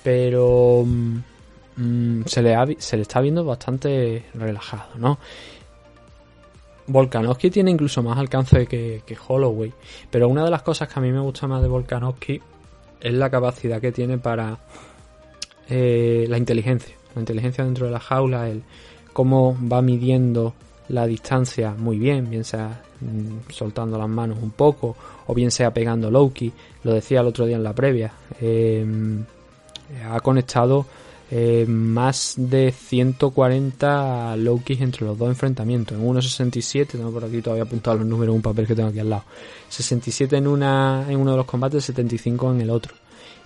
Pero 0.03 0.83
mm, 0.85 1.17
mm, 1.77 2.23
se, 2.25 2.41
le 2.41 2.55
ha 2.55 2.63
está 2.63 3.21
viendo 3.21 3.43
bastante 3.45 4.25
relajado, 4.33 4.91
¿no? 4.95 5.17
Volkanovski 6.87 7.49
tiene 7.49 7.71
incluso 7.71 8.03
más 8.03 8.17
alcance 8.17 8.65
que, 8.67 9.01
que 9.05 9.17
Holloway. 9.27 9.71
Pero 10.09 10.27
una 10.27 10.43
de 10.43 10.51
las 10.51 10.61
cosas 10.61 10.87
que 10.89 10.99
a 10.99 11.01
mí 11.01 11.11
me 11.11 11.19
gusta 11.19 11.47
más 11.47 11.61
de 11.61 11.67
Volkanovski 11.67 12.41
es 12.99 13.13
la 13.13 13.29
capacidad 13.29 13.79
que 13.81 13.91
tiene 13.91 14.17
para 14.17 14.57
eh, 15.69 16.25
la 16.27 16.37
inteligencia. 16.37 16.95
La 17.15 17.21
inteligencia 17.21 17.63
dentro 17.63 17.85
de 17.85 17.91
la 17.91 17.99
jaula, 17.99 18.49
el 18.49 18.63
cómo 19.13 19.57
va 19.71 19.81
midiendo 19.81 20.53
la 20.89 21.05
distancia 21.05 21.73
muy 21.77 21.97
bien, 21.97 22.29
bien 22.29 22.43
sea 22.43 22.81
mm, 22.99 23.51
soltando 23.51 23.97
las 23.97 24.09
manos 24.09 24.39
un 24.41 24.51
poco 24.51 24.95
o 25.27 25.33
bien 25.33 25.51
sea 25.51 25.73
pegando 25.73 26.11
Loki. 26.11 26.51
Lo 26.83 26.93
decía 26.93 27.21
el 27.21 27.27
otro 27.27 27.45
día 27.45 27.55
en 27.55 27.63
la 27.63 27.73
previa. 27.73 28.11
eh, 28.39 28.85
ha 30.09 30.19
conectado 30.21 30.85
eh, 31.33 31.65
más 31.65 32.33
de 32.35 32.73
140 32.73 34.35
low 34.35 34.61
kicks 34.61 34.81
entre 34.81 35.05
los 35.05 35.17
dos 35.17 35.29
enfrentamientos. 35.29 35.97
En 35.97 36.05
1.67, 36.05 36.87
tengo 36.87 37.09
por 37.09 37.23
aquí 37.23 37.41
todavía 37.41 37.63
apuntado 37.63 37.99
los 37.99 38.05
números 38.05 38.33
en 38.33 38.35
un 38.35 38.41
papel 38.41 38.67
que 38.67 38.75
tengo 38.75 38.89
aquí 38.89 38.99
al 38.99 39.09
lado. 39.09 39.23
67 39.69 40.35
en, 40.35 40.47
una, 40.47 41.05
en 41.07 41.17
uno 41.17 41.31
de 41.31 41.37
los 41.37 41.45
combates, 41.45 41.85
75 41.85 42.51
en 42.51 42.61
el 42.61 42.69
otro. 42.69 42.93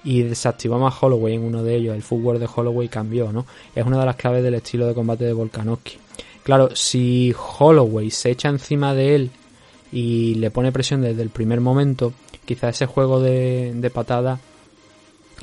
Y 0.04 0.24
desactivamos 0.24 0.92
a 0.92 1.06
Holloway 1.06 1.36
en 1.36 1.44
uno 1.44 1.62
de 1.62 1.76
ellos. 1.76 1.96
El 1.96 2.02
footwork 2.02 2.40
de 2.40 2.50
Holloway 2.54 2.90
cambió, 2.90 3.32
¿no? 3.32 3.46
Es 3.76 3.86
una 3.86 4.00
de 4.00 4.06
las 4.08 4.16
claves 4.16 4.44
del 4.44 4.56
estilo 4.56 4.88
de 4.88 4.96
combate 4.96 5.26
de 5.26 5.34
Volkanovski. 5.34 6.00
Claro, 6.42 6.76
si 6.76 7.36
Holloway 7.60 8.10
se 8.10 8.32
echa 8.32 8.50
encima 8.50 8.96
de 8.96 9.16
él 9.16 9.32
y 9.92 10.36
le 10.36 10.50
pone 10.50 10.72
presión 10.72 11.02
desde 11.02 11.22
el 11.22 11.30
primer 11.30 11.62
momento, 11.62 12.14
quizá 12.46 12.70
ese 12.70 12.88
juego 12.88 13.20
de, 13.20 13.74
de 13.76 13.90
patada 13.92 14.40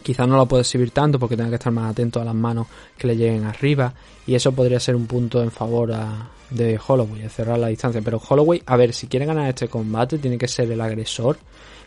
quizás 0.02 0.28
no 0.28 0.36
lo 0.36 0.46
puede 0.46 0.62
exhibir 0.62 0.90
tanto 0.90 1.18
porque 1.18 1.36
tenga 1.36 1.48
que 1.50 1.56
estar 1.56 1.72
más 1.72 1.90
atento 1.90 2.20
a 2.20 2.24
las 2.24 2.34
manos 2.34 2.66
que 2.98 3.06
le 3.06 3.16
lleguen 3.16 3.44
arriba 3.44 3.94
y 4.26 4.34
eso 4.34 4.52
podría 4.52 4.78
ser 4.80 4.94
un 4.96 5.06
punto 5.06 5.42
en 5.42 5.50
favor 5.50 5.92
a- 5.92 6.28
de 6.50 6.78
Holloway, 6.86 7.22
de 7.22 7.28
cerrar 7.30 7.58
la 7.58 7.68
distancia. 7.68 8.02
Pero 8.04 8.20
Holloway, 8.28 8.62
a 8.66 8.76
ver, 8.76 8.92
si 8.92 9.06
quiere 9.06 9.24
ganar 9.24 9.48
este 9.48 9.68
combate 9.68 10.18
tiene 10.18 10.36
que 10.36 10.46
ser 10.48 10.70
el 10.70 10.80
agresor, 10.82 11.38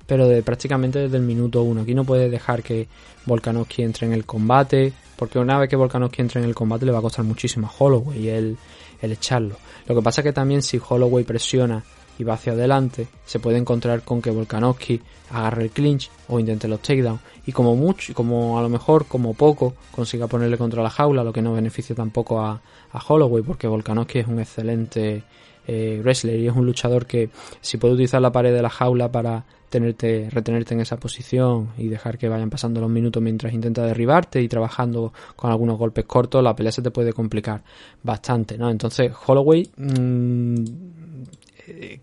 pero 0.07 0.28
de 0.28 0.41
prácticamente 0.41 0.97
desde 0.99 1.18
el 1.18 1.24
minuto 1.24 1.61
uno. 1.61 1.82
Aquí 1.82 1.93
no 1.93 2.03
puede 2.03 2.30
dejar 2.30 2.63
que 2.63 2.88
Volkanovski 3.28 3.84
entre 3.84 4.07
en 4.07 4.13
el 4.13 4.26
combate, 4.26 4.91
porque 5.16 5.38
una 5.39 5.59
vez 5.59 5.70
que 5.70 5.76
Volkanovski 5.76 6.22
entre 6.22 6.41
en 6.41 6.47
el 6.47 6.55
combate 6.55 6.86
le 6.86 6.91
va 6.91 6.97
a 6.99 7.01
costar 7.03 7.24
muchísimo 7.26 7.68
a 7.68 7.72
Holloway 7.78 8.28
el, 8.30 8.57
el 9.01 9.11
echarlo. 9.11 9.55
Lo 9.88 9.93
que 9.95 10.01
pasa 10.01 10.24
que 10.24 10.34
también 10.34 10.61
si 10.63 10.80
Holloway 10.88 11.24
presiona 11.24 11.84
y 12.18 12.24
va 12.24 12.34
hacia 12.34 12.53
adelante, 12.53 13.07
se 13.26 13.39
puede 13.39 13.57
encontrar 13.57 14.03
con 14.03 14.22
que 14.22 14.32
Volkanovski 14.32 15.01
agarre 15.32 15.63
el 15.63 15.72
clinch 15.72 16.09
o 16.28 16.39
intente 16.39 16.68
los 16.68 16.82
takedowns 16.82 17.20
y 17.45 17.51
como 17.51 17.76
mucho, 17.76 18.13
como 18.13 18.57
a 18.57 18.61
lo 18.61 18.70
mejor 18.70 19.05
como 19.05 19.34
poco 19.34 19.74
consiga 19.91 20.28
ponerle 20.28 20.57
contra 20.57 20.84
la 20.84 20.89
jaula, 20.89 21.24
lo 21.24 21.34
que 21.34 21.41
no 21.41 21.53
beneficia 21.53 21.95
tampoco 21.95 22.39
a, 22.39 22.61
a 22.91 22.99
Holloway 23.07 23.43
porque 23.43 23.68
Volkanovski 23.68 24.20
es 24.20 24.28
un 24.28 24.39
excelente 24.39 25.24
eh, 25.68 25.99
wrestler 26.03 26.39
y 26.39 26.47
es 26.47 26.55
un 26.55 26.66
luchador 26.66 27.05
que 27.05 27.30
si 27.61 27.78
puede 27.78 27.95
utilizar 27.95 28.22
la 28.22 28.32
pared 28.32 28.53
de 28.53 28.61
la 28.61 28.70
jaula 28.70 29.11
para 29.11 29.45
tenerte, 29.70 30.30
retenerte 30.32 30.74
en 30.74 30.82
esa 30.82 30.97
posición 30.97 31.70
y 31.78 31.88
dejar 31.88 32.18
que 32.18 32.30
vayan 32.30 32.49
pasando 32.49 32.80
los 32.80 32.89
minutos 32.89 33.22
mientras 33.22 33.53
intenta 33.53 33.86
derribarte 33.86 34.41
y 34.41 34.47
trabajando 34.47 35.11
con 35.36 35.51
algunos 35.51 35.78
golpes 35.78 36.05
cortos, 36.05 36.43
la 36.43 36.55
pelea 36.55 36.72
se 36.72 36.82
te 36.82 36.91
puede 36.91 37.13
complicar 37.13 37.63
bastante, 38.03 38.57
¿no? 38.57 38.70
Entonces, 38.70 39.11
Holloway, 39.26 39.70
mm, 39.76 40.55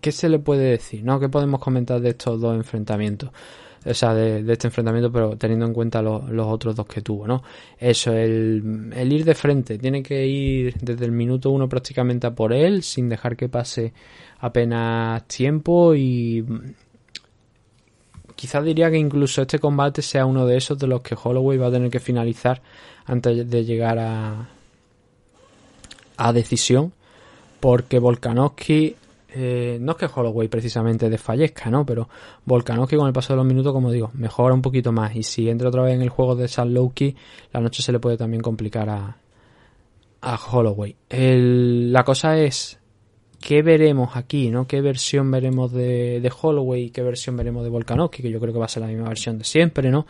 ¿qué 0.01 0.11
se 0.11 0.29
le 0.29 0.39
puede 0.39 0.63
decir? 0.71 1.03
¿No? 1.03 1.19
¿Qué 1.19 1.29
podemos 1.29 1.59
comentar 1.59 1.99
de 2.01 2.09
estos 2.09 2.39
dos 2.41 2.55
enfrentamientos? 2.55 3.29
O 3.85 3.93
sea, 3.93 4.13
de, 4.13 4.49
este 4.51 4.67
enfrentamiento, 4.67 5.11
pero 5.11 5.37
teniendo 5.37 5.65
en 5.65 5.73
cuenta 5.73 6.01
lo- 6.01 6.25
los 6.29 6.47
otros 6.47 6.73
dos 6.75 6.85
que 6.85 7.01
tuvo, 7.01 7.27
¿no? 7.27 7.43
Eso, 7.77 8.13
el, 8.13 8.91
el 8.95 9.11
ir 9.11 9.25
de 9.25 9.35
frente, 9.35 9.77
tiene 9.77 10.01
que 10.01 10.25
ir 10.25 10.73
desde 10.79 11.03
el 11.05 11.11
minuto 11.11 11.49
uno 11.49 11.67
prácticamente 11.67 12.25
a 12.27 12.33
por 12.33 12.53
él, 12.53 12.81
sin 12.83 13.09
dejar 13.09 13.35
que 13.35 13.49
pase 13.49 13.91
apenas 14.39 15.27
tiempo 15.27 15.93
y 15.95 16.45
quizás 18.35 18.63
diría 18.63 18.89
que 18.91 18.97
incluso 18.97 19.41
este 19.41 19.59
combate 19.59 20.01
sea 20.01 20.25
uno 20.25 20.45
de 20.45 20.57
esos 20.57 20.77
de 20.77 20.87
los 20.87 21.01
que 21.01 21.15
Holloway 21.21 21.57
va 21.57 21.67
a 21.67 21.71
tener 21.71 21.89
que 21.89 21.99
finalizar 21.99 22.61
antes 23.05 23.49
de 23.49 23.65
llegar 23.65 23.99
a 23.99 24.49
a 26.17 26.33
decisión 26.33 26.93
porque 27.59 27.99
Volkanovski 27.99 28.95
eh, 29.35 29.77
no 29.81 29.93
es 29.93 29.97
que 29.97 30.05
Holloway 30.05 30.47
precisamente 30.47 31.09
desfallezca, 31.09 31.69
¿no? 31.69 31.85
Pero 31.85 32.07
Volkanovski 32.45 32.95
con 32.95 33.07
el 33.07 33.13
paso 33.13 33.33
de 33.33 33.37
los 33.37 33.45
minutos, 33.45 33.73
como 33.73 33.91
digo, 33.91 34.11
mejora 34.13 34.53
un 34.53 34.61
poquito 34.61 34.91
más. 34.91 35.15
Y 35.15 35.23
si 35.23 35.49
entra 35.49 35.69
otra 35.69 35.81
vez 35.81 35.95
en 35.95 36.03
el 36.03 36.09
juego 36.09 36.35
de 36.35 36.47
San 36.47 36.73
Lowkey, 36.73 37.15
la 37.51 37.59
noche 37.59 37.81
se 37.81 37.91
le 37.91 37.99
puede 37.99 38.15
también 38.15 38.43
complicar 38.43 38.89
a, 38.89 39.17
a 40.21 40.35
Holloway. 40.35 40.95
La 41.09 42.03
cosa 42.03 42.37
es, 42.37 42.79
¿qué 43.41 43.63
veremos 43.63 44.15
aquí, 44.15 44.51
no? 44.51 44.67
¿Qué 44.67 44.81
versión 44.81 45.31
veremos 45.31 45.71
de, 45.71 46.21
de 46.21 46.31
Holloway 46.41 46.83
y 46.83 46.89
qué 46.91 47.01
versión 47.01 47.35
veremos 47.35 47.63
de 47.63 47.69
Volkanovski? 47.69 48.21
Que 48.21 48.29
yo 48.29 48.39
creo 48.39 48.53
que 48.53 48.59
va 48.59 48.65
a 48.65 48.69
ser 48.69 48.81
la 48.81 48.87
misma 48.87 49.07
versión 49.07 49.39
de 49.39 49.45
siempre, 49.45 49.89
¿no? 49.89 50.05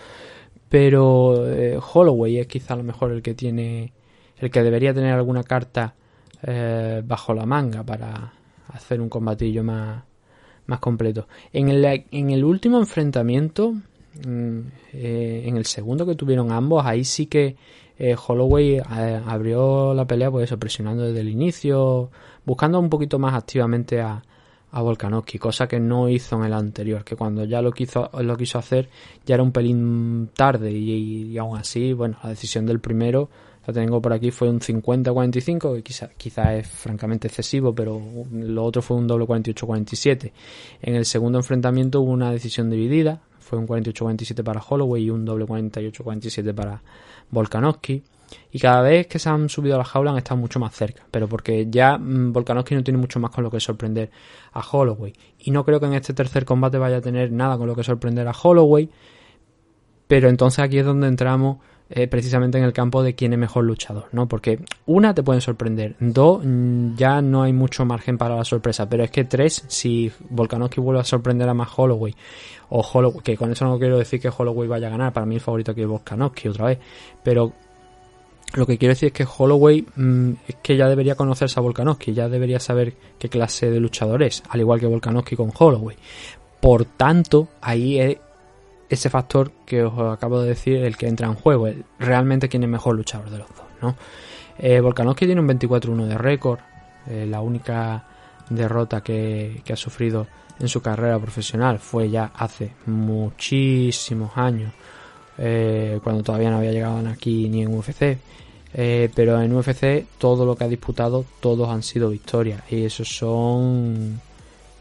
Pero 0.68 1.48
eh, 1.50 1.80
Holloway 1.94 2.40
es 2.40 2.48
quizá 2.48 2.74
a 2.74 2.78
lo 2.78 2.84
mejor 2.84 3.12
el 3.12 3.22
que 3.22 3.36
tiene, 3.36 3.94
el 4.38 4.52
que 4.52 4.64
debería 4.64 4.94
tener 4.94 5.14
alguna 5.14 5.44
carta 5.44 5.95
eh, 6.41 7.02
bajo 7.06 7.34
la 7.34 7.45
manga 7.45 7.84
para 7.84 8.34
hacer 8.69 9.02
un 9.02 9.10
combatillo 9.10 9.64
más, 9.64 10.03
más 10.65 10.80
completo. 10.80 11.27
En 11.52 11.69
el, 11.69 12.06
en 12.11 12.30
el 12.30 12.44
último 12.44 12.77
enfrentamiento, 12.77 13.72
mm, 13.72 14.60
eh, 14.94 15.44
en 15.45 15.57
el 15.57 15.65
segundo 15.65 16.06
que 16.06 16.15
tuvieron 16.15 16.52
ambos, 16.52 16.85
ahí 16.85 17.03
sí 17.03 17.27
que 17.27 17.56
eh, 17.98 18.15
Holloway 18.15 18.77
eh, 18.77 19.22
abrió 19.26 19.94
la 19.94 20.06
pelea, 20.06 20.31
pues 20.31 20.53
presionando 20.56 21.03
desde 21.03 21.22
el 21.22 21.30
inicio, 21.30 22.10
buscando 22.45 22.80
un 22.80 22.90
poquito 22.90 23.19
más 23.19 23.34
activamente 23.35 24.02
a, 24.02 24.23
a 24.72 24.81
Volkanovski, 24.81 25.38
cosa 25.38 25.68
que 25.68 25.80
no 25.80 26.10
hizo 26.10 26.35
en 26.38 26.45
el 26.45 26.53
anterior, 26.53 27.03
que 27.03 27.15
cuando 27.15 27.45
ya 27.45 27.61
lo 27.61 27.72
quiso, 27.72 28.10
lo 28.22 28.35
quiso 28.35 28.57
hacer 28.57 28.90
ya 29.26 29.35
era 29.35 29.44
un 29.44 29.52
pelín 29.52 30.31
tarde 30.35 30.72
y, 30.72 31.31
y 31.31 31.38
aún 31.38 31.57
así, 31.57 31.94
bueno, 31.94 32.18
la 32.23 32.30
decisión 32.30 32.65
del 32.65 32.80
primero, 32.80 33.30
la 33.65 33.73
tengo 33.73 34.02
por 34.02 34.14
aquí, 34.14 34.31
fue 34.31 34.49
un 34.49 34.60
50-45, 34.60 35.76
que 35.76 35.84
quizá, 35.84 36.10
quizá 36.18 36.56
es 36.56 36.68
francamente 36.68 37.27
excesivo, 37.27 37.73
pero 37.73 38.02
lo 38.31 38.64
otro 38.64 38.81
fue 38.81 38.98
un 38.98 39.07
doble 39.07 39.26
48-47. 39.26 40.31
En 40.81 40.95
el 40.95 41.06
segundo 41.06 41.40
enfrentamiento 41.40 42.02
hubo 42.02 42.11
una 42.11 42.31
decisión 42.31 42.69
dividida, 42.69 43.22
fue 43.40 43.60
un 43.60 43.68
48-47 43.68 44.44
para 44.44 44.61
Holloway 44.61 45.03
y 45.03 45.10
un 45.10 45.23
doble 45.26 45.45
48-47 45.45 46.53
para 46.53 46.81
Volkanovski. 47.30 48.03
Y 48.52 48.60
cada 48.60 48.81
vez 48.81 49.07
que 49.07 49.19
se 49.19 49.30
han 49.30 49.48
subido 49.48 49.76
a 49.76 49.77
la 49.77 49.84
jaula 49.84 50.11
han 50.11 50.18
estado 50.18 50.38
mucho 50.40 50.60
más 50.60 50.73
cerca, 50.73 51.06
pero 51.11 51.27
porque 51.27 51.68
ya 51.69 51.98
mm, 51.98 52.34
Volkanovski 52.34 52.76
no 52.76 52.84
tiene 52.84 52.98
mucho 52.98 53.19
más 53.19 53.31
con 53.31 53.44
lo 53.44 53.52
que 53.52 53.60
sorprender 53.60 54.10
a 54.53 54.61
Holloway. 54.61 55.14
Y 55.40 55.52
no 55.52 55.64
creo 55.64 55.80
que 55.80 55.85
en 55.85 55.94
este 55.94 56.14
tercer 56.14 56.44
combate 56.44 56.77
vaya 56.77 56.98
a 56.98 57.02
tener 57.02 57.31
nada 57.31 57.57
con 57.57 57.68
lo 57.68 57.76
que 57.76 57.84
sorprender 57.84 58.27
a 58.27 58.31
Holloway, 58.31 58.90
pero 60.07 60.30
entonces 60.30 60.60
aquí 60.60 60.80
es 60.80 60.85
donde 60.85 61.07
entramos 61.07 61.57
eh, 61.95 62.07
precisamente 62.07 62.57
en 62.57 62.64
el 62.64 62.74
campo 62.74 63.03
de 63.03 63.14
quién 63.14 63.34
es 63.34 63.40
mejor 63.40 63.65
luchador, 63.65 64.06
¿no? 64.14 64.28
Porque 64.28 64.57
una 64.88 65.14
te 65.14 65.22
pueden 65.22 65.41
sorprender, 65.41 65.95
dos 65.99 66.41
mm, 66.44 66.95
ya 66.95 67.22
no 67.22 67.44
hay 67.44 67.53
mucho 67.53 67.86
margen 67.86 68.18
para 68.18 68.36
la 68.36 68.44
sorpresa, 68.44 68.90
pero 68.90 69.03
es 69.03 69.11
que 69.11 69.26
tres, 69.26 69.64
si 69.68 70.11
Volkanovski 70.32 70.82
vuelve 70.82 71.02
a 71.02 71.03
sorprender 71.03 71.48
a 71.48 71.53
más 71.53 71.70
Holloway, 71.78 72.15
o 72.70 72.82
Holloway, 72.82 73.20
que 73.24 73.38
con 73.38 73.52
eso 73.52 73.65
no 73.65 73.78
quiero 73.78 73.99
decir 73.99 74.20
que 74.20 74.32
Holloway 74.36 74.68
vaya 74.68 74.88
a 74.88 74.90
ganar, 74.90 75.14
para 75.14 75.28
mí 75.28 75.36
el 75.36 75.41
favorito 75.41 75.72
aquí 75.72 75.82
es 75.82 75.88
Volkanovski 75.88 76.48
otra 76.48 76.65
vez, 76.65 76.80
pero 77.22 77.53
lo 78.56 78.65
que 78.65 78.80
quiero 78.80 78.94
decir 78.94 79.07
es 79.07 79.14
que 79.14 79.28
Holloway 79.38 79.86
mm, 79.95 80.32
es 80.48 80.56
que 80.64 80.76
ya 80.76 80.90
debería 80.90 81.14
conocerse 81.14 81.60
a 81.60 81.61
Volkanovski, 81.61 82.15
ya 82.15 82.28
debería 82.28 82.60
saber 82.60 82.95
qué 83.20 83.30
clase 83.30 83.70
de 83.70 83.80
luchador 83.80 84.24
es, 84.24 84.41
al 84.49 84.61
igual 84.61 84.80
que 84.80 84.88
Volkanovski 84.88 85.36
con 85.36 85.52
Holloway. 85.56 85.95
Por 86.60 86.86
tanto, 86.86 87.49
ahí 87.61 87.99
es 87.99 88.18
ese 88.94 89.10
factor 89.10 89.52
que 89.65 89.84
os 89.84 89.94
acabo 90.11 90.41
de 90.41 90.49
decir 90.49 90.78
el 90.84 90.98
que 90.98 91.07
entra 91.07 91.28
en 91.28 91.36
juego, 91.36 91.68
el, 91.68 91.86
realmente 91.99 92.49
quién 92.49 92.64
es 92.64 92.70
mejor 92.70 92.95
luchador 92.95 93.30
de 93.30 93.38
los 93.40 93.48
dos, 93.49 93.65
¿no? 93.82 93.95
Eh, 94.57 94.80
Volkanovski 94.80 95.26
tiene 95.26 95.41
un 95.41 95.48
24-1 95.48 96.06
de 96.06 96.18
récord, 96.18 96.60
eh, 97.07 97.26
la 97.28 97.41
única 97.41 98.06
derrota 98.49 99.02
que, 99.02 99.61
ha 99.72 99.76
sufrido 99.76 100.28
en 100.60 100.68
su 100.68 100.82
carrera 100.82 101.20
profesional 101.20 101.80
fue 101.80 102.10
ya 102.10 102.32
hace 102.36 102.72
muchísimos 102.86 104.38
años, 104.38 104.72
eh, 105.38 105.99
cuando 106.03 106.24
todavía 106.24 106.52
no 106.52 106.57
había 106.57 106.72
llegado 106.72 107.07
aquí 107.10 107.49
ni 107.49 107.64
en 107.64 107.74
UFC. 107.74 108.18
Eh, 108.76 109.11
pero 109.14 109.40
en 109.40 109.53
UFC 109.53 110.07
todo 110.18 110.45
lo 110.45 110.56
que 110.56 110.64
ha 110.64 110.68
disputado, 110.68 111.26
todos 111.40 111.70
han 111.70 111.84
sido 111.84 112.10
victorias. 112.10 112.64
Y 112.72 112.86
esos 112.86 113.07
son 113.07 114.20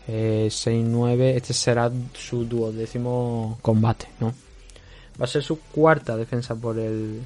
eh, 0.08 0.48
6-9. 0.48 1.36
Este 1.36 1.52
será 1.52 1.90
su 2.14 2.44
duodécimo 2.44 3.58
combate, 3.62 4.08
¿no? 4.20 4.34
Va 5.20 5.24
a 5.24 5.28
ser 5.28 5.42
su 5.42 5.58
cuarta 5.60 6.16
defensa 6.16 6.54
por 6.54 6.78
el 6.78 7.20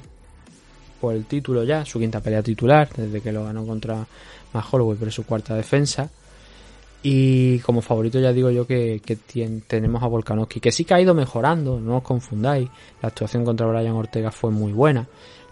por 0.99 1.13
el 1.13 1.25
título 1.25 1.63
ya, 1.63 1.85
su 1.85 1.99
quinta 1.99 2.19
pelea 2.21 2.41
titular, 2.41 2.89
desde 2.95 3.21
que 3.21 3.31
lo 3.31 3.43
ganó 3.43 3.65
contra 3.65 4.05
Holloway, 4.71 4.97
pero 4.99 5.11
su 5.11 5.25
cuarta 5.25 5.55
defensa. 5.55 6.09
Y 7.03 7.59
como 7.59 7.81
favorito 7.81 8.19
ya 8.19 8.33
digo 8.33 8.49
yo 8.49 8.65
que, 8.65 8.99
que 9.05 9.15
tenemos 9.67 10.01
a 10.01 10.07
Volkanovski, 10.07 10.59
que 10.59 10.71
sí 10.71 10.83
que 10.83 10.95
ha 10.95 10.99
ido 10.99 11.13
mejorando, 11.13 11.79
no 11.79 11.97
os 11.97 12.03
confundáis. 12.03 12.67
La 13.01 13.09
actuación 13.09 13.45
contra 13.45 13.67
Brian 13.67 13.93
Ortega 13.93 14.31
fue 14.31 14.49
muy 14.49 14.71
buena 14.71 15.07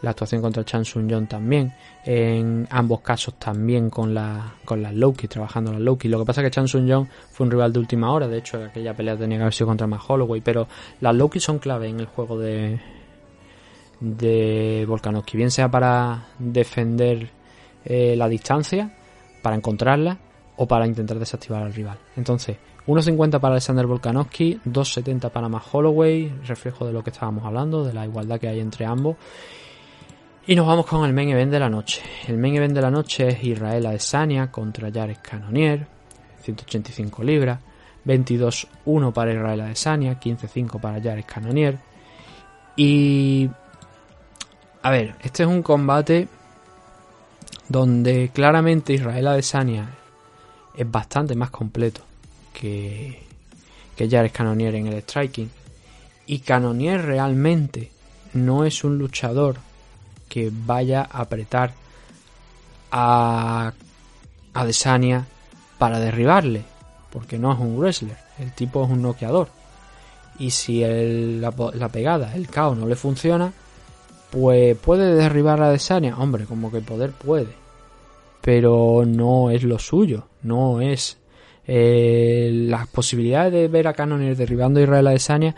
la 0.05 0.11
actuación 0.11 0.39
contra 0.39 0.63
Chan 0.63 0.85
Sun 0.85 1.09
Jong 1.09 1.27
también, 1.27 1.73
en 2.05 2.67
ambos 2.69 3.01
casos 3.01 3.33
también 3.39 3.89
con, 3.89 4.13
la, 4.13 4.53
con 4.63 4.81
las 4.81 4.93
Loki, 4.93 5.27
trabajando 5.27 5.73
las 5.73 5.81
Loki. 5.81 6.07
Lo 6.07 6.19
que 6.19 6.25
pasa 6.25 6.41
es 6.41 6.45
que 6.45 6.51
Chan 6.51 6.67
Sun 6.67 6.89
Jong 6.89 7.07
fue 7.31 7.45
un 7.45 7.51
rival 7.51 7.73
de 7.73 7.79
última 7.79 8.11
hora, 8.11 8.27
de 8.27 8.37
hecho 8.37 8.63
aquella 8.63 8.93
pelea 8.93 9.17
tenía 9.17 9.37
que 9.37 9.41
haber 9.41 9.53
sido 9.53 9.67
contra 9.67 9.87
Matt 9.87 10.01
Holloway, 10.07 10.41
pero 10.41 10.67
las 11.01 11.15
Loki 11.15 11.39
son 11.39 11.57
clave 11.57 11.87
en 11.87 11.99
el 11.99 12.05
juego 12.05 12.37
de, 12.37 12.79
de 13.99 14.85
Volkanovski, 14.87 15.37
bien 15.37 15.49
sea 15.49 15.69
para 15.69 16.27
defender 16.37 17.27
eh, 17.83 18.15
la 18.15 18.29
distancia, 18.29 18.95
para 19.41 19.55
encontrarla 19.55 20.19
o 20.57 20.67
para 20.67 20.85
intentar 20.85 21.17
desactivar 21.17 21.63
al 21.63 21.73
rival. 21.73 21.97
Entonces, 22.15 22.57
1.50 22.85 23.39
para 23.39 23.53
Alexander 23.53 23.87
Volkanovski, 23.87 24.59
2.70 24.65 25.31
para 25.31 25.49
Matt 25.49 25.63
Holloway, 25.71 26.31
reflejo 26.45 26.85
de 26.85 26.93
lo 26.93 27.03
que 27.03 27.09
estábamos 27.09 27.43
hablando, 27.43 27.83
de 27.83 27.93
la 27.93 28.05
igualdad 28.05 28.39
que 28.39 28.47
hay 28.47 28.59
entre 28.59 28.85
ambos. 28.85 29.15
Y 30.47 30.55
nos 30.55 30.67
vamos 30.67 30.85
con 30.85 31.03
el 31.03 31.11
main 31.11 31.29
event 31.29 31.51
de 31.51 31.59
la 31.59 31.69
noche. 31.69 32.03
El 32.27 32.37
main 32.37 32.55
event 32.55 32.75
de 32.75 32.81
la 32.81 32.91
noche 32.91 33.29
es 33.29 33.43
Israel 33.43 33.83
Adesanya 33.87 34.51
contra 34.51 34.91
Jared 34.91 35.17
Cannonier, 35.19 35.87
185 36.43 37.23
libras, 37.23 37.59
22-1 38.05 39.11
para 39.11 39.33
Israel 39.33 39.61
Adesanya, 39.61 40.19
15-5 40.19 40.79
para 40.79 41.01
Jared 41.01 41.25
Cannonier. 41.25 41.79
Y 42.75 43.49
a 44.83 44.91
ver, 44.91 45.15
este 45.23 45.41
es 45.41 45.49
un 45.49 45.63
combate 45.63 46.27
donde 47.67 48.29
claramente 48.31 48.93
Israel 48.93 49.29
Adesanya 49.29 49.95
es 50.75 50.91
bastante 50.91 51.33
más 51.33 51.49
completo 51.49 52.01
que, 52.53 53.19
que 53.95 54.07
Jared 54.07 54.31
Cannonier 54.31 54.75
en 54.75 54.85
el 54.85 55.01
striking. 55.01 55.49
Y 56.27 56.37
Cannonier 56.39 57.03
realmente 57.03 57.89
no 58.33 58.63
es 58.63 58.83
un 58.83 58.99
luchador 58.99 59.64
que 60.35 60.51
vaya 60.51 61.07
a 61.09 61.21
apretar 61.21 61.71
a 62.91 63.71
Adesanya 64.53 65.25
para 65.77 66.01
derribarle, 66.01 66.63
porque 67.09 67.39
no 67.39 67.53
es 67.53 67.59
un 67.59 67.79
wrestler, 67.79 68.17
el 68.39 68.51
tipo 68.51 68.83
es 68.83 68.89
un 68.89 69.01
noqueador. 69.01 69.47
Y 70.37 70.49
si 70.49 70.81
la, 70.81 71.53
la, 71.73 71.87
pegada, 71.87 72.35
el 72.35 72.49
caos 72.49 72.77
no 72.77 72.85
le 72.85 72.97
funciona, 72.97 73.53
pues 74.29 74.77
puede 74.77 75.15
derribar 75.15 75.61
a 75.61 75.67
Adesanya, 75.67 76.17
hombre, 76.17 76.43
como 76.43 76.69
que 76.69 76.81
poder 76.81 77.11
puede, 77.11 77.53
pero 78.41 79.05
no 79.07 79.51
es 79.51 79.63
lo 79.63 79.79
suyo, 79.79 80.27
no 80.43 80.81
es 80.81 81.17
eh, 81.65 82.49
las 82.67 82.87
posibilidades 82.87 83.53
de 83.53 83.69
ver 83.69 83.87
a 83.87 83.93
Cannonier 83.93 84.35
derribando 84.35 84.81
a 84.81 84.83
Israel 84.83 85.07
Adesanya 85.07 85.55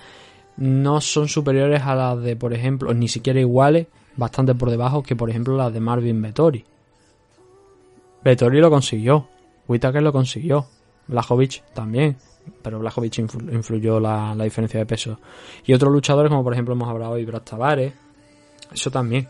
no 0.55 1.01
son 1.01 1.29
superiores 1.29 1.81
a 1.81 1.95
las 1.95 2.21
de, 2.21 2.35
por 2.35 2.53
ejemplo, 2.53 2.93
ni 2.93 3.07
siquiera 3.07 3.39
iguales 3.39 3.87
bastante 4.17 4.55
por 4.55 4.69
debajo 4.69 5.03
que 5.03 5.15
por 5.15 5.29
ejemplo 5.29 5.55
las 5.55 5.71
de 5.71 5.79
Marvin 5.79 6.21
Vettori. 6.21 6.65
Vettori 8.23 8.59
lo 8.59 8.69
consiguió, 8.69 9.27
Whitaker 9.67 10.01
lo 10.01 10.11
consiguió, 10.11 10.65
Blajovic 11.07 11.63
también, 11.73 12.17
pero 12.61 12.79
Blajovic 12.79 13.19
influyó 13.19 13.99
la, 13.99 14.35
diferencia 14.43 14.79
de 14.79 14.85
peso. 14.85 15.19
Y 15.65 15.73
otros 15.73 15.91
luchadores 15.93 16.29
como 16.29 16.43
por 16.43 16.53
ejemplo 16.53 16.73
hemos 16.73 16.89
hablado 16.89 17.13
hoy 17.13 17.25
Brad 17.25 17.43
Tavares, 17.43 17.93
eso 18.73 18.91
también. 18.91 19.29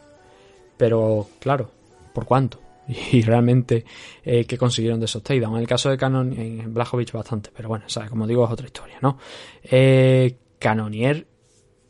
Pero 0.77 1.27
claro, 1.39 1.69
¿por 2.13 2.25
cuánto? 2.25 2.59
Y 3.11 3.21
realmente 3.21 3.83
eh, 4.23 4.45
que 4.45 4.57
consiguieron 4.57 4.99
de 4.99 5.05
esos 5.05 5.21
takedowns. 5.21 5.55
En 5.55 5.61
el 5.61 5.67
caso 5.67 5.89
de 5.89 5.97
Canon, 5.97 6.31
en 6.33 6.73
Blajovic 6.73 7.11
bastante, 7.11 7.51
pero 7.53 7.67
bueno, 7.67 7.85
¿sabes? 7.87 8.09
como 8.09 8.25
digo, 8.25 8.45
es 8.45 8.51
otra 8.51 8.65
historia, 8.65 8.97
¿no? 9.01 9.17
Eh, 9.63 10.37
Canonier 10.57 11.27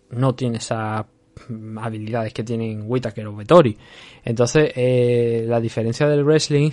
no 0.09 0.35
tiene 0.35 0.57
esa 0.57 1.05
habilidades 1.81 2.33
que 2.33 2.43
tienen 2.43 2.83
Whitaker 2.85 3.27
o 3.27 3.35
Vettori. 3.35 3.77
Entonces, 4.23 4.71
eh, 4.75 5.45
la 5.47 5.59
diferencia 5.59 6.07
del 6.07 6.23
wrestling 6.23 6.71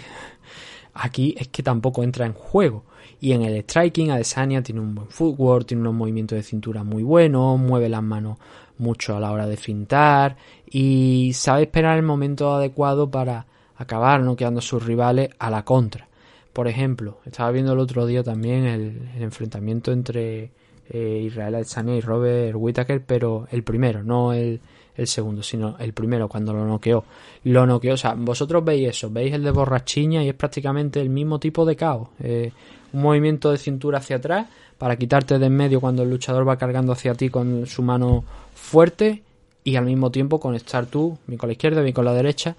aquí 0.95 1.35
es 1.39 1.49
que 1.49 1.63
tampoco 1.63 2.03
entra 2.03 2.27
en 2.27 2.33
juego. 2.33 2.85
Y 3.21 3.33
en 3.33 3.43
el 3.43 3.63
striking, 3.63 4.11
Adesanya 4.11 4.63
tiene 4.63 4.81
un 4.81 4.95
buen 4.95 5.09
footwork, 5.09 5.67
tiene 5.67 5.83
unos 5.83 5.95
movimientos 5.95 6.37
de 6.37 6.43
cintura 6.43 6.85
muy 6.85 7.03
buenos, 7.03 7.59
mueve 7.59 7.89
las 7.89 8.03
manos 8.03 8.39
mucho 8.79 9.17
a 9.17 9.21
la 9.21 9.31
hora 9.31 9.47
de 9.47 9.57
fintar 9.57 10.37
y 10.67 11.31
sabe 11.35 11.63
esperar 11.63 11.97
el 11.97 12.03
momento 12.03 12.55
adecuado 12.55 13.11
para 13.11 13.47
acabar 13.77 14.21
noqueando 14.21 14.59
a 14.59 14.63
sus 14.63 14.85
rivales 14.85 15.31
a 15.39 15.51
la 15.51 15.65
contra. 15.65 16.09
Por 16.53 16.69
ejemplo, 16.69 17.19
estaba 17.25 17.51
viendo 17.51 17.73
el 17.73 17.79
otro 17.79 18.07
día 18.07 18.23
también 18.23 18.65
el, 18.65 19.09
el 19.17 19.23
enfrentamiento 19.23 19.93
entre 19.93 20.53
eh, 20.91 21.23
Israel 21.27 21.57
Adesanya 21.57 21.95
y 21.95 22.01
Robert 22.01 22.55
Whittaker, 22.57 23.03
pero 23.05 23.47
el 23.51 23.63
primero, 23.63 24.03
no 24.03 24.33
el, 24.33 24.61
el, 24.97 25.07
segundo, 25.07 25.43
sino 25.43 25.77
el 25.79 25.93
primero 25.93 26.29
cuando 26.29 26.53
lo 26.53 26.67
noqueó. 26.67 27.05
Lo 27.45 27.67
noqueó, 27.67 27.95
o 27.95 27.97
sea, 27.97 28.15
vosotros 28.15 28.65
veis 28.65 28.89
eso, 28.89 29.11
veis 29.11 29.33
el 29.33 29.43
de 29.43 29.51
borrachiña 29.51 30.23
y 30.23 30.29
es 30.29 30.35
prácticamente 30.35 31.01
el 31.01 31.11
mismo 31.11 31.39
tipo 31.39 31.65
de 31.65 31.77
caos. 31.77 32.09
Eh, 32.21 32.53
un 32.93 33.03
movimiento 33.03 33.51
de 33.51 33.59
cintura 33.59 33.99
hacia 33.99 34.17
atrás 34.17 34.47
para 34.79 34.97
quitarte 34.97 35.39
de 35.39 35.47
en 35.47 35.57
medio 35.57 35.81
cuando 35.81 36.03
el 36.03 36.11
luchador 36.11 36.47
va 36.47 36.57
cargando 36.57 36.93
hacia 36.93 37.15
ti 37.15 37.29
con 37.29 37.67
su 37.67 37.83
mano 37.83 38.25
fuerte 38.55 39.23
y 39.65 39.77
al 39.77 39.87
mismo 39.87 40.11
tiempo 40.11 40.39
conectar 40.39 40.87
tú, 40.87 41.19
mi 41.27 41.37
con 41.37 41.49
la 41.49 41.53
izquierda, 41.53 41.83
mi 41.83 41.93
con 41.93 42.05
la 42.05 42.13
derecha, 42.13 42.55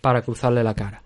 para 0.00 0.22
cruzarle 0.22 0.64
la 0.64 0.74
cara. 0.74 1.02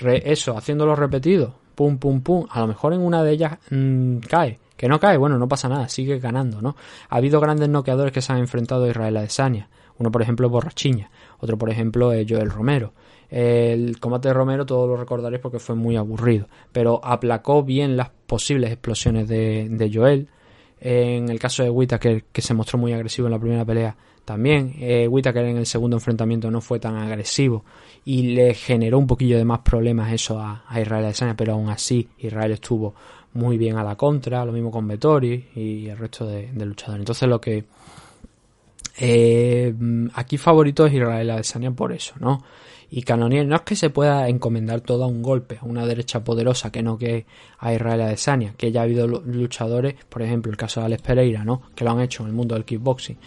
Re, 0.00 0.22
eso, 0.30 0.56
haciéndolo 0.56 0.96
repetido, 0.96 1.54
pum, 1.74 1.98
pum, 1.98 2.20
pum, 2.20 2.46
a 2.50 2.60
lo 2.60 2.66
mejor 2.66 2.92
en 2.92 3.00
una 3.00 3.22
de 3.22 3.32
ellas 3.32 3.58
mmm, 3.70 4.18
cae, 4.18 4.58
que 4.78 4.88
no 4.88 5.00
cae, 5.00 5.16
bueno, 5.16 5.38
no 5.38 5.48
pasa 5.48 5.68
nada, 5.68 5.88
sigue 5.88 6.20
ganando, 6.20 6.62
¿no? 6.62 6.76
Ha 7.10 7.16
habido 7.16 7.40
grandes 7.40 7.68
noqueadores 7.68 8.12
que 8.12 8.22
se 8.22 8.32
han 8.32 8.38
enfrentado 8.38 8.84
a 8.84 8.88
Israel 8.88 9.16
Adesanya. 9.16 9.68
Uno, 9.98 10.12
por 10.12 10.22
ejemplo, 10.22 10.48
Borrachiña. 10.48 11.10
Otro, 11.40 11.58
por 11.58 11.68
ejemplo, 11.68 12.12
es 12.12 12.24
Joel 12.30 12.48
Romero. 12.48 12.92
El 13.28 13.98
combate 13.98 14.28
de 14.28 14.34
Romero 14.34 14.64
todos 14.64 14.88
lo 14.88 14.96
recordaréis 14.96 15.42
porque 15.42 15.58
fue 15.58 15.74
muy 15.74 15.96
aburrido, 15.96 16.48
pero 16.70 17.00
aplacó 17.04 17.64
bien 17.64 17.96
las 17.96 18.10
posibles 18.10 18.70
explosiones 18.70 19.26
de, 19.26 19.68
de 19.68 19.90
Joel. 19.92 20.28
En 20.80 21.28
el 21.28 21.40
caso 21.40 21.64
de 21.64 21.70
Whitaker, 21.70 22.26
que 22.30 22.40
se 22.40 22.54
mostró 22.54 22.78
muy 22.78 22.92
agresivo 22.92 23.26
en 23.26 23.32
la 23.32 23.40
primera 23.40 23.64
pelea, 23.64 23.96
también. 24.28 24.74
Eh, 24.78 25.08
Whitaker 25.08 25.46
en 25.46 25.56
el 25.56 25.64
segundo 25.64 25.96
enfrentamiento 25.96 26.50
no 26.50 26.60
fue 26.60 26.78
tan 26.78 26.96
agresivo 26.96 27.64
y 28.04 28.34
le 28.34 28.52
generó 28.52 28.98
un 28.98 29.06
poquillo 29.06 29.38
de 29.38 29.44
más 29.46 29.60
problemas 29.60 30.12
eso 30.12 30.38
a, 30.38 30.64
a 30.68 30.80
Israel 30.82 31.06
Adesanya, 31.06 31.34
pero 31.34 31.54
aún 31.54 31.70
así 31.70 32.10
Israel 32.18 32.52
estuvo 32.52 32.94
muy 33.34 33.58
bien 33.58 33.76
a 33.76 33.84
la 33.84 33.96
contra, 33.96 34.44
lo 34.44 34.52
mismo 34.52 34.70
con 34.70 34.86
Vettori 34.86 35.48
y 35.54 35.88
el 35.88 35.98
resto 35.98 36.26
de, 36.26 36.50
luchadores. 36.52 37.00
Entonces 37.00 37.28
lo 37.28 37.40
que 37.40 37.64
eh, 38.98 39.74
aquí 40.14 40.38
favorito 40.38 40.86
es 40.86 40.94
Israel 40.94 41.30
Adesanya 41.30 41.70
por 41.70 41.92
eso, 41.92 42.14
¿no? 42.18 42.42
Y 42.90 43.02
Canonier 43.02 43.46
no 43.46 43.56
es 43.56 43.62
que 43.62 43.76
se 43.76 43.90
pueda 43.90 44.28
encomendar 44.28 44.80
todo 44.80 45.04
a 45.04 45.06
un 45.06 45.22
golpe, 45.22 45.58
a 45.60 45.66
una 45.66 45.84
derecha 45.84 46.24
poderosa 46.24 46.72
que 46.72 46.82
no 46.82 46.96
que 46.96 47.26
a 47.58 47.74
Israel 47.74 48.00
Adesanya, 48.00 48.54
que 48.56 48.72
ya 48.72 48.80
ha 48.80 48.84
habido 48.84 49.06
luchadores, 49.06 49.94
por 50.08 50.22
ejemplo 50.22 50.50
el 50.50 50.56
caso 50.56 50.80
de 50.80 50.86
Alex 50.86 51.02
Pereira, 51.02 51.44
¿no? 51.44 51.62
Que 51.74 51.84
lo 51.84 51.90
han 51.90 52.00
hecho 52.00 52.22
en 52.22 52.30
el 52.30 52.34
mundo 52.34 52.54
del 52.54 52.64
kickboxing. 52.64 53.18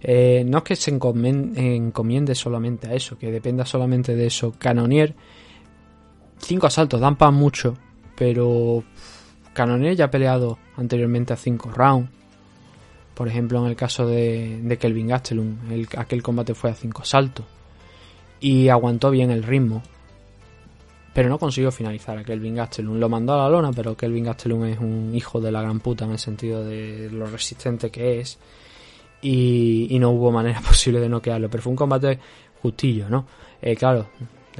Eh, 0.00 0.44
no 0.46 0.58
es 0.58 0.64
que 0.64 0.76
se 0.76 0.90
encomiende 0.92 2.34
solamente 2.36 2.88
a 2.88 2.94
eso, 2.94 3.18
que 3.18 3.32
dependa 3.32 3.66
solamente 3.66 4.14
de 4.14 4.26
eso. 4.26 4.54
Canonier, 4.56 5.14
cinco 6.38 6.68
asaltos 6.68 7.00
dan 7.00 7.16
para 7.16 7.32
mucho, 7.32 7.76
pero 8.16 8.84
Canonier 9.58 9.96
ya 9.96 10.04
ha 10.04 10.10
peleado 10.10 10.56
anteriormente 10.76 11.32
a 11.32 11.36
cinco 11.36 11.68
rounds. 11.72 12.08
Por 13.12 13.26
ejemplo, 13.26 13.58
en 13.58 13.68
el 13.68 13.74
caso 13.74 14.06
de, 14.06 14.60
de 14.62 14.78
Kelvin 14.78 15.08
Gastelum, 15.08 15.72
el, 15.72 15.88
aquel 15.96 16.22
combate 16.22 16.54
fue 16.54 16.70
a 16.70 16.74
cinco 16.74 17.02
asaltos. 17.02 17.44
Y 18.38 18.68
aguantó 18.68 19.10
bien 19.10 19.32
el 19.32 19.42
ritmo. 19.42 19.82
Pero 21.12 21.28
no 21.28 21.40
consiguió 21.40 21.72
finalizar 21.72 22.16
a 22.16 22.22
Kelvin 22.22 22.54
Gastelum. 22.54 23.00
Lo 23.00 23.08
mandó 23.08 23.34
a 23.34 23.38
la 23.38 23.48
lona, 23.48 23.72
pero 23.72 23.96
Kelvin 23.96 24.26
Gastelum 24.26 24.64
es 24.66 24.78
un 24.78 25.10
hijo 25.12 25.40
de 25.40 25.50
la 25.50 25.60
gran 25.60 25.80
puta 25.80 26.04
en 26.04 26.12
el 26.12 26.20
sentido 26.20 26.64
de 26.64 27.10
lo 27.10 27.26
resistente 27.26 27.90
que 27.90 28.20
es. 28.20 28.38
Y, 29.22 29.88
y 29.90 29.98
no 29.98 30.10
hubo 30.10 30.30
manera 30.30 30.60
posible 30.64 31.00
de 31.00 31.08
noquearlo. 31.08 31.50
Pero 31.50 31.64
fue 31.64 31.72
un 31.72 31.76
combate 31.76 32.20
justillo, 32.62 33.08
¿no? 33.08 33.26
Eh, 33.60 33.74
claro, 33.74 34.06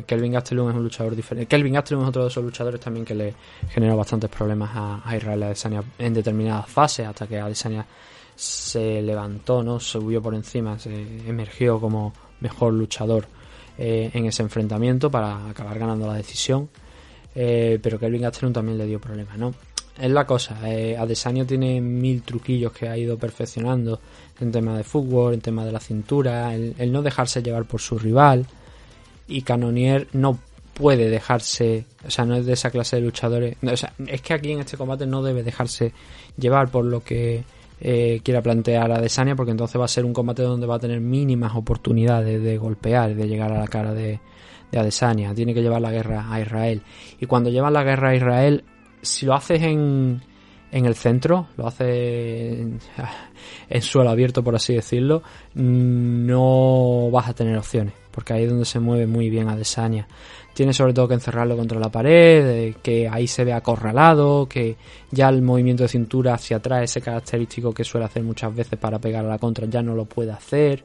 Kelvin 0.07 0.33
Gastelum 0.33 0.70
es 0.70 0.77
un 0.77 0.83
luchador 0.83 1.15
diferente. 1.15 1.47
Kelvin 1.47 1.75
Gastelum 1.75 2.03
es 2.03 2.09
otro 2.09 2.23
de 2.23 2.29
esos 2.29 2.45
luchadores 2.45 2.81
también 2.81 3.05
que 3.05 3.15
le 3.15 3.35
generó 3.70 3.97
bastantes 3.97 4.31
problemas 4.31 4.70
a, 4.75 5.03
a 5.05 5.16
Israel 5.16 5.43
Adesanya 5.43 5.83
en 5.99 6.15
determinadas 6.15 6.69
fases, 6.69 7.07
hasta 7.07 7.27
que 7.27 7.39
Adesanya 7.39 7.87
se 8.35 9.03
levantó, 9.03 9.62
¿no? 9.62 9.81
Subió 9.81 10.23
por 10.23 10.35
encima, 10.35 10.79
se 10.79 10.91
emergió 11.27 11.81
como 11.81 12.12
mejor 12.41 12.73
luchador 12.73 13.27
eh, 13.77 14.11
en 14.15 14.27
ese 14.27 14.43
enfrentamiento 14.43 15.11
para 15.11 15.49
acabar 15.49 15.79
ganando 15.79 16.07
la 16.07 16.15
decisión. 16.15 16.69
Eh, 17.35 17.79
pero 17.83 17.99
Kelvin 17.99 18.23
Gastelum 18.23 18.53
también 18.53 18.79
le 18.79 18.87
dio 18.87 19.01
problemas, 19.01 19.37
¿no? 19.39 19.55
Es 20.01 20.11
la 20.11 20.25
cosa, 20.25 20.61
eh, 20.70 20.97
Adesanya 20.97 21.45
tiene 21.45 21.81
mil 21.81 22.23
truquillos 22.23 22.73
que 22.73 22.89
ha 22.89 22.97
ido 22.97 23.19
perfeccionando 23.19 24.01
en 24.39 24.53
tema 24.53 24.77
de 24.77 24.85
fútbol, 24.85 25.35
en 25.35 25.41
tema 25.41 25.65
de 25.65 25.73
la 25.73 25.81
cintura, 25.81 26.55
el, 26.55 26.77
el 26.79 26.93
no 26.93 27.03
dejarse 27.03 27.43
llevar 27.43 27.65
por 27.65 27.81
su 27.81 27.99
rival. 27.99 28.47
Y 29.28 29.42
Canonier 29.42 30.09
no 30.12 30.38
puede 30.74 31.10
dejarse, 31.10 31.84
o 32.06 32.10
sea, 32.10 32.24
no 32.24 32.36
es 32.36 32.46
de 32.46 32.52
esa 32.52 32.70
clase 32.70 32.96
de 32.96 33.02
luchadores. 33.02 33.56
O 33.62 33.76
sea, 33.76 33.92
es 34.06 34.22
que 34.22 34.34
aquí 34.34 34.52
en 34.52 34.60
este 34.60 34.76
combate 34.76 35.06
no 35.06 35.22
debe 35.22 35.42
dejarse 35.42 35.92
llevar 36.36 36.70
por 36.70 36.84
lo 36.84 37.02
que 37.02 37.44
eh, 37.80 38.20
quiera 38.24 38.42
plantear 38.42 38.90
a 38.90 39.00
porque 39.36 39.50
entonces 39.50 39.80
va 39.80 39.84
a 39.84 39.88
ser 39.88 40.05
un 40.05 40.12
combate 40.12 40.42
donde 40.42 40.66
va 40.66 40.76
a 40.76 40.80
tener 40.80 41.00
mínimas 41.00 41.55
oportunidades 41.55 42.42
de 42.42 42.59
golpear, 42.59 43.14
de 43.14 43.28
llegar 43.28 43.52
a 43.52 43.59
la 43.59 43.68
cara 43.68 43.92
de, 43.92 44.20
de 44.70 44.78
Adesanya. 44.78 45.34
Tiene 45.34 45.52
que 45.52 45.62
llevar 45.62 45.80
la 45.80 45.90
guerra 45.90 46.32
a 46.32 46.40
Israel. 46.40 46.82
Y 47.20 47.26
cuando 47.26 47.50
llevas 47.50 47.72
la 47.72 47.84
guerra 47.84 48.10
a 48.10 48.14
Israel, 48.14 48.64
si 49.02 49.26
lo 49.26 49.34
haces 49.34 49.62
en, 49.62 50.22
en 50.72 50.86
el 50.86 50.94
centro, 50.94 51.48
lo 51.56 51.66
haces 51.66 52.60
en, 52.60 52.78
en 53.68 53.82
suelo 53.82 54.10
abierto, 54.10 54.42
por 54.42 54.55
así 54.55 54.74
decirlo, 54.74 55.22
no 55.55 57.10
vas 57.10 57.28
a 57.28 57.34
tener 57.34 57.56
opciones, 57.56 57.94
porque 58.19 58.32
ahí 58.32 58.43
es 58.43 58.51
donde 58.51 58.65
se 58.65 58.81
mueve 58.81 59.07
muy 59.07 59.31
bien 59.31 59.49
Adesanya 59.49 60.09
tiene 60.59 60.73
sobre 60.73 60.93
todo 60.93 61.07
que 61.07 61.15
encerrarlo 61.15 61.57
contra 61.57 61.78
la 61.78 61.89
pared, 61.89 62.74
que 62.82 63.09
ahí 63.09 63.28
se 63.28 63.45
ve 63.45 63.53
acorralado, 63.53 64.49
que 64.49 64.74
ya 65.09 65.28
el 65.28 65.40
movimiento 65.40 65.85
de 65.85 65.89
cintura 65.89 66.35
hacia 66.35 66.57
atrás, 66.57 66.82
ese 66.82 67.01
característico 67.01 67.73
que 67.73 67.85
suele 67.85 68.07
hacer 68.07 68.24
muchas 68.24 68.53
veces 68.53 68.77
para 68.77 68.99
pegar 68.99 69.24
a 69.24 69.28
la 69.28 69.39
contra, 69.39 69.69
ya 69.69 69.82
no 69.82 69.95
lo 69.95 70.07
puede 70.07 70.32
hacer. 70.32 70.82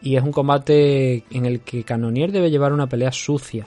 Y 0.00 0.16
es 0.16 0.22
un 0.22 0.32
combate 0.32 1.22
en 1.30 1.44
el 1.44 1.60
que 1.60 1.84
Canonier 1.84 2.32
debe 2.32 2.50
llevar 2.50 2.72
una 2.72 2.86
pelea 2.86 3.12
sucia. 3.12 3.66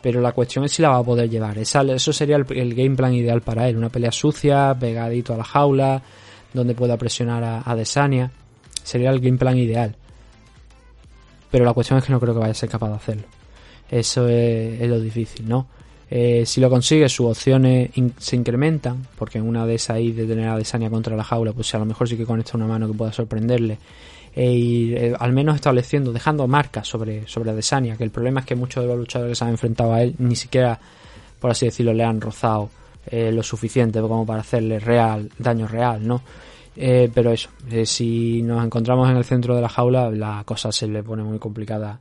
Pero 0.00 0.20
la 0.20 0.30
cuestión 0.30 0.64
es 0.66 0.70
si 0.70 0.82
la 0.82 0.90
va 0.90 0.98
a 0.98 1.02
poder 1.02 1.28
llevar. 1.28 1.58
Esa, 1.58 1.82
eso 1.82 2.12
sería 2.12 2.36
el, 2.36 2.46
el, 2.50 2.76
game 2.76 2.94
plan 2.94 3.12
ideal 3.12 3.40
para 3.40 3.68
él. 3.68 3.76
Una 3.76 3.88
pelea 3.88 4.12
sucia, 4.12 4.72
pegadito 4.78 5.34
a 5.34 5.38
la 5.38 5.42
jaula, 5.44 6.00
donde 6.54 6.76
pueda 6.76 6.96
presionar 6.96 7.42
a, 7.42 7.68
a 7.68 7.74
Desania. 7.74 8.30
Sería 8.84 9.10
el 9.10 9.18
game 9.18 9.36
plan 9.36 9.58
ideal. 9.58 9.96
Pero 11.50 11.64
la 11.64 11.72
cuestión 11.72 11.98
es 11.98 12.04
que 12.04 12.12
no 12.12 12.20
creo 12.20 12.34
que 12.34 12.40
vaya 12.40 12.52
a 12.52 12.54
ser 12.54 12.68
capaz 12.68 12.88
de 12.88 12.94
hacerlo. 12.94 13.24
Eso 13.90 14.28
es, 14.28 14.88
lo 14.88 15.00
difícil, 15.00 15.48
¿no? 15.48 15.66
Eh, 16.08 16.44
si 16.44 16.60
lo 16.60 16.70
consigue, 16.70 17.08
sus 17.08 17.26
opciones 17.26 17.90
se 18.18 18.36
incrementan, 18.36 19.06
porque 19.16 19.38
en 19.38 19.48
una 19.48 19.66
de 19.66 19.74
esas 19.74 19.96
ahí 19.96 20.12
de 20.12 20.26
tener 20.26 20.48
a 20.48 20.56
Desania 20.56 20.90
contra 20.90 21.16
la 21.16 21.24
jaula, 21.24 21.52
pues 21.52 21.74
a 21.74 21.78
lo 21.78 21.84
mejor 21.84 22.08
sí 22.08 22.16
que 22.16 22.24
conecta 22.24 22.56
una 22.56 22.66
mano 22.66 22.86
que 22.86 22.94
pueda 22.94 23.12
sorprenderle. 23.12 23.78
Eh, 24.34 24.52
y 24.52 24.94
eh, 24.94 25.14
al 25.18 25.32
menos 25.32 25.56
estableciendo, 25.56 26.12
dejando 26.12 26.46
marcas 26.46 26.86
sobre, 26.86 27.26
sobre 27.26 27.52
Desania, 27.52 27.96
que 27.96 28.04
el 28.04 28.10
problema 28.10 28.40
es 28.40 28.46
que 28.46 28.54
muchos 28.54 28.84
de 28.84 28.88
los 28.88 28.98
luchadores 28.98 29.32
que 29.32 29.36
se 29.36 29.44
han 29.44 29.50
enfrentado 29.50 29.92
a 29.92 30.02
él 30.02 30.14
ni 30.18 30.36
siquiera, 30.36 30.78
por 31.40 31.50
así 31.50 31.66
decirlo, 31.66 31.92
le 31.92 32.04
han 32.04 32.20
rozado 32.20 32.70
lo 33.10 33.42
suficiente 33.42 34.00
como 34.00 34.24
para 34.24 34.40
hacerle 34.40 34.78
real, 34.78 35.30
daño 35.36 35.66
real, 35.66 36.06
¿no? 36.06 36.22
Eh, 36.82 37.10
pero 37.12 37.30
eso, 37.30 37.50
si 37.84 38.40
nos 38.40 38.64
encontramos 38.64 39.10
en 39.10 39.18
el 39.18 39.24
centro 39.24 39.54
de 39.54 39.60
la 39.60 39.68
jaula, 39.68 40.10
la 40.10 40.44
cosa 40.46 40.72
se 40.72 40.88
le 40.88 41.02
pone 41.02 41.22
muy 41.22 41.38
complicada 41.38 42.00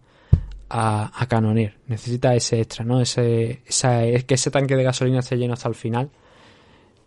a, 0.70 1.12
a 1.22 1.28
Canonier. 1.28 1.76
Necesita 1.88 2.34
ese 2.34 2.62
extra, 2.62 2.86
¿no? 2.86 3.02
Ese, 3.02 3.62
esa, 3.68 4.06
es 4.06 4.24
que 4.24 4.36
ese 4.36 4.52
tanque 4.52 4.78
de 4.78 4.84
gasolina 4.84 5.20
esté 5.20 5.36
lleno 5.36 5.52
hasta 5.52 5.68
el 5.68 5.76
final. 5.76 6.10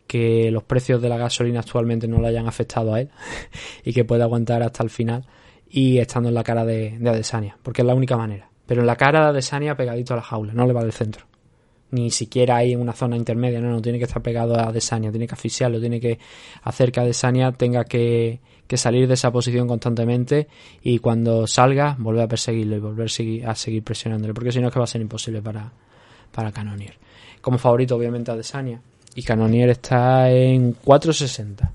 Que 0.07 0.51
los 0.51 0.65
precios 0.65 1.01
de 1.01 1.09
la 1.09 1.17
gasolina 1.17 1.61
actualmente 1.61 2.07
no 2.07 2.21
le 2.21 2.29
hayan 2.29 2.47
afectado 2.47 2.93
a 2.93 3.01
él. 3.01 3.09
y 3.85 3.95
que 3.95 4.05
pueda 4.05 4.25
aguantar 4.25 4.63
hasta 4.63 4.83
el 4.83 4.91
final. 4.91 5.25
Y 5.67 5.97
estando 5.97 6.29
en 6.29 6.35
la 6.35 6.45
cara 6.45 6.67
de, 6.67 6.99
de 6.99 7.09
Adesanya. 7.09 7.57
Porque 7.63 7.81
es 7.81 7.87
la 7.87 7.95
única 7.95 8.19
manera. 8.19 8.51
Pero 8.67 8.83
en 8.83 8.87
la 8.87 8.97
cara 8.97 9.21
de 9.21 9.27
Adesanya 9.29 9.79
pegadito 9.79 10.13
a 10.13 10.17
la 10.17 10.23
jaula. 10.23 10.53
No 10.53 10.67
le 10.67 10.75
va 10.75 10.83
del 10.83 10.93
centro. 10.93 11.25
Ni 11.93 12.11
siquiera 12.11 12.63
en 12.65 12.81
una 12.81 12.93
zona 12.93 13.17
intermedia. 13.17 13.61
No, 13.61 13.71
no. 13.71 13.81
Tiene 13.81 13.99
que 13.99 14.05
estar 14.05 14.21
pegado 14.21 14.57
a 14.57 14.65
Adesanya. 14.65 15.11
Tiene 15.11 15.27
que 15.27 15.35
asfixiarlo. 15.35 15.79
Tiene 15.79 16.01
que 16.01 16.19
hacer 16.65 16.91
que 16.91 17.01
Adesanya 17.01 17.53
tenga 17.53 17.85
que 17.85 18.41
que 18.73 18.79
salir 18.79 19.07
de 19.07 19.13
esa 19.13 19.31
posición 19.31 19.69
constantemente 19.69 20.49
y 20.83 20.99
cuando 20.99 21.47
salga 21.47 21.95
volver 21.99 22.23
a 22.23 22.27
perseguirlo 22.27 22.77
y 22.77 22.81
volver 22.81 23.07
a 23.47 23.55
seguir 23.55 23.83
presionándole, 23.83 24.33
porque 24.33 24.51
si 24.51 24.61
no 24.61 24.69
es 24.69 24.73
que 24.73 24.79
va 24.79 24.85
a 24.85 24.89
ser 24.89 25.03
imposible 25.03 25.43
para, 25.43 25.71
para 26.33 26.53
Canonier. 26.53 26.95
Como 27.43 27.59
favorito 27.59 27.97
obviamente 27.97 28.31
a 28.31 28.37
Desania 28.37 28.81
y 29.15 29.23
Canonier 29.25 29.69
está 29.69 30.31
en 30.31 30.75
4.60. 30.75 31.71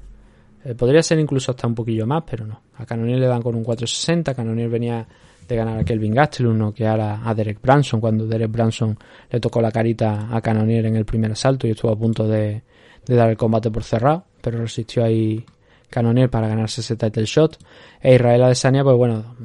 Eh, 0.66 0.74
podría 0.74 1.04
ser 1.04 1.20
incluso 1.20 1.52
hasta 1.52 1.68
un 1.68 1.76
poquillo 1.76 2.08
más, 2.08 2.24
pero 2.28 2.48
no. 2.48 2.62
A 2.78 2.86
Canonier 2.88 3.20
le 3.20 3.28
dan 3.28 3.44
con 3.44 3.54
un 3.54 3.64
4.60, 3.64 4.34
Canonier 4.34 4.68
venía 4.68 5.08
de 5.48 5.56
ganar 5.56 5.80
a 5.80 5.84
Kelvin 5.84 6.14
Gastelum, 6.14 6.58
no 6.58 6.74
que 6.74 6.86
ahora 6.86 7.22
a 7.24 7.34
Derek 7.34 7.62
Branson, 7.62 8.02
cuando 8.02 8.28
Derek 8.28 8.52
Branson 8.52 8.98
le 9.30 9.40
tocó 9.40 9.62
la 9.62 9.72
carita 9.72 10.28
a 10.32 10.42
Canonier 10.42 10.86
en 10.86 10.96
el 10.96 11.06
primer 11.06 11.32
asalto 11.32 11.68
y 11.68 11.72
estuvo 11.72 11.92
a 11.92 11.98
punto 11.98 12.28
de, 12.28 12.64
dar 13.06 13.30
el 13.30 13.38
combate 13.38 13.72
por 13.72 13.84
cerrado, 13.84 14.26
pero 14.42 14.60
resistió 14.60 15.04
ahí 15.04 15.46
Canonier 15.90 16.30
para 16.30 16.48
ganarse 16.48 16.82
ese 16.82 16.98
title 16.98 17.26
shot. 17.26 17.58
E 18.02 18.16
Israel 18.16 18.44
Adesanya, 18.44 18.84
pues 18.84 18.98
bueno, 18.98 19.36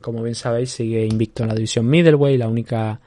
como 0.00 0.22
bien 0.22 0.34
sabéis, 0.34 0.70
sigue 0.70 1.04
invicto 1.04 1.42
en 1.42 1.50
la 1.50 1.54
división 1.54 1.86
middleweight. 1.86 2.38
La 2.38 2.48
única 2.48 2.98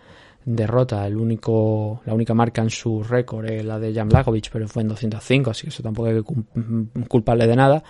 derrota, 0.45 1.05
el 1.07 1.17
único, 1.17 2.01
la 2.05 2.13
única 2.13 2.33
marca 2.33 2.61
en 2.61 2.69
su 2.69 3.03
récord 3.03 3.45
es 3.45 3.65
la 3.65 3.79
de 3.79 3.93
Jan 3.93 4.09
Blagovic, 4.09 4.49
pero 4.51 4.67
fue 4.67 4.83
en 4.83 4.89
205, 4.89 5.49
así 5.49 5.63
que 5.63 5.69
eso 5.69 5.83
tampoco 5.83 6.09
hay 6.09 6.21
que 6.21 7.07
culparle 7.07 7.47
de 7.47 7.55
nada. 7.55 7.83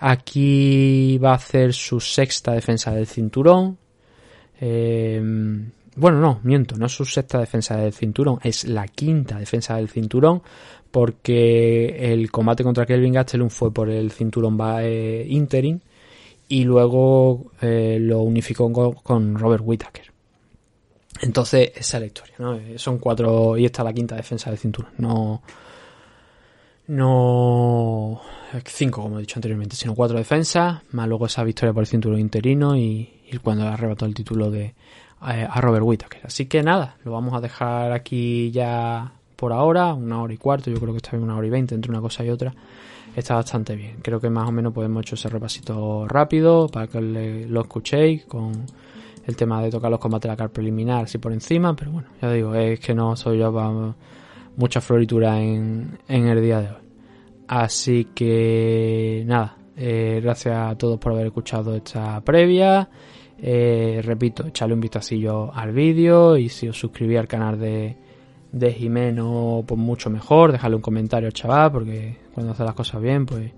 Aquí 0.00 1.18
va 1.18 1.32
a 1.32 1.34
hacer 1.34 1.72
su 1.72 2.00
sexta 2.00 2.52
defensa 2.52 2.92
del 2.92 3.06
cinturón. 3.06 3.78
Eh, 4.60 5.22
bueno, 5.96 6.18
no, 6.20 6.40
miento, 6.44 6.76
no 6.76 6.86
es 6.86 6.92
su 6.92 7.04
sexta 7.04 7.38
defensa 7.38 7.76
del 7.76 7.92
cinturón, 7.92 8.38
es 8.42 8.64
la 8.64 8.86
quinta 8.88 9.38
defensa 9.38 9.76
del 9.76 9.88
cinturón, 9.88 10.42
porque 10.90 12.12
el 12.12 12.30
combate 12.30 12.64
contra 12.64 12.86
Kelvin 12.86 13.12
Gastelum 13.12 13.50
fue 13.50 13.72
por 13.72 13.90
el 13.90 14.10
cinturón 14.10 14.58
eh, 14.80 15.26
interim 15.28 15.80
y 16.48 16.64
luego 16.64 17.52
eh, 17.60 17.98
lo 18.00 18.22
unificó 18.22 18.72
con, 18.72 18.92
con, 18.94 19.38
Robert 19.38 19.62
Whittaker. 19.66 20.10
Entonces, 21.22 21.72
esa 21.74 21.98
es 21.98 22.00
la 22.00 22.06
historia, 22.06 22.34
¿no? 22.38 22.54
Eh, 22.54 22.78
son 22.78 22.98
cuatro, 22.98 23.58
y 23.58 23.66
esta 23.66 23.82
es 23.82 23.84
la 23.84 23.92
quinta 23.92 24.16
defensa 24.16 24.48
del 24.50 24.58
cinturón, 24.58 24.92
no. 24.98 25.42
No. 26.90 28.20
Cinco, 28.66 29.02
como 29.02 29.18
he 29.18 29.20
dicho 29.20 29.36
anteriormente, 29.36 29.76
sino 29.76 29.94
cuatro 29.94 30.18
defensas, 30.18 30.80
más 30.90 31.06
luego 31.06 31.26
esa 31.26 31.44
victoria 31.44 31.72
por 31.72 31.84
el 31.84 31.86
cinturón 31.86 32.18
interino 32.18 32.76
y, 32.76 33.08
y 33.30 33.38
cuando 33.38 33.68
arrebató 33.68 34.06
el 34.06 34.14
título 34.14 34.50
de, 34.50 34.74
a 35.20 35.60
Robert 35.60 35.84
Whittaker. 35.84 36.22
Así 36.26 36.46
que 36.46 36.64
nada, 36.64 36.96
lo 37.04 37.12
vamos 37.12 37.34
a 37.34 37.40
dejar 37.40 37.92
aquí 37.92 38.50
ya 38.50 39.12
por 39.36 39.52
ahora, 39.52 39.94
una 39.94 40.20
hora 40.20 40.34
y 40.34 40.36
cuarto, 40.36 40.68
yo 40.68 40.80
creo 40.80 40.92
que 40.92 40.96
está 40.96 41.12
bien 41.12 41.22
una 41.22 41.36
hora 41.36 41.46
y 41.46 41.50
veinte 41.50 41.76
entre 41.76 41.92
una 41.92 42.00
cosa 42.00 42.24
y 42.24 42.30
otra. 42.30 42.52
Está 43.14 43.36
bastante 43.36 43.76
bien. 43.76 43.98
Creo 44.02 44.20
que 44.20 44.28
más 44.28 44.48
o 44.48 44.52
menos 44.52 44.72
podemos 44.72 45.02
echar 45.02 45.14
ese 45.14 45.28
repasito 45.28 46.08
rápido 46.08 46.66
para 46.68 46.88
que 46.88 47.00
le, 47.00 47.46
lo 47.46 47.60
escuchéis 47.60 48.24
con 48.24 48.66
el 49.26 49.36
tema 49.36 49.62
de 49.62 49.70
tocar 49.70 49.92
los 49.92 50.00
combates 50.00 50.22
de 50.22 50.28
la 50.28 50.36
car 50.36 50.50
preliminar 50.50 51.04
así 51.04 51.18
por 51.18 51.32
encima, 51.32 51.76
pero 51.76 51.92
bueno, 51.92 52.08
ya 52.20 52.32
digo, 52.32 52.52
es 52.56 52.80
que 52.80 52.94
no 52.96 53.14
soy 53.14 53.38
yo 53.38 53.54
para 53.54 53.94
mucha 54.60 54.80
floritura 54.80 55.40
en, 55.40 55.98
en 56.06 56.26
el 56.26 56.42
día 56.42 56.60
de 56.60 56.68
hoy. 56.68 56.82
Así 57.48 58.08
que 58.14 59.24
nada, 59.26 59.56
eh, 59.76 60.20
gracias 60.22 60.54
a 60.54 60.76
todos 60.76 60.98
por 61.00 61.12
haber 61.12 61.26
escuchado 61.26 61.74
esta 61.74 62.20
previa. 62.20 62.88
Eh, 63.42 64.00
repito, 64.04 64.46
echarle 64.46 64.74
un 64.74 64.80
vistacillo 64.80 65.52
al 65.52 65.72
vídeo 65.72 66.36
y 66.36 66.48
si 66.50 66.68
os 66.68 66.78
suscribís 66.78 67.18
al 67.18 67.26
canal 67.26 67.58
de, 67.58 67.96
de 68.52 68.72
Jimeno, 68.72 69.64
pues 69.66 69.80
mucho 69.80 70.10
mejor. 70.10 70.52
Dejarle 70.52 70.76
un 70.76 70.82
comentario 70.82 71.26
al 71.26 71.32
chaval, 71.32 71.72
porque 71.72 72.18
cuando 72.34 72.52
hace 72.52 72.62
las 72.62 72.74
cosas 72.74 73.00
bien, 73.00 73.24
pues, 73.24 73.50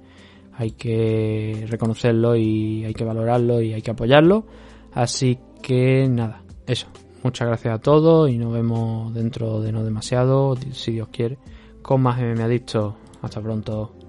hay 0.55 0.71
que 0.71 1.67
reconocerlo 1.69 2.37
y 2.37 2.85
hay 2.85 2.95
que 2.95 3.05
valorarlo 3.05 3.61
y 3.61 3.75
hay 3.75 3.83
que 3.83 3.91
apoyarlo. 3.91 4.47
Así 4.93 5.39
que 5.61 6.07
nada, 6.09 6.43
eso. 6.67 6.87
Muchas 7.23 7.47
gracias 7.47 7.75
a 7.75 7.79
todos 7.79 8.29
y 8.31 8.37
nos 8.37 8.53
vemos 8.53 9.15
dentro 9.15 9.61
de 9.61 9.71
no 9.71 9.85
demasiado, 9.85 10.57
si 10.73 10.93
Dios 10.93 11.09
quiere, 11.13 11.39
con 11.81 12.01
más 12.01 12.21
MMA 12.21 12.45
Adicto. 12.45 12.97
Hasta 13.23 13.41
pronto. 13.41 14.02